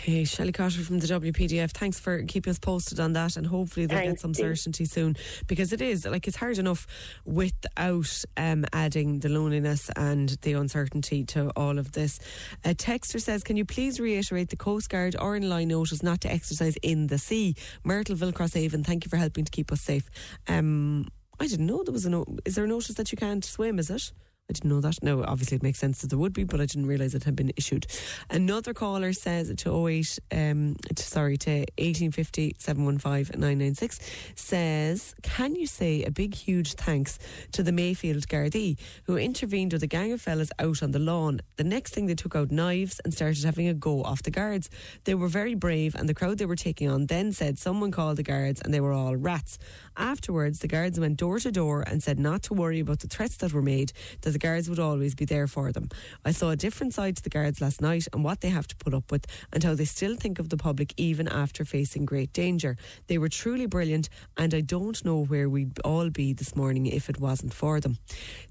Okay, 0.08 0.24
Shelley 0.24 0.54
Cotter 0.54 0.84
from 0.84 1.00
the 1.00 1.08
WPDF. 1.08 1.72
Thanks 1.72 2.00
for 2.00 2.24
keeping 2.24 2.50
us 2.52 2.60
posted 2.60 2.98
on 2.98 3.12
that, 3.12 3.36
and 3.36 3.46
hopefully 3.46 3.88
they'll 3.88 3.98
get 4.12 4.20
some 4.22 4.34
certainty 4.34 4.86
soon 4.86 5.18
because 5.48 5.74
it 5.74 5.82
is 5.82 6.06
like 6.06 6.30
it's 6.30 6.38
hard 6.38 6.58
enough 6.58 6.88
without 7.26 8.24
um, 8.38 8.64
adding 8.72 9.20
the 9.20 9.28
loneliness 9.28 9.90
and 9.98 10.30
the 10.44 10.54
uncertainty 10.54 11.26
to 11.26 11.50
all 11.58 11.78
of 11.78 11.92
this. 11.92 12.20
A 12.64 12.74
texter 12.74 13.22
says, 13.22 13.44
"Can 13.44 13.58
you 13.58 13.66
please 13.66 14.00
reiterate 14.00 14.50
the 14.50 14.56
Coast 14.56 14.90
Guard 14.90 15.18
or 15.20 15.36
in 15.36 15.50
line 15.50 15.68
notice 15.68 16.02
not 16.02 16.22
to 16.22 16.32
exercise 16.32 16.78
in 16.82 17.08
the 17.08 17.18
sea?" 17.18 17.56
Myrtleville, 17.86 18.32
Crosshaven. 18.32 18.86
Thank 18.86 19.04
you 19.04 19.10
for 19.10 19.18
helping 19.18 19.44
to 19.44 19.52
keep 19.52 19.74
us 19.74 19.82
safe. 19.82 20.10
Um, 20.48 21.10
I 21.38 21.48
didn't 21.48 21.66
know 21.66 21.84
there 21.84 21.92
was 21.92 22.06
a 22.06 22.10
no- 22.10 22.26
is 22.46 22.56
there 22.56 22.64
a 22.64 22.68
notice 22.68 22.96
that 22.96 23.12
you 23.12 23.18
can't 23.18 23.44
swim? 23.44 23.78
Is 23.78 23.90
it? 23.90 24.14
I 24.50 24.54
didn't 24.54 24.70
know 24.70 24.80
that. 24.80 25.04
No, 25.04 25.26
obviously 25.26 25.58
it 25.58 25.64
makes 25.64 25.78
sense 25.78 26.00
that 26.00 26.10
there 26.10 26.18
would 26.18 26.32
be, 26.32 26.46
but 26.46 26.62
I 26.62 26.66
didn't 26.66 26.86
realise 26.86 27.14
it 27.14 27.26
had 27.26 27.36
been 27.36 27.52
issued. 27.58 27.86
Another 28.30 28.74
caller 28.74 29.12
says 29.12 29.54
to 29.54 29.88
08, 29.90 30.20
um, 30.32 30.78
to, 30.96 31.04
sorry, 31.04 31.36
to 31.40 31.52
1850 31.78 32.56
715 32.58 33.38
996 33.38 34.00
says, 34.36 35.16
Can 35.22 35.56
you 35.56 35.68
say 35.68 36.04
a 36.04 36.12
big, 36.12 36.34
huge 36.34 36.76
thanks 36.76 37.20
to 37.52 37.62
the 37.62 37.74
Mayfield 37.74 38.26
Gardaí 38.30 38.80
who 39.04 39.18
intervened 39.18 39.74
with 39.74 39.84
a 39.84 39.88
gang 39.88 40.14
of 40.14 40.22
fellas 40.22 40.52
out 40.60 40.82
on 40.82 40.92
the 40.92 41.00
lawn? 41.00 41.42
The 41.58 41.66
next 41.66 41.94
thing 41.94 42.06
they 42.06 42.16
took 42.16 42.36
out 42.36 42.50
knives 42.50 43.02
and 43.04 43.14
started 43.14 43.44
having 43.44 43.68
a 43.68 43.74
go 43.74 44.02
off 44.02 44.24
the 44.24 44.32
guards. 44.32 44.70
They 45.04 45.16
were 45.16 45.28
very 45.28 45.56
brave, 45.56 45.94
and 45.94 46.08
the 46.08 46.14
crowd 46.14 46.38
they 46.38 46.46
were 46.46 46.56
taking 46.56 46.90
on 46.90 47.08
then 47.08 47.34
said 47.34 47.60
someone 47.60 47.92
called 47.92 48.16
the 48.16 48.24
guards 48.24 48.62
and 48.62 48.74
they 48.74 48.80
were 48.80 48.94
all 48.94 49.18
rats. 49.18 49.60
Afterwards, 49.98 50.60
the 50.60 50.68
guards 50.68 51.00
went 51.00 51.18
door 51.18 51.40
to 51.40 51.52
door 51.52 51.82
and 51.82 52.04
said 52.04 52.20
not 52.20 52.44
to 52.44 52.54
worry 52.54 52.80
about 52.80 53.00
the 53.00 53.08
threats 53.08 53.38
that 53.38 53.52
were 53.52 53.64
made, 53.64 53.92
that 54.22 54.30
the 54.30 54.38
guards 54.38 54.70
would 54.70 54.78
always 54.78 55.16
be 55.16 55.26
there 55.26 55.48
for 55.48 55.72
them. 55.72 55.90
I 56.24 56.32
saw 56.32 56.52
a 56.52 56.56
different 56.56 56.94
side 56.94 57.16
to 57.18 57.24
the 57.24 57.32
guards 57.32 57.62
last 57.62 57.82
night 57.82 58.08
and 58.14 58.24
what 58.24 58.42
they 58.42 58.50
have 58.50 58.68
to 58.68 58.76
put 58.76 58.94
up 58.94 59.12
with, 59.12 59.26
and 59.52 59.64
how 59.64 59.74
they 59.74 59.86
still 59.86 60.16
think 60.16 60.38
of 60.38 60.50
the 60.50 60.58
public 60.58 60.94
even 60.98 61.28
after 61.28 61.66
facing 61.66 62.06
great 62.06 62.32
danger. 62.32 62.78
They 63.08 63.18
were 63.18 63.30
truly 63.30 63.66
brilliant, 63.66 64.10
and 64.38 64.54
I 64.54 64.62
don't 64.62 65.04
know 65.04 65.24
where 65.24 65.50
we'd 65.50 65.80
all 65.80 66.12
be 66.12 66.32
this 66.32 66.56
morning 66.56 66.86
if 66.86 67.10
it 67.10 67.20
wasn't 67.20 67.54
for 67.54 67.80
them. 67.80 67.98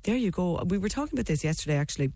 There 0.02 0.16
you 0.16 0.32
go. 0.32 0.60
We 0.66 0.78
were 0.78 0.89
talking 0.89 1.16
about 1.16 1.27
this 1.27 1.44
yesterday, 1.44 1.77
actually. 1.77 2.12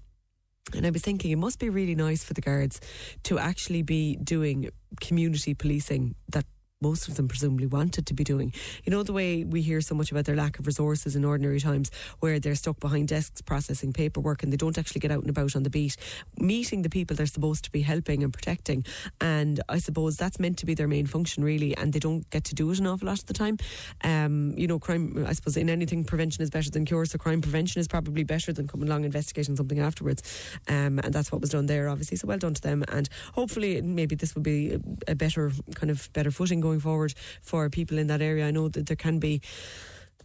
And 0.74 0.86
I 0.86 0.90
was 0.90 1.02
thinking 1.02 1.30
it 1.30 1.36
must 1.36 1.58
be 1.58 1.68
really 1.68 1.94
nice 1.94 2.24
for 2.24 2.34
the 2.34 2.40
guards 2.40 2.80
to 3.24 3.38
actually 3.38 3.82
be 3.82 4.16
doing 4.16 4.70
community 5.00 5.54
policing 5.54 6.14
that 6.28 6.44
most 6.80 7.08
of 7.08 7.16
them 7.16 7.28
presumably 7.28 7.66
wanted 7.66 8.06
to 8.06 8.14
be 8.14 8.24
doing. 8.24 8.52
You 8.84 8.90
know, 8.90 9.02
the 9.02 9.12
way 9.12 9.44
we 9.44 9.60
hear 9.60 9.82
so 9.82 9.94
much 9.94 10.10
about 10.10 10.24
their 10.24 10.36
lack 10.36 10.58
of 10.58 10.66
resources 10.66 11.14
in 11.14 11.26
ordinary 11.26 11.60
times, 11.60 11.90
where 12.20 12.40
they're 12.40 12.54
stuck 12.54 12.80
behind 12.80 13.08
desks 13.08 13.42
processing 13.42 13.92
paperwork 13.92 14.42
and 14.42 14.50
they 14.50 14.56
don't 14.56 14.78
actually 14.78 15.00
get 15.00 15.10
out 15.10 15.20
and 15.20 15.28
about 15.28 15.54
on 15.54 15.62
the 15.62 15.68
beat, 15.70 15.96
meeting 16.38 16.80
the 16.80 16.88
people 16.88 17.14
they're 17.14 17.26
supposed 17.26 17.64
to 17.64 17.70
be 17.70 17.82
helping 17.82 18.22
and 18.22 18.32
protecting. 18.32 18.84
And 19.20 19.60
I 19.68 19.78
suppose 19.78 20.16
that's 20.16 20.40
meant 20.40 20.56
to 20.58 20.66
be 20.66 20.72
their 20.72 20.88
main 20.88 21.04
function, 21.04 21.44
really, 21.44 21.76
and 21.76 21.92
they 21.92 21.98
don't 21.98 22.28
get 22.30 22.44
to 22.44 22.54
do 22.54 22.70
it 22.70 22.78
an 22.78 22.86
awful 22.86 23.08
lot 23.08 23.18
of 23.18 23.26
the 23.26 23.34
time. 23.34 23.58
Um, 24.02 24.54
you 24.56 24.66
know, 24.66 24.78
crime, 24.78 25.26
I 25.28 25.34
suppose 25.34 25.58
in 25.58 25.68
anything, 25.68 26.04
prevention 26.04 26.42
is 26.42 26.48
better 26.48 26.70
than 26.70 26.86
cure, 26.86 27.04
so 27.04 27.18
crime 27.18 27.42
prevention 27.42 27.80
is 27.80 27.88
probably 27.88 28.24
better 28.24 28.54
than 28.54 28.66
coming 28.66 28.88
along 28.88 29.04
investigating 29.04 29.54
something 29.54 29.80
afterwards. 29.80 30.22
Um, 30.66 30.98
and 31.00 31.12
that's 31.12 31.30
what 31.30 31.42
was 31.42 31.50
done 31.50 31.66
there, 31.66 31.90
obviously. 31.90 32.16
So 32.16 32.26
well 32.26 32.38
done 32.38 32.54
to 32.54 32.62
them. 32.62 32.84
And 32.88 33.06
hopefully, 33.34 33.82
maybe 33.82 34.14
this 34.14 34.34
will 34.34 34.42
be 34.42 34.78
a, 35.06 35.14
better 35.14 35.52
kind 35.74 35.90
of 35.90 36.10
better 36.14 36.30
footing 36.30 36.60
going 36.60 36.69
forward 36.78 37.14
for 37.42 37.68
people 37.68 37.98
in 37.98 38.06
that 38.06 38.22
area. 38.22 38.46
I 38.46 38.52
know 38.52 38.68
that 38.68 38.86
there 38.86 38.96
can 38.96 39.18
be 39.18 39.40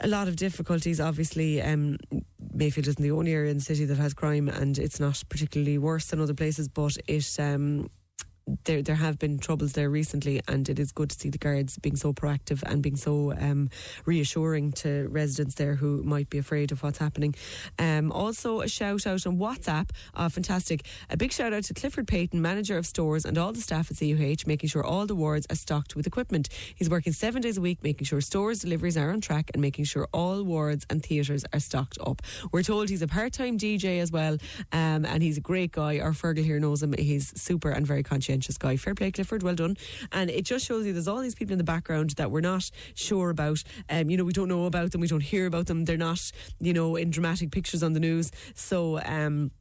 a 0.02 0.08
lot 0.08 0.28
of 0.28 0.36
difficulties. 0.36 1.00
Obviously, 1.00 1.62
um, 1.62 1.98
Mayfield 2.54 2.88
isn't 2.88 3.02
the 3.02 3.12
only 3.12 3.32
area 3.32 3.52
in 3.52 3.58
the 3.58 3.64
city 3.64 3.86
that 3.86 3.98
has 3.98 4.14
crime, 4.14 4.50
and 4.50 4.78
it's 4.78 5.00
not 5.00 5.24
particularly 5.30 5.78
worse 5.78 6.08
than 6.08 6.20
other 6.22 6.34
places. 6.34 6.68
But 6.68 6.98
it, 7.08 7.40
um, 7.40 7.90
there, 8.66 8.82
there 8.82 8.96
have 8.96 9.18
been 9.18 9.40
troubles 9.40 9.74
there 9.74 9.90
recently, 9.90 10.40
and 10.48 10.70
it 10.70 10.80
is 10.80 10.92
good 10.92 11.10
to 11.10 11.20
see 11.20 11.30
the 11.30 11.38
guards 11.38 11.78
being 11.80 11.96
so 11.96 12.14
proactive 12.14 12.62
and 12.64 12.82
being 12.84 12.96
so 12.96 13.34
um, 13.34 13.70
reassuring 14.06 14.72
to 14.72 15.08
residents 15.10 15.56
there 15.56 15.76
who 15.76 16.04
might 16.04 16.30
be 16.30 16.38
afraid 16.38 16.72
of 16.72 16.84
what's 16.84 17.00
happening. 17.00 17.34
Um, 17.80 18.12
also, 18.12 18.62
a 18.62 18.68
shout 18.68 19.08
out 19.08 19.26
on 19.26 19.38
WhatsApp. 19.38 19.90
Uh, 20.14 20.30
fantastic! 20.30 20.86
A 21.10 21.18
big 21.18 21.32
shout 21.32 21.54
out 21.54 21.64
to 21.64 21.74
Clifford 21.74 22.08
Payton, 22.08 22.40
manager 22.42 22.78
of 22.78 22.86
stores, 22.86 23.26
and 23.26 23.38
all 23.38 23.52
the 23.52 23.62
staff 23.62 23.90
at 23.90 23.98
CUH, 23.98 24.48
making 24.48 24.70
sure 24.70 24.86
all 24.86 25.08
the 25.08 25.16
wards 25.16 25.48
are 25.50 25.56
stocked 25.56 25.96
with 25.96 26.06
equipment. 26.06 26.50
He's 26.76 26.90
working 26.90 27.14
seven 27.14 27.42
days 27.42 27.58
a 27.58 27.62
week, 27.62 27.84
making 27.84 28.06
sure 28.06 28.22
stores 28.22 28.60
deliveries 28.60 28.98
are 28.98 29.12
on 29.12 29.22
track, 29.22 29.50
and 29.54 29.62
making 29.62 29.86
sure 29.86 30.08
all 30.14 30.44
wards 30.44 30.86
and 30.90 31.04
theatres 31.04 31.46
are 31.52 31.60
stocked 31.60 31.98
up. 32.06 32.22
We're 32.52 32.64
told 32.64 32.90
he's 32.90 33.02
a 33.02 33.08
part-time 33.08 33.58
DJ 33.58 34.02
as 34.02 34.12
well, 34.12 34.38
um, 34.72 35.06
and 35.06 35.24
he's 35.24 35.38
a 35.38 35.42
great 35.42 35.72
guy. 35.72 36.00
Our 36.00 36.12
Fergal 36.12 36.44
here 36.44 36.60
knows 36.60 36.84
him. 36.84 36.94
He's 36.94 37.34
super 37.42 37.72
and 37.72 37.88
very 37.88 38.04
conscientious 38.04 38.35
guy. 38.58 38.78
Fair 38.78 38.96
play, 38.96 39.12
Clifford. 39.12 39.44
Well 39.44 39.56
done. 39.56 39.78
And 40.12 40.30
it 40.30 40.46
just 40.46 40.66
shows 40.66 40.86
you 40.86 40.94
there's 40.94 41.08
all 41.08 41.20
these 41.20 41.36
people 41.36 41.54
in 41.54 41.58
the 41.58 41.64
background 41.64 42.12
that 42.12 42.32
we're 42.32 42.42
not 42.42 42.70
sure 42.94 43.30
about. 43.30 43.64
Um, 43.90 44.10
you 44.10 44.18
know, 44.18 44.24
we 44.24 44.34
don't 44.34 44.50
know 44.50 44.66
about 44.66 44.92
them. 44.92 45.02
We 45.02 45.08
don't 45.08 45.22
hear 45.22 45.46
about 45.46 45.68
them. 45.68 45.86
They're 45.86 45.98
not, 45.98 46.32
you 46.60 46.74
know, 46.74 46.96
in 46.96 47.10
dramatic 47.10 47.52
pictures 47.52 47.84
on 47.84 47.94
the 47.94 48.00
news. 48.00 48.32
So, 48.54 49.00
um, 49.04 49.52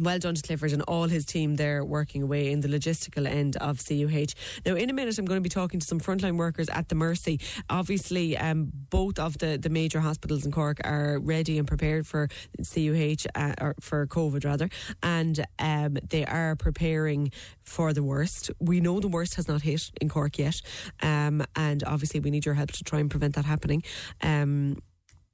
well 0.00 0.18
done 0.18 0.34
to 0.34 0.42
Clifford 0.42 0.72
and 0.72 0.82
all 0.82 1.04
his 1.04 1.24
team 1.24 1.56
there 1.56 1.84
working 1.84 2.22
away 2.22 2.50
in 2.50 2.60
the 2.60 2.68
logistical 2.68 3.26
end 3.26 3.56
of 3.56 3.78
CUH. 3.84 4.34
Now, 4.64 4.74
in 4.74 4.90
a 4.90 4.92
minute, 4.92 5.18
I'm 5.18 5.24
going 5.24 5.38
to 5.38 5.42
be 5.42 5.48
talking 5.48 5.80
to 5.80 5.86
some 5.86 6.00
frontline 6.00 6.36
workers 6.36 6.68
at 6.68 6.88
the 6.88 6.94
Mercy. 6.94 7.40
Obviously, 7.68 8.36
um, 8.36 8.70
both 8.90 9.18
of 9.18 9.38
the, 9.38 9.58
the 9.58 9.68
major 9.68 10.00
hospitals 10.00 10.44
in 10.44 10.52
Cork 10.52 10.80
are 10.84 11.18
ready 11.18 11.58
and 11.58 11.66
prepared 11.68 12.06
for 12.06 12.28
CUH, 12.58 13.26
uh, 13.34 13.54
or 13.60 13.74
for 13.80 14.06
COVID 14.06 14.44
rather, 14.44 14.68
and 15.02 15.44
um, 15.58 15.98
they 16.08 16.24
are 16.24 16.56
preparing 16.56 17.30
for 17.62 17.92
the 17.92 18.02
worst. 18.02 18.50
We 18.58 18.80
know 18.80 19.00
the 19.00 19.08
worst 19.08 19.34
has 19.36 19.48
not 19.48 19.62
hit 19.62 19.90
in 20.00 20.08
Cork 20.08 20.38
yet, 20.38 20.60
um, 21.02 21.44
and 21.56 21.84
obviously, 21.84 22.20
we 22.20 22.30
need 22.30 22.46
your 22.46 22.54
help 22.54 22.72
to 22.72 22.84
try 22.84 23.00
and 23.00 23.10
prevent 23.10 23.34
that 23.34 23.44
happening. 23.44 23.82
Um, 24.22 24.78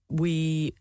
we 0.09 0.73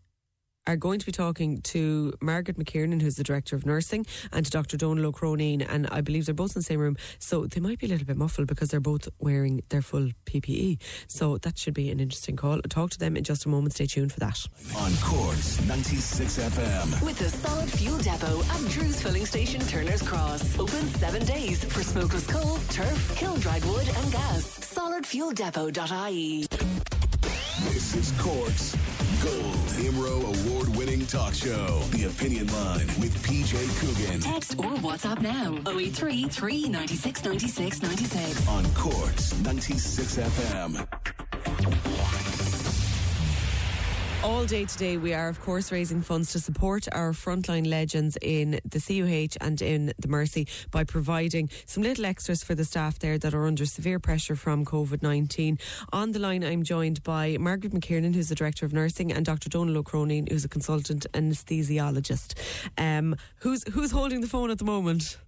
are 0.66 0.76
going 0.76 0.98
to 0.98 1.06
be 1.06 1.12
talking 1.12 1.60
to 1.62 2.12
Margaret 2.20 2.58
McKiernan, 2.58 3.00
who's 3.00 3.16
the 3.16 3.24
Director 3.24 3.56
of 3.56 3.64
Nursing, 3.64 4.04
and 4.32 4.44
to 4.44 4.50
Dr. 4.50 4.76
Donal 4.76 5.06
O'Croneen, 5.06 5.62
and 5.62 5.86
I 5.90 6.00
believe 6.00 6.26
they're 6.26 6.34
both 6.34 6.56
in 6.56 6.60
the 6.60 6.64
same 6.64 6.80
room, 6.80 6.96
so 7.18 7.46
they 7.46 7.60
might 7.60 7.78
be 7.78 7.86
a 7.86 7.88
little 7.88 8.06
bit 8.06 8.16
muffled 8.16 8.48
because 8.48 8.70
they're 8.70 8.80
both 8.80 9.08
wearing 9.18 9.62
their 9.68 9.82
full 9.82 10.10
PPE. 10.24 10.78
So 11.06 11.38
that 11.38 11.58
should 11.58 11.74
be 11.74 11.90
an 11.90 12.00
interesting 12.00 12.36
call. 12.36 12.54
I'll 12.54 12.62
talk 12.62 12.90
to 12.90 12.98
them 12.98 13.16
in 13.16 13.24
just 13.24 13.44
a 13.46 13.48
moment. 13.48 13.74
Stay 13.74 13.86
tuned 13.86 14.12
for 14.12 14.20
that. 14.20 14.44
On 14.76 14.92
Cork's 15.02 15.60
96 15.66 16.38
FM. 16.38 17.02
With 17.04 17.18
the 17.18 17.28
Solid 17.28 17.70
Fuel 17.72 17.98
Depot 17.98 18.42
at 18.42 18.70
Drew's 18.70 19.00
Filling 19.00 19.26
Station, 19.26 19.60
Turner's 19.62 20.02
Cross. 20.02 20.58
Open 20.58 20.86
seven 20.94 21.24
days 21.24 21.64
for 21.64 21.82
smokeless 21.82 22.26
coal, 22.26 22.58
turf, 22.70 23.16
kiln 23.16 23.38
dried 23.40 23.64
wood, 23.64 23.88
and 23.88 24.12
gas. 24.12 24.58
Solidfueldepot.ie. 24.74 26.46
This 27.72 27.94
is 27.94 28.12
Cork's 28.20 28.76
Gold 29.22 29.66
Imro 29.78 30.22
Award 30.22 30.68
winning 30.76 31.06
talk 31.06 31.34
show. 31.34 31.80
The 31.90 32.04
Opinion 32.04 32.46
Line 32.52 32.86
with 33.00 33.14
PJ 33.22 33.56
Coogan. 33.80 34.20
Text 34.20 34.58
or 34.58 34.74
WhatsApp 34.76 35.20
now 35.20 35.58
083 35.70 36.28
396 36.28 37.24
96 37.24 37.82
96. 37.82 38.48
On 38.48 38.64
Cork's 38.74 39.38
96 39.40 40.16
FM. 40.18 41.95
All 44.26 44.44
day 44.44 44.64
today, 44.64 44.96
we 44.96 45.14
are, 45.14 45.28
of 45.28 45.40
course, 45.40 45.70
raising 45.70 46.02
funds 46.02 46.32
to 46.32 46.40
support 46.40 46.88
our 46.90 47.12
frontline 47.12 47.64
legends 47.64 48.18
in 48.20 48.58
the 48.64 48.80
CUH 48.80 49.36
and 49.40 49.62
in 49.62 49.92
the 50.00 50.08
Mercy 50.08 50.48
by 50.72 50.82
providing 50.82 51.48
some 51.64 51.84
little 51.84 52.04
extras 52.04 52.42
for 52.42 52.56
the 52.56 52.64
staff 52.64 52.98
there 52.98 53.18
that 53.18 53.34
are 53.34 53.46
under 53.46 53.64
severe 53.64 54.00
pressure 54.00 54.34
from 54.34 54.64
COVID 54.64 55.00
19. 55.00 55.58
On 55.92 56.10
the 56.10 56.18
line, 56.18 56.42
I'm 56.42 56.64
joined 56.64 57.04
by 57.04 57.36
Margaret 57.38 57.72
McKiernan, 57.72 58.16
who's 58.16 58.28
the 58.28 58.34
Director 58.34 58.66
of 58.66 58.72
Nursing, 58.72 59.12
and 59.12 59.24
Dr. 59.24 59.48
Donal 59.48 59.78
O'Croneen, 59.78 60.28
who's 60.28 60.44
a 60.44 60.48
consultant 60.48 61.06
anesthesiologist. 61.12 62.34
Um, 62.76 63.14
who's, 63.42 63.62
who's 63.74 63.92
holding 63.92 64.22
the 64.22 64.28
phone 64.28 64.50
at 64.50 64.58
the 64.58 64.64
moment? 64.64 65.18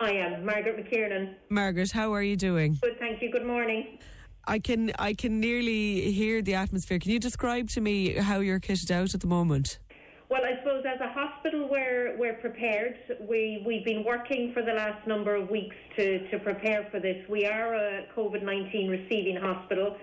I 0.00 0.12
am 0.12 0.46
Margaret 0.46 0.78
McKiernan. 0.82 1.34
Margaret, 1.50 1.92
how 1.92 2.14
are 2.14 2.22
you 2.22 2.36
doing? 2.36 2.78
Good, 2.80 2.98
thank 2.98 3.20
you. 3.20 3.30
Good 3.30 3.46
morning. 3.46 3.98
I 4.48 4.58
can 4.58 4.92
I 4.98 5.12
can 5.12 5.40
nearly 5.40 6.10
hear 6.10 6.40
the 6.40 6.54
atmosphere. 6.54 6.98
Can 6.98 7.10
you 7.10 7.20
describe 7.20 7.68
to 7.70 7.82
me 7.82 8.14
how 8.14 8.40
you're 8.40 8.58
kitted 8.58 8.90
out 8.90 9.14
at 9.14 9.20
the 9.20 9.26
moment? 9.26 9.78
Well, 10.30 10.42
I 10.42 10.58
suppose 10.58 10.84
as 10.86 11.00
a 11.00 11.12
hospital, 11.12 11.68
we're 11.70 12.16
we're 12.18 12.34
prepared. 12.34 12.96
We 13.28 13.62
we've 13.66 13.84
been 13.84 14.04
working 14.04 14.52
for 14.54 14.62
the 14.62 14.72
last 14.72 15.06
number 15.06 15.34
of 15.36 15.50
weeks 15.50 15.76
to 15.96 16.30
to 16.30 16.38
prepare 16.38 16.88
for 16.90 16.98
this. 16.98 17.28
We 17.28 17.44
are 17.44 17.74
a 17.74 18.06
COVID 18.16 18.42
nineteen 18.42 18.88
receiving 18.88 19.36
hospital. 19.36 19.96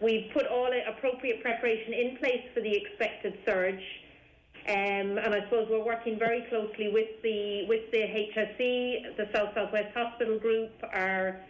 We've 0.00 0.30
put 0.32 0.46
all 0.46 0.70
appropriate 0.88 1.42
preparation 1.42 1.92
in 1.92 2.16
place 2.18 2.44
for 2.54 2.60
the 2.60 2.72
expected 2.72 3.36
surge. 3.44 3.82
Um, 4.68 5.18
and 5.18 5.34
I 5.34 5.40
suppose 5.44 5.66
we're 5.70 5.84
working 5.84 6.18
very 6.18 6.42
closely 6.48 6.90
with 6.92 7.20
the 7.22 7.64
with 7.66 7.90
the 7.90 7.98
HSE, 7.98 9.16
the 9.16 9.28
South 9.34 9.54
Southwest 9.54 9.92
Hospital 9.94 10.38
Group, 10.38 10.70
our 10.92 11.40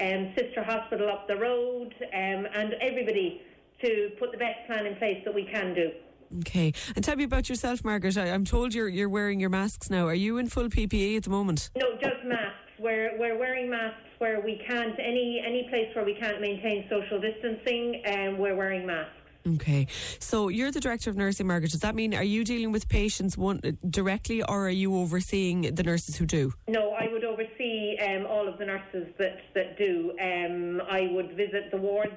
um, 0.00 0.32
sister 0.36 0.62
hospital 0.62 1.08
up 1.08 1.28
the 1.28 1.36
road, 1.36 1.94
um, 2.00 2.46
and 2.54 2.74
everybody 2.80 3.42
to 3.82 4.10
put 4.18 4.32
the 4.32 4.38
best 4.38 4.66
plan 4.66 4.86
in 4.86 4.96
place 4.96 5.22
that 5.24 5.34
we 5.34 5.44
can 5.44 5.74
do. 5.74 5.90
Okay, 6.38 6.72
and 6.96 7.04
tell 7.04 7.16
me 7.16 7.24
about 7.24 7.48
yourself, 7.48 7.84
Margaret. 7.84 8.16
I, 8.16 8.28
am 8.28 8.44
told 8.44 8.72
you're 8.72 8.88
you're 8.88 9.08
wearing 9.08 9.38
your 9.38 9.50
masks 9.50 9.90
now. 9.90 10.06
Are 10.06 10.14
you 10.14 10.38
in 10.38 10.48
full 10.48 10.68
PPE 10.68 11.18
at 11.18 11.24
the 11.24 11.30
moment? 11.30 11.70
No, 11.76 11.92
just 12.00 12.24
masks. 12.24 12.56
We're 12.78 13.18
we're 13.18 13.38
wearing 13.38 13.68
masks 13.68 14.00
where 14.18 14.40
we 14.40 14.62
can't 14.66 14.98
any 14.98 15.42
any 15.46 15.68
place 15.68 15.94
where 15.94 16.04
we 16.04 16.14
can't 16.14 16.40
maintain 16.40 16.86
social 16.88 17.20
distancing, 17.20 18.02
and 18.06 18.38
we're 18.38 18.56
wearing 18.56 18.86
masks. 18.86 19.12
Okay, 19.46 19.86
so 20.18 20.48
you're 20.48 20.70
the 20.70 20.80
director 20.80 21.10
of 21.10 21.16
nursing, 21.16 21.46
Margaret. 21.46 21.72
Does 21.72 21.80
that 21.80 21.94
mean 21.94 22.14
are 22.14 22.22
you 22.22 22.44
dealing 22.44 22.72
with 22.72 22.88
patients 22.88 23.36
one 23.36 23.60
directly, 23.88 24.42
or 24.42 24.66
are 24.66 24.70
you 24.70 24.96
overseeing 24.96 25.74
the 25.74 25.82
nurses 25.82 26.16
who 26.16 26.26
do? 26.26 26.52
No, 26.68 26.92
I 26.92 27.08
would 27.10 27.24
oversee 27.24 27.96
um, 27.98 28.26
all 28.26 28.46
of 28.46 28.58
the 28.58 28.66
nurses 28.66 29.08
that 29.18 29.38
that 29.54 29.78
do. 29.78 30.12
Um, 30.20 30.80
I 30.88 31.08
would 31.12 31.36
visit 31.36 31.70
the 31.70 31.78
wards 31.78 32.14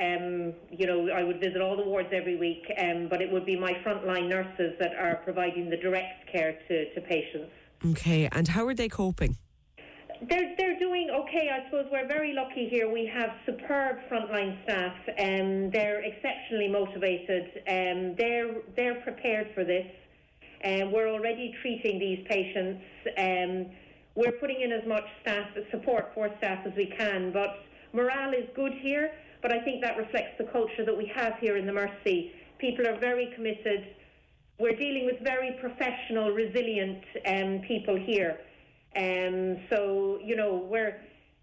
um, 0.00 0.54
you 0.70 0.86
know, 0.86 1.08
I 1.10 1.22
would 1.22 1.40
visit 1.40 1.60
all 1.60 1.76
the 1.76 1.84
wards 1.84 2.08
every 2.12 2.36
week, 2.36 2.64
um, 2.78 3.06
but 3.08 3.22
it 3.22 3.30
would 3.30 3.46
be 3.46 3.56
my 3.56 3.74
frontline 3.86 4.28
nurses 4.28 4.74
that 4.80 4.94
are 4.98 5.20
providing 5.24 5.70
the 5.70 5.76
direct 5.76 6.30
care 6.32 6.58
to, 6.68 6.94
to 6.94 7.00
patients. 7.00 7.52
Okay, 7.86 8.28
and 8.32 8.48
how 8.48 8.66
are 8.66 8.74
they 8.74 8.88
coping? 8.88 9.36
They're, 10.28 10.54
they're 10.56 10.78
doing 10.78 11.10
okay. 11.10 11.50
I 11.52 11.64
suppose 11.66 11.86
we're 11.90 12.06
very 12.06 12.32
lucky 12.32 12.68
here. 12.68 12.90
We 12.90 13.04
have 13.12 13.30
superb 13.44 13.98
frontline 14.10 14.62
staff. 14.62 14.94
Um, 15.18 15.70
they're 15.70 16.02
exceptionally 16.02 16.68
motivated. 16.68 17.62
Um, 17.68 18.14
they're, 18.16 18.62
they're 18.76 19.00
prepared 19.02 19.48
for 19.54 19.64
this. 19.64 19.86
Um, 20.64 20.92
we're 20.92 21.08
already 21.08 21.54
treating 21.60 21.98
these 21.98 22.24
patients. 22.28 22.82
Um, 23.18 23.66
we're 24.14 24.32
putting 24.40 24.62
in 24.62 24.72
as 24.72 24.86
much 24.86 25.04
staff 25.20 25.48
support 25.70 26.12
for 26.14 26.30
staff 26.38 26.64
as 26.64 26.72
we 26.76 26.86
can, 26.96 27.32
but 27.32 27.58
morale 27.92 28.32
is 28.32 28.48
good 28.54 28.72
here. 28.72 29.10
But 29.42 29.52
I 29.52 29.62
think 29.62 29.82
that 29.82 29.98
reflects 29.98 30.38
the 30.38 30.44
culture 30.44 30.86
that 30.86 30.96
we 30.96 31.10
have 31.14 31.34
here 31.38 31.58
in 31.58 31.66
the 31.66 31.72
Mercy. 31.72 32.32
People 32.58 32.86
are 32.86 32.98
very 32.98 33.30
committed. 33.34 33.88
We're 34.58 34.76
dealing 34.76 35.04
with 35.04 35.20
very 35.20 35.58
professional, 35.60 36.30
resilient 36.30 37.02
um, 37.26 37.60
people 37.66 37.96
here. 37.96 38.38
Um, 38.96 39.58
so, 39.70 40.18
you 40.22 40.36
know, 40.36 40.66
we're, 40.70 41.00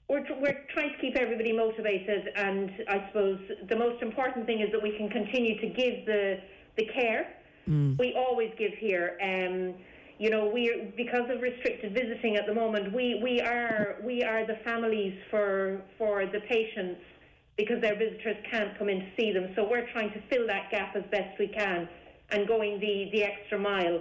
we're, 0.08 0.26
we're 0.40 0.66
trying 0.74 0.92
to 0.92 0.98
keep 1.00 1.16
everybody 1.16 1.52
motivated. 1.52 2.30
And 2.36 2.72
I 2.88 3.08
suppose 3.08 3.40
the 3.70 3.76
most 3.76 4.02
important 4.02 4.46
thing 4.46 4.62
is 4.62 4.72
that 4.72 4.82
we 4.82 4.96
can 4.98 5.10
continue 5.10 5.60
to 5.60 5.68
give 5.68 6.06
the, 6.06 6.40
the 6.78 6.86
care 6.94 7.36
mm. 7.68 7.98
we 7.98 8.14
always 8.16 8.52
give 8.58 8.74
here. 8.74 9.18
Um, 9.22 9.76
you 10.18 10.30
know, 10.30 10.48
we 10.48 10.94
because 10.96 11.30
of 11.30 11.42
restricted 11.42 11.94
visiting 11.94 12.36
at 12.36 12.46
the 12.46 12.54
moment, 12.54 12.94
we, 12.94 13.20
we 13.24 13.42
are 13.42 13.98
we 14.04 14.24
are 14.24 14.46
the 14.46 14.58
families 14.64 15.18
for 15.32 15.82
for 15.98 16.26
the 16.26 16.42
patients 16.42 17.02
because 17.58 17.82
their 17.82 17.96
visitors 17.96 18.38
can't 18.50 18.78
come 18.78 18.90
in 18.90 19.00
to 19.00 19.08
see 19.20 19.32
them. 19.32 19.52
So 19.56 19.68
we're 19.70 19.90
trying 19.92 20.12
to 20.14 20.22
fill 20.30 20.48
that 20.48 20.70
gap 20.72 20.96
as 20.96 21.04
best 21.12 21.38
we 21.40 21.48
can 21.48 21.88
and 22.30 22.48
going 22.48 22.80
the, 22.80 23.10
the 23.12 23.24
extra 23.24 23.60
mile 23.60 24.00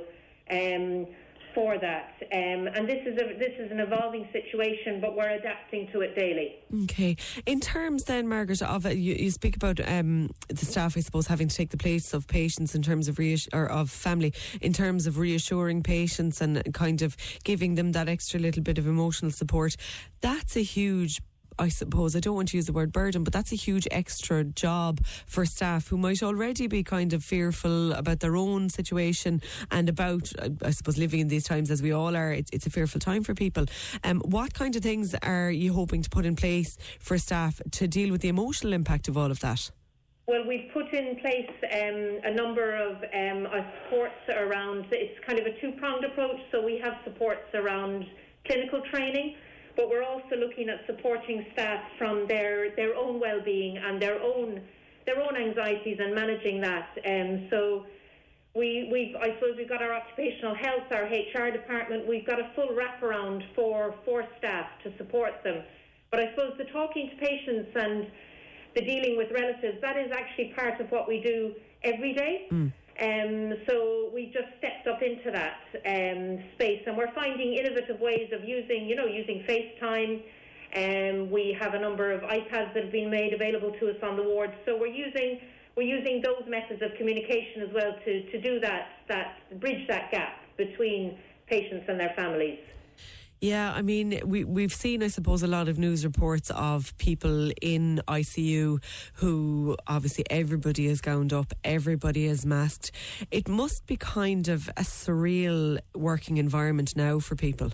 um, 0.51 1.07
for 1.55 1.79
that. 1.79 2.15
Um, 2.33 2.69
and 2.75 2.89
this 2.89 3.07
is 3.07 3.17
a 3.19 3.39
this 3.39 3.53
is 3.59 3.71
an 3.71 3.81
evolving 3.81 4.29
situation, 4.33 5.01
but 5.01 5.17
we're 5.17 5.31
adapting 5.31 5.89
to 5.93 6.01
it 6.01 6.15
daily. 6.17 6.57
Okay. 6.85 7.17
In 7.47 7.61
terms 7.61 8.05
then, 8.05 8.29
Margaret, 8.29 8.63
of 8.63 8.87
uh, 8.87 8.91
you, 8.91 9.15
you 9.15 9.31
speak 9.31 9.57
about 9.57 9.81
um, 9.89 10.31
the 10.49 10.67
staff, 10.67 10.97
I 10.97 11.01
suppose, 11.01 11.27
having 11.27 11.49
to 11.49 11.57
take 11.57 11.71
the 11.71 11.77
place 11.77 12.13
of 12.13 12.27
patients 12.27 12.75
in 12.75 12.83
terms 12.83 13.09
of 13.09 13.17
reass- 13.17 13.49
or 13.53 13.67
of 13.67 13.91
family, 13.91 14.33
in 14.61 14.73
terms 14.73 15.07
of 15.07 15.19
reassuring 15.19 15.83
patients 15.83 16.41
and 16.41 16.63
kind 16.75 17.03
of 17.03 17.17
giving 17.45 17.75
them 17.75 17.93
that 17.93 18.09
extra 18.09 18.41
little 18.41 18.63
bit 18.63 18.79
of 18.79 18.87
emotional 18.87 19.31
support. 19.31 19.77
That's 20.21 20.57
a 20.57 20.63
huge 20.63 21.21
I 21.61 21.69
suppose, 21.69 22.17
I 22.17 22.21
don't 22.21 22.35
want 22.35 22.49
to 22.49 22.57
use 22.57 22.65
the 22.65 22.73
word 22.73 22.91
burden, 22.91 23.23
but 23.23 23.35
that's 23.35 23.53
a 23.53 23.57
huge 23.57 23.87
extra 23.91 24.45
job 24.45 25.05
for 25.27 25.45
staff 25.45 25.89
who 25.89 25.99
might 25.99 26.23
already 26.23 26.67
be 26.67 26.83
kind 26.83 27.13
of 27.13 27.23
fearful 27.23 27.93
about 27.93 28.21
their 28.21 28.35
own 28.35 28.71
situation 28.71 29.43
and 29.71 29.91
about, 29.91 30.33
I 30.65 30.71
suppose, 30.71 30.97
living 30.97 31.21
in 31.21 31.29
these 31.29 31.45
times 31.45 31.71
as 31.71 31.83
we 31.83 31.93
all 31.93 32.17
are. 32.17 32.33
It's, 32.33 32.51
it's 32.51 32.67
a 32.67 32.71
fearful 32.71 32.99
time 32.99 33.23
for 33.23 33.35
people. 33.35 33.67
Um, 34.05 34.23
what 34.25 34.55
kind 34.55 34.75
of 34.75 34.83
things 34.83 35.15
are 35.23 35.51
you 35.51 35.75
hoping 35.75 36.01
to 36.01 36.09
put 36.09 36.25
in 36.25 36.35
place 36.35 36.79
for 36.99 37.19
staff 37.19 37.61
to 37.73 37.87
deal 37.87 38.11
with 38.11 38.23
the 38.23 38.29
emotional 38.29 38.73
impact 38.73 39.09
of 39.09 39.19
all 39.19 39.31
of 39.31 39.41
that? 39.41 39.71
Well, 40.27 40.47
we've 40.49 40.71
put 40.73 40.91
in 40.95 41.17
place 41.17 41.51
um, 41.75 42.21
a 42.25 42.35
number 42.35 42.75
of 42.75 42.97
um, 43.03 43.47
supports 43.85 44.15
around, 44.31 44.87
it's 44.93 45.19
kind 45.27 45.39
of 45.39 45.45
a 45.45 45.61
two 45.61 45.73
pronged 45.73 46.07
approach. 46.07 46.41
So 46.53 46.65
we 46.65 46.79
have 46.83 46.95
supports 47.05 47.53
around 47.53 48.07
clinical 48.47 48.81
training 48.91 49.35
but 49.81 49.89
we're 49.89 50.05
also 50.05 50.37
looking 50.37 50.69
at 50.69 50.85
supporting 50.87 51.47
staff 51.55 51.83
from 51.97 52.29
their, 52.29 52.77
their 52.77 52.95
own 52.95 53.19
well-being 53.19 53.79
and 53.79 54.01
their 54.01 54.21
own 54.21 54.61
their 55.07 55.19
own 55.19 55.35
anxieties 55.35 55.97
and 55.99 56.15
managing 56.15 56.61
that. 56.61 56.91
Um, 57.09 57.49
so 57.49 57.87
we, 58.55 58.91
we've, 58.93 59.17
I 59.17 59.35
suppose 59.35 59.57
we've 59.57 59.69
got 59.69 59.81
our 59.81 59.95
occupational 59.95 60.55
health, 60.55 60.93
our 60.93 61.05
HR 61.05 61.51
department, 61.51 62.07
we've 62.07 62.27
got 62.27 62.39
a 62.39 62.51
full 62.55 62.69
wraparound 62.69 63.43
for, 63.55 63.95
for 64.05 64.23
staff 64.37 64.67
to 64.85 64.95
support 64.99 65.43
them. 65.43 65.65
But 66.11 66.21
I 66.21 66.31
suppose 66.31 66.53
the 66.59 66.65
talking 66.65 67.09
to 67.09 67.17
patients 67.17 67.71
and 67.75 68.09
the 68.75 68.83
dealing 68.83 69.17
with 69.17 69.33
relatives, 69.33 69.81
that 69.81 69.97
is 69.97 70.13
actually 70.13 70.53
part 70.55 70.79
of 70.81 70.91
what 70.91 71.09
we 71.09 71.23
do 71.23 71.55
every 71.83 72.13
day. 72.13 72.47
Mm. 72.53 72.71
Um, 73.01 73.55
so 73.67 74.11
we 74.13 74.27
just 74.27 74.49
stepped 74.59 74.87
up 74.87 75.01
into 75.01 75.31
that 75.31 75.57
um, 75.87 76.45
space, 76.55 76.83
and 76.87 76.99
we're 76.99 77.13
finding 77.15 77.55
innovative 77.55 77.99
ways 77.99 78.29
of 78.33 78.45
using, 78.45 78.87
you 78.87 78.95
know, 78.95 79.07
using 79.07 79.43
FaceTime. 79.49 80.21
Um, 80.77 81.31
we 81.31 81.57
have 81.59 81.73
a 81.73 81.79
number 81.79 82.13
of 82.13 82.21
iPads 82.21 82.75
that 82.75 82.85
have 82.85 82.93
been 82.93 83.11
made 83.11 83.33
available 83.33 83.73
to 83.81 83.89
us 83.89 83.97
on 84.03 84.17
the 84.17 84.23
ward. 84.23 84.53
So 84.67 84.77
we're 84.79 84.95
using 84.95 85.41
we're 85.77 85.97
using 85.97 86.21
those 86.23 86.43
methods 86.47 86.83
of 86.83 86.95
communication 86.99 87.63
as 87.63 87.73
well 87.73 87.95
to, 88.05 88.31
to 88.31 88.41
do 88.41 88.61
that 88.61 88.89
that 89.09 89.61
bridge 89.61 89.89
that 89.89 90.11
gap 90.11 90.37
between 90.59 91.19
patients 91.47 91.87
and 91.89 91.99
their 91.99 92.13
families. 92.15 92.59
Yeah, 93.41 93.73
I 93.73 93.81
mean, 93.81 94.21
we, 94.25 94.45
we've 94.45 94.73
seen, 94.73 95.03
I 95.03 95.09
suppose, 95.09 95.43
a 95.43 95.47
lot 95.47 95.69
of 95.69 95.79
news 95.79 96.05
reports 96.05 96.51
of 96.51 96.97
people 96.99 97.51
in 97.63 98.03
ICU 98.07 98.83
who 99.15 99.77
obviously 99.87 100.25
everybody 100.29 100.87
is 100.87 101.01
gowned 101.01 101.33
up, 101.33 101.55
everybody 101.65 102.27
is 102.27 102.45
masked. 102.45 102.91
It 103.31 103.49
must 103.49 103.87
be 103.87 103.97
kind 103.97 104.49
of 104.49 104.69
a 104.77 104.83
surreal 104.83 105.79
working 105.95 106.37
environment 106.37 106.95
now 106.97 107.19
for 107.19 107.35
people. 107.35 107.73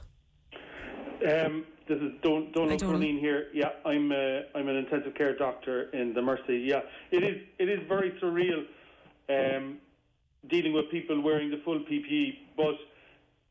Um, 1.28 1.64
this 1.88 1.98
is 1.98 2.12
Don, 2.22 2.52
Donald 2.52 2.80
Colleen 2.80 3.18
here. 3.18 3.48
Yeah, 3.52 3.70
I'm 3.84 4.12
uh, 4.12 4.58
I'm 4.58 4.68
an 4.68 4.76
intensive 4.76 5.14
care 5.14 5.36
doctor 5.36 5.90
in 5.90 6.14
the 6.14 6.22
Mercy. 6.22 6.58
Yeah, 6.58 6.80
it 7.10 7.24
is 7.24 7.42
it 7.58 7.68
is 7.68 7.80
very 7.88 8.12
surreal 8.22 8.64
um, 9.28 9.78
dealing 10.48 10.72
with 10.72 10.90
people 10.90 11.20
wearing 11.20 11.50
the 11.50 11.60
full 11.64 11.80
PPE, 11.80 12.38
but 12.56 12.74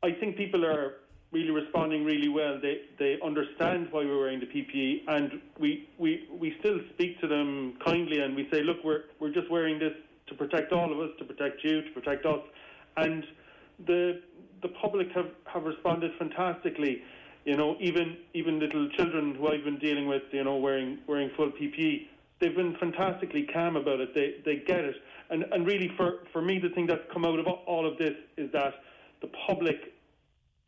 I 0.04 0.12
think 0.12 0.38
people 0.38 0.66
are 0.66 0.96
really 1.36 1.52
responding 1.52 2.06
really 2.06 2.30
well. 2.30 2.58
They 2.62 2.76
they 2.98 3.20
understand 3.24 3.90
why 3.92 4.06
we're 4.06 4.18
wearing 4.18 4.40
the 4.40 4.46
PPE, 4.46 5.02
and 5.08 5.42
we, 5.60 5.90
we 6.00 6.28
we 6.32 6.56
still 6.60 6.80
speak 6.94 7.20
to 7.22 7.28
them 7.28 7.78
kindly, 7.86 8.20
and 8.22 8.36
we 8.36 8.48
say, 8.52 8.64
look, 8.64 8.78
we're 8.84 9.04
we're 9.20 9.34
just 9.34 9.52
wearing 9.52 9.78
this 9.78 9.94
to 10.28 10.34
protect 10.34 10.72
all 10.72 10.92
of 10.92 11.00
us, 11.00 11.12
to 11.20 11.26
protect 11.26 11.64
you, 11.64 11.82
to 11.82 11.92
protect 11.92 12.26
us, 12.26 12.40
and 12.98 13.24
the 13.86 14.22
the 14.62 14.70
public 14.82 15.12
have, 15.14 15.30
have 15.46 15.64
responded 15.64 16.12
fantastically. 16.18 17.04
You 17.44 17.58
know, 17.58 17.76
even 17.82 18.18
even 18.34 18.60
little 18.60 18.90
children 18.98 19.36
who 19.36 19.50
I've 19.50 19.66
been 19.66 19.78
dealing 19.80 20.08
with, 20.08 20.24
you 20.32 20.44
know, 20.46 20.56
wearing 20.56 21.00
wearing 21.06 21.30
full 21.36 21.52
PPE, 21.52 22.08
they've 22.40 22.56
been 22.56 22.78
fantastically 22.80 23.46
calm 23.54 23.76
about 23.76 24.00
it. 24.00 24.16
They 24.16 24.28
they 24.46 24.64
get 24.66 24.86
it, 24.86 24.96
and 25.30 25.44
and 25.52 25.68
really 25.68 25.92
for 25.98 26.20
for 26.32 26.42
me, 26.42 26.60
the 26.60 26.70
thing 26.70 26.88
that's 26.88 27.06
come 27.12 27.26
out 27.26 27.40
of 27.40 27.46
all 27.46 27.86
of 27.86 27.98
this 27.98 28.16
is 28.38 28.50
that 28.54 28.74
the 29.22 29.30
public 29.48 29.95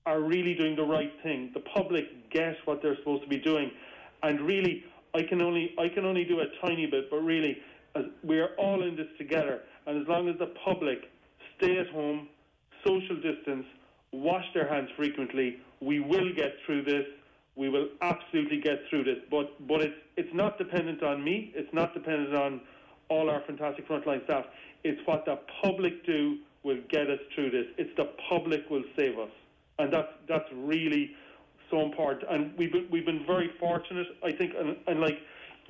are 0.08 0.22
really 0.22 0.56
doing 0.56 0.76
the 0.78 0.84
right 0.86 1.12
thing. 1.22 1.52
The 1.54 1.60
public 1.60 2.32
get 2.32 2.56
what 2.64 2.82
they're 2.82 2.96
supposed 2.96 3.24
to 3.24 3.30
be 3.30 3.40
doing, 3.40 3.70
and 4.24 4.40
really, 4.42 4.86
I 5.14 5.22
can 5.24 5.42
only 5.42 5.76
I 5.78 5.90
can 5.90 6.06
only 6.06 6.24
do 6.24 6.40
a 6.40 6.46
tiny 6.66 6.86
bit, 6.86 7.10
but 7.12 7.18
really, 7.18 7.58
we're 8.24 8.56
all 8.58 8.84
in 8.88 8.96
this 8.96 9.08
together. 9.18 9.62
And 9.86 10.02
as 10.02 10.08
long 10.08 10.30
as 10.30 10.38
the 10.40 10.54
public 10.64 11.10
stay 11.58 11.78
at 11.78 11.90
home, 11.90 12.30
social 12.86 13.18
distance, 13.18 13.66
wash 14.14 14.46
their 14.54 14.68
hands 14.68 14.90
frequently, 14.96 15.58
we 15.82 16.00
will 16.00 16.34
get 16.34 16.54
through 16.66 16.84
this. 16.84 17.06
We 17.58 17.70
will 17.70 17.88
absolutely 18.02 18.62
get 18.62 18.80
through 18.90 19.04
this, 19.04 19.18
but 19.30 19.68
but 19.68 19.82
it's 19.82 20.00
it's 20.16 20.34
not 20.34 20.58
dependent 20.58 21.04
on 21.04 21.22
me. 21.22 21.52
It's 21.54 21.74
not 21.74 21.94
dependent 21.94 22.34
on 22.34 22.62
all 23.10 23.30
our 23.30 23.42
fantastic 23.46 23.88
frontline 23.90 24.24
staff. 24.24 24.46
It's 24.86 25.02
what 25.06 25.26
the 25.26 25.40
public 25.62 26.06
do 26.06 26.38
will 26.64 26.80
get 26.90 27.10
us 27.10 27.20
through 27.34 27.52
this. 27.52 27.66
It's 27.78 27.96
the 27.98 28.10
public 28.30 28.70
will 28.70 28.84
save 28.98 29.18
us, 29.18 29.32
and 29.80 29.91
that's 29.91 30.12
that's 30.28 30.49
really 30.54 31.12
so 31.70 31.82
important. 31.82 32.24
And 32.30 32.58
we've 32.58 32.72
been, 32.72 32.88
we've 32.91 33.06
been 33.06 33.26
very 33.26 33.52
fortunate, 33.60 34.08
I 34.24 34.32
think, 34.32 34.54
and, 34.58 34.78
and 34.88 34.99
like 34.99 35.18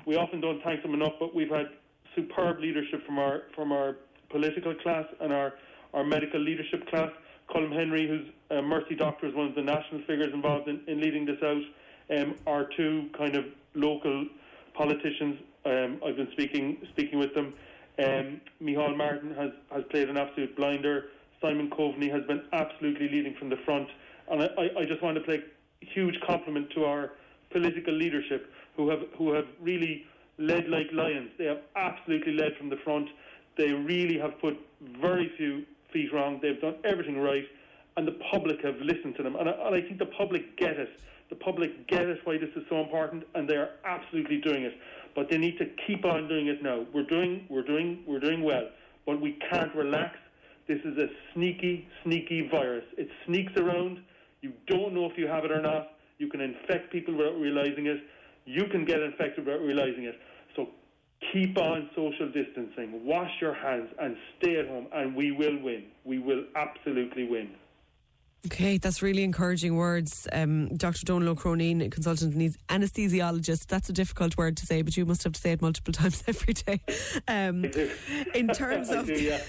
we 0.06 0.16
often 0.16 0.42
don't 0.42 0.62
thank 0.64 0.82
them 0.84 0.94
enough, 0.94 1.14
but 1.20 1.34
we've 1.36 1.50
had 1.50 1.68
superb 2.16 2.60
leadership 2.60 3.06
from 3.06 3.20
our 3.20 3.44
from 3.56 3.72
our 3.72 3.98
political 4.30 4.74
class 4.76 5.06
and 5.22 5.34
our 5.34 5.54
our 5.94 6.04
medical 6.04 6.40
leadership 6.40 6.88
class. 6.90 7.10
Colm 7.50 7.74
Henry, 7.74 8.08
who's 8.08 8.58
a 8.58 8.62
Mercy 8.62 8.96
doctor, 8.96 9.28
is 9.28 9.34
one 9.34 9.48
of 9.48 9.56
the 9.56 9.62
national 9.62 10.02
figures 10.02 10.34
involved 10.34 10.68
in, 10.68 10.82
in 10.88 11.00
leading 11.00 11.26
this 11.26 11.38
out. 11.42 11.62
Um, 12.18 12.36
our 12.46 12.68
two 12.76 13.10
kind 13.18 13.36
of 13.36 13.46
local 13.74 14.28
politicians, 14.74 15.40
um, 15.66 16.02
I've 16.06 16.18
been 16.18 16.30
speaking 16.34 16.78
speaking 16.92 17.20
with 17.20 17.34
them. 17.34 17.54
Um, 18.00 18.42
Micheál 18.62 18.96
Martin 18.96 19.34
has, 19.36 19.52
has 19.72 19.84
played 19.90 20.10
an 20.10 20.18
absolute 20.18 20.56
blinder. 20.56 21.06
Simon 21.42 21.70
Coveney 21.70 22.12
has 22.12 22.24
been 22.26 22.42
absolutely 22.54 23.10
leading 23.10 23.36
from 23.36 23.50
the 23.50 23.58
front. 23.66 23.88
And 24.30 24.44
I, 24.44 24.82
I 24.82 24.86
just 24.86 25.02
want 25.02 25.18
to 25.18 25.24
play 25.24 25.42
huge 25.82 26.20
compliment 26.22 26.70
to 26.72 26.86
our 26.86 27.12
political 27.52 27.94
leadership 27.94 28.52
who 28.76 28.90
have 28.90 29.00
who 29.18 29.34
have 29.34 29.46
really 29.62 30.06
led 30.38 30.68
like 30.70 30.88
lions. 30.94 31.30
They 31.38 31.46
have 31.46 31.62
absolutely 31.76 32.34
led 32.34 32.56
from 32.58 32.70
the 32.70 32.78
front. 32.78 33.10
They 33.58 33.72
really 33.72 34.20
have 34.20 34.40
put 34.40 34.58
very 35.02 35.32
few 35.38 35.64
feet 35.92 36.14
wrong. 36.14 36.40
They've 36.42 36.60
done 36.62 36.76
everything 36.84 37.20
right, 37.20 37.46
and 37.96 38.08
the 38.08 38.20
public 38.32 38.62
have 38.64 38.80
listened 38.82 39.16
to 39.18 39.24
them. 39.24 39.36
And 39.36 39.50
I, 39.50 39.52
and 39.54 39.76
I 39.76 39.82
think 39.82 39.98
the 39.98 40.06
public 40.06 40.58
get 40.58 40.78
it. 40.78 40.90
The 41.30 41.36
public 41.36 41.88
get 41.88 42.04
it 42.04 42.20
why 42.24 42.38
this 42.38 42.50
is 42.56 42.64
so 42.70 42.80
important, 42.80 43.24
and 43.36 43.50
they 43.50 43.56
are 43.56 43.72
absolutely 43.84 44.40
doing 44.42 44.64
it. 44.64 44.74
But 45.16 45.30
they 45.30 45.38
need 45.38 45.58
to 45.58 45.66
keep 45.86 46.06
on 46.06 46.28
doing 46.28 46.48
it 46.48 46.62
now. 46.62 46.86
We're 46.94 47.04
doing, 47.04 47.46
we're 47.50 47.64
doing, 47.64 48.04
we're 48.06 48.20
doing 48.20 48.44
well, 48.44 48.70
but 49.06 49.20
we 49.20 49.38
can't 49.52 49.74
relax. 49.76 50.18
This 50.68 50.80
is 50.84 50.98
a 50.98 51.08
sneaky, 51.34 51.88
sneaky 52.04 52.50
virus. 52.52 52.84
It 52.98 53.08
sneaks 53.26 53.54
around. 53.56 54.00
You 54.42 54.52
don't 54.68 54.94
know 54.94 55.06
if 55.06 55.18
you 55.18 55.28
have 55.28 55.46
it 55.46 55.52
or 55.52 55.62
not. 55.62 55.94
You 56.18 56.28
can 56.28 56.42
infect 56.42 56.92
people 56.92 57.16
without 57.16 57.40
realizing 57.40 57.88
it. 57.88 57.98
You 58.46 58.66
can 58.66 58.86
get 58.86 59.02
infected 59.02 59.46
without 59.46 59.62
realizing 59.62 60.04
it. 60.04 60.16
So 60.56 60.68
keep 61.32 61.58
on 61.58 61.90
social 61.96 62.32
distancing, 62.32 63.06
wash 63.06 63.32
your 63.40 63.54
hands, 63.54 63.90
and 64.00 64.16
stay 64.38 64.58
at 64.58 64.68
home, 64.68 64.88
and 64.94 65.16
we 65.16 65.32
will 65.32 65.62
win. 65.62 65.86
We 66.04 66.20
will 66.20 66.44
absolutely 66.56 67.28
win. 67.28 67.50
Okay, 68.48 68.78
that's 68.78 69.02
really 69.02 69.24
encouraging 69.24 69.76
words. 69.76 70.26
Um, 70.32 70.70
Dr. 70.78 71.06
Donal 71.06 71.30
O'Croneen, 71.30 71.92
consultant 71.92 72.34
anesthesiologist. 72.70 73.68
That's 73.68 73.90
a 73.90 73.94
difficult 73.94 74.38
word 74.38 74.56
to 74.58 74.66
say, 74.66 74.84
but 74.84 74.96
you 74.96 75.06
must 75.06 75.26
have 75.26 75.34
to 75.34 75.42
say 75.42 75.52
it 75.52 75.62
multiple 75.62 75.92
times 76.02 76.24
every 76.28 76.54
day. 76.54 76.80
Um, 77.28 77.66
in 78.34 78.48
terms 78.48 78.90
of, 78.98 79.08
do, 79.08 79.14
yeah. 79.14 79.42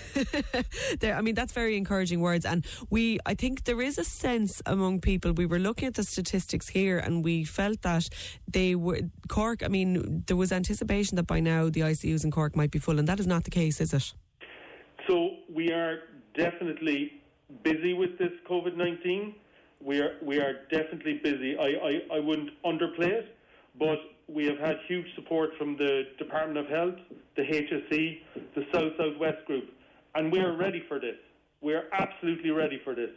there, 1.00 1.14
I 1.14 1.20
mean, 1.20 1.36
that's 1.36 1.52
very 1.52 1.76
encouraging 1.76 2.20
words. 2.20 2.44
And 2.44 2.66
we, 2.90 3.20
I 3.24 3.34
think 3.34 3.64
there 3.64 3.80
is 3.80 3.98
a 3.98 4.04
sense 4.04 4.60
among 4.66 5.00
people. 5.00 5.32
We 5.32 5.46
were 5.46 5.60
looking 5.60 5.86
at 5.86 5.94
the 5.94 6.02
statistics 6.02 6.68
here, 6.68 6.98
and 6.98 7.22
we 7.22 7.44
felt 7.44 7.82
that 7.82 8.08
they 8.48 8.74
were 8.74 9.02
Cork. 9.28 9.62
I 9.62 9.68
mean, 9.68 10.24
there 10.26 10.36
was 10.36 10.50
anticipation 10.50 11.14
that 11.16 11.28
by 11.28 11.38
now 11.38 11.68
the 11.70 11.82
ICUs 11.82 12.24
in 12.24 12.32
Cork 12.32 12.56
might 12.56 12.72
be 12.72 12.80
full, 12.80 12.98
and 12.98 13.06
that 13.06 13.20
is 13.20 13.28
not 13.28 13.44
the 13.44 13.50
case, 13.50 13.80
is 13.80 13.94
it? 13.94 14.12
So 15.06 15.36
we 15.48 15.70
are 15.70 16.00
definitely 16.36 17.17
busy 17.62 17.94
with 17.94 18.18
this 18.18 18.32
COVID 18.48 18.76
nineteen. 18.76 19.34
We 19.80 20.00
are 20.00 20.16
we 20.22 20.38
are 20.38 20.64
definitely 20.70 21.20
busy. 21.22 21.56
I, 21.58 21.64
I, 21.64 22.16
I 22.16 22.20
wouldn't 22.20 22.50
underplay 22.64 23.10
it, 23.10 23.36
but 23.78 23.98
we 24.28 24.44
have 24.46 24.58
had 24.58 24.76
huge 24.86 25.06
support 25.14 25.50
from 25.56 25.76
the 25.76 26.02
Department 26.18 26.58
of 26.58 26.66
Health, 26.66 26.96
the 27.36 27.42
HSE, 27.42 28.20
the 28.54 28.66
South 28.72 28.92
Southwest 28.98 29.44
Group, 29.46 29.70
and 30.14 30.30
we 30.30 30.40
are 30.40 30.56
ready 30.56 30.84
for 30.88 30.98
this. 30.98 31.16
We 31.60 31.74
are 31.74 31.84
absolutely 31.92 32.50
ready 32.50 32.80
for 32.84 32.94
this. 32.94 33.10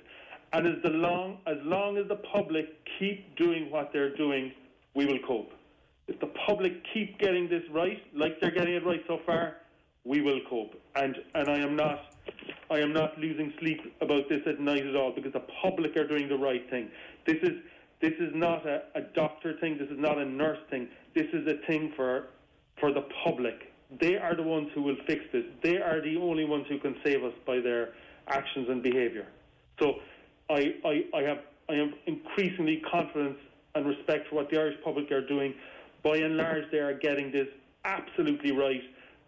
And 0.53 0.67
as 0.67 0.79
long 0.83 1.39
as 1.47 1.57
long 1.63 1.97
as 1.97 2.07
the 2.07 2.15
public 2.15 2.65
keep 2.99 3.35
doing 3.37 3.71
what 3.71 3.91
they're 3.93 4.15
doing, 4.15 4.51
we 4.95 5.05
will 5.05 5.19
cope. 5.27 5.51
If 6.07 6.19
the 6.19 6.31
public 6.45 6.73
keep 6.93 7.19
getting 7.19 7.47
this 7.49 7.63
right, 7.71 8.01
like 8.13 8.39
they're 8.41 8.51
getting 8.51 8.73
it 8.73 8.85
right 8.85 9.01
so 9.07 9.19
far, 9.25 9.57
we 10.03 10.21
will 10.21 10.39
cope. 10.49 10.73
And 10.95 11.15
and 11.35 11.49
I 11.49 11.59
am 11.59 11.75
not 11.75 12.15
I 12.71 12.79
am 12.79 12.93
not 12.93 13.19
losing 13.19 13.53
sleep 13.59 13.81
about 14.01 14.29
this 14.29 14.39
at 14.47 14.59
night 14.61 14.85
at 14.85 14.95
all 14.95 15.11
because 15.13 15.33
the 15.33 15.43
public 15.61 15.97
are 15.97 16.07
doing 16.07 16.29
the 16.29 16.37
right 16.37 16.67
thing. 16.69 16.89
This 17.27 17.37
is 17.43 17.59
this 18.01 18.13
is 18.19 18.31
not 18.33 18.65
a, 18.65 18.83
a 18.95 19.01
doctor 19.13 19.59
thing. 19.59 19.77
This 19.77 19.89
is 19.89 19.99
not 19.99 20.17
a 20.17 20.25
nurse 20.25 20.57
thing. 20.69 20.87
This 21.13 21.27
is 21.33 21.45
a 21.47 21.65
thing 21.67 21.91
for 21.95 22.27
for 22.79 22.93
the 22.93 23.03
public. 23.25 23.73
They 23.99 24.15
are 24.15 24.35
the 24.35 24.43
ones 24.43 24.69
who 24.73 24.81
will 24.83 24.95
fix 25.05 25.21
this. 25.33 25.43
They 25.61 25.77
are 25.77 26.01
the 26.01 26.17
only 26.17 26.45
ones 26.45 26.65
who 26.69 26.79
can 26.79 26.95
save 27.03 27.23
us 27.23 27.33
by 27.45 27.59
their 27.59 27.89
actions 28.27 28.67
and 28.69 28.81
behaviour. 28.81 29.27
So 29.79 29.95
I, 30.49 30.75
I, 30.85 31.03
I 31.13 31.21
have 31.23 31.39
I 31.69 31.73
am 31.73 31.93
increasingly 32.07 32.81
confident 32.89 33.37
and 33.75 33.85
respect 33.85 34.29
for 34.29 34.35
what 34.35 34.49
the 34.49 34.57
Irish 34.57 34.77
public 34.83 35.11
are 35.11 35.25
doing. 35.27 35.53
By 36.03 36.17
and 36.17 36.37
large, 36.37 36.63
they 36.71 36.79
are 36.79 36.97
getting 36.97 37.31
this 37.31 37.47
absolutely 37.83 38.53
right. 38.53 38.81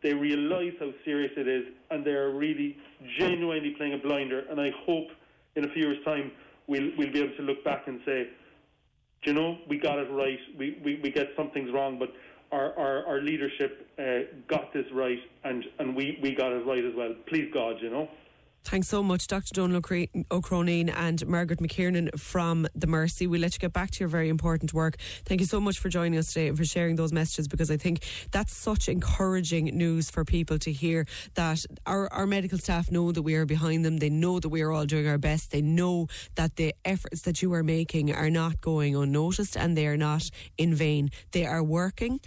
They 0.04 0.14
realise 0.14 0.74
how 0.80 0.92
serious 1.06 1.32
it 1.38 1.48
is, 1.48 1.64
and 1.90 2.06
they 2.06 2.12
are 2.12 2.32
really 2.32 2.78
genuinely 3.18 3.72
playing 3.78 3.94
a 3.94 3.98
blinder. 3.98 4.44
And 4.50 4.60
I 4.60 4.70
hope 4.86 5.08
in 5.56 5.64
a 5.64 5.70
few 5.70 5.84
years' 5.84 6.04
time 6.04 6.32
we'll 6.68 6.92
we'll 6.98 7.12
be 7.12 7.22
able 7.22 7.36
to 7.38 7.44
look 7.44 7.64
back 7.64 7.88
and 7.88 8.02
say, 8.06 8.28
"Do 9.24 9.32
you 9.32 9.34
know, 9.34 9.58
we 9.70 9.78
got 9.78 10.00
it 10.00 10.10
right. 10.12 10.40
We 10.58 10.78
we, 10.84 11.00
we 11.02 11.10
get 11.10 11.30
some 11.38 11.52
things 11.52 11.70
wrong, 11.74 11.98
but 11.98 12.14
our 12.52 12.78
our, 12.78 13.06
our 13.06 13.22
leadership 13.22 13.88
uh, 13.98 14.36
got 14.48 14.74
this 14.74 14.86
right, 14.94 15.20
and 15.46 15.64
and 15.80 15.96
we 15.96 16.20
we 16.22 16.36
got 16.36 16.52
it 16.52 16.66
right 16.66 16.84
as 16.84 16.94
well. 16.96 17.14
Please 17.28 17.50
God, 17.54 17.78
you 17.82 17.90
know." 17.90 18.10
Thanks 18.66 18.88
so 18.88 19.04
much, 19.04 19.28
Dr. 19.28 19.54
Donal 19.54 19.78
O'Croneen 20.32 20.90
and 20.90 21.28
Margaret 21.28 21.60
McKiernan 21.60 22.18
from 22.18 22.66
the 22.74 22.88
Mercy. 22.88 23.28
We'll 23.28 23.42
let 23.42 23.54
you 23.54 23.60
get 23.60 23.74
back 23.74 23.92
to 23.92 24.00
your 24.00 24.08
very 24.08 24.30
important 24.30 24.74
work. 24.74 24.96
Thank 25.26 25.42
you 25.42 25.48
so 25.48 25.60
much 25.60 25.80
for 25.80 25.90
joining 25.90 26.18
us 26.18 26.32
today 26.32 26.48
and 26.48 26.58
for 26.58 26.64
sharing 26.64 26.96
those 26.96 27.12
messages 27.12 27.48
because 27.48 27.70
I 27.70 27.78
think 27.78 28.04
that's 28.32 28.56
such 28.56 28.88
encouraging 28.88 29.66
news 29.66 30.10
for 30.10 30.24
people 30.24 30.58
to 30.60 30.72
hear 30.72 31.06
that 31.36 31.66
our, 31.86 32.12
our 32.14 32.26
medical 32.26 32.58
staff 32.58 32.90
know 32.90 33.12
that 33.12 33.22
we 33.22 33.36
are 33.36 33.46
behind 33.46 33.84
them. 33.84 33.98
They 33.98 34.10
know 34.10 34.40
that 34.40 34.50
we 34.50 34.62
are 34.62 34.72
all 34.72 34.86
doing 34.86 35.08
our 35.08 35.18
best. 35.18 35.52
They 35.52 35.62
know 35.62 36.08
that 36.36 36.56
the 36.56 36.74
efforts 36.86 37.24
that 37.24 37.42
you 37.42 37.54
are 37.54 37.64
making 37.64 38.16
are 38.16 38.30
not 38.30 38.62
going 38.62 38.96
unnoticed 38.96 39.58
and 39.58 39.78
they 39.78 39.88
are 39.88 39.98
not 39.98 40.30
in 40.58 40.74
vain. 40.74 41.12
They 41.32 41.46
are 41.46 41.62
working 41.62 42.22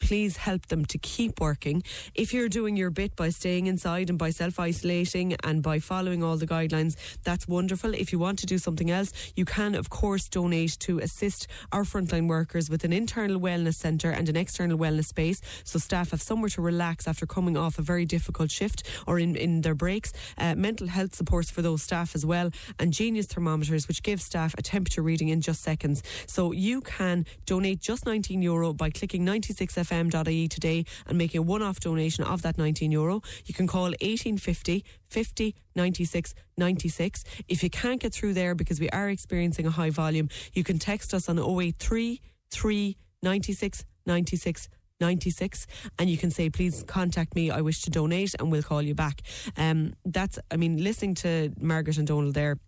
please 0.00 0.36
help 0.38 0.66
them 0.66 0.84
to 0.86 0.98
keep 0.98 1.40
working. 1.40 1.82
If 2.14 2.34
you're 2.34 2.48
doing 2.48 2.76
your 2.76 2.90
bit 2.90 3.14
by 3.14 3.30
staying 3.30 3.66
inside 3.66 4.10
and 4.10 4.18
by 4.18 4.30
self 4.30 4.58
isolating 4.58 5.36
and 5.44 5.62
by 5.62 5.78
following 5.78 6.22
all 6.22 6.36
the 6.36 6.46
guidelines, 6.46 6.96
that's 7.22 7.46
wonderful. 7.46 7.94
If 7.94 8.12
you 8.12 8.18
want 8.18 8.38
to 8.40 8.46
do 8.46 8.58
something 8.58 8.90
else, 8.90 9.12
you 9.36 9.44
can, 9.44 9.74
of 9.74 9.90
course, 9.90 10.28
donate 10.28 10.78
to 10.80 10.98
assist 10.98 11.46
our 11.72 11.84
frontline 11.84 12.28
workers 12.28 12.68
with 12.68 12.84
an 12.84 12.92
internal 12.92 13.38
wellness 13.38 13.74
centre 13.74 14.10
and 14.10 14.28
an 14.28 14.36
external 14.36 14.78
wellness 14.78 15.06
space 15.06 15.40
so 15.64 15.78
staff 15.78 16.10
have 16.10 16.22
somewhere 16.22 16.48
to 16.50 16.62
relax 16.62 17.06
after 17.06 17.26
coming 17.26 17.56
off 17.56 17.78
a 17.78 17.82
very 17.82 18.04
difficult 18.04 18.50
shift 18.50 18.82
or 19.06 19.18
in, 19.18 19.36
in 19.36 19.60
their 19.60 19.74
breaks. 19.74 20.12
Uh, 20.38 20.54
mental 20.54 20.88
health 20.88 21.14
supports 21.14 21.50
for 21.50 21.62
those 21.62 21.82
staff 21.82 22.14
as 22.14 22.24
well, 22.26 22.50
and 22.78 22.92
Genius 22.92 23.26
thermometers, 23.26 23.88
which 23.88 24.02
give 24.02 24.20
staff 24.20 24.54
a 24.58 24.62
temperature 24.62 25.02
reading 25.02 25.28
in 25.28 25.40
just 25.40 25.62
seconds. 25.62 26.02
So 26.26 26.52
you 26.52 26.80
can 26.80 27.26
donate 27.46 27.80
just 27.80 28.06
19 28.06 28.42
euro 28.42 28.72
by 28.72 28.90
clicking 28.90 29.24
96 29.24 29.76
fm.ie 29.90 30.48
today 30.48 30.84
and 31.06 31.18
making 31.18 31.38
a 31.38 31.42
one 31.42 31.62
off 31.62 31.80
donation 31.80 32.24
of 32.24 32.42
that 32.42 32.58
19 32.58 32.92
euro. 32.92 33.22
You 33.44 33.54
can 33.54 33.66
call 33.66 33.84
1850 33.84 34.84
50 35.08 35.54
96 35.74 36.34
96. 36.56 37.24
If 37.48 37.62
you 37.62 37.70
can't 37.70 38.00
get 38.00 38.12
through 38.12 38.34
there 38.34 38.54
because 38.54 38.80
we 38.80 38.90
are 38.90 39.08
experiencing 39.08 39.66
a 39.66 39.70
high 39.70 39.90
volume, 39.90 40.28
you 40.52 40.64
can 40.64 40.78
text 40.78 41.14
us 41.14 41.28
on 41.28 41.38
083 41.38 42.20
3 42.50 42.96
96 43.22 43.84
96 44.06 44.68
96 45.00 45.66
and 45.98 46.10
you 46.10 46.18
can 46.18 46.30
say 46.30 46.50
please 46.50 46.84
contact 46.86 47.34
me 47.34 47.50
I 47.50 47.60
wish 47.60 47.82
to 47.82 47.90
donate 47.90 48.34
and 48.38 48.50
we'll 48.50 48.62
call 48.62 48.82
you 48.82 48.94
back 48.94 49.22
um, 49.56 49.94
that's 50.04 50.38
I 50.50 50.56
mean 50.56 50.82
listening 50.82 51.14
to 51.16 51.52
Margaret 51.58 51.96
and 51.96 52.06
Donal 52.06 52.32
there 52.32 52.58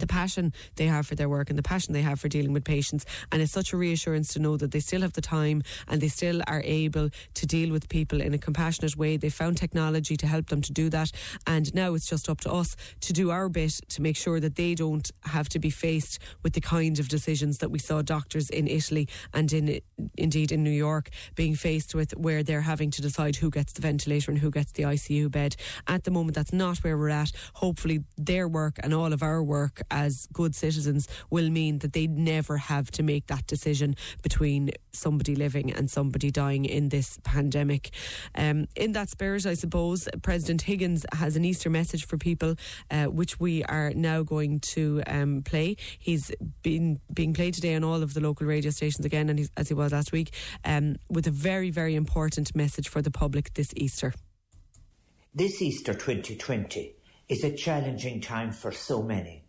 the 0.00 0.06
passion 0.06 0.52
they 0.76 0.86
have 0.86 1.06
for 1.06 1.14
their 1.14 1.28
work 1.28 1.50
and 1.50 1.58
the 1.58 1.62
passion 1.62 1.92
they 1.92 2.02
have 2.02 2.20
for 2.20 2.28
dealing 2.28 2.52
with 2.52 2.64
patients. 2.64 3.06
And 3.30 3.40
it's 3.42 3.52
such 3.52 3.72
a 3.72 3.76
reassurance 3.76 4.32
to 4.34 4.38
know 4.38 4.56
that 4.56 4.72
they 4.72 4.80
still 4.80 5.02
have 5.02 5.12
the 5.12 5.20
time 5.20 5.62
and 5.88 6.00
they 6.00 6.08
still 6.08 6.42
are 6.46 6.62
able 6.64 7.10
to 7.34 7.46
deal 7.46 7.70
with 7.70 7.88
people 7.88 8.20
in 8.20 8.34
a 8.34 8.38
compassionate 8.38 8.96
way. 8.96 9.16
They 9.16 9.30
found 9.30 9.56
technology 9.56 10.16
to 10.16 10.26
help 10.26 10.48
them 10.48 10.62
to 10.62 10.72
do 10.72 10.88
that. 10.90 11.12
And 11.46 11.72
now 11.74 11.94
it's 11.94 12.08
just 12.08 12.28
up 12.28 12.40
to 12.40 12.52
us 12.52 12.76
to 13.00 13.12
do 13.12 13.30
our 13.30 13.48
bit 13.48 13.80
to 13.90 14.02
make 14.02 14.16
sure 14.16 14.40
that 14.40 14.56
they 14.56 14.74
don't 14.74 15.10
have 15.24 15.48
to 15.50 15.58
be 15.58 15.70
faced 15.70 16.18
with 16.42 16.54
the 16.54 16.60
kind 16.60 16.98
of 16.98 17.08
decisions 17.08 17.58
that 17.58 17.70
we 17.70 17.78
saw 17.78 18.02
doctors 18.02 18.50
in 18.50 18.66
Italy 18.66 19.08
and 19.32 19.52
in 19.52 19.80
indeed 20.16 20.52
in 20.52 20.62
New 20.64 20.70
York 20.70 21.10
being 21.34 21.54
faced 21.54 21.94
with 21.94 22.16
where 22.16 22.42
they're 22.42 22.62
having 22.62 22.90
to 22.90 23.02
decide 23.02 23.36
who 23.36 23.50
gets 23.50 23.72
the 23.72 23.82
ventilator 23.82 24.30
and 24.30 24.40
who 24.40 24.50
gets 24.50 24.72
the 24.72 24.84
ICU 24.84 25.30
bed. 25.30 25.56
At 25.86 26.04
the 26.04 26.10
moment, 26.10 26.34
that's 26.34 26.52
not 26.52 26.78
where 26.78 26.96
we're 26.96 27.10
at. 27.10 27.32
Hopefully, 27.54 28.04
their 28.16 28.48
work 28.48 28.78
and 28.82 28.94
all 28.94 29.12
of 29.12 29.22
our 29.22 29.42
work 29.42 29.82
as 29.90 30.26
good 30.32 30.54
citizens 30.54 31.08
will 31.30 31.50
mean 31.50 31.78
that 31.78 31.92
they 31.92 32.06
never 32.06 32.56
have 32.56 32.90
to 32.92 33.02
make 33.02 33.26
that 33.26 33.46
decision 33.46 33.96
between 34.22 34.70
somebody 34.92 35.34
living 35.34 35.72
and 35.72 35.90
somebody 35.90 36.30
dying 36.30 36.64
in 36.64 36.88
this 36.88 37.18
pandemic. 37.22 37.90
Um, 38.34 38.66
in 38.76 38.92
that 38.92 39.08
spirit, 39.08 39.46
I 39.46 39.54
suppose, 39.54 40.08
President 40.22 40.62
Higgins 40.62 41.04
has 41.12 41.36
an 41.36 41.44
Easter 41.44 41.70
message 41.70 42.06
for 42.06 42.16
people, 42.16 42.56
uh, 42.90 43.04
which 43.04 43.40
we 43.40 43.64
are 43.64 43.92
now 43.94 44.22
going 44.22 44.60
to 44.60 45.02
um, 45.06 45.42
play. 45.42 45.76
He's 45.98 46.30
been 46.62 47.00
being 47.12 47.34
played 47.34 47.54
today 47.54 47.74
on 47.74 47.84
all 47.84 48.02
of 48.02 48.14
the 48.14 48.20
local 48.20 48.46
radio 48.46 48.70
stations 48.70 49.06
again, 49.06 49.28
and 49.28 49.48
as 49.56 49.68
he 49.68 49.74
was 49.74 49.92
last 49.92 50.12
week, 50.12 50.32
um, 50.64 50.96
with 51.08 51.26
a 51.26 51.30
very, 51.30 51.70
very 51.70 51.94
important 51.94 52.54
message 52.54 52.88
for 52.88 53.02
the 53.02 53.10
public 53.10 53.54
this 53.54 53.72
Easter. 53.76 54.12
This 55.34 55.62
Easter 55.62 55.94
2020 55.94 56.96
is 57.28 57.44
a 57.44 57.54
challenging 57.54 58.20
time 58.20 58.50
for 58.50 58.72
so 58.72 59.02
many. 59.02 59.39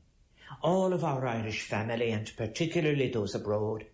All 0.63 0.93
of 0.93 1.03
our 1.03 1.25
Irish 1.25 1.63
family, 1.63 2.11
and 2.11 2.31
particularly 2.37 3.09
those 3.09 3.33
abroad, 3.33 3.87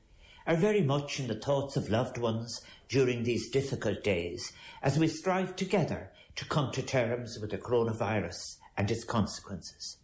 are 0.45 0.57
very 0.57 0.81
much 0.81 1.18
in 1.18 1.27
the 1.27 1.39
thoughts 1.39 1.77
of 1.77 1.89
loved 1.89 2.18
ones 2.18 2.60
during 2.89 3.23
these 3.23 3.49
difficult 3.49 4.03
days 4.03 4.52
as 4.84 4.99
we 4.99 5.07
strive 5.07 5.56
together 5.56 6.11
to 6.35 6.44
come 6.44 6.73
to 6.73 6.81
terms 6.81 7.39
with 7.39 7.52
the 7.52 7.57
coronavirus 7.57 8.57
and 8.76 8.91
its 8.91 9.06
consequences. 9.06 9.98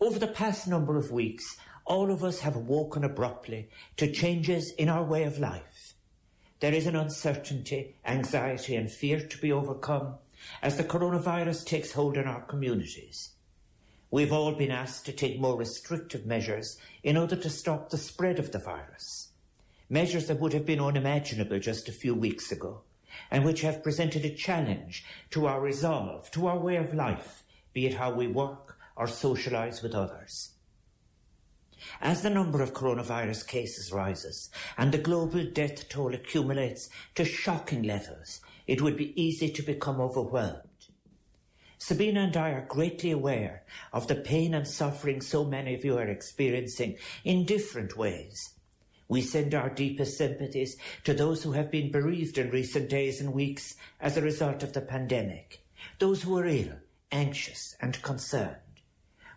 Over 0.00 0.18
the 0.18 0.26
past 0.26 0.66
number 0.66 0.96
of 0.96 1.12
weeks, 1.12 1.58
all 1.84 2.10
of 2.10 2.24
us 2.24 2.40
have 2.40 2.56
awoken 2.56 3.04
abruptly 3.04 3.68
to 3.98 4.10
changes 4.10 4.72
in 4.78 4.88
our 4.88 5.04
way 5.04 5.24
of 5.24 5.38
life. 5.38 5.92
There 6.60 6.72
is 6.72 6.86
an 6.86 6.96
uncertainty, 6.96 7.96
anxiety, 8.06 8.74
and 8.74 8.90
fear 8.90 9.20
to 9.20 9.38
be 9.38 9.52
overcome 9.52 10.14
as 10.62 10.78
the 10.78 10.84
coronavirus 10.84 11.66
takes 11.66 11.92
hold 11.92 12.16
in 12.16 12.26
our 12.26 12.40
communities. 12.40 13.31
We've 14.12 14.30
all 14.30 14.52
been 14.52 14.70
asked 14.70 15.06
to 15.06 15.12
take 15.12 15.40
more 15.40 15.56
restrictive 15.56 16.26
measures 16.26 16.76
in 17.02 17.16
order 17.16 17.34
to 17.34 17.48
stop 17.48 17.88
the 17.88 17.96
spread 17.96 18.38
of 18.38 18.52
the 18.52 18.58
virus. 18.58 19.30
Measures 19.88 20.26
that 20.26 20.38
would 20.38 20.52
have 20.52 20.66
been 20.66 20.82
unimaginable 20.82 21.58
just 21.58 21.88
a 21.88 21.92
few 21.92 22.14
weeks 22.14 22.52
ago, 22.52 22.82
and 23.30 23.42
which 23.42 23.62
have 23.62 23.82
presented 23.82 24.26
a 24.26 24.34
challenge 24.34 25.02
to 25.30 25.46
our 25.46 25.62
resolve, 25.62 26.30
to 26.32 26.46
our 26.46 26.58
way 26.58 26.76
of 26.76 26.92
life, 26.92 27.42
be 27.72 27.86
it 27.86 27.94
how 27.94 28.12
we 28.12 28.26
work 28.26 28.76
or 28.96 29.06
socialise 29.06 29.82
with 29.82 29.94
others. 29.94 30.50
As 31.98 32.20
the 32.20 32.28
number 32.28 32.60
of 32.60 32.74
coronavirus 32.74 33.46
cases 33.46 33.92
rises 33.94 34.50
and 34.76 34.92
the 34.92 34.98
global 34.98 35.42
death 35.42 35.88
toll 35.88 36.12
accumulates 36.12 36.90
to 37.14 37.24
shocking 37.24 37.82
levels, 37.82 38.42
it 38.66 38.82
would 38.82 38.98
be 38.98 39.18
easy 39.20 39.48
to 39.48 39.62
become 39.62 40.02
overwhelmed. 40.02 40.68
Sabina 41.84 42.20
and 42.20 42.36
I 42.36 42.50
are 42.50 42.64
greatly 42.64 43.10
aware 43.10 43.64
of 43.92 44.06
the 44.06 44.14
pain 44.14 44.54
and 44.54 44.68
suffering 44.68 45.20
so 45.20 45.44
many 45.44 45.74
of 45.74 45.84
you 45.84 45.98
are 45.98 46.06
experiencing 46.06 46.96
in 47.24 47.44
different 47.44 47.96
ways. 47.96 48.50
We 49.08 49.20
send 49.20 49.52
our 49.52 49.68
deepest 49.68 50.16
sympathies 50.16 50.76
to 51.02 51.12
those 51.12 51.42
who 51.42 51.50
have 51.52 51.72
been 51.72 51.90
bereaved 51.90 52.38
in 52.38 52.52
recent 52.52 52.88
days 52.88 53.20
and 53.20 53.34
weeks 53.34 53.74
as 54.00 54.16
a 54.16 54.22
result 54.22 54.62
of 54.62 54.74
the 54.74 54.80
pandemic, 54.80 55.64
those 55.98 56.22
who 56.22 56.38
are 56.38 56.46
ill, 56.46 56.74
anxious, 57.10 57.74
and 57.80 58.00
concerned. 58.00 58.58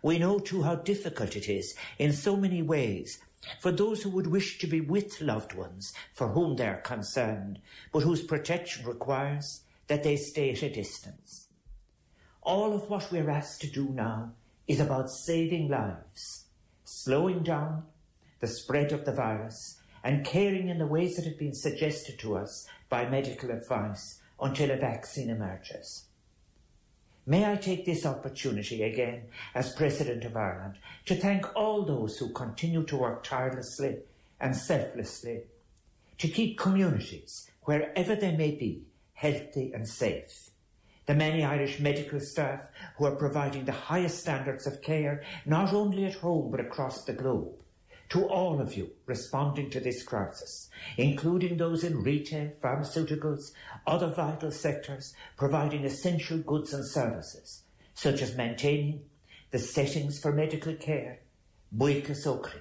We 0.00 0.20
know 0.20 0.38
too 0.38 0.62
how 0.62 0.76
difficult 0.76 1.34
it 1.34 1.48
is 1.48 1.74
in 1.98 2.12
so 2.12 2.36
many 2.36 2.62
ways 2.62 3.18
for 3.58 3.72
those 3.72 4.04
who 4.04 4.10
would 4.10 4.28
wish 4.28 4.58
to 4.58 4.68
be 4.68 4.80
with 4.80 5.20
loved 5.20 5.52
ones 5.52 5.92
for 6.14 6.28
whom 6.28 6.54
they 6.54 6.68
are 6.68 6.80
concerned, 6.80 7.58
but 7.92 8.04
whose 8.04 8.22
protection 8.22 8.86
requires 8.86 9.62
that 9.88 10.04
they 10.04 10.14
stay 10.14 10.52
at 10.52 10.62
a 10.62 10.70
distance. 10.70 11.45
All 12.46 12.72
of 12.72 12.88
what 12.88 13.10
we're 13.10 13.28
asked 13.28 13.60
to 13.62 13.66
do 13.66 13.88
now 13.88 14.30
is 14.68 14.78
about 14.78 15.10
saving 15.10 15.68
lives, 15.68 16.44
slowing 16.84 17.42
down 17.42 17.82
the 18.38 18.46
spread 18.46 18.92
of 18.92 19.04
the 19.04 19.12
virus, 19.12 19.80
and 20.04 20.24
caring 20.24 20.68
in 20.68 20.78
the 20.78 20.86
ways 20.86 21.16
that 21.16 21.24
have 21.24 21.40
been 21.40 21.56
suggested 21.56 22.20
to 22.20 22.36
us 22.36 22.68
by 22.88 23.08
medical 23.08 23.50
advice 23.50 24.20
until 24.40 24.70
a 24.70 24.76
vaccine 24.76 25.28
emerges. 25.28 26.04
May 27.26 27.50
I 27.50 27.56
take 27.56 27.84
this 27.84 28.06
opportunity 28.06 28.84
again, 28.84 29.24
as 29.52 29.74
President 29.74 30.24
of 30.24 30.36
Ireland, 30.36 30.78
to 31.06 31.16
thank 31.16 31.44
all 31.56 31.82
those 31.82 32.16
who 32.16 32.28
continue 32.28 32.84
to 32.84 32.96
work 32.96 33.24
tirelessly 33.24 33.96
and 34.40 34.54
selflessly 34.54 35.40
to 36.18 36.28
keep 36.28 36.60
communities, 36.60 37.50
wherever 37.64 38.14
they 38.14 38.36
may 38.36 38.52
be, 38.52 38.84
healthy 39.14 39.72
and 39.74 39.88
safe. 39.88 40.50
The 41.06 41.14
many 41.14 41.44
Irish 41.44 41.78
medical 41.78 42.20
staff 42.20 42.62
who 42.96 43.06
are 43.06 43.16
providing 43.16 43.64
the 43.64 43.72
highest 43.72 44.18
standards 44.20 44.66
of 44.66 44.82
care, 44.82 45.22
not 45.44 45.72
only 45.72 46.04
at 46.04 46.14
home 46.14 46.50
but 46.50 46.60
across 46.60 47.04
the 47.04 47.12
globe 47.12 47.54
to 48.08 48.24
all 48.26 48.60
of 48.60 48.76
you 48.76 48.90
responding 49.06 49.70
to 49.70 49.80
this 49.80 50.02
crisis, 50.02 50.68
including 50.96 51.56
those 51.56 51.82
in 51.82 52.02
retail, 52.02 52.52
pharmaceuticals, 52.62 53.52
other 53.86 54.08
vital 54.08 54.50
sectors 54.50 55.14
providing 55.36 55.84
essential 55.84 56.38
goods 56.38 56.72
and 56.72 56.86
services, 56.86 57.62
such 57.94 58.22
as 58.22 58.36
maintaining 58.36 59.02
the 59.50 59.58
settings 59.58 60.20
for 60.20 60.32
medical 60.32 60.74
care, 60.74 61.20
Buíochas 61.76 62.26
ó 62.26 62.40
chroí. 62.40 62.60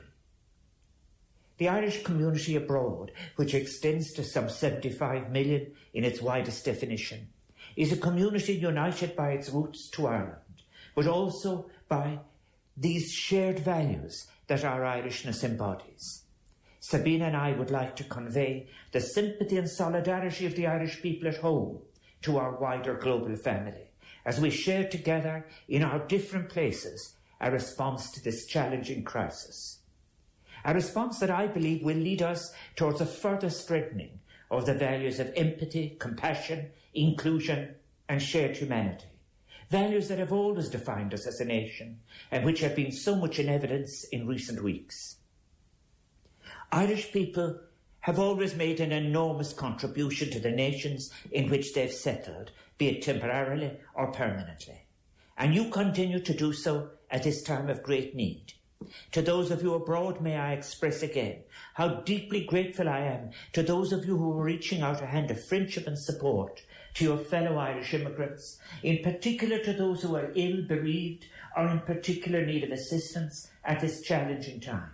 The 1.57 1.69
Irish 1.69 2.03
community 2.03 2.55
abroad, 2.55 3.11
which 3.37 3.53
extends 3.53 4.11
to 4.13 4.23
some 4.23 4.49
75 4.49 5.31
million 5.31 5.71
in 5.93 6.03
its 6.03 6.21
widest 6.21 6.65
definition, 6.65 7.29
is 7.75 7.91
a 7.91 7.97
community 7.97 8.53
united 8.53 9.15
by 9.15 9.31
its 9.31 9.49
roots 9.49 9.89
to 9.91 10.07
Ireland, 10.07 10.63
but 10.95 11.07
also 11.07 11.69
by 11.87 12.19
these 12.77 13.11
shared 13.11 13.59
values 13.59 14.27
that 14.47 14.63
our 14.63 14.81
Irishness 14.81 15.43
embodies. 15.43 16.23
Sabina 16.79 17.25
and 17.25 17.35
I 17.35 17.53
would 17.53 17.71
like 17.71 17.95
to 17.95 18.03
convey 18.03 18.67
the 18.91 19.01
sympathy 19.01 19.57
and 19.57 19.69
solidarity 19.69 20.45
of 20.45 20.55
the 20.55 20.67
Irish 20.67 21.01
people 21.01 21.27
at 21.27 21.37
home 21.37 21.79
to 22.21 22.37
our 22.37 22.59
wider 22.59 22.95
global 22.95 23.35
family 23.35 23.89
as 24.25 24.39
we 24.39 24.49
share 24.49 24.87
together 24.87 25.45
in 25.67 25.83
our 25.83 25.99
different 26.07 26.49
places 26.49 27.15
a 27.41 27.51
response 27.51 28.11
to 28.11 28.23
this 28.23 28.45
challenging 28.45 29.03
crisis. 29.03 29.79
A 30.63 30.73
response 30.73 31.19
that 31.19 31.29
I 31.29 31.47
believe 31.47 31.83
will 31.83 31.97
lead 31.97 32.21
us 32.21 32.53
towards 32.75 33.01
a 33.01 33.05
further 33.05 33.49
strengthening 33.49 34.19
of 34.49 34.65
the 34.65 34.73
values 34.73 35.19
of 35.19 35.33
empathy, 35.35 35.95
compassion, 35.99 36.71
inclusion, 36.95 37.75
and 38.07 38.21
shared 38.21 38.55
humanity 38.55 39.05
values 39.69 40.07
that 40.07 40.19
have 40.19 40.31
always 40.31 40.69
defined 40.69 41.13
us 41.13 41.25
as 41.25 41.39
a 41.39 41.45
nation 41.45 41.99
and 42.31 42.45
which 42.45 42.59
have 42.59 42.75
been 42.75 42.91
so 42.91 43.15
much 43.15 43.39
in 43.39 43.49
evidence 43.49 44.03
in 44.05 44.27
recent 44.27 44.63
weeks. 44.63 45.17
Irish 46.71 47.11
people 47.11 47.59
have 48.01 48.19
always 48.19 48.55
made 48.55 48.79
an 48.79 48.91
enormous 48.91 49.53
contribution 49.53 50.29
to 50.29 50.39
the 50.39 50.51
nations 50.51 51.11
in 51.31 51.49
which 51.49 51.73
they've 51.73 51.91
settled, 51.91 52.51
be 52.77 52.89
it 52.89 53.01
temporarily 53.01 53.71
or 53.95 54.11
permanently. 54.11 54.85
And 55.37 55.55
you 55.55 55.69
continue 55.71 56.19
to 56.19 56.33
do 56.33 56.53
so 56.53 56.89
at 57.09 57.23
this 57.23 57.41
time 57.41 57.69
of 57.69 57.83
great 57.83 58.15
need. 58.15 58.53
To 59.13 59.21
those 59.21 59.49
of 59.49 59.63
you 59.63 59.73
abroad, 59.73 60.21
may 60.21 60.35
I 60.35 60.53
express 60.53 61.01
again 61.01 61.43
how 61.73 62.01
deeply 62.01 62.45
grateful 62.45 62.87
I 62.87 62.99
am 62.99 63.31
to 63.53 63.63
those 63.63 63.91
of 63.91 64.05
you 64.05 64.17
who 64.17 64.37
are 64.37 64.43
reaching 64.43 64.81
out 64.81 65.01
a 65.01 65.07
hand 65.07 65.31
of 65.31 65.43
friendship 65.43 65.87
and 65.87 65.97
support 65.97 66.61
to 66.95 67.03
your 67.03 67.17
fellow 67.17 67.57
Irish 67.57 67.93
immigrants, 67.93 68.57
in 68.81 69.03
particular 69.03 69.59
to 69.59 69.73
those 69.73 70.01
who 70.01 70.15
are 70.15 70.31
ill, 70.35 70.63
bereaved, 70.63 71.25
or 71.55 71.67
in 71.67 71.81
particular 71.81 72.45
need 72.45 72.63
of 72.63 72.71
assistance 72.71 73.51
at 73.63 73.81
this 73.81 74.01
challenging 74.01 74.59
time. 74.59 74.91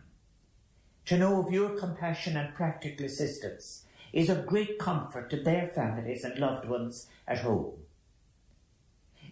To 1.05 1.17
know 1.17 1.39
of 1.39 1.53
your 1.53 1.77
compassion 1.77 2.37
and 2.37 2.53
practical 2.55 3.05
assistance 3.05 3.85
is 4.13 4.29
of 4.29 4.47
great 4.47 4.79
comfort 4.79 5.29
to 5.29 5.41
their 5.41 5.67
families 5.67 6.23
and 6.23 6.37
loved 6.37 6.67
ones 6.67 7.07
at 7.27 7.39
home. 7.39 7.73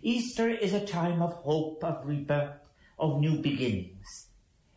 Easter 0.01 0.49
is 0.49 0.73
a 0.73 0.85
time 0.85 1.21
of 1.21 1.33
hope, 1.33 1.83
of 1.83 2.05
rebirth, 2.05 2.69
of 2.97 3.19
new 3.19 3.39
beginnings. 3.39 4.27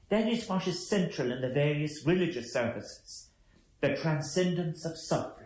That 0.08 0.28
is 0.28 0.48
what 0.48 0.66
is 0.66 0.88
central 0.88 1.30
in 1.30 1.40
the 1.40 1.48
various 1.48 2.04
religious 2.04 2.52
services, 2.52 3.28
the 3.80 3.96
transcendence 3.96 4.84
of 4.84 4.98
suffering 4.98 5.41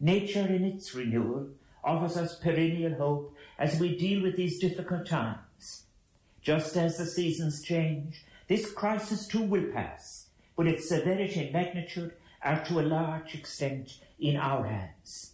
Nature 0.00 0.46
in 0.46 0.64
its 0.64 0.94
renewal 0.94 1.48
offers 1.82 2.16
us 2.16 2.38
perennial 2.38 2.94
hope 2.94 3.34
as 3.58 3.78
we 3.78 3.96
deal 3.96 4.22
with 4.22 4.36
these 4.36 4.58
difficult 4.58 5.06
times. 5.06 5.84
Just 6.42 6.76
as 6.76 6.98
the 6.98 7.06
seasons 7.06 7.62
change, 7.62 8.24
this 8.48 8.70
crisis 8.70 9.26
too 9.26 9.42
will 9.42 9.72
pass, 9.72 10.26
but 10.56 10.66
its 10.66 10.88
severity 10.88 11.44
and 11.44 11.52
magnitude 11.52 12.12
are 12.42 12.62
to 12.64 12.80
a 12.80 12.82
large 12.82 13.34
extent 13.34 13.98
in 14.18 14.36
our 14.36 14.66
hands. 14.66 15.32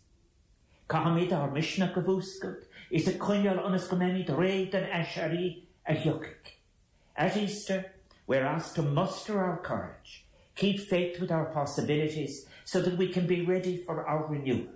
Kahamid 0.88 1.32
our 1.32 1.50
Mishnah 1.50 1.92
Kavuskut 1.94 2.64
is 2.90 3.08
a 3.08 3.12
kunyal 3.12 3.64
onaskomemi 3.64 4.26
dreid 4.26 4.74
and 4.74 4.86
ashari 4.86 5.62
a 5.86 5.94
yukik. 5.94 6.58
At 7.16 7.36
Easter, 7.36 7.92
we're 8.26 8.44
asked 8.44 8.76
to 8.76 8.82
muster 8.82 9.40
our 9.40 9.58
courage, 9.58 10.24
keep 10.60 10.78
faith 10.78 11.18
with 11.18 11.32
our 11.32 11.46
possibilities, 11.46 12.44
so 12.64 12.82
that 12.82 12.98
we 12.98 13.08
can 13.08 13.26
be 13.26 13.46
ready 13.46 13.82
for 13.86 14.06
our 14.06 14.26
renewal. 14.26 14.68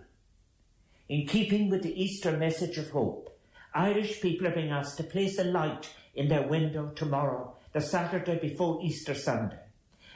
In 1.10 1.26
keeping 1.26 1.68
with 1.68 1.82
the 1.82 2.02
Easter 2.02 2.32
message 2.38 2.78
of 2.78 2.88
hope, 2.90 3.38
Irish 3.74 4.22
people 4.22 4.46
are 4.46 4.54
being 4.54 4.70
asked 4.70 4.96
to 4.96 5.04
place 5.04 5.38
a 5.38 5.44
light 5.44 5.90
in 6.14 6.28
their 6.28 6.48
window 6.48 6.90
tomorrow 6.96 7.54
the 7.74 7.82
Saturday 7.82 8.38
before 8.38 8.80
Easter 8.82 9.14
Sunday, 9.14 9.58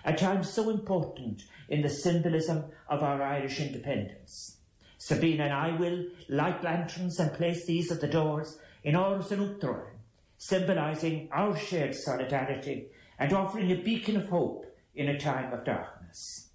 a 0.07 0.15
time 0.15 0.43
so 0.43 0.71
important 0.71 1.43
in 1.69 1.83
the 1.83 1.91
symbolism 1.91 2.65
of 2.89 3.03
our 3.03 3.23
Irish 3.23 3.61
independence. 3.61 4.57
Sabina 4.97 5.45
and 5.45 5.53
I 5.53 5.77
will 5.77 6.07
light 6.31 6.65
lanterns 6.65 7.21
and 7.21 7.31
place 7.35 7.67
these 7.67 7.93
at 7.93 8.01
the 8.01 8.09
doors 8.09 8.59
in 8.85 8.95
Áras 8.95 9.33
an 9.33 9.41
Uachtaráin, 9.41 9.99
symbolising 10.39 11.29
our 11.31 11.55
shared 11.57 11.95
solidarity 11.95 12.87
and 13.19 13.35
offering 13.35 13.71
a 13.71 13.83
beacon 13.83 14.17
of 14.17 14.29
hope 14.31 14.68
in 14.99 15.09
a 15.09 15.19
time 15.19 15.53
of 15.53 15.65
darkness. 15.65 16.49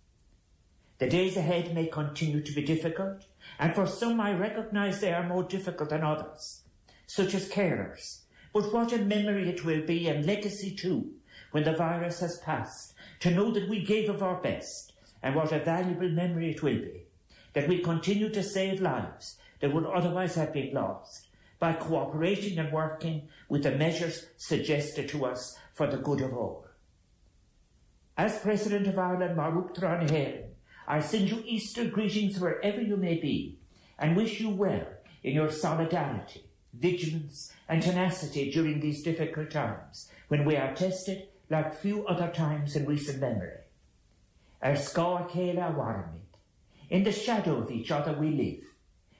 The 0.99 1.07
days 1.07 1.37
ahead 1.37 1.73
may 1.73 1.87
continue 1.87 2.41
to 2.41 2.51
be 2.51 2.61
difficult, 2.61 3.25
and 3.57 3.73
for 3.73 3.87
some 3.87 4.19
I 4.19 4.33
recognise 4.33 4.99
they 4.99 5.13
are 5.13 5.27
more 5.27 5.43
difficult 5.43 5.89
than 5.89 6.03
others, 6.03 6.63
such 7.07 7.33
as 7.33 7.49
carers. 7.49 8.19
But 8.53 8.73
what 8.73 8.91
a 8.91 8.97
memory 8.97 9.49
it 9.49 9.63
will 9.63 9.85
be, 9.85 10.09
and 10.09 10.25
legacy 10.25 10.75
too, 10.75 11.13
when 11.51 11.63
the 11.63 11.73
virus 11.73 12.19
has 12.19 12.37
passed, 12.39 12.93
to 13.21 13.31
know 13.31 13.49
that 13.51 13.69
we 13.69 13.83
gave 13.83 14.09
of 14.09 14.21
our 14.21 14.41
best, 14.41 14.91
and 15.23 15.35
what 15.35 15.53
a 15.53 15.59
valuable 15.59 16.09
memory 16.09 16.51
it 16.51 16.61
will 16.61 16.79
be, 16.79 17.05
that 17.53 17.69
we 17.69 17.79
continue 17.79 18.29
to 18.29 18.43
save 18.43 18.81
lives 18.81 19.37
that 19.61 19.73
would 19.73 19.85
otherwise 19.85 20.35
have 20.35 20.51
been 20.51 20.73
lost 20.73 21.29
by 21.59 21.71
cooperating 21.71 22.59
and 22.59 22.73
working 22.73 23.29
with 23.47 23.63
the 23.63 23.71
measures 23.71 24.25
suggested 24.35 25.07
to 25.07 25.25
us 25.25 25.57
for 25.71 25.87
the 25.87 25.97
good 25.97 26.19
of 26.19 26.33
all. 26.33 26.62
As 28.15 28.39
President 28.39 28.85
of 28.85 28.99
Ireland, 28.99 29.35
mar 29.35 29.51
Uachtarán 29.51 30.01
na 30.01 30.07
hÉireann, 30.07 30.49
I 30.87 31.01
send 31.01 31.31
you 31.31 31.41
Easter 31.45 31.85
greetings 31.85 32.39
wherever 32.39 32.79
you 32.79 32.95
may 32.95 33.15
be 33.15 33.57
and 33.97 34.15
wish 34.15 34.39
you 34.39 34.49
well 34.49 34.85
in 35.23 35.33
your 35.33 35.49
solidarity, 35.49 36.45
vigilance 36.73 37.51
and 37.67 37.81
tenacity 37.81 38.51
during 38.51 38.79
these 38.79 39.01
difficult 39.01 39.49
times 39.49 40.11
when 40.27 40.45
we 40.45 40.55
are 40.55 40.75
tested 40.75 41.27
like 41.49 41.73
few 41.73 42.05
other 42.05 42.27
times 42.27 42.75
in 42.75 42.85
recent 42.85 43.19
memory. 43.19 43.61
In 44.61 44.75
the 47.03 47.11
shadow 47.11 47.57
of 47.57 47.71
each 47.71 47.89
other 47.89 48.13
we 48.13 48.29
live. 48.29 48.63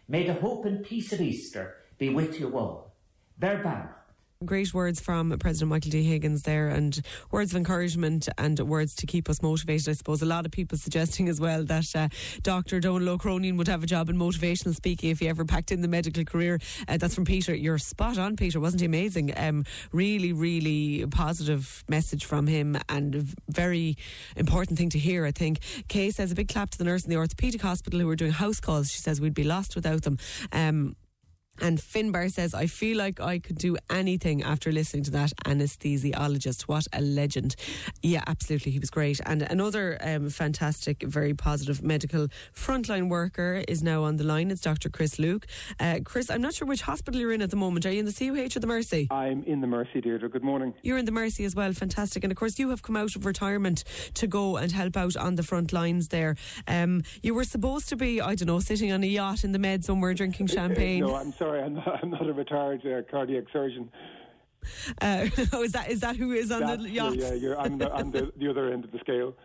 May 0.08 0.28
the 0.28 0.36
hope 0.36 0.66
and 0.66 0.86
peace 0.86 1.12
of 1.12 1.22
Easter 1.22 1.78
be 1.98 2.10
with 2.10 2.40
you 2.40 2.56
all. 2.56 2.94
Berbach. 3.40 4.03
Great 4.46 4.74
words 4.74 5.00
from 5.00 5.38
President 5.40 5.70
Michael 5.70 5.92
D. 5.92 6.04
Higgins 6.04 6.44
there, 6.44 6.70
and 6.70 7.00
words 7.32 7.52
of 7.52 7.58
encouragement 7.58 8.28
and 8.38 8.60
words 8.60 8.96
to 8.96 9.06
keep 9.06 9.30
us 9.30 9.42
motivated. 9.42 9.90
I 9.90 9.94
suppose 9.94 10.22
a 10.22 10.26
lot 10.26 10.46
of 10.46 10.52
people 10.52 10.78
suggesting 10.78 11.30
as 11.30 11.40
well 11.40 11.64
that 11.66 11.96
uh, 11.96 12.10
Dr. 12.42 12.80
Donal 12.80 13.10
O'Croneen 13.10 13.58
would 13.58 13.68
have 13.68 13.84
a 13.84 13.86
job 13.86 14.10
in 14.10 14.18
motivational 14.18 14.76
speaking 14.76 15.12
if 15.12 15.20
he 15.20 15.30
ever 15.30 15.46
packed 15.46 15.72
in 15.72 15.82
the 15.82 15.88
medical 15.88 16.26
career. 16.26 16.60
Uh, 16.88 16.98
that's 16.98 17.16
from 17.16 17.26
Peter. 17.26 17.56
You're 17.56 17.78
spot 17.78 18.18
on, 18.18 18.36
Peter. 18.36 18.60
Wasn't 18.60 18.82
he 18.82 18.86
amazing? 18.86 19.34
Um, 19.38 19.66
really, 19.92 20.34
really 20.34 21.06
positive 21.08 21.84
message 21.88 22.26
from 22.26 22.48
him, 22.48 22.78
and 22.90 23.16
a 23.16 23.24
very 23.50 23.98
important 24.36 24.78
thing 24.78 24.90
to 24.90 25.00
hear. 25.00 25.26
I 25.26 25.32
think. 25.32 25.60
Kay 25.88 26.12
says 26.12 26.32
a 26.32 26.36
big 26.36 26.50
clap 26.50 26.72
to 26.72 26.78
the 26.78 26.84
nurse 26.84 27.04
in 27.04 27.10
the 27.10 27.16
orthopaedic 27.16 27.62
hospital 27.62 28.00
who 28.00 28.08
were 28.08 28.16
doing 28.16 28.32
house 28.32 28.60
calls. 28.60 28.92
She 28.92 29.00
says 29.00 29.22
we'd 29.22 29.34
be 29.34 29.44
lost 29.44 29.76
without 29.76 30.04
them. 30.04 30.18
Um, 30.52 30.96
and 31.62 31.78
Finbar 31.80 32.32
says, 32.32 32.54
I 32.54 32.68
feel 32.68 32.98
like 32.98 33.20
I 33.20 33.40
could 33.40 33.58
do 33.58 33.78
anything 33.90 34.44
after 34.44 34.72
listening 34.72 35.04
to 35.04 35.12
that 35.12 35.34
anesthesiologist. 35.46 36.64
What 36.64 36.88
a 36.94 37.02
legend. 37.02 37.56
Yeah, 38.02 38.24
absolutely. 38.28 38.72
He 38.72 38.80
was 38.80 38.90
great. 38.90 39.20
And 39.26 39.44
another 39.44 39.98
um, 40.02 40.30
fantastic, 40.30 41.04
very 41.04 41.34
positive 41.34 41.84
medical 41.84 42.28
frontline 42.56 43.10
worker 43.10 43.64
is 43.68 43.84
now 43.84 44.04
on 44.04 44.18
the 44.18 44.24
line. 44.24 44.50
It's 44.52 44.62
Dr. 44.62 44.90
Chris 44.90 45.20
Luke. 45.20 45.46
Uh, 45.80 46.00
Chris, 46.04 46.30
I'm 46.30 46.42
not 46.42 46.54
sure 46.54 46.68
which 46.68 46.82
hospital 46.82 47.20
you're 47.22 47.34
in 47.34 47.42
at 47.42 47.52
the 47.52 47.56
moment. 47.56 47.86
Are 47.86 47.92
you 47.92 48.00
in 48.00 48.06
the 48.06 48.14
CUH 48.14 48.58
or 48.58 48.60
the 48.60 48.68
Mercy? 48.68 49.08
I'm 49.12 49.44
in 49.44 49.62
the 49.62 49.68
Mercy, 49.68 50.02
Deirdre. 50.02 50.30
Good 50.30 50.44
morning. 50.44 50.74
You're 50.82 50.98
in 50.98 51.06
the 51.06 51.12
Mercy 51.12 51.46
as 51.46 51.56
well. 51.56 51.72
Fantastic. 51.74 52.24
And 52.24 52.32
of 52.32 52.38
course, 52.38 52.58
you 52.58 52.70
have 52.70 52.82
come 52.82 52.96
out 52.96 53.16
of 53.16 53.26
retirement 53.26 53.84
to 54.16 54.28
go 54.28 54.58
and 54.58 54.72
help 54.72 54.98
out 54.98 55.16
on 55.16 55.36
the 55.36 55.44
front 55.44 55.72
lines 55.72 56.08
there. 56.08 56.36
Um, 56.68 57.04
you 57.22 57.34
were 57.34 57.44
supposed 57.44 57.90
to 57.90 57.96
be, 57.96 58.20
I 58.22 58.36
don't 58.36 58.48
know, 58.48 58.60
sitting 58.60 58.92
on 58.92 59.04
a 59.04 59.08
yacht 59.08 59.44
in 59.44 59.52
the 59.52 59.60
Med 59.60 59.86
somewhere 59.86 60.14
drinking 60.14 60.48
champagne. 60.54 61.02
no, 61.02 61.16
I'm 61.16 61.32
sorry, 61.44 61.62
I'm 61.62 61.76
not, 61.76 62.00
I'm 62.02 62.10
not 62.10 62.28
a 62.28 62.34
retired 62.34 62.86
uh, 62.86 63.02
cardiac 63.10 63.46
surgeon. 63.52 63.90
Uh, 65.02 65.28
oh, 65.54 65.64
is 65.64 65.72
that 65.72 65.90
is 65.90 66.00
that 66.02 66.16
who 66.16 66.32
is 66.32 66.52
on 66.52 66.62
That's, 66.62 66.84
the 66.84 66.90
yacht? 66.90 67.16
Yeah, 67.16 67.34
you're, 67.34 67.60
I'm, 67.60 67.78
the, 67.78 67.92
I'm 67.94 68.12
the, 68.12 68.32
the 68.38 68.50
other 68.50 68.72
end 68.72 68.86
of 68.86 68.92
the 68.92 69.00
scale. 69.00 69.36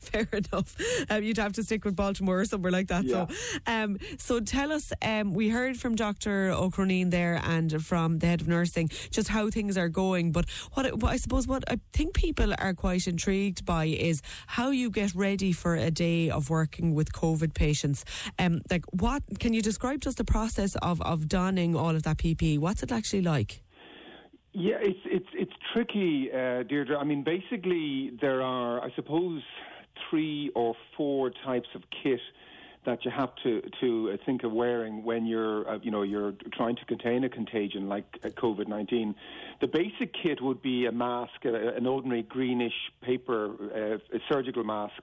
Fair 0.00 0.28
enough. 0.32 0.76
Um, 1.10 1.22
you'd 1.22 1.38
have 1.38 1.52
to 1.54 1.62
stick 1.62 1.84
with 1.84 1.96
Baltimore 1.96 2.40
or 2.40 2.44
somewhere 2.44 2.70
like 2.70 2.88
that. 2.88 3.04
Yeah. 3.04 3.26
So, 3.26 3.34
um, 3.66 3.98
so 4.18 4.40
tell 4.40 4.72
us. 4.72 4.92
Um, 5.02 5.32
we 5.32 5.48
heard 5.48 5.76
from 5.78 5.94
Dr. 5.94 6.50
O'Croneen 6.50 7.10
there 7.10 7.40
and 7.42 7.84
from 7.84 8.18
the 8.18 8.26
head 8.26 8.40
of 8.40 8.48
nursing 8.48 8.88
just 9.10 9.28
how 9.28 9.50
things 9.50 9.76
are 9.76 9.88
going. 9.88 10.32
But 10.32 10.48
what, 10.74 10.98
what 11.00 11.12
I 11.12 11.16
suppose 11.16 11.46
what 11.46 11.64
I 11.68 11.78
think 11.92 12.14
people 12.14 12.52
are 12.58 12.74
quite 12.74 13.06
intrigued 13.06 13.64
by 13.64 13.86
is 13.86 14.22
how 14.46 14.70
you 14.70 14.90
get 14.90 15.14
ready 15.14 15.52
for 15.52 15.74
a 15.74 15.90
day 15.90 16.30
of 16.30 16.50
working 16.50 16.94
with 16.94 17.12
COVID 17.12 17.54
patients. 17.54 18.04
Um, 18.38 18.60
like 18.70 18.84
what 18.92 19.22
can 19.38 19.54
you 19.54 19.62
describe 19.62 20.00
just 20.00 20.18
the 20.18 20.24
process 20.24 20.76
of 20.76 21.00
of 21.02 21.28
donning 21.28 21.74
all 21.74 21.94
of 21.94 22.02
that 22.04 22.18
PPE? 22.18 22.58
What's 22.58 22.82
it 22.82 22.92
actually 22.92 23.22
like? 23.22 23.61
Yeah, 24.52 24.76
it's 24.80 25.00
it's 25.06 25.28
it's 25.32 25.52
tricky, 25.72 26.30
uh, 26.30 26.62
Deirdre. 26.64 26.98
I 26.98 27.04
mean, 27.04 27.24
basically, 27.24 28.12
there 28.20 28.42
are, 28.42 28.84
I 28.84 28.90
suppose, 28.94 29.42
three 30.10 30.50
or 30.54 30.74
four 30.96 31.30
types 31.44 31.68
of 31.74 31.82
kit 32.02 32.20
that 32.84 33.02
you 33.04 33.10
have 33.10 33.30
to 33.44 33.62
to 33.80 34.10
uh, 34.10 34.16
think 34.26 34.44
of 34.44 34.52
wearing 34.52 35.04
when 35.04 35.24
you're 35.24 35.66
uh, 35.66 35.78
you 35.82 35.90
know 35.90 36.02
you're 36.02 36.34
trying 36.52 36.76
to 36.76 36.84
contain 36.84 37.24
a 37.24 37.30
contagion 37.30 37.88
like 37.88 38.04
uh, 38.24 38.28
COVID 38.28 38.68
nineteen. 38.68 39.14
The 39.62 39.68
basic 39.68 40.12
kit 40.22 40.42
would 40.42 40.60
be 40.60 40.84
a 40.84 40.92
mask, 40.92 41.46
uh, 41.46 41.54
an 41.54 41.86
ordinary 41.86 42.22
greenish 42.22 42.74
paper 43.00 44.00
surgical 44.30 44.64
mask 44.64 45.02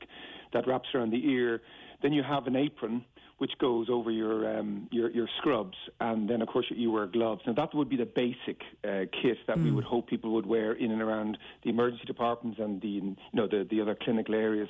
that 0.53 0.67
wraps 0.67 0.89
around 0.93 1.09
the 1.09 1.27
ear. 1.27 1.61
Then 2.03 2.13
you 2.13 2.21
have 2.21 2.45
an 2.45 2.55
apron 2.55 3.03
which 3.39 3.57
goes 3.57 3.87
over 3.89 4.11
your 4.11 4.59
um, 4.59 4.87
your, 4.91 5.09
your 5.09 5.27
scrubs, 5.39 5.77
and 5.99 6.29
then 6.29 6.41
of 6.41 6.47
course 6.47 6.67
you 6.69 6.91
wear 6.91 7.07
gloves. 7.07 7.41
Now 7.47 7.53
that 7.53 7.73
would 7.73 7.89
be 7.89 7.97
the 7.97 8.05
basic 8.05 8.61
uh, 8.83 9.05
kit 9.21 9.37
that 9.47 9.57
we 9.57 9.71
would 9.71 9.85
hope 9.85 10.07
people 10.07 10.31
would 10.33 10.45
wear 10.45 10.73
in 10.73 10.91
and 10.91 11.01
around 11.01 11.37
the 11.63 11.69
emergency 11.69 12.05
departments 12.05 12.59
and 12.59 12.81
the 12.81 12.87
you 12.87 13.15
know 13.33 13.47
the 13.47 13.67
the 13.69 13.81
other 13.81 13.95
clinical 13.95 14.35
areas. 14.35 14.69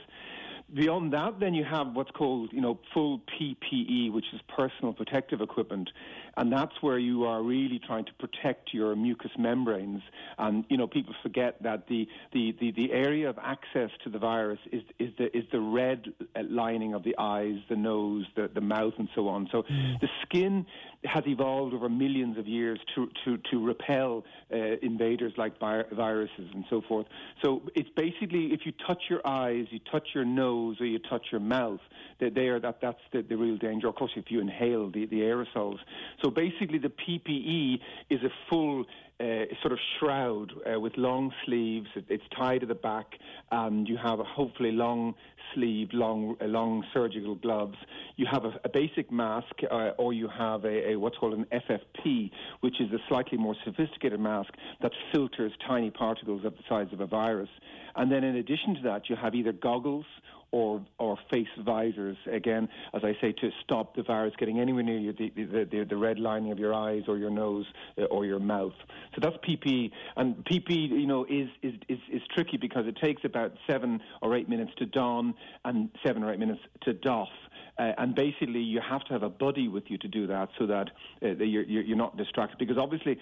Beyond 0.73 1.13
that, 1.13 1.39
then 1.39 1.55
you 1.55 1.63
have 1.63 1.95
what's 1.95 2.11
called, 2.11 2.53
you 2.53 2.61
know, 2.61 2.79
full 2.93 3.21
PPE, 3.39 4.13
which 4.13 4.25
is 4.33 4.39
personal 4.55 4.93
protective 4.93 5.41
equipment, 5.41 5.89
and 6.37 6.51
that's 6.51 6.73
where 6.81 6.97
you 6.99 7.25
are 7.25 7.41
really 7.41 7.79
trying 7.85 8.05
to 8.05 8.13
protect 8.13 8.73
your 8.73 8.95
mucous 8.95 9.31
membranes. 9.37 10.01
And 10.37 10.65
you 10.69 10.77
know, 10.77 10.87
people 10.87 11.13
forget 11.21 11.61
that 11.63 11.87
the 11.87 12.07
the, 12.33 12.55
the, 12.59 12.71
the 12.71 12.91
area 12.91 13.29
of 13.29 13.37
access 13.39 13.89
to 14.03 14.09
the 14.09 14.19
virus 14.19 14.59
is 14.71 14.83
is 14.99 15.09
the 15.17 15.35
is 15.35 15.45
the 15.51 15.59
red 15.59 16.05
lining 16.49 16.93
of 16.93 17.03
the 17.03 17.15
eyes, 17.17 17.57
the 17.69 17.75
nose, 17.75 18.25
the 18.35 18.49
the 18.53 18.61
mouth, 18.61 18.93
and 18.97 19.09
so 19.15 19.27
on. 19.27 19.47
So 19.51 19.63
hmm. 19.67 19.93
the 20.01 20.09
skin 20.23 20.65
has 21.05 21.23
evolved 21.27 21.73
over 21.73 21.87
millions 21.87 22.37
of 22.37 22.47
years 22.47 22.79
to 22.95 23.09
to 23.23 23.37
to 23.51 23.65
repel 23.65 24.25
uh, 24.53 24.57
invaders 24.81 25.31
like 25.37 25.57
vi- 25.59 25.83
viruses 25.93 26.49
and 26.53 26.65
so 26.69 26.81
forth. 26.87 27.07
So 27.41 27.61
it's 27.75 27.89
basically 27.95 28.47
if 28.47 28.61
you 28.65 28.73
touch 28.85 29.03
your 29.09 29.25
eyes, 29.25 29.65
you 29.69 29.79
touch 29.91 30.07
your 30.13 30.25
nose, 30.25 30.77
or 30.81 30.85
you 30.85 30.99
touch 30.99 31.27
your 31.31 31.41
mouth, 31.41 31.79
that 32.19 32.35
they 32.35 32.47
are 32.47 32.59
that 32.59 32.79
that's 32.81 32.99
the, 33.13 33.21
the 33.21 33.35
real 33.35 33.57
danger. 33.57 33.87
Of 33.87 33.95
course, 33.95 34.11
if 34.15 34.25
you 34.29 34.41
inhale 34.41 34.91
the, 34.91 35.05
the 35.05 35.21
aerosols. 35.21 35.77
So 36.21 36.29
basically, 36.29 36.79
the 36.79 36.91
PPE 36.91 37.79
is 38.09 38.21
a 38.23 38.29
full 38.49 38.85
uh, 39.19 39.45
sort 39.61 39.73
of 39.73 39.79
shroud 39.97 40.53
uh, 40.65 40.79
with 40.79 40.95
long 40.97 41.31
sleeves. 41.45 41.87
It, 41.95 42.05
it's 42.09 42.23
tied 42.35 42.63
at 42.63 42.69
the 42.69 42.75
back, 42.75 43.15
and 43.51 43.87
you 43.87 43.97
have 43.97 44.19
a 44.19 44.23
hopefully 44.23 44.71
long 44.71 45.15
sleeve, 45.53 45.89
long 45.93 46.37
uh, 46.41 46.45
long 46.45 46.85
surgical 46.93 47.35
gloves. 47.35 47.77
You 48.15 48.27
have 48.31 48.45
a, 48.45 48.59
a 48.63 48.69
basic 48.69 49.11
mask, 49.11 49.53
uh, 49.69 49.91
or 49.97 50.13
you 50.13 50.27
have 50.27 50.63
a, 50.63 50.91
a 50.91 50.95
what's 50.95 51.17
called 51.17 51.33
an 51.33 51.45
FFP, 51.51 52.31
which 52.61 52.79
is 52.79 52.91
a 52.91 52.99
slightly 53.07 53.37
more 53.37 53.55
sophisticated 53.65 54.19
mask 54.19 54.53
that 54.81 54.91
filters 55.11 55.51
tiny 55.67 55.91
particles 55.91 56.45
of 56.45 56.53
the 56.53 56.63
size 56.69 56.87
of 56.93 57.01
a 57.01 57.07
virus. 57.07 57.49
And 57.95 58.11
then 58.11 58.23
in 58.23 58.37
addition 58.37 58.75
to 58.75 58.81
that, 58.83 59.09
you 59.09 59.15
have 59.15 59.35
either 59.35 59.51
goggles 59.51 60.05
or 60.51 60.85
or 60.97 61.17
face 61.31 61.47
visors. 61.65 62.17
Again, 62.31 62.67
as 62.93 63.01
I 63.03 63.13
say, 63.21 63.31
to 63.33 63.49
stop 63.63 63.95
the 63.95 64.03
virus 64.03 64.33
getting 64.37 64.59
anywhere 64.59 64.83
near 64.83 64.97
you, 64.97 65.13
the, 65.13 65.29
the, 65.35 65.67
the, 65.71 65.85
the 65.89 65.97
red 65.97 66.19
lining 66.19 66.51
of 66.51 66.59
your 66.59 66.73
eyes 66.73 67.03
or 67.07 67.17
your 67.17 67.29
nose 67.29 67.65
uh, 67.97 68.05
or 68.05 68.25
your 68.25 68.39
mouth. 68.39 68.73
So 69.15 69.21
that's 69.21 69.35
PPE. 69.37 69.91
And 70.17 70.43
PPE, 70.45 70.89
you 70.89 71.07
know, 71.07 71.25
is, 71.25 71.49
is, 71.61 71.73
is, 71.87 71.99
is 72.11 72.21
tricky 72.33 72.57
because 72.57 72.85
it 72.87 72.97
takes 73.03 73.23
about 73.23 73.53
seven 73.69 74.01
or 74.21 74.35
eight 74.35 74.49
minutes 74.49 74.71
to 74.77 74.85
don 74.85 75.33
and 75.65 75.89
seven 76.05 76.23
or 76.23 76.33
eight 76.33 76.39
minutes 76.39 76.61
to 76.83 76.93
doff. 76.93 77.29
Uh, 77.77 77.93
and 77.97 78.13
basically, 78.13 78.59
you 78.59 78.81
have 78.87 79.03
to 79.05 79.13
have 79.13 79.23
a 79.23 79.29
buddy 79.29 79.67
with 79.67 79.83
you 79.87 79.97
to 79.99 80.07
do 80.07 80.27
that 80.27 80.49
so 80.59 80.65
that 80.67 80.89
uh, 81.23 81.27
you're, 81.43 81.63
you're 81.63 81.83
you're 81.83 81.97
not 81.97 82.17
distracted. 82.17 82.57
Because 82.57 82.77
obviously, 82.77 83.17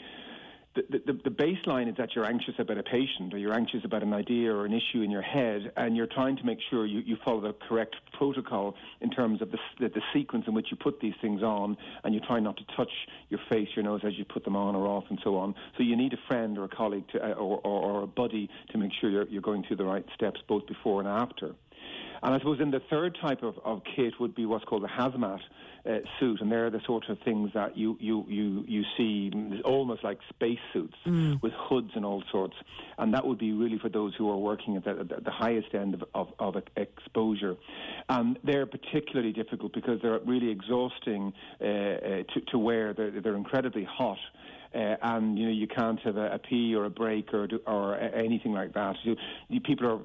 the, 0.89 0.99
the, 1.05 1.13
the 1.13 1.29
baseline 1.29 1.89
is 1.89 1.95
that 1.97 2.15
you're 2.15 2.25
anxious 2.25 2.55
about 2.59 2.77
a 2.77 2.83
patient 2.83 3.33
or 3.33 3.37
you're 3.37 3.53
anxious 3.53 3.83
about 3.83 4.03
an 4.03 4.13
idea 4.13 4.53
or 4.53 4.65
an 4.65 4.73
issue 4.73 5.01
in 5.01 5.11
your 5.11 5.21
head, 5.21 5.71
and 5.77 5.95
you're 5.95 6.07
trying 6.07 6.37
to 6.37 6.45
make 6.45 6.59
sure 6.69 6.85
you, 6.85 6.99
you 6.99 7.17
follow 7.23 7.41
the 7.41 7.53
correct 7.53 7.95
protocol 8.13 8.75
in 9.01 9.09
terms 9.09 9.41
of 9.41 9.51
the, 9.51 9.57
the, 9.79 9.89
the 9.89 10.01
sequence 10.13 10.45
in 10.47 10.53
which 10.53 10.67
you 10.71 10.77
put 10.77 10.99
these 10.99 11.13
things 11.21 11.41
on, 11.43 11.77
and 12.03 12.13
you 12.13 12.19
try 12.19 12.39
not 12.39 12.57
to 12.57 12.63
touch 12.75 12.91
your 13.29 13.39
face, 13.49 13.69
your 13.75 13.83
nose 13.83 14.01
as 14.03 14.17
you 14.17 14.25
put 14.25 14.43
them 14.43 14.55
on 14.55 14.75
or 14.75 14.87
off, 14.87 15.05
and 15.09 15.19
so 15.23 15.37
on. 15.37 15.55
So 15.77 15.83
you 15.83 15.95
need 15.95 16.13
a 16.13 16.19
friend 16.27 16.57
or 16.57 16.65
a 16.65 16.69
colleague 16.69 17.07
to, 17.13 17.23
uh, 17.23 17.33
or, 17.33 17.59
or, 17.63 17.81
or 17.91 18.03
a 18.03 18.07
buddy 18.07 18.49
to 18.71 18.77
make 18.77 18.91
sure 18.99 19.09
you're, 19.09 19.27
you're 19.27 19.41
going 19.41 19.63
through 19.63 19.77
the 19.77 19.85
right 19.85 20.05
steps 20.13 20.41
both 20.47 20.67
before 20.67 20.99
and 20.99 21.07
after. 21.07 21.55
And 22.23 22.33
I 22.33 22.37
suppose 22.39 22.59
in 22.59 22.71
the 22.71 22.81
third 22.89 23.17
type 23.21 23.43
of, 23.43 23.55
of 23.63 23.81
kit 23.95 24.13
would 24.19 24.35
be 24.35 24.45
what's 24.45 24.65
called 24.65 24.83
the 24.83 24.87
hazmat 24.87 25.39
uh, 25.85 25.99
suit, 26.19 26.41
and 26.41 26.51
they're 26.51 26.69
the 26.69 26.81
sort 26.85 27.07
of 27.09 27.17
things 27.23 27.51
that 27.53 27.77
you, 27.77 27.97
you, 27.99 28.25
you, 28.27 28.65
you 28.67 28.83
see 28.97 29.31
almost 29.63 30.03
like 30.03 30.19
space 30.29 30.59
suits 30.73 30.95
Mm. 31.05 31.41
with 31.41 31.53
hoods 31.53 31.91
and 31.95 32.03
all 32.03 32.23
sorts. 32.31 32.55
And 32.97 33.13
that 33.13 33.25
would 33.25 33.37
be 33.37 33.53
really 33.53 33.77
for 33.79 33.87
those 33.89 34.13
who 34.15 34.29
are 34.29 34.37
working 34.37 34.75
at 34.75 34.83
the, 34.83 34.91
at 35.15 35.23
the 35.23 35.31
highest 35.31 35.73
end 35.73 35.93
of, 35.93 36.03
of, 36.13 36.33
of 36.39 36.61
exposure. 36.75 37.55
Um, 38.09 38.35
they're 38.43 38.65
particularly 38.65 39.31
difficult 39.31 39.73
because 39.73 40.01
they're 40.01 40.19
really 40.25 40.49
exhausting 40.49 41.33
uh, 41.61 41.63
uh, 41.65 41.67
to, 42.33 42.41
to 42.51 42.57
wear. 42.57 42.93
They're, 42.93 43.21
they're 43.21 43.35
incredibly 43.35 43.85
hot. 43.85 44.17
Uh, 44.73 44.95
and 45.01 45.37
you 45.37 45.45
know 45.45 45.51
you 45.51 45.67
can't 45.67 45.99
have 46.01 46.17
a, 46.17 46.33
a 46.33 46.39
pee 46.39 46.75
or 46.75 46.85
a 46.85 46.89
break 46.89 47.33
or 47.33 47.47
or 47.65 47.95
anything 47.97 48.53
like 48.53 48.73
that. 48.73 48.95
You, 49.03 49.15
you, 49.49 49.61
people 49.61 49.87
are 49.87 49.99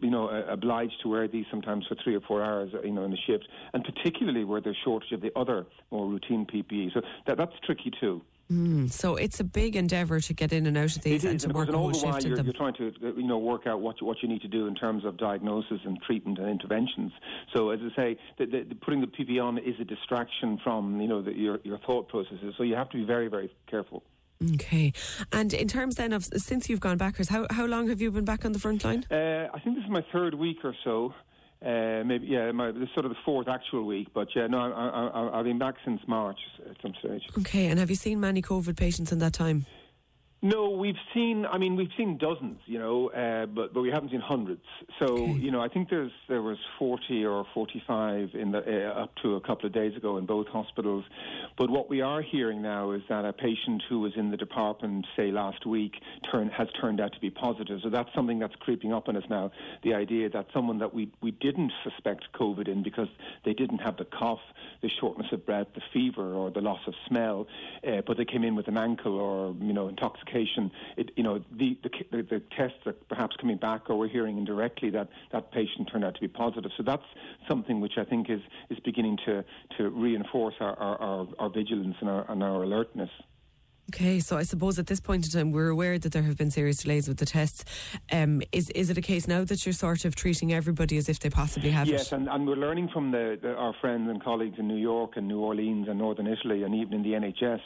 you 0.00 0.10
know 0.10 0.28
uh, 0.28 0.44
obliged 0.48 0.94
to 1.02 1.08
wear 1.08 1.28
these 1.28 1.46
sometimes 1.50 1.86
for 1.86 1.96
three 2.02 2.14
or 2.14 2.20
four 2.20 2.42
hours 2.42 2.72
you 2.84 2.92
know 2.92 3.04
in 3.04 3.10
the 3.10 3.18
shift, 3.26 3.48
and 3.74 3.84
particularly 3.84 4.44
where 4.44 4.60
there's 4.60 4.78
shortage 4.84 5.12
of 5.12 5.20
the 5.20 5.32
other 5.36 5.66
more 5.90 6.08
routine 6.08 6.46
PPE. 6.46 6.94
So 6.94 7.02
that 7.26 7.36
that's 7.36 7.54
tricky 7.64 7.90
too. 8.00 8.22
Mm, 8.50 8.90
so 8.90 9.14
it's 9.14 9.38
a 9.38 9.44
big 9.44 9.76
endeavour 9.76 10.18
to 10.18 10.34
get 10.34 10.52
in 10.52 10.66
and 10.66 10.76
out 10.76 10.96
of 10.96 11.02
these 11.02 11.24
It 11.24 11.28
and 11.28 11.36
is, 11.36 11.42
to 11.42 11.48
and 11.48 11.56
work 11.56 11.68
a 11.68 11.76
all 11.76 11.88
the 11.88 11.94
shift 11.94 12.04
while 12.04 12.22
you're, 12.22 12.40
you're 12.40 12.52
trying 12.52 12.74
to 12.74 12.92
uh, 13.02 13.14
you 13.14 13.26
know 13.26 13.38
work 13.38 13.66
out 13.66 13.80
what 13.80 14.00
you, 14.00 14.06
what 14.06 14.22
you 14.22 14.28
need 14.28 14.42
to 14.42 14.48
do 14.48 14.66
in 14.66 14.74
terms 14.74 15.04
of 15.04 15.16
diagnosis 15.16 15.80
and 15.84 16.00
treatment 16.02 16.38
and 16.38 16.48
interventions. 16.48 17.12
So 17.54 17.70
as 17.70 17.78
I 17.80 17.96
say, 17.96 18.16
the, 18.38 18.46
the, 18.46 18.64
the 18.70 18.74
putting 18.74 19.00
the 19.00 19.06
PPE 19.06 19.42
on 19.42 19.58
is 19.58 19.74
a 19.80 19.84
distraction 19.84 20.58
from 20.64 21.00
you 21.00 21.06
know 21.06 21.22
the, 21.22 21.32
your 21.32 21.60
your 21.62 21.78
thought 21.78 22.08
processes. 22.08 22.54
So 22.56 22.64
you 22.64 22.74
have 22.74 22.90
to 22.90 22.96
be 22.96 23.04
very 23.04 23.28
very 23.28 23.54
careful. 23.68 24.02
Okay. 24.54 24.92
And 25.32 25.52
in 25.52 25.68
terms 25.68 25.96
then 25.96 26.12
of 26.12 26.24
since 26.24 26.68
you've 26.68 26.80
gone 26.80 26.96
back, 26.96 27.16
Chris, 27.16 27.28
how, 27.28 27.46
how 27.50 27.66
long 27.66 27.88
have 27.88 28.00
you 28.00 28.10
been 28.10 28.24
back 28.24 28.44
on 28.44 28.52
the 28.52 28.58
front 28.58 28.84
line? 28.84 29.04
Uh, 29.10 29.48
I 29.52 29.60
think 29.60 29.76
this 29.76 29.84
is 29.84 29.90
my 29.90 30.04
third 30.12 30.34
week 30.34 30.64
or 30.64 30.74
so. 30.82 31.14
Uh, 31.64 32.02
maybe 32.04 32.26
yeah, 32.26 32.50
my, 32.52 32.70
this 32.70 32.84
is 32.84 32.88
sort 32.94 33.04
of 33.04 33.10
the 33.10 33.18
fourth 33.24 33.48
actual 33.48 33.84
week. 33.84 34.08
But 34.14 34.28
yeah, 34.34 34.46
no, 34.46 34.58
I, 34.58 34.68
I, 34.68 35.06
I, 35.06 35.38
I've 35.38 35.44
been 35.44 35.58
back 35.58 35.74
since 35.84 36.00
March 36.06 36.38
at 36.68 36.76
some 36.80 36.94
stage. 37.00 37.22
Okay. 37.38 37.66
And 37.66 37.78
have 37.78 37.90
you 37.90 37.96
seen 37.96 38.20
many 38.20 38.40
COVID 38.40 38.76
patients 38.76 39.12
in 39.12 39.18
that 39.18 39.34
time? 39.34 39.66
No, 40.42 40.70
we've 40.70 40.96
seen. 41.12 41.44
I 41.44 41.58
mean, 41.58 41.76
we've 41.76 41.90
seen 41.98 42.16
dozens, 42.16 42.60
you 42.64 42.78
know, 42.78 43.10
uh, 43.10 43.44
but 43.44 43.74
but 43.74 43.82
we 43.82 43.90
haven't 43.90 44.10
seen 44.10 44.20
hundreds. 44.20 44.64
So 44.98 45.26
you 45.26 45.50
know, 45.50 45.60
I 45.60 45.68
think 45.68 45.90
there's 45.90 46.12
there 46.28 46.40
was 46.40 46.56
40 46.78 47.26
or 47.26 47.44
45 47.52 48.30
in 48.32 48.52
the 48.52 48.88
uh, 48.88 49.02
up 49.02 49.14
to 49.22 49.36
a 49.36 49.40
couple 49.42 49.66
of 49.66 49.74
days 49.74 49.94
ago 49.96 50.16
in 50.16 50.24
both 50.24 50.46
hospitals. 50.46 51.04
But 51.58 51.68
what 51.68 51.90
we 51.90 52.00
are 52.00 52.22
hearing 52.22 52.62
now 52.62 52.92
is 52.92 53.02
that 53.10 53.26
a 53.26 53.34
patient 53.34 53.82
who 53.90 54.00
was 54.00 54.12
in 54.16 54.30
the 54.30 54.38
department, 54.38 55.06
say 55.14 55.30
last 55.30 55.66
week, 55.66 56.00
turn, 56.32 56.48
has 56.48 56.68
turned 56.80 57.02
out 57.02 57.12
to 57.12 57.20
be 57.20 57.28
positive. 57.28 57.80
So 57.82 57.90
that's 57.90 58.08
something 58.14 58.38
that's 58.38 58.54
creeping 58.60 58.94
up 58.94 59.08
on 59.08 59.18
us 59.18 59.24
now. 59.28 59.52
The 59.82 59.92
idea 59.92 60.30
that 60.30 60.46
someone 60.54 60.78
that 60.78 60.94
we 60.94 61.12
we 61.20 61.32
didn't 61.32 61.72
suspect 61.84 62.32
COVID 62.32 62.66
in 62.66 62.82
because 62.82 63.08
they 63.44 63.52
didn't 63.52 63.80
have 63.80 63.98
the 63.98 64.06
cough, 64.06 64.40
the 64.80 64.88
shortness 64.88 65.32
of 65.32 65.44
breath, 65.44 65.66
the 65.74 65.82
fever, 65.92 66.32
or 66.32 66.50
the 66.50 66.62
loss 66.62 66.80
of 66.86 66.94
smell, 67.06 67.46
uh, 67.86 68.00
but 68.06 68.16
they 68.16 68.24
came 68.24 68.42
in 68.42 68.56
with 68.56 68.68
an 68.68 68.78
ankle 68.78 69.18
or 69.18 69.54
you 69.60 69.74
know 69.74 69.88
intoxication. 69.88 70.29
It, 70.96 71.10
you 71.16 71.22
know 71.22 71.38
the, 71.52 71.78
the 71.82 71.90
the 72.10 72.22
the 72.22 72.42
tests 72.56 72.78
are 72.86 72.92
perhaps 73.08 73.36
coming 73.36 73.56
back, 73.56 73.90
or 73.90 73.98
we're 73.98 74.08
hearing 74.08 74.38
indirectly 74.38 74.90
that 74.90 75.08
that 75.32 75.52
patient 75.52 75.88
turned 75.90 76.04
out 76.04 76.14
to 76.14 76.20
be 76.20 76.28
positive. 76.28 76.70
So 76.76 76.82
that's 76.82 77.04
something 77.48 77.80
which 77.80 77.98
I 77.98 78.04
think 78.04 78.30
is 78.30 78.40
is 78.70 78.78
beginning 78.80 79.18
to 79.26 79.44
to 79.78 79.90
reinforce 79.90 80.54
our 80.60 80.78
our, 80.78 80.96
our, 81.00 81.28
our 81.38 81.50
vigilance 81.50 81.96
and 82.00 82.08
our 82.08 82.30
and 82.30 82.42
our 82.42 82.62
alertness. 82.62 83.10
Okay, 83.92 84.20
so 84.20 84.36
I 84.36 84.44
suppose 84.44 84.78
at 84.78 84.86
this 84.86 85.00
point 85.00 85.24
in 85.26 85.32
time 85.32 85.50
we're 85.50 85.68
aware 85.68 85.98
that 85.98 86.12
there 86.12 86.22
have 86.22 86.36
been 86.36 86.52
serious 86.52 86.76
delays 86.76 87.08
with 87.08 87.16
the 87.16 87.26
tests. 87.26 87.64
Um, 88.12 88.40
is 88.52 88.70
is 88.70 88.88
it 88.88 88.96
a 88.96 89.00
case 89.00 89.26
now 89.26 89.42
that 89.42 89.66
you're 89.66 89.72
sort 89.72 90.04
of 90.04 90.14
treating 90.14 90.52
everybody 90.52 90.96
as 90.96 91.08
if 91.08 91.18
they 91.18 91.28
possibly 91.28 91.70
have 91.70 91.88
yes, 91.88 92.06
it? 92.06 92.12
and, 92.12 92.28
and 92.28 92.46
we're 92.46 92.54
learning 92.54 92.90
from 92.92 93.10
the, 93.10 93.36
the, 93.42 93.52
our 93.54 93.74
friends 93.80 94.08
and 94.08 94.22
colleagues 94.22 94.60
in 94.60 94.68
New 94.68 94.76
York 94.76 95.14
and 95.16 95.26
New 95.26 95.40
Orleans 95.40 95.88
and 95.88 95.98
Northern 95.98 96.28
Italy 96.28 96.62
and 96.62 96.72
even 96.72 96.94
in 96.94 97.02
the 97.02 97.14
NHS. 97.14 97.60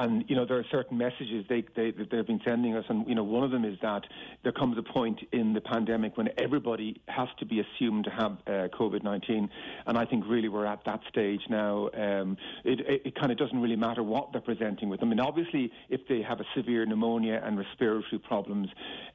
And 0.00 0.24
you 0.28 0.34
know 0.34 0.46
there 0.46 0.58
are 0.58 0.64
certain 0.70 0.96
messages 0.96 1.44
they, 1.48 1.62
they 1.76 1.90
they've 1.90 2.26
been 2.26 2.40
sending 2.42 2.74
us, 2.74 2.84
and 2.88 3.06
you 3.06 3.14
know 3.14 3.22
one 3.22 3.44
of 3.44 3.50
them 3.50 3.66
is 3.66 3.76
that 3.82 4.02
there 4.42 4.52
comes 4.52 4.78
a 4.78 4.82
point 4.82 5.20
in 5.32 5.52
the 5.52 5.60
pandemic 5.60 6.16
when 6.16 6.30
everybody 6.38 7.00
has 7.08 7.28
to 7.38 7.44
be 7.44 7.60
assumed 7.60 8.04
to 8.04 8.10
have 8.10 8.32
uh, 8.46 8.68
COVID 8.78 9.02
nineteen, 9.02 9.50
and 9.86 9.98
I 9.98 10.06
think 10.06 10.24
really 10.26 10.48
we're 10.48 10.64
at 10.64 10.84
that 10.86 11.00
stage 11.10 11.42
now. 11.50 11.90
Um, 11.92 12.38
it 12.64 12.80
it, 12.80 13.02
it 13.04 13.14
kind 13.14 13.30
of 13.30 13.36
doesn't 13.36 13.60
really 13.60 13.76
matter 13.76 14.02
what 14.02 14.32
they're 14.32 14.40
presenting 14.40 14.88
with. 14.88 15.02
I 15.02 15.06
mean, 15.06 15.20
obviously, 15.20 15.70
if 15.90 16.00
they 16.08 16.22
have 16.22 16.40
a 16.40 16.46
severe 16.56 16.86
pneumonia 16.86 17.42
and 17.44 17.58
respiratory 17.58 18.20
problems 18.26 18.68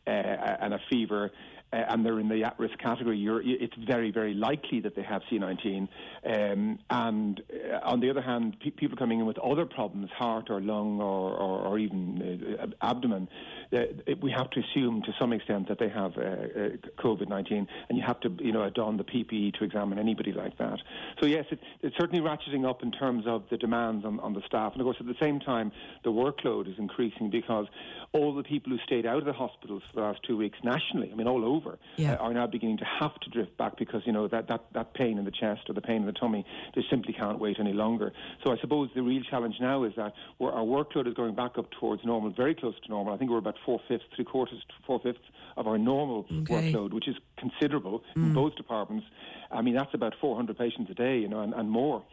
uh, 0.06 0.12
and 0.12 0.74
a 0.76 0.80
fever, 0.90 1.32
uh, 1.74 1.78
and 1.90 2.06
they're 2.06 2.20
in 2.20 2.30
the 2.30 2.44
at-risk 2.44 2.78
category, 2.80 3.18
you're, 3.18 3.42
it's 3.44 3.74
very, 3.88 4.12
very 4.12 4.34
likely 4.34 4.80
that 4.82 4.96
they 4.96 5.04
have 5.04 5.22
C19. 5.32 5.88
Um, 6.26 6.80
and 6.90 7.42
uh, 7.52 7.80
on 7.84 8.00
the 8.00 8.10
other 8.10 8.22
hand, 8.22 8.58
pe- 8.64 8.70
people 8.72 8.98
coming 8.98 9.20
in 9.20 9.26
with 9.26 9.38
other 9.40 9.66
problems, 9.66 10.10
heart 10.18 10.50
or 10.50 10.62
lung 10.62 11.02
or, 11.02 11.32
or, 11.34 11.60
or 11.62 11.80
even 11.80 12.58
uh, 12.60 12.68
abdomen, 12.82 13.28
uh, 13.74 13.80
it- 14.06 14.22
we 14.22 14.32
have 14.32 14.50
to 14.52 14.62
assume 14.62 15.02
to 15.04 15.12
some 15.20 15.34
extent 15.34 15.68
that 15.68 15.80
they 15.80 15.90
have 15.90 16.18
uh, 16.18 16.22
uh, 16.22 16.70
COVID-19, 17.04 17.68
and 17.90 17.98
you 17.98 18.04
have 18.06 18.20
to, 18.22 18.32
you 18.40 18.52
know, 18.52 18.70
don 18.70 18.98
the 18.98 19.04
PPE 19.04 19.54
to 19.60 19.64
examine 19.64 20.00
anybody 20.00 20.32
like 20.32 20.58
that. 20.58 20.80
So 21.20 21.28
yes, 21.28 21.46
it, 21.52 21.60
it's 21.82 21.96
certainly 21.98 22.22
ratcheting 22.24 22.68
up 22.68 22.84
in 22.84 22.92
terms 22.92 23.26
of 23.28 23.44
the 23.50 23.58
demands 23.58 24.06
on, 24.06 24.20
on 24.20 24.34
the 24.34 24.42
staff, 24.46 24.74
and 24.74 24.82
of 24.82 24.86
course 24.86 24.98
at 25.00 25.06
the 25.06 25.16
same 25.22 25.40
time 25.40 25.72
the 26.04 26.12
workload 26.12 26.68
is 26.72 26.76
increasing 26.78 27.30
because 27.30 27.68
all 28.14 28.34
the 28.34 28.44
people 28.44 28.72
who 28.72 28.78
stayed 28.86 29.06
out 29.06 29.18
of 29.18 29.26
the 29.26 29.34
hospitals 29.34 29.84
for 29.90 30.00
the 30.00 30.06
last 30.06 30.20
two 30.28 30.38
weeks 30.38 30.58
nationally, 30.64 31.10
I 31.12 31.16
mean 31.16 31.28
all 31.28 31.44
over, 31.44 31.55
Yeah. 31.98 32.14
uh, 32.14 32.18
are 32.18 32.34
now 32.34 32.48
beginning 32.48 32.78
to 32.78 32.86
have 32.86 33.16
to 33.24 33.30
drift 33.30 33.58
back 33.58 33.78
because 33.78 34.02
you 34.06 34.12
know 34.12 34.28
that, 34.28 34.48
that, 34.48 34.66
that 34.74 34.94
pain 34.94 35.18
in 35.18 35.26
the 35.26 35.32
chest 35.32 35.62
or 35.70 35.74
the 35.74 35.82
pain 35.82 35.98
in 35.98 36.06
the 36.06 36.12
tummy, 36.14 36.46
they 36.76 36.84
simply 36.90 37.14
can't 37.14 37.40
wait 37.40 37.58
any 37.60 37.74
longer. 37.74 38.12
So 38.44 38.52
I 38.54 38.58
suppose 38.60 38.90
the 38.96 39.02
real 39.04 39.24
challenge 39.24 39.56
now 39.60 39.84
is 39.84 39.94
that 39.98 40.14
we're, 40.40 40.52
our 40.52 40.64
workload 40.64 41.08
is 41.08 41.14
going 41.14 41.36
back 41.36 41.58
up 41.58 41.68
towards 41.80 42.04
normal, 42.06 42.32
very 42.32 42.56
close 42.56 42.76
to 42.84 42.90
normal. 42.90 43.14
I 43.14 43.18
think 43.18 43.32
we're 43.32 43.38
about 43.38 43.58
four 43.66 43.80
fifths, 43.88 44.06
three 44.16 44.26
quarters, 44.26 44.62
four 44.86 45.00
fifths 45.00 45.20
of 45.58 45.68
our 45.68 45.78
normal 45.78 46.26
Okay. 46.32 46.54
workload, 46.54 46.94
which 46.94 47.08
is 47.08 47.16
considerable 47.38 48.04
in 48.16 48.34
both 48.34 48.56
departments. 48.56 49.06
I 49.52 49.62
mean 49.62 49.76
that's 49.76 49.94
about 49.94 50.14
400 50.20 50.58
patients 50.58 50.90
a 50.92 50.94
day, 50.94 51.18
you 51.20 51.28
know, 51.28 51.42
and, 51.42 51.54
and 51.54 51.70
more. 51.70 52.04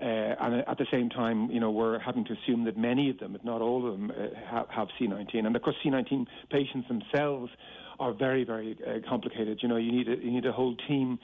Uh, 0.00 0.34
and 0.40 0.54
at 0.66 0.78
the 0.78 0.86
same 0.90 1.10
time, 1.10 1.50
you 1.50 1.60
know, 1.60 1.70
we're 1.70 1.98
having 1.98 2.24
to 2.24 2.32
assume 2.32 2.64
that 2.64 2.76
many 2.76 3.10
of 3.10 3.18
them, 3.18 3.34
if 3.36 3.44
not 3.44 3.60
all 3.60 3.86
of 3.86 3.92
them, 3.92 4.10
uh, 4.10 4.28
have, 4.50 4.66
have 4.70 4.88
C19. 4.98 5.46
And 5.46 5.54
of 5.54 5.60
course, 5.60 5.76
C19 5.84 6.26
patients 6.50 6.88
themselves 6.88 7.50
are 8.00 8.12
very, 8.12 8.44
very 8.44 8.76
uh, 8.86 9.08
complicated. 9.08 9.60
You 9.62 9.68
know, 9.68 9.76
you 9.76 9.92
need 9.92 10.08
a, 10.08 10.16
you 10.16 10.30
need 10.30 10.46
a 10.46 10.52
whole 10.52 10.74
team 10.88 11.18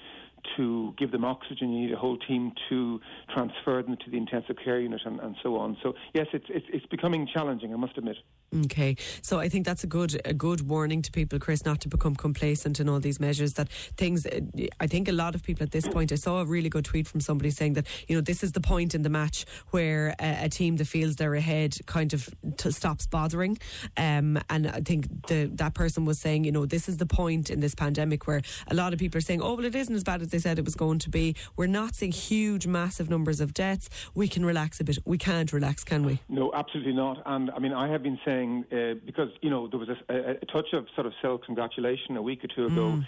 to 0.56 0.94
give 0.98 1.10
them 1.10 1.24
oxygen. 1.24 1.72
You 1.72 1.86
need 1.86 1.92
a 1.94 1.98
whole 1.98 2.18
team 2.18 2.52
to 2.68 3.00
transfer 3.34 3.82
them 3.82 3.96
to 4.04 4.10
the 4.10 4.16
intensive 4.16 4.56
care 4.62 4.78
unit 4.78 5.00
and, 5.04 5.18
and 5.20 5.34
so 5.42 5.56
on. 5.56 5.76
So 5.82 5.94
yes, 6.14 6.26
it's, 6.32 6.44
it's 6.48 6.66
it's 6.72 6.86
becoming 6.86 7.26
challenging. 7.32 7.72
I 7.72 7.76
must 7.76 7.96
admit. 7.98 8.16
Okay, 8.54 8.96
so 9.22 9.40
I 9.40 9.48
think 9.48 9.66
that's 9.66 9.82
a 9.82 9.88
good 9.88 10.20
a 10.24 10.32
good 10.32 10.68
warning 10.68 11.02
to 11.02 11.10
people, 11.10 11.38
Chris, 11.38 11.64
not 11.64 11.80
to 11.80 11.88
become 11.88 12.14
complacent 12.14 12.78
in 12.78 12.88
all 12.88 13.00
these 13.00 13.18
measures. 13.18 13.54
That 13.54 13.68
things, 13.96 14.24
uh, 14.24 14.40
I 14.78 14.86
think 14.86 15.08
a 15.08 15.12
lot 15.12 15.34
of 15.34 15.42
people 15.42 15.64
at 15.64 15.72
this 15.72 15.86
point. 15.88 16.12
I 16.12 16.14
saw 16.14 16.40
a 16.40 16.44
really 16.44 16.68
good 16.68 16.84
tweet 16.84 17.08
from 17.08 17.20
somebody 17.20 17.50
saying 17.50 17.72
that 17.72 17.86
you 18.06 18.14
know 18.14 18.20
this 18.20 18.44
is 18.44 18.52
the 18.52 18.60
point 18.60 18.94
in 18.94 19.02
the 19.02 19.08
match 19.08 19.46
where 19.70 20.14
a, 20.20 20.44
a 20.44 20.48
team 20.48 20.76
that 20.76 20.86
feels 20.86 21.16
they're 21.16 21.34
ahead 21.34 21.76
kind 21.86 22.12
of 22.12 22.28
t- 22.56 22.70
stops 22.70 23.06
bothering. 23.06 23.58
Um, 23.96 24.38
and 24.48 24.68
I 24.68 24.80
think 24.80 25.26
the 25.26 25.50
that 25.54 25.74
person 25.74 26.04
was 26.04 26.20
saying, 26.20 26.44
you 26.44 26.52
know, 26.52 26.66
this 26.66 26.88
is 26.88 26.98
the 26.98 27.06
point 27.06 27.50
in 27.50 27.58
this 27.58 27.74
pandemic 27.74 28.28
where 28.28 28.42
a 28.68 28.74
lot 28.74 28.92
of 28.92 29.00
people 29.00 29.18
are 29.18 29.22
saying, 29.22 29.42
oh, 29.42 29.54
well, 29.54 29.64
it 29.64 29.74
isn't 29.74 29.94
as 29.94 30.04
bad 30.04 30.22
as 30.22 30.28
they 30.28 30.38
said 30.38 30.58
it 30.58 30.64
was 30.64 30.76
going 30.76 31.00
to 31.00 31.10
be. 31.10 31.34
We're 31.56 31.66
not 31.66 31.96
seeing 31.96 32.12
huge, 32.12 32.66
massive 32.66 33.10
numbers 33.10 33.40
of 33.40 33.52
deaths. 33.52 33.88
We 34.14 34.28
can 34.28 34.44
relax 34.44 34.78
a 34.78 34.84
bit. 34.84 34.98
We 35.04 35.18
can't 35.18 35.52
relax, 35.52 35.82
can 35.82 36.04
we? 36.04 36.20
No, 36.28 36.52
absolutely 36.54 36.92
not. 36.92 37.22
And 37.26 37.50
I 37.50 37.58
mean, 37.58 37.72
I 37.72 37.88
have 37.88 38.02
been 38.02 38.18
saying 38.24 38.35
uh, 38.72 38.94
because 39.04 39.30
you 39.42 39.50
know 39.50 39.68
there 39.68 39.78
was 39.78 39.88
a, 39.88 40.14
a, 40.14 40.30
a 40.30 40.46
touch 40.46 40.72
of 40.72 40.86
sort 40.94 41.06
of 41.06 41.12
self-congratulation 41.22 42.16
a 42.16 42.22
week 42.22 42.44
or 42.44 42.48
two 42.48 42.66
ago. 42.66 43.02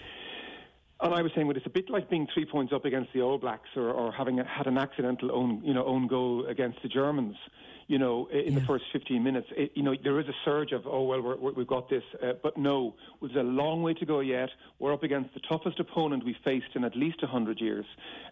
And 1.01 1.13
I 1.13 1.21
was 1.21 1.31
saying, 1.33 1.47
well, 1.47 1.55
it's 1.55 1.65
a 1.65 1.69
bit 1.69 1.89
like 1.89 2.09
being 2.09 2.27
three 2.33 2.45
points 2.45 2.73
up 2.73 2.83
against 2.83 3.13
the 3.13 3.21
All 3.21 3.37
Blacks, 3.37 3.69
or, 3.77 3.89
or 3.89 4.11
having 4.11 4.39
a, 4.39 4.43
had 4.45 4.67
an 4.67 4.77
accidental 4.77 5.31
own, 5.31 5.61
you 5.63 5.73
know, 5.73 5.85
own 5.85 6.07
goal 6.07 6.45
against 6.45 6.81
the 6.83 6.89
Germans. 6.89 7.37
You 7.89 7.97
know, 7.97 8.29
in 8.31 8.53
the 8.53 8.61
first 8.61 8.85
15 8.93 9.23
minutes. 9.23 9.47
It, 9.57 9.71
you 9.73 9.81
know, 9.81 9.95
there 10.03 10.19
is 10.19 10.27
a 10.27 10.35
surge 10.45 10.73
of, 10.73 10.85
oh, 10.85 11.05
well, 11.05 11.21
we're, 11.21 11.37
we're, 11.37 11.53
we've 11.53 11.67
got 11.67 11.89
this. 11.89 12.03
Uh, 12.21 12.33
but 12.43 12.55
no, 12.55 12.93
there's 13.19 13.35
a 13.35 13.41
long 13.41 13.81
way 13.81 13.95
to 13.95 14.05
go 14.05 14.19
yet. 14.19 14.49
We're 14.77 14.93
up 14.93 15.01
against 15.01 15.33
the 15.33 15.39
toughest 15.39 15.79
opponent 15.79 16.23
we've 16.23 16.35
faced 16.45 16.67
in 16.75 16.83
at 16.83 16.95
least 16.95 17.23
100 17.23 17.59
years. 17.59 17.85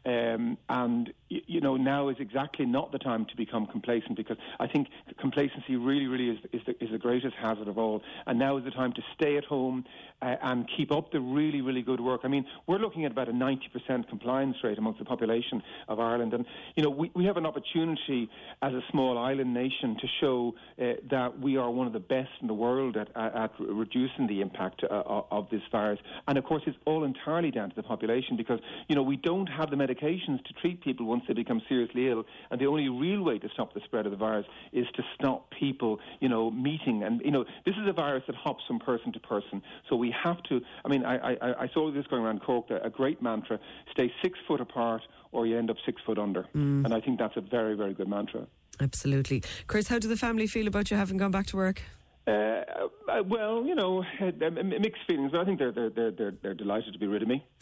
Um, 0.06 0.60
and, 0.70 1.12
y- 1.32 1.42
you 1.48 1.60
know, 1.60 1.76
now 1.76 2.10
is 2.10 2.18
exactly 2.20 2.68
not 2.68 2.92
the 2.92 3.00
time 3.00 3.26
to 3.26 3.36
become 3.36 3.66
complacent 3.66 4.16
because 4.16 4.38
I 4.60 4.68
think 4.68 4.90
complacency 5.20 5.76
really, 5.76 6.06
really 6.06 6.30
is, 6.30 6.38
is, 6.54 6.62
the, 6.68 6.84
is 6.84 6.92
the 6.92 7.00
greatest 7.00 7.34
hazard 7.42 7.68
of 7.68 7.80
all. 7.80 8.04
And 8.28 8.38
now 8.38 8.58
is 8.58 8.64
the 8.64 8.70
time 8.70 8.94
to 8.94 9.02
stay 9.16 9.38
at 9.38 9.46
home 9.46 9.86
uh, 10.22 10.36
and 10.44 10.70
keep 10.78 10.92
up 10.92 11.12
the 11.12 11.20
really, 11.20 11.62
really 11.62 11.82
good 11.82 12.00
work. 12.00 12.22
I 12.24 12.28
mean, 12.28 12.46
we're 12.68 12.78
looking 12.78 13.06
at 13.06 13.12
about 13.12 13.28
a 13.28 13.34
90% 13.34 14.08
compliance 14.08 14.58
rate 14.64 14.78
amongst 14.78 15.00
the 15.00 15.06
population 15.06 15.64
of 15.88 16.00
Ireland. 16.00 16.36
And, 16.36 16.46
you 16.76 16.84
know, 16.84 16.92
we, 16.92 17.10
we 17.16 17.26
have 17.26 17.38
an 17.38 17.48
opportunity 17.48 18.30
as 18.62 18.74
a 18.74 18.82
small 18.92 19.18
island 19.18 19.47
nation 19.54 19.98
to 20.00 20.08
show 20.22 20.54
uh, 20.82 20.94
that 21.10 21.40
we 21.40 21.58
are 21.58 21.70
one 21.70 21.88
of 21.88 21.94
the 21.94 22.00
best 22.00 22.30
in 22.42 22.48
the 22.48 22.54
world 22.54 22.98
at, 22.98 23.10
at, 23.16 23.36
at 23.36 23.52
reducing 23.60 24.28
the 24.28 24.42
impact 24.42 24.84
uh, 24.84 25.22
of 25.32 25.50
this 25.50 25.62
virus. 25.72 26.00
And, 26.28 26.38
of 26.38 26.44
course, 26.44 26.64
it's 26.66 26.78
all 26.86 27.04
entirely 27.04 27.52
down 27.52 27.70
to 27.70 27.76
the 27.76 27.84
population 27.84 28.38
because, 28.38 28.60
you 28.88 28.96
know, 28.96 29.04
we 29.04 29.18
don't 29.18 29.48
have 29.48 29.70
the 29.70 29.76
medications 29.76 30.44
to 30.46 30.54
treat 30.62 30.82
people 30.82 31.06
once 31.06 31.24
they 31.28 31.34
become 31.34 31.62
seriously 31.68 32.10
ill. 32.10 32.26
And 32.52 32.60
the 32.60 32.68
only 32.68 32.90
real 32.90 33.24
way 33.24 33.40
to 33.40 33.50
stop 33.50 33.74
the 33.74 33.82
spread 33.82 34.06
of 34.06 34.12
the 34.12 34.18
virus 34.18 34.46
is 34.72 34.86
to 34.96 35.04
stop 35.16 35.50
people, 35.52 36.00
you 36.20 36.30
know, 36.30 36.52
meeting. 36.52 37.04
And, 37.04 37.22
you 37.24 37.32
know, 37.32 37.46
this 37.66 37.76
is 37.76 37.88
a 37.88 37.94
virus 37.94 38.24
that 38.28 38.36
hops 38.36 38.64
from 38.68 38.80
person 38.80 39.12
to 39.14 39.20
person. 39.20 39.62
So 39.90 39.96
we 39.96 40.14
have 40.24 40.42
to, 40.44 40.62
I 40.86 40.88
mean, 40.88 41.06
I, 41.06 41.34
I, 41.34 41.64
I 41.64 41.68
saw 41.74 41.92
this 41.92 42.06
going 42.08 42.24
around 42.24 42.42
Cork, 42.42 42.70
a 42.70 42.90
great 42.90 43.22
mantra, 43.22 43.60
stay 43.92 44.12
six 44.22 44.38
foot 44.48 44.62
apart 44.62 45.02
or 45.32 45.46
you 45.46 45.58
end 45.58 45.70
up 45.70 45.78
six 45.86 46.02
foot 46.06 46.18
under. 46.18 46.44
Mm. 46.56 46.86
And 46.86 46.94
I 46.94 47.02
think 47.02 47.20
that's 47.20 47.38
a 47.38 47.42
very, 47.42 47.76
very 47.76 47.94
good 47.94 48.08
mantra. 48.08 48.48
Absolutely. 48.80 49.44
Chris, 49.68 49.88
how 49.88 50.00
do 50.00 50.08
the 50.08 50.18
family 50.18 50.48
feel 50.48 50.68
about 50.68 50.92
you 50.92 50.98
having 50.98 51.18
gone 51.18 51.32
back 51.32 51.48
to 51.48 51.58
work? 51.58 51.82
Uh, 52.28 52.64
uh, 53.08 53.24
well, 53.24 53.66
you 53.66 53.74
know, 53.74 54.04
uh, 54.20 54.50
mixed 54.52 55.02
feelings. 55.08 55.32
I 55.34 55.46
think 55.46 55.60
they're 55.60 55.72
they're 55.72 55.90
they're 55.90 56.12
they're, 56.12 56.34
they're 56.44 56.54
delighted 56.54 56.92
to 56.92 57.00
be 57.00 57.08
rid 57.08 57.22
of 57.22 57.30
me. 57.30 57.46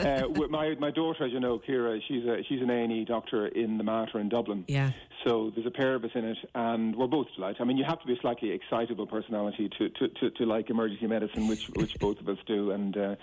uh, 0.00 0.22
my 0.50 0.74
my 0.80 0.90
daughter, 0.90 1.24
as 1.24 1.32
you 1.32 1.38
know, 1.38 1.60
Kira, 1.60 2.00
she's 2.08 2.24
a 2.24 2.42
she's 2.48 2.60
an 2.60 2.70
A 2.70 2.82
and 2.82 2.92
E 2.92 3.04
doctor 3.04 3.46
in 3.46 3.78
the 3.78 3.84
Mater 3.84 4.18
in 4.18 4.28
Dublin. 4.28 4.64
Yeah. 4.66 4.90
So 5.24 5.52
there's 5.54 5.66
a 5.66 5.70
pair 5.70 5.94
of 5.94 6.04
us 6.04 6.10
in 6.16 6.24
it, 6.24 6.38
and 6.56 6.96
we're 6.96 7.06
both 7.06 7.28
delighted. 7.36 7.60
I 7.60 7.64
mean, 7.64 7.76
you 7.76 7.84
have 7.84 8.00
to 8.00 8.06
be 8.06 8.14
a 8.14 8.20
slightly 8.20 8.50
excitable 8.50 9.06
personality 9.06 9.70
to 9.78 9.90
to, 9.90 10.08
to, 10.08 10.30
to 10.30 10.44
like 10.44 10.68
emergency 10.68 11.06
medicine, 11.06 11.46
which 11.46 11.68
which 11.76 11.94
both 12.00 12.18
of 12.18 12.28
us 12.28 12.38
do. 12.48 12.72
And 12.72 12.96
uh, 12.96 13.14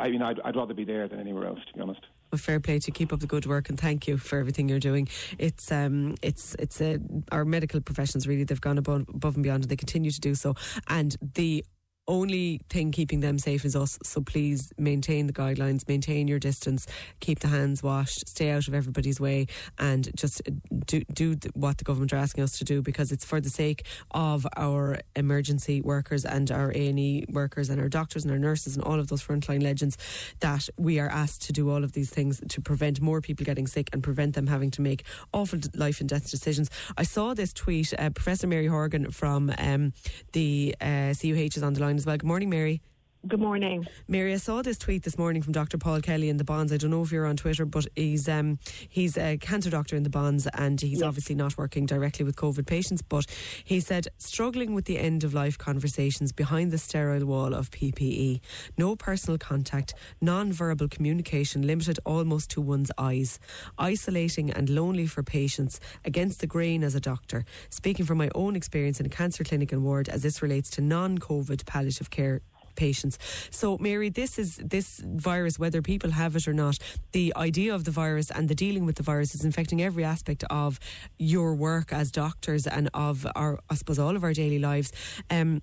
I 0.00 0.08
mean, 0.08 0.22
I'd, 0.22 0.40
I'd 0.40 0.56
rather 0.56 0.74
be 0.74 0.84
there 0.84 1.06
than 1.06 1.20
anywhere 1.20 1.48
else, 1.48 1.60
to 1.66 1.74
be 1.74 1.80
honest. 1.80 2.00
Well, 2.36 2.42
fair 2.42 2.60
play 2.60 2.78
to 2.80 2.90
keep 2.90 3.14
up 3.14 3.20
the 3.20 3.26
good 3.26 3.46
work 3.46 3.70
and 3.70 3.80
thank 3.80 4.06
you 4.06 4.18
for 4.18 4.38
everything 4.38 4.68
you're 4.68 4.78
doing. 4.78 5.08
It's 5.38 5.72
um, 5.72 6.16
it's 6.20 6.54
it's 6.58 6.82
uh, 6.82 6.98
our 7.32 7.46
medical 7.46 7.80
professions 7.80 8.28
really 8.28 8.44
they've 8.44 8.60
gone 8.60 8.76
above, 8.76 9.06
above 9.08 9.36
and 9.36 9.42
beyond 9.42 9.62
and 9.62 9.70
they 9.70 9.76
continue 9.76 10.10
to 10.10 10.20
do 10.20 10.34
so. 10.34 10.54
And 10.86 11.16
the 11.34 11.64
only 12.08 12.60
thing 12.68 12.92
keeping 12.92 13.20
them 13.20 13.38
safe 13.38 13.64
is 13.64 13.74
us. 13.74 13.98
So 14.02 14.20
please 14.20 14.72
maintain 14.78 15.26
the 15.26 15.32
guidelines, 15.32 15.86
maintain 15.88 16.28
your 16.28 16.38
distance, 16.38 16.86
keep 17.20 17.40
the 17.40 17.48
hands 17.48 17.82
washed, 17.82 18.28
stay 18.28 18.50
out 18.50 18.68
of 18.68 18.74
everybody's 18.74 19.20
way, 19.20 19.46
and 19.78 20.08
just 20.16 20.42
do 20.86 21.02
do 21.12 21.36
what 21.54 21.78
the 21.78 21.84
government 21.84 22.12
are 22.12 22.16
asking 22.16 22.44
us 22.44 22.58
to 22.58 22.64
do 22.64 22.82
because 22.82 23.12
it's 23.12 23.24
for 23.24 23.40
the 23.40 23.50
sake 23.50 23.84
of 24.12 24.46
our 24.56 24.98
emergency 25.14 25.80
workers 25.80 26.24
and 26.24 26.50
our 26.50 26.70
A 26.74 26.88
and 26.88 26.98
E 26.98 27.24
workers 27.28 27.70
and 27.70 27.80
our 27.80 27.88
doctors 27.88 28.24
and 28.24 28.32
our 28.32 28.38
nurses 28.38 28.76
and 28.76 28.84
all 28.84 29.00
of 29.00 29.08
those 29.08 29.22
frontline 29.22 29.62
legends 29.62 29.96
that 30.40 30.68
we 30.76 30.98
are 30.98 31.08
asked 31.08 31.42
to 31.42 31.52
do 31.52 31.70
all 31.70 31.82
of 31.82 31.92
these 31.92 32.10
things 32.10 32.40
to 32.48 32.60
prevent 32.60 33.00
more 33.00 33.20
people 33.20 33.44
getting 33.44 33.66
sick 33.66 33.88
and 33.92 34.02
prevent 34.02 34.34
them 34.34 34.46
having 34.46 34.70
to 34.70 34.80
make 34.80 35.04
awful 35.32 35.58
life 35.74 36.00
and 36.00 36.08
death 36.08 36.30
decisions. 36.30 36.70
I 36.96 37.02
saw 37.02 37.34
this 37.34 37.52
tweet, 37.52 37.92
uh, 37.98 38.10
Professor 38.10 38.46
Mary 38.46 38.66
Horgan 38.66 39.10
from 39.10 39.52
um, 39.58 39.92
the 40.32 40.74
uh, 40.80 41.14
CUH 41.20 41.56
is 41.56 41.62
on 41.62 41.72
the 41.74 41.80
line 41.80 41.95
well. 42.04 42.16
Good 42.16 42.26
morning, 42.26 42.50
Mary. 42.50 42.82
Good 43.26 43.40
morning. 43.40 43.88
Mary, 44.06 44.32
I 44.34 44.36
saw 44.36 44.62
this 44.62 44.78
tweet 44.78 45.02
this 45.02 45.18
morning 45.18 45.42
from 45.42 45.52
Dr. 45.52 45.78
Paul 45.78 46.00
Kelly 46.00 46.28
in 46.28 46.36
the 46.36 46.44
Bons. 46.44 46.72
I 46.72 46.76
don't 46.76 46.90
know 46.90 47.02
if 47.02 47.10
you're 47.10 47.26
on 47.26 47.36
Twitter, 47.36 47.66
but 47.66 47.86
he's 47.96 48.28
um, 48.28 48.60
he's 48.88 49.18
a 49.18 49.36
cancer 49.38 49.68
doctor 49.68 49.96
in 49.96 50.04
the 50.04 50.10
Bons 50.10 50.46
and 50.54 50.80
he's 50.80 51.00
yes. 51.00 51.02
obviously 51.02 51.34
not 51.34 51.58
working 51.58 51.86
directly 51.86 52.24
with 52.24 52.36
COVID 52.36 52.66
patients. 52.66 53.02
But 53.02 53.26
he 53.64 53.80
said, 53.80 54.06
struggling 54.18 54.74
with 54.74 54.84
the 54.84 54.98
end 54.98 55.24
of 55.24 55.34
life 55.34 55.58
conversations 55.58 56.30
behind 56.30 56.70
the 56.70 56.78
sterile 56.78 57.26
wall 57.26 57.52
of 57.52 57.72
PPE, 57.72 58.40
no 58.78 58.94
personal 58.94 59.38
contact, 59.38 59.94
non 60.20 60.52
verbal 60.52 60.86
communication 60.86 61.66
limited 61.66 61.98
almost 62.06 62.50
to 62.50 62.60
one's 62.60 62.92
eyes, 62.96 63.40
isolating 63.76 64.52
and 64.52 64.70
lonely 64.70 65.06
for 65.06 65.24
patients, 65.24 65.80
against 66.04 66.38
the 66.40 66.46
grain 66.46 66.84
as 66.84 66.94
a 66.94 67.00
doctor. 67.00 67.44
Speaking 67.70 68.06
from 68.06 68.18
my 68.18 68.30
own 68.36 68.54
experience 68.54 69.00
in 69.00 69.06
a 69.06 69.08
cancer 69.08 69.42
clinic 69.42 69.72
and 69.72 69.82
ward 69.82 70.08
as 70.08 70.22
this 70.22 70.42
relates 70.42 70.70
to 70.70 70.80
non 70.80 71.18
COVID 71.18 71.66
palliative 71.66 72.10
care 72.10 72.40
patients. 72.76 73.18
So, 73.50 73.78
Mary, 73.78 74.08
this 74.08 74.38
is 74.38 74.56
this 74.56 75.00
virus, 75.04 75.58
whether 75.58 75.82
people 75.82 76.10
have 76.12 76.36
it 76.36 76.46
or 76.46 76.52
not, 76.52 76.78
the 77.12 77.32
idea 77.36 77.74
of 77.74 77.84
the 77.84 77.90
virus 77.90 78.30
and 78.30 78.48
the 78.48 78.54
dealing 78.54 78.86
with 78.86 78.96
the 78.96 79.02
virus 79.02 79.34
is 79.34 79.44
infecting 79.44 79.82
every 79.82 80.04
aspect 80.04 80.44
of 80.50 80.78
your 81.18 81.54
work 81.54 81.92
as 81.92 82.10
doctors 82.10 82.66
and 82.66 82.90
of 82.94 83.26
our, 83.34 83.58
I 83.70 83.74
suppose, 83.74 83.98
all 83.98 84.16
of 84.16 84.24
our 84.24 84.32
daily 84.32 84.58
lives. 84.58 84.92
Um, 85.30 85.62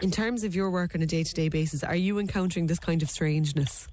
in 0.00 0.10
terms 0.10 0.42
of 0.42 0.54
your 0.54 0.70
work 0.70 0.94
on 0.94 1.02
a 1.02 1.06
day 1.06 1.22
to 1.22 1.34
day 1.34 1.48
basis, 1.48 1.84
are 1.84 1.96
you 1.96 2.18
encountering 2.18 2.66
this 2.66 2.78
kind 2.78 3.02
of 3.02 3.10
strangeness? 3.10 3.88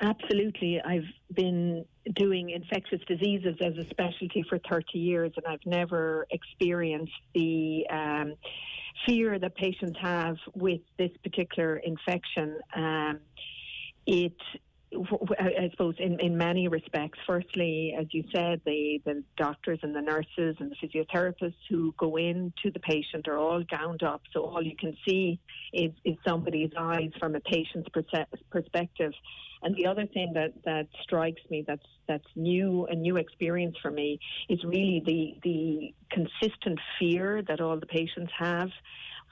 absolutely. 0.00 0.80
I've 0.80 1.08
been 1.34 1.84
doing 2.14 2.50
infectious 2.50 3.00
diseases 3.06 3.56
as 3.60 3.76
a 3.78 3.88
specialty 3.88 4.44
for 4.48 4.58
30 4.68 4.98
years, 4.98 5.32
and 5.36 5.46
I've 5.46 5.64
never 5.64 6.26
experienced 6.30 7.12
the 7.34 7.86
um, 7.90 8.34
fear 9.06 9.38
that 9.38 9.54
patients 9.56 9.98
have 10.00 10.36
with 10.54 10.80
this 10.98 11.10
particular 11.22 11.76
infection. 11.76 12.58
Um, 12.74 13.20
it 14.06 14.32
I 14.92 15.68
suppose 15.70 15.94
in, 15.98 16.18
in 16.18 16.36
many 16.36 16.66
respects. 16.66 17.18
Firstly, 17.24 17.94
as 17.98 18.06
you 18.10 18.24
said, 18.34 18.60
the, 18.66 19.00
the 19.04 19.22
doctors 19.36 19.78
and 19.82 19.94
the 19.94 20.00
nurses 20.00 20.56
and 20.58 20.72
the 20.72 20.76
physiotherapists 20.82 21.54
who 21.68 21.94
go 21.96 22.16
in 22.16 22.52
to 22.64 22.72
the 22.72 22.80
patient 22.80 23.28
are 23.28 23.38
all 23.38 23.62
gowned 23.70 24.02
up, 24.02 24.22
so 24.32 24.44
all 24.44 24.62
you 24.62 24.74
can 24.76 24.96
see 25.06 25.38
is, 25.72 25.92
is 26.04 26.16
somebody's 26.26 26.72
eyes 26.76 27.10
from 27.20 27.36
a 27.36 27.40
patient's 27.40 27.88
perspective. 28.50 29.12
And 29.62 29.76
the 29.76 29.86
other 29.86 30.06
thing 30.06 30.32
that, 30.34 30.52
that 30.64 30.86
strikes 31.02 31.42
me 31.50 31.64
that's 31.66 31.86
that's 32.08 32.26
new 32.34 32.86
a 32.86 32.94
new 32.94 33.16
experience 33.16 33.76
for 33.82 33.90
me 33.90 34.18
is 34.48 34.62
really 34.64 35.02
the 35.04 35.38
the 35.42 35.94
consistent 36.10 36.78
fear 36.98 37.42
that 37.46 37.60
all 37.60 37.78
the 37.78 37.86
patients 37.86 38.32
have 38.38 38.70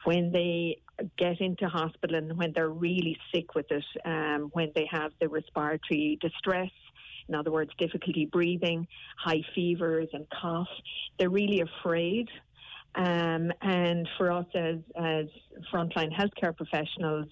when 0.04 0.30
they 0.32 0.78
get 1.16 1.40
into 1.40 1.68
hospital 1.68 2.16
and 2.16 2.36
when 2.36 2.52
they're 2.54 2.68
really 2.68 3.16
sick 3.34 3.54
with 3.54 3.66
it, 3.70 3.84
um, 4.04 4.50
when 4.52 4.70
they 4.74 4.86
have 4.90 5.12
the 5.20 5.28
respiratory 5.28 6.18
distress, 6.20 6.70
in 7.28 7.34
other 7.34 7.50
words, 7.50 7.70
difficulty 7.78 8.26
breathing, 8.26 8.86
high 9.16 9.42
fevers, 9.54 10.08
and 10.12 10.26
cough, 10.30 10.68
they're 11.18 11.30
really 11.30 11.60
afraid. 11.60 12.28
Um, 12.94 13.52
and 13.62 14.08
for 14.16 14.32
us 14.32 14.46
as, 14.54 14.76
as 14.96 15.26
frontline 15.72 16.10
healthcare 16.12 16.56
professionals, 16.56 17.26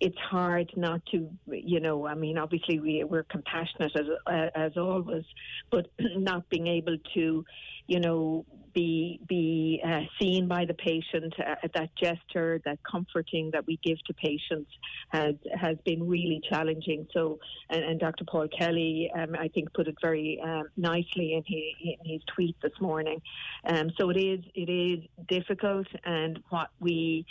it's 0.00 0.16
hard 0.18 0.70
not 0.76 1.02
to, 1.12 1.28
you 1.46 1.80
know, 1.80 2.06
I 2.06 2.14
mean, 2.14 2.38
obviously 2.38 2.78
we, 2.78 3.04
we're 3.04 3.24
compassionate 3.24 3.92
as, 3.96 4.50
as 4.54 4.76
always, 4.76 5.24
but 5.70 5.90
not 5.98 6.48
being 6.48 6.68
able 6.68 6.96
to, 7.14 7.44
you 7.90 7.98
know, 7.98 8.46
be 8.72 9.18
be 9.28 9.82
uh, 9.84 10.02
seen 10.20 10.46
by 10.46 10.64
the 10.64 10.74
patient. 10.74 11.34
Uh, 11.40 11.56
that 11.74 11.90
gesture, 11.96 12.60
that 12.64 12.78
comforting 12.88 13.50
that 13.52 13.66
we 13.66 13.80
give 13.82 13.98
to 14.06 14.14
patients, 14.14 14.70
has 15.08 15.34
has 15.60 15.76
been 15.84 16.06
really 16.06 16.40
challenging. 16.48 17.04
So, 17.12 17.40
and, 17.68 17.82
and 17.82 17.98
Dr. 17.98 18.24
Paul 18.30 18.46
Kelly, 18.56 19.10
um, 19.18 19.34
I 19.36 19.48
think, 19.48 19.74
put 19.74 19.88
it 19.88 19.96
very 20.00 20.40
um, 20.44 20.68
nicely 20.76 21.34
in 21.34 21.42
his, 21.44 21.96
in 22.00 22.12
his 22.12 22.22
tweet 22.32 22.54
this 22.62 22.80
morning. 22.80 23.20
Um, 23.64 23.90
so 23.98 24.08
it 24.10 24.16
is 24.16 24.38
it 24.54 24.70
is 24.70 25.00
difficult, 25.28 25.88
and 26.04 26.38
what 26.50 26.68
we 26.78 27.26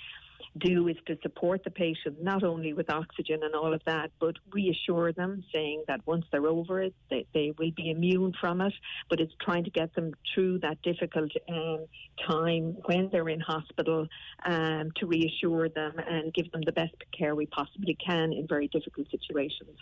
do 0.58 0.88
is 0.88 0.98
to 1.08 1.18
support 1.22 1.64
the 1.64 1.72
patient 1.72 2.22
not 2.22 2.44
only 2.44 2.74
with 2.74 2.90
oxygen 2.90 3.42
and 3.44 3.56
all 3.56 3.74
of 3.74 3.82
that, 3.86 4.12
but 4.20 4.36
reassure 4.52 5.12
them, 5.12 5.44
saying 5.54 5.84
that 5.88 6.06
once 6.06 6.26
they're 6.32 6.48
over 6.48 6.82
it, 6.82 6.94
they, 7.10 7.26
they 7.34 7.54
will 7.58 7.72
be 7.72 7.92
immune 7.92 8.34
from 8.40 8.62
it. 8.62 8.74
But 9.10 9.20
it's 9.20 9.34
trying 9.42 9.64
to 9.66 9.70
get 9.70 9.94
them 9.96 10.14
through 10.34 10.60
that 10.60 10.82
difficult 10.82 11.32
um, 11.50 11.86
time 12.28 12.78
when 12.86 13.10
they're 13.12 13.30
in 13.30 13.40
hospital 13.40 14.08
um, 14.46 14.92
to 14.98 15.06
reassure 15.06 15.70
them 15.70 15.94
and 16.08 16.34
give 16.34 16.52
them 16.52 16.62
the 16.66 16.72
best 16.72 16.96
care 17.18 17.36
we 17.36 17.46
possibly 17.46 17.98
can 18.06 18.34
in 18.34 18.48
very 18.48 18.68
difficult 18.68 19.08
situations. 19.12 19.78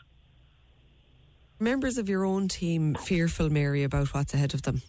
Members 1.59 1.97
of 1.97 2.07
your 2.07 2.23
own 2.23 2.47
team 2.47 2.93
fearful, 2.93 3.49
Mary, 3.49 3.83
about 3.83 4.13
what's 4.13 4.33
ahead 4.33 4.53
of 4.53 4.61
them? 4.61 4.83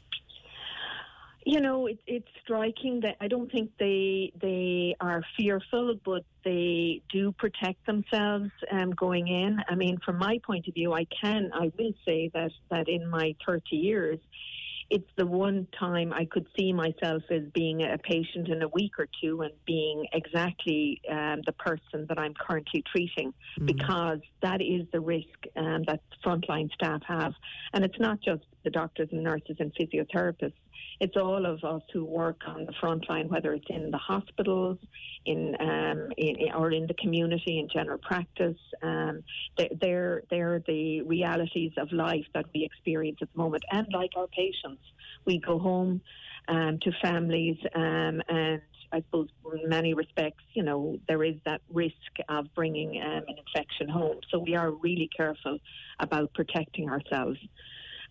You 1.49 1.63
know, 1.63 1.87
it, 1.87 1.99
it's 2.07 2.29
striking 2.45 3.01
that 3.01 3.17
I 3.23 3.27
don't 3.27 3.51
think 3.51 3.71
they 3.79 4.31
they 4.39 4.95
are 5.01 5.23
fearful, 5.35 5.95
but 6.05 6.23
they 6.45 7.01
do 7.11 7.33
protect 7.33 7.87
themselves 7.87 8.51
um, 8.71 8.91
going 8.91 9.29
in. 9.29 9.57
I 9.67 9.75
mean, 9.75 9.97
from 10.05 10.19
my 10.19 10.41
point 10.47 10.69
of 10.69 10.75
view, 10.75 10.93
I 10.93 11.07
can 11.23 11.51
I 11.55 11.73
will 11.79 11.95
say 12.07 12.31
that 12.35 12.51
that 12.71 12.87
in 12.91 13.09
my 13.09 13.35
30 13.47 13.77
years, 13.77 14.19
it's 14.91 15.09
the 15.17 15.25
one 15.25 15.67
time 15.79 16.13
I 16.13 16.27
could 16.27 16.47
see 16.55 16.71
myself 16.71 17.23
as 17.31 17.45
being 17.55 17.83
a 17.83 17.97
patient 17.97 18.49
in 18.49 18.61
a 18.61 18.69
week 18.69 18.93
or 18.99 19.07
two 19.23 19.41
and 19.41 19.53
being 19.67 20.05
exactly 20.13 21.01
um, 21.11 21.41
the 21.47 21.53
person 21.53 22.05
that 22.11 22.19
I'm 22.19 22.35
currently 22.35 22.83
treating 22.91 23.33
mm. 23.59 23.67
because 23.67 24.21
that 24.43 24.61
is 24.61 24.87
the 24.93 25.01
risk 25.01 25.47
um, 25.57 25.85
that 25.87 26.01
frontline 26.23 26.71
staff 26.73 27.01
have. 27.07 27.33
And 27.73 27.85
it's 27.85 27.99
not 27.99 28.21
just 28.21 28.43
the 28.65 28.71
doctors 28.71 29.09
and 29.13 29.23
nurses 29.23 29.57
and 29.59 29.73
physiotherapists. 29.75 30.53
It's 31.01 31.17
all 31.17 31.47
of 31.47 31.63
us 31.65 31.83
who 31.93 32.05
work 32.05 32.41
on 32.47 32.67
the 32.67 32.73
front 32.81 33.09
line, 33.09 33.29
whether 33.29 33.53
it's 33.53 33.67
in 33.71 33.91
the 33.91 33.99
hospitals, 33.99 34.79
in, 35.27 35.55
um, 35.61 36.09
in 36.17 36.53
or 36.55 36.73
in 36.73 36.87
the 36.87 36.95
community 36.95 37.59
in 37.59 37.69
general 37.73 37.99
practice. 37.99 38.57
Um, 38.83 39.23
they're 39.81 40.23
they're 40.31 40.63
the 40.67 41.03
realities 41.03 41.73
of 41.77 41.93
life 41.93 42.27
that 42.35 42.47
we 42.55 42.65
experience 42.65 43.19
at 43.23 43.29
the 43.33 43.39
moment, 43.39 43.65
and 43.71 43.87
like 43.93 44.11
our 44.17 44.27
patients, 44.29 44.83
we 45.25 45.39
go 45.39 45.59
home 45.59 46.01
um, 46.49 46.79
to 46.83 46.91
families 47.03 47.59
um, 47.75 48.23
and 48.29 48.63
I 48.93 49.01
suppose 49.03 49.29
in 49.63 49.69
many 49.69 49.95
respects, 49.95 50.43
you 50.55 50.63
know, 50.63 50.99
there 51.09 51.23
is 51.23 51.35
that 51.45 51.61
risk 51.73 51.95
of 52.29 52.47
bringing 52.55 53.01
um, 53.03 53.25
an 53.29 53.37
infection 53.47 53.89
home. 53.89 54.17
So 54.31 54.39
we 54.39 54.57
are 54.57 54.71
really 54.71 55.11
careful 55.15 55.59
about 56.01 56.33
protecting 56.35 56.89
ourselves. 56.89 57.39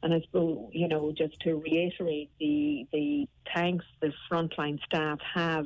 And 0.07 0.13
I 0.13 0.21
suppose, 0.21 0.69
you 0.71 0.87
know, 0.87 1.11
just 1.11 1.37
to 1.41 1.55
reiterate 1.55 2.29
the 2.39 2.87
the 2.93 3.27
thanks 3.53 3.83
the 3.99 4.13
frontline 4.31 4.79
staff 4.85 5.19
have 5.35 5.65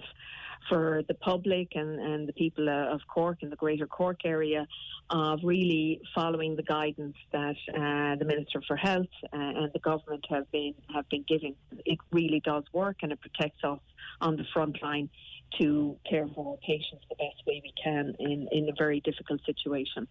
for 0.68 1.04
the 1.08 1.14
public 1.14 1.74
and, 1.76 2.00
and 2.00 2.28
the 2.28 2.34
people 2.34 2.68
uh, 2.68 2.92
of 2.92 3.02
Cork 3.08 3.38
and 3.44 3.52
the 3.52 3.56
greater 3.56 3.86
Cork 3.86 4.22
area 4.26 4.66
of 5.12 5.42
really 5.44 6.02
following 6.16 6.56
the 6.56 6.64
guidance 6.64 7.18
that 7.32 7.56
uh, 7.70 8.16
the 8.16 8.26
Minister 8.26 8.64
for 8.68 8.76
Health 8.76 9.14
uh, 9.26 9.38
and 9.38 9.72
the 9.74 9.80
government 9.80 10.26
have 10.32 10.52
been 10.52 10.74
have 10.92 11.08
been 11.10 11.24
giving. 11.28 11.54
It 11.86 12.00
really 12.12 12.42
does 12.44 12.64
work 12.74 12.96
and 13.04 13.12
it 13.12 13.22
protects 13.22 13.64
us 13.64 13.82
on 14.22 14.38
the 14.38 14.46
front 14.56 14.82
line 14.82 15.12
to 15.60 15.98
care 16.10 16.28
for 16.34 16.54
our 16.54 16.58
patients 16.66 17.06
the 17.10 17.16
best 17.16 17.46
way 17.46 17.62
we 17.64 17.74
can 17.84 18.16
in, 18.18 18.48
in 18.52 18.70
a 18.70 18.74
very 18.76 19.02
difficult 19.02 19.42
situation. 19.46 20.08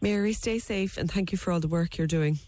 Mary, 0.00 0.32
stay 0.32 0.58
safe 0.58 0.96
and 0.96 1.08
thank 1.08 1.30
you 1.30 1.38
for 1.38 1.52
all 1.52 1.60
the 1.60 1.68
work 1.68 1.98
you're 1.98 2.08
doing. 2.08 2.40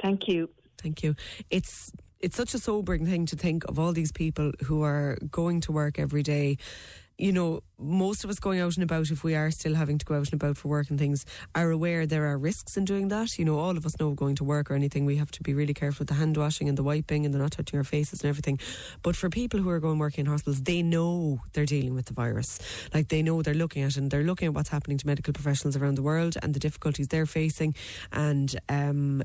Thank 0.00 0.28
you. 0.28 0.50
Thank 0.78 1.02
you. 1.02 1.14
It's 1.50 1.92
it's 2.20 2.36
such 2.36 2.54
a 2.54 2.58
sobering 2.58 3.06
thing 3.06 3.26
to 3.26 3.36
think 3.36 3.64
of 3.64 3.78
all 3.78 3.92
these 3.92 4.12
people 4.12 4.52
who 4.64 4.82
are 4.82 5.18
going 5.30 5.60
to 5.62 5.72
work 5.72 5.98
every 5.98 6.22
day. 6.22 6.56
You 7.18 7.32
know, 7.32 7.62
most 7.78 8.24
of 8.24 8.30
us 8.30 8.38
going 8.38 8.60
out 8.60 8.74
and 8.74 8.82
about, 8.82 9.10
if 9.10 9.24
we 9.24 9.34
are 9.34 9.50
still 9.50 9.74
having 9.74 9.96
to 9.96 10.04
go 10.04 10.16
out 10.16 10.30
and 10.30 10.34
about 10.34 10.58
for 10.58 10.68
work 10.68 10.90
and 10.90 10.98
things, 10.98 11.24
are 11.54 11.70
aware 11.70 12.06
there 12.06 12.26
are 12.26 12.36
risks 12.36 12.76
in 12.76 12.84
doing 12.84 13.08
that. 13.08 13.38
You 13.38 13.46
know, 13.46 13.58
all 13.58 13.76
of 13.76 13.86
us 13.86 13.98
know 13.98 14.10
going 14.10 14.34
to 14.36 14.44
work 14.44 14.70
or 14.70 14.74
anything, 14.74 15.06
we 15.06 15.16
have 15.16 15.30
to 15.30 15.42
be 15.42 15.54
really 15.54 15.72
careful 15.72 16.00
with 16.00 16.08
the 16.08 16.14
hand 16.14 16.36
washing 16.36 16.68
and 16.68 16.76
the 16.76 16.82
wiping 16.82 17.24
and 17.24 17.34
the 17.34 17.38
not 17.38 17.52
touching 17.52 17.78
our 17.78 17.84
faces 17.84 18.22
and 18.22 18.28
everything. 18.28 18.58
But 19.02 19.16
for 19.16 19.30
people 19.30 19.60
who 19.60 19.70
are 19.70 19.80
going 19.80 19.98
working 19.98 20.26
in 20.26 20.30
hospitals, 20.30 20.62
they 20.62 20.82
know 20.82 21.40
they're 21.54 21.64
dealing 21.64 21.94
with 21.94 22.06
the 22.06 22.12
virus. 22.12 22.58
Like 22.92 23.08
they 23.08 23.22
know 23.22 23.40
they're 23.40 23.54
looking 23.54 23.82
at 23.82 23.92
it 23.92 23.96
and 23.96 24.10
they're 24.10 24.24
looking 24.24 24.48
at 24.48 24.54
what's 24.54 24.68
happening 24.68 24.98
to 24.98 25.06
medical 25.06 25.32
professionals 25.32 25.76
around 25.76 25.94
the 25.94 26.02
world 26.02 26.36
and 26.42 26.52
the 26.52 26.60
difficulties 26.60 27.08
they're 27.08 27.24
facing. 27.24 27.74
And 28.12 28.54
um, 28.68 29.22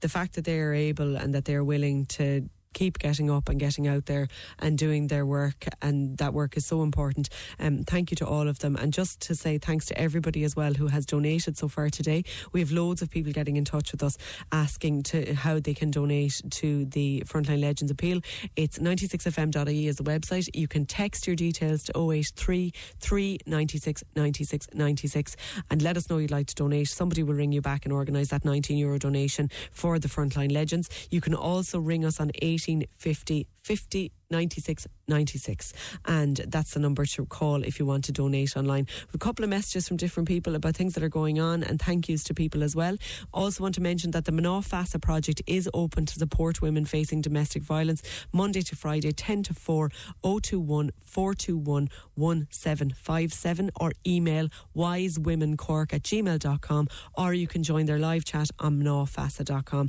the 0.00 0.08
fact 0.08 0.34
that 0.34 0.44
they 0.44 0.58
are 0.58 0.72
able 0.72 1.16
and 1.16 1.34
that 1.34 1.44
they're 1.44 1.64
willing 1.64 2.06
to 2.06 2.48
keep 2.72 2.98
getting 2.98 3.30
up 3.30 3.48
and 3.48 3.58
getting 3.58 3.86
out 3.86 4.06
there 4.06 4.28
and 4.58 4.78
doing 4.78 5.08
their 5.08 5.26
work 5.26 5.66
and 5.80 6.18
that 6.18 6.32
work 6.32 6.56
is 6.56 6.66
so 6.66 6.82
important. 6.82 7.28
Um, 7.58 7.84
thank 7.84 8.10
you 8.10 8.16
to 8.16 8.26
all 8.26 8.48
of 8.48 8.60
them. 8.60 8.76
And 8.76 8.92
just 8.92 9.20
to 9.22 9.34
say 9.34 9.58
thanks 9.58 9.86
to 9.86 9.98
everybody 9.98 10.44
as 10.44 10.56
well 10.56 10.74
who 10.74 10.88
has 10.88 11.06
donated 11.06 11.56
so 11.56 11.68
far 11.68 11.90
today. 11.90 12.24
We 12.52 12.60
have 12.60 12.72
loads 12.72 13.02
of 13.02 13.10
people 13.10 13.32
getting 13.32 13.56
in 13.56 13.64
touch 13.64 13.92
with 13.92 14.02
us 14.02 14.16
asking 14.50 15.04
to 15.04 15.34
how 15.34 15.58
they 15.58 15.74
can 15.74 15.90
donate 15.90 16.40
to 16.50 16.84
the 16.86 17.22
Frontline 17.26 17.60
Legends 17.60 17.90
appeal. 17.90 18.20
It's 18.56 18.78
96fm.ie 18.78 19.86
is 19.86 19.96
the 19.96 20.04
website. 20.04 20.48
You 20.54 20.68
can 20.68 20.86
text 20.86 21.26
your 21.26 21.36
details 21.36 21.84
to 21.84 21.92
083 21.96 22.72
396 22.98 24.04
96 24.14 24.68
96 24.74 25.36
and 25.70 25.82
let 25.82 25.96
us 25.96 26.08
know 26.08 26.18
you'd 26.18 26.30
like 26.30 26.46
to 26.46 26.54
donate. 26.54 26.88
Somebody 26.88 27.22
will 27.22 27.34
ring 27.34 27.52
you 27.52 27.60
back 27.60 27.84
and 27.84 27.92
organise 27.92 28.28
that 28.28 28.44
19 28.44 28.76
euro 28.76 28.98
donation 28.98 29.50
for 29.70 29.98
the 29.98 30.08
Frontline 30.08 30.52
Legends. 30.52 30.88
You 31.10 31.20
can 31.20 31.34
also 31.34 31.78
ring 31.78 32.04
us 32.04 32.20
on 32.20 32.30
8 32.40 32.61
1850 32.68 33.48
50 33.62 34.12
96 34.30 34.86
96. 35.08 35.72
And 36.06 36.36
that's 36.48 36.72
the 36.72 36.80
number 36.80 37.04
to 37.04 37.26
call 37.26 37.62
if 37.62 37.78
you 37.78 37.86
want 37.86 38.04
to 38.04 38.12
donate 38.12 38.56
online. 38.56 38.86
a 39.12 39.18
couple 39.18 39.44
of 39.44 39.50
messages 39.50 39.86
from 39.86 39.98
different 39.98 40.26
people 40.26 40.54
about 40.54 40.74
things 40.74 40.94
that 40.94 41.02
are 41.02 41.08
going 41.08 41.38
on 41.38 41.62
and 41.62 41.80
thank 41.80 42.08
yous 42.08 42.24
to 42.24 42.34
people 42.34 42.62
as 42.62 42.74
well. 42.74 42.96
Also, 43.32 43.62
want 43.62 43.74
to 43.74 43.82
mention 43.82 44.12
that 44.12 44.24
the 44.24 44.32
Mná 44.32 44.66
Feasa 44.66 45.00
project 45.00 45.42
is 45.46 45.68
open 45.74 46.06
to 46.06 46.14
support 46.18 46.62
women 46.62 46.84
facing 46.86 47.20
domestic 47.20 47.62
violence 47.62 48.02
Monday 48.32 48.62
to 48.62 48.74
Friday, 48.74 49.12
10 49.12 49.42
to 49.44 49.54
4, 49.54 49.90
021 50.22 50.90
421 51.04 51.88
1757 52.14 53.70
or 53.78 53.92
email 54.06 54.48
wisewomencork 54.74 55.92
at 55.92 56.02
gmail.com 56.02 56.88
or 57.14 57.34
you 57.34 57.46
can 57.46 57.62
join 57.62 57.86
their 57.86 57.98
live 57.98 58.24
chat 58.24 58.48
on 58.58 58.80
mnafeasa.com. 58.80 59.88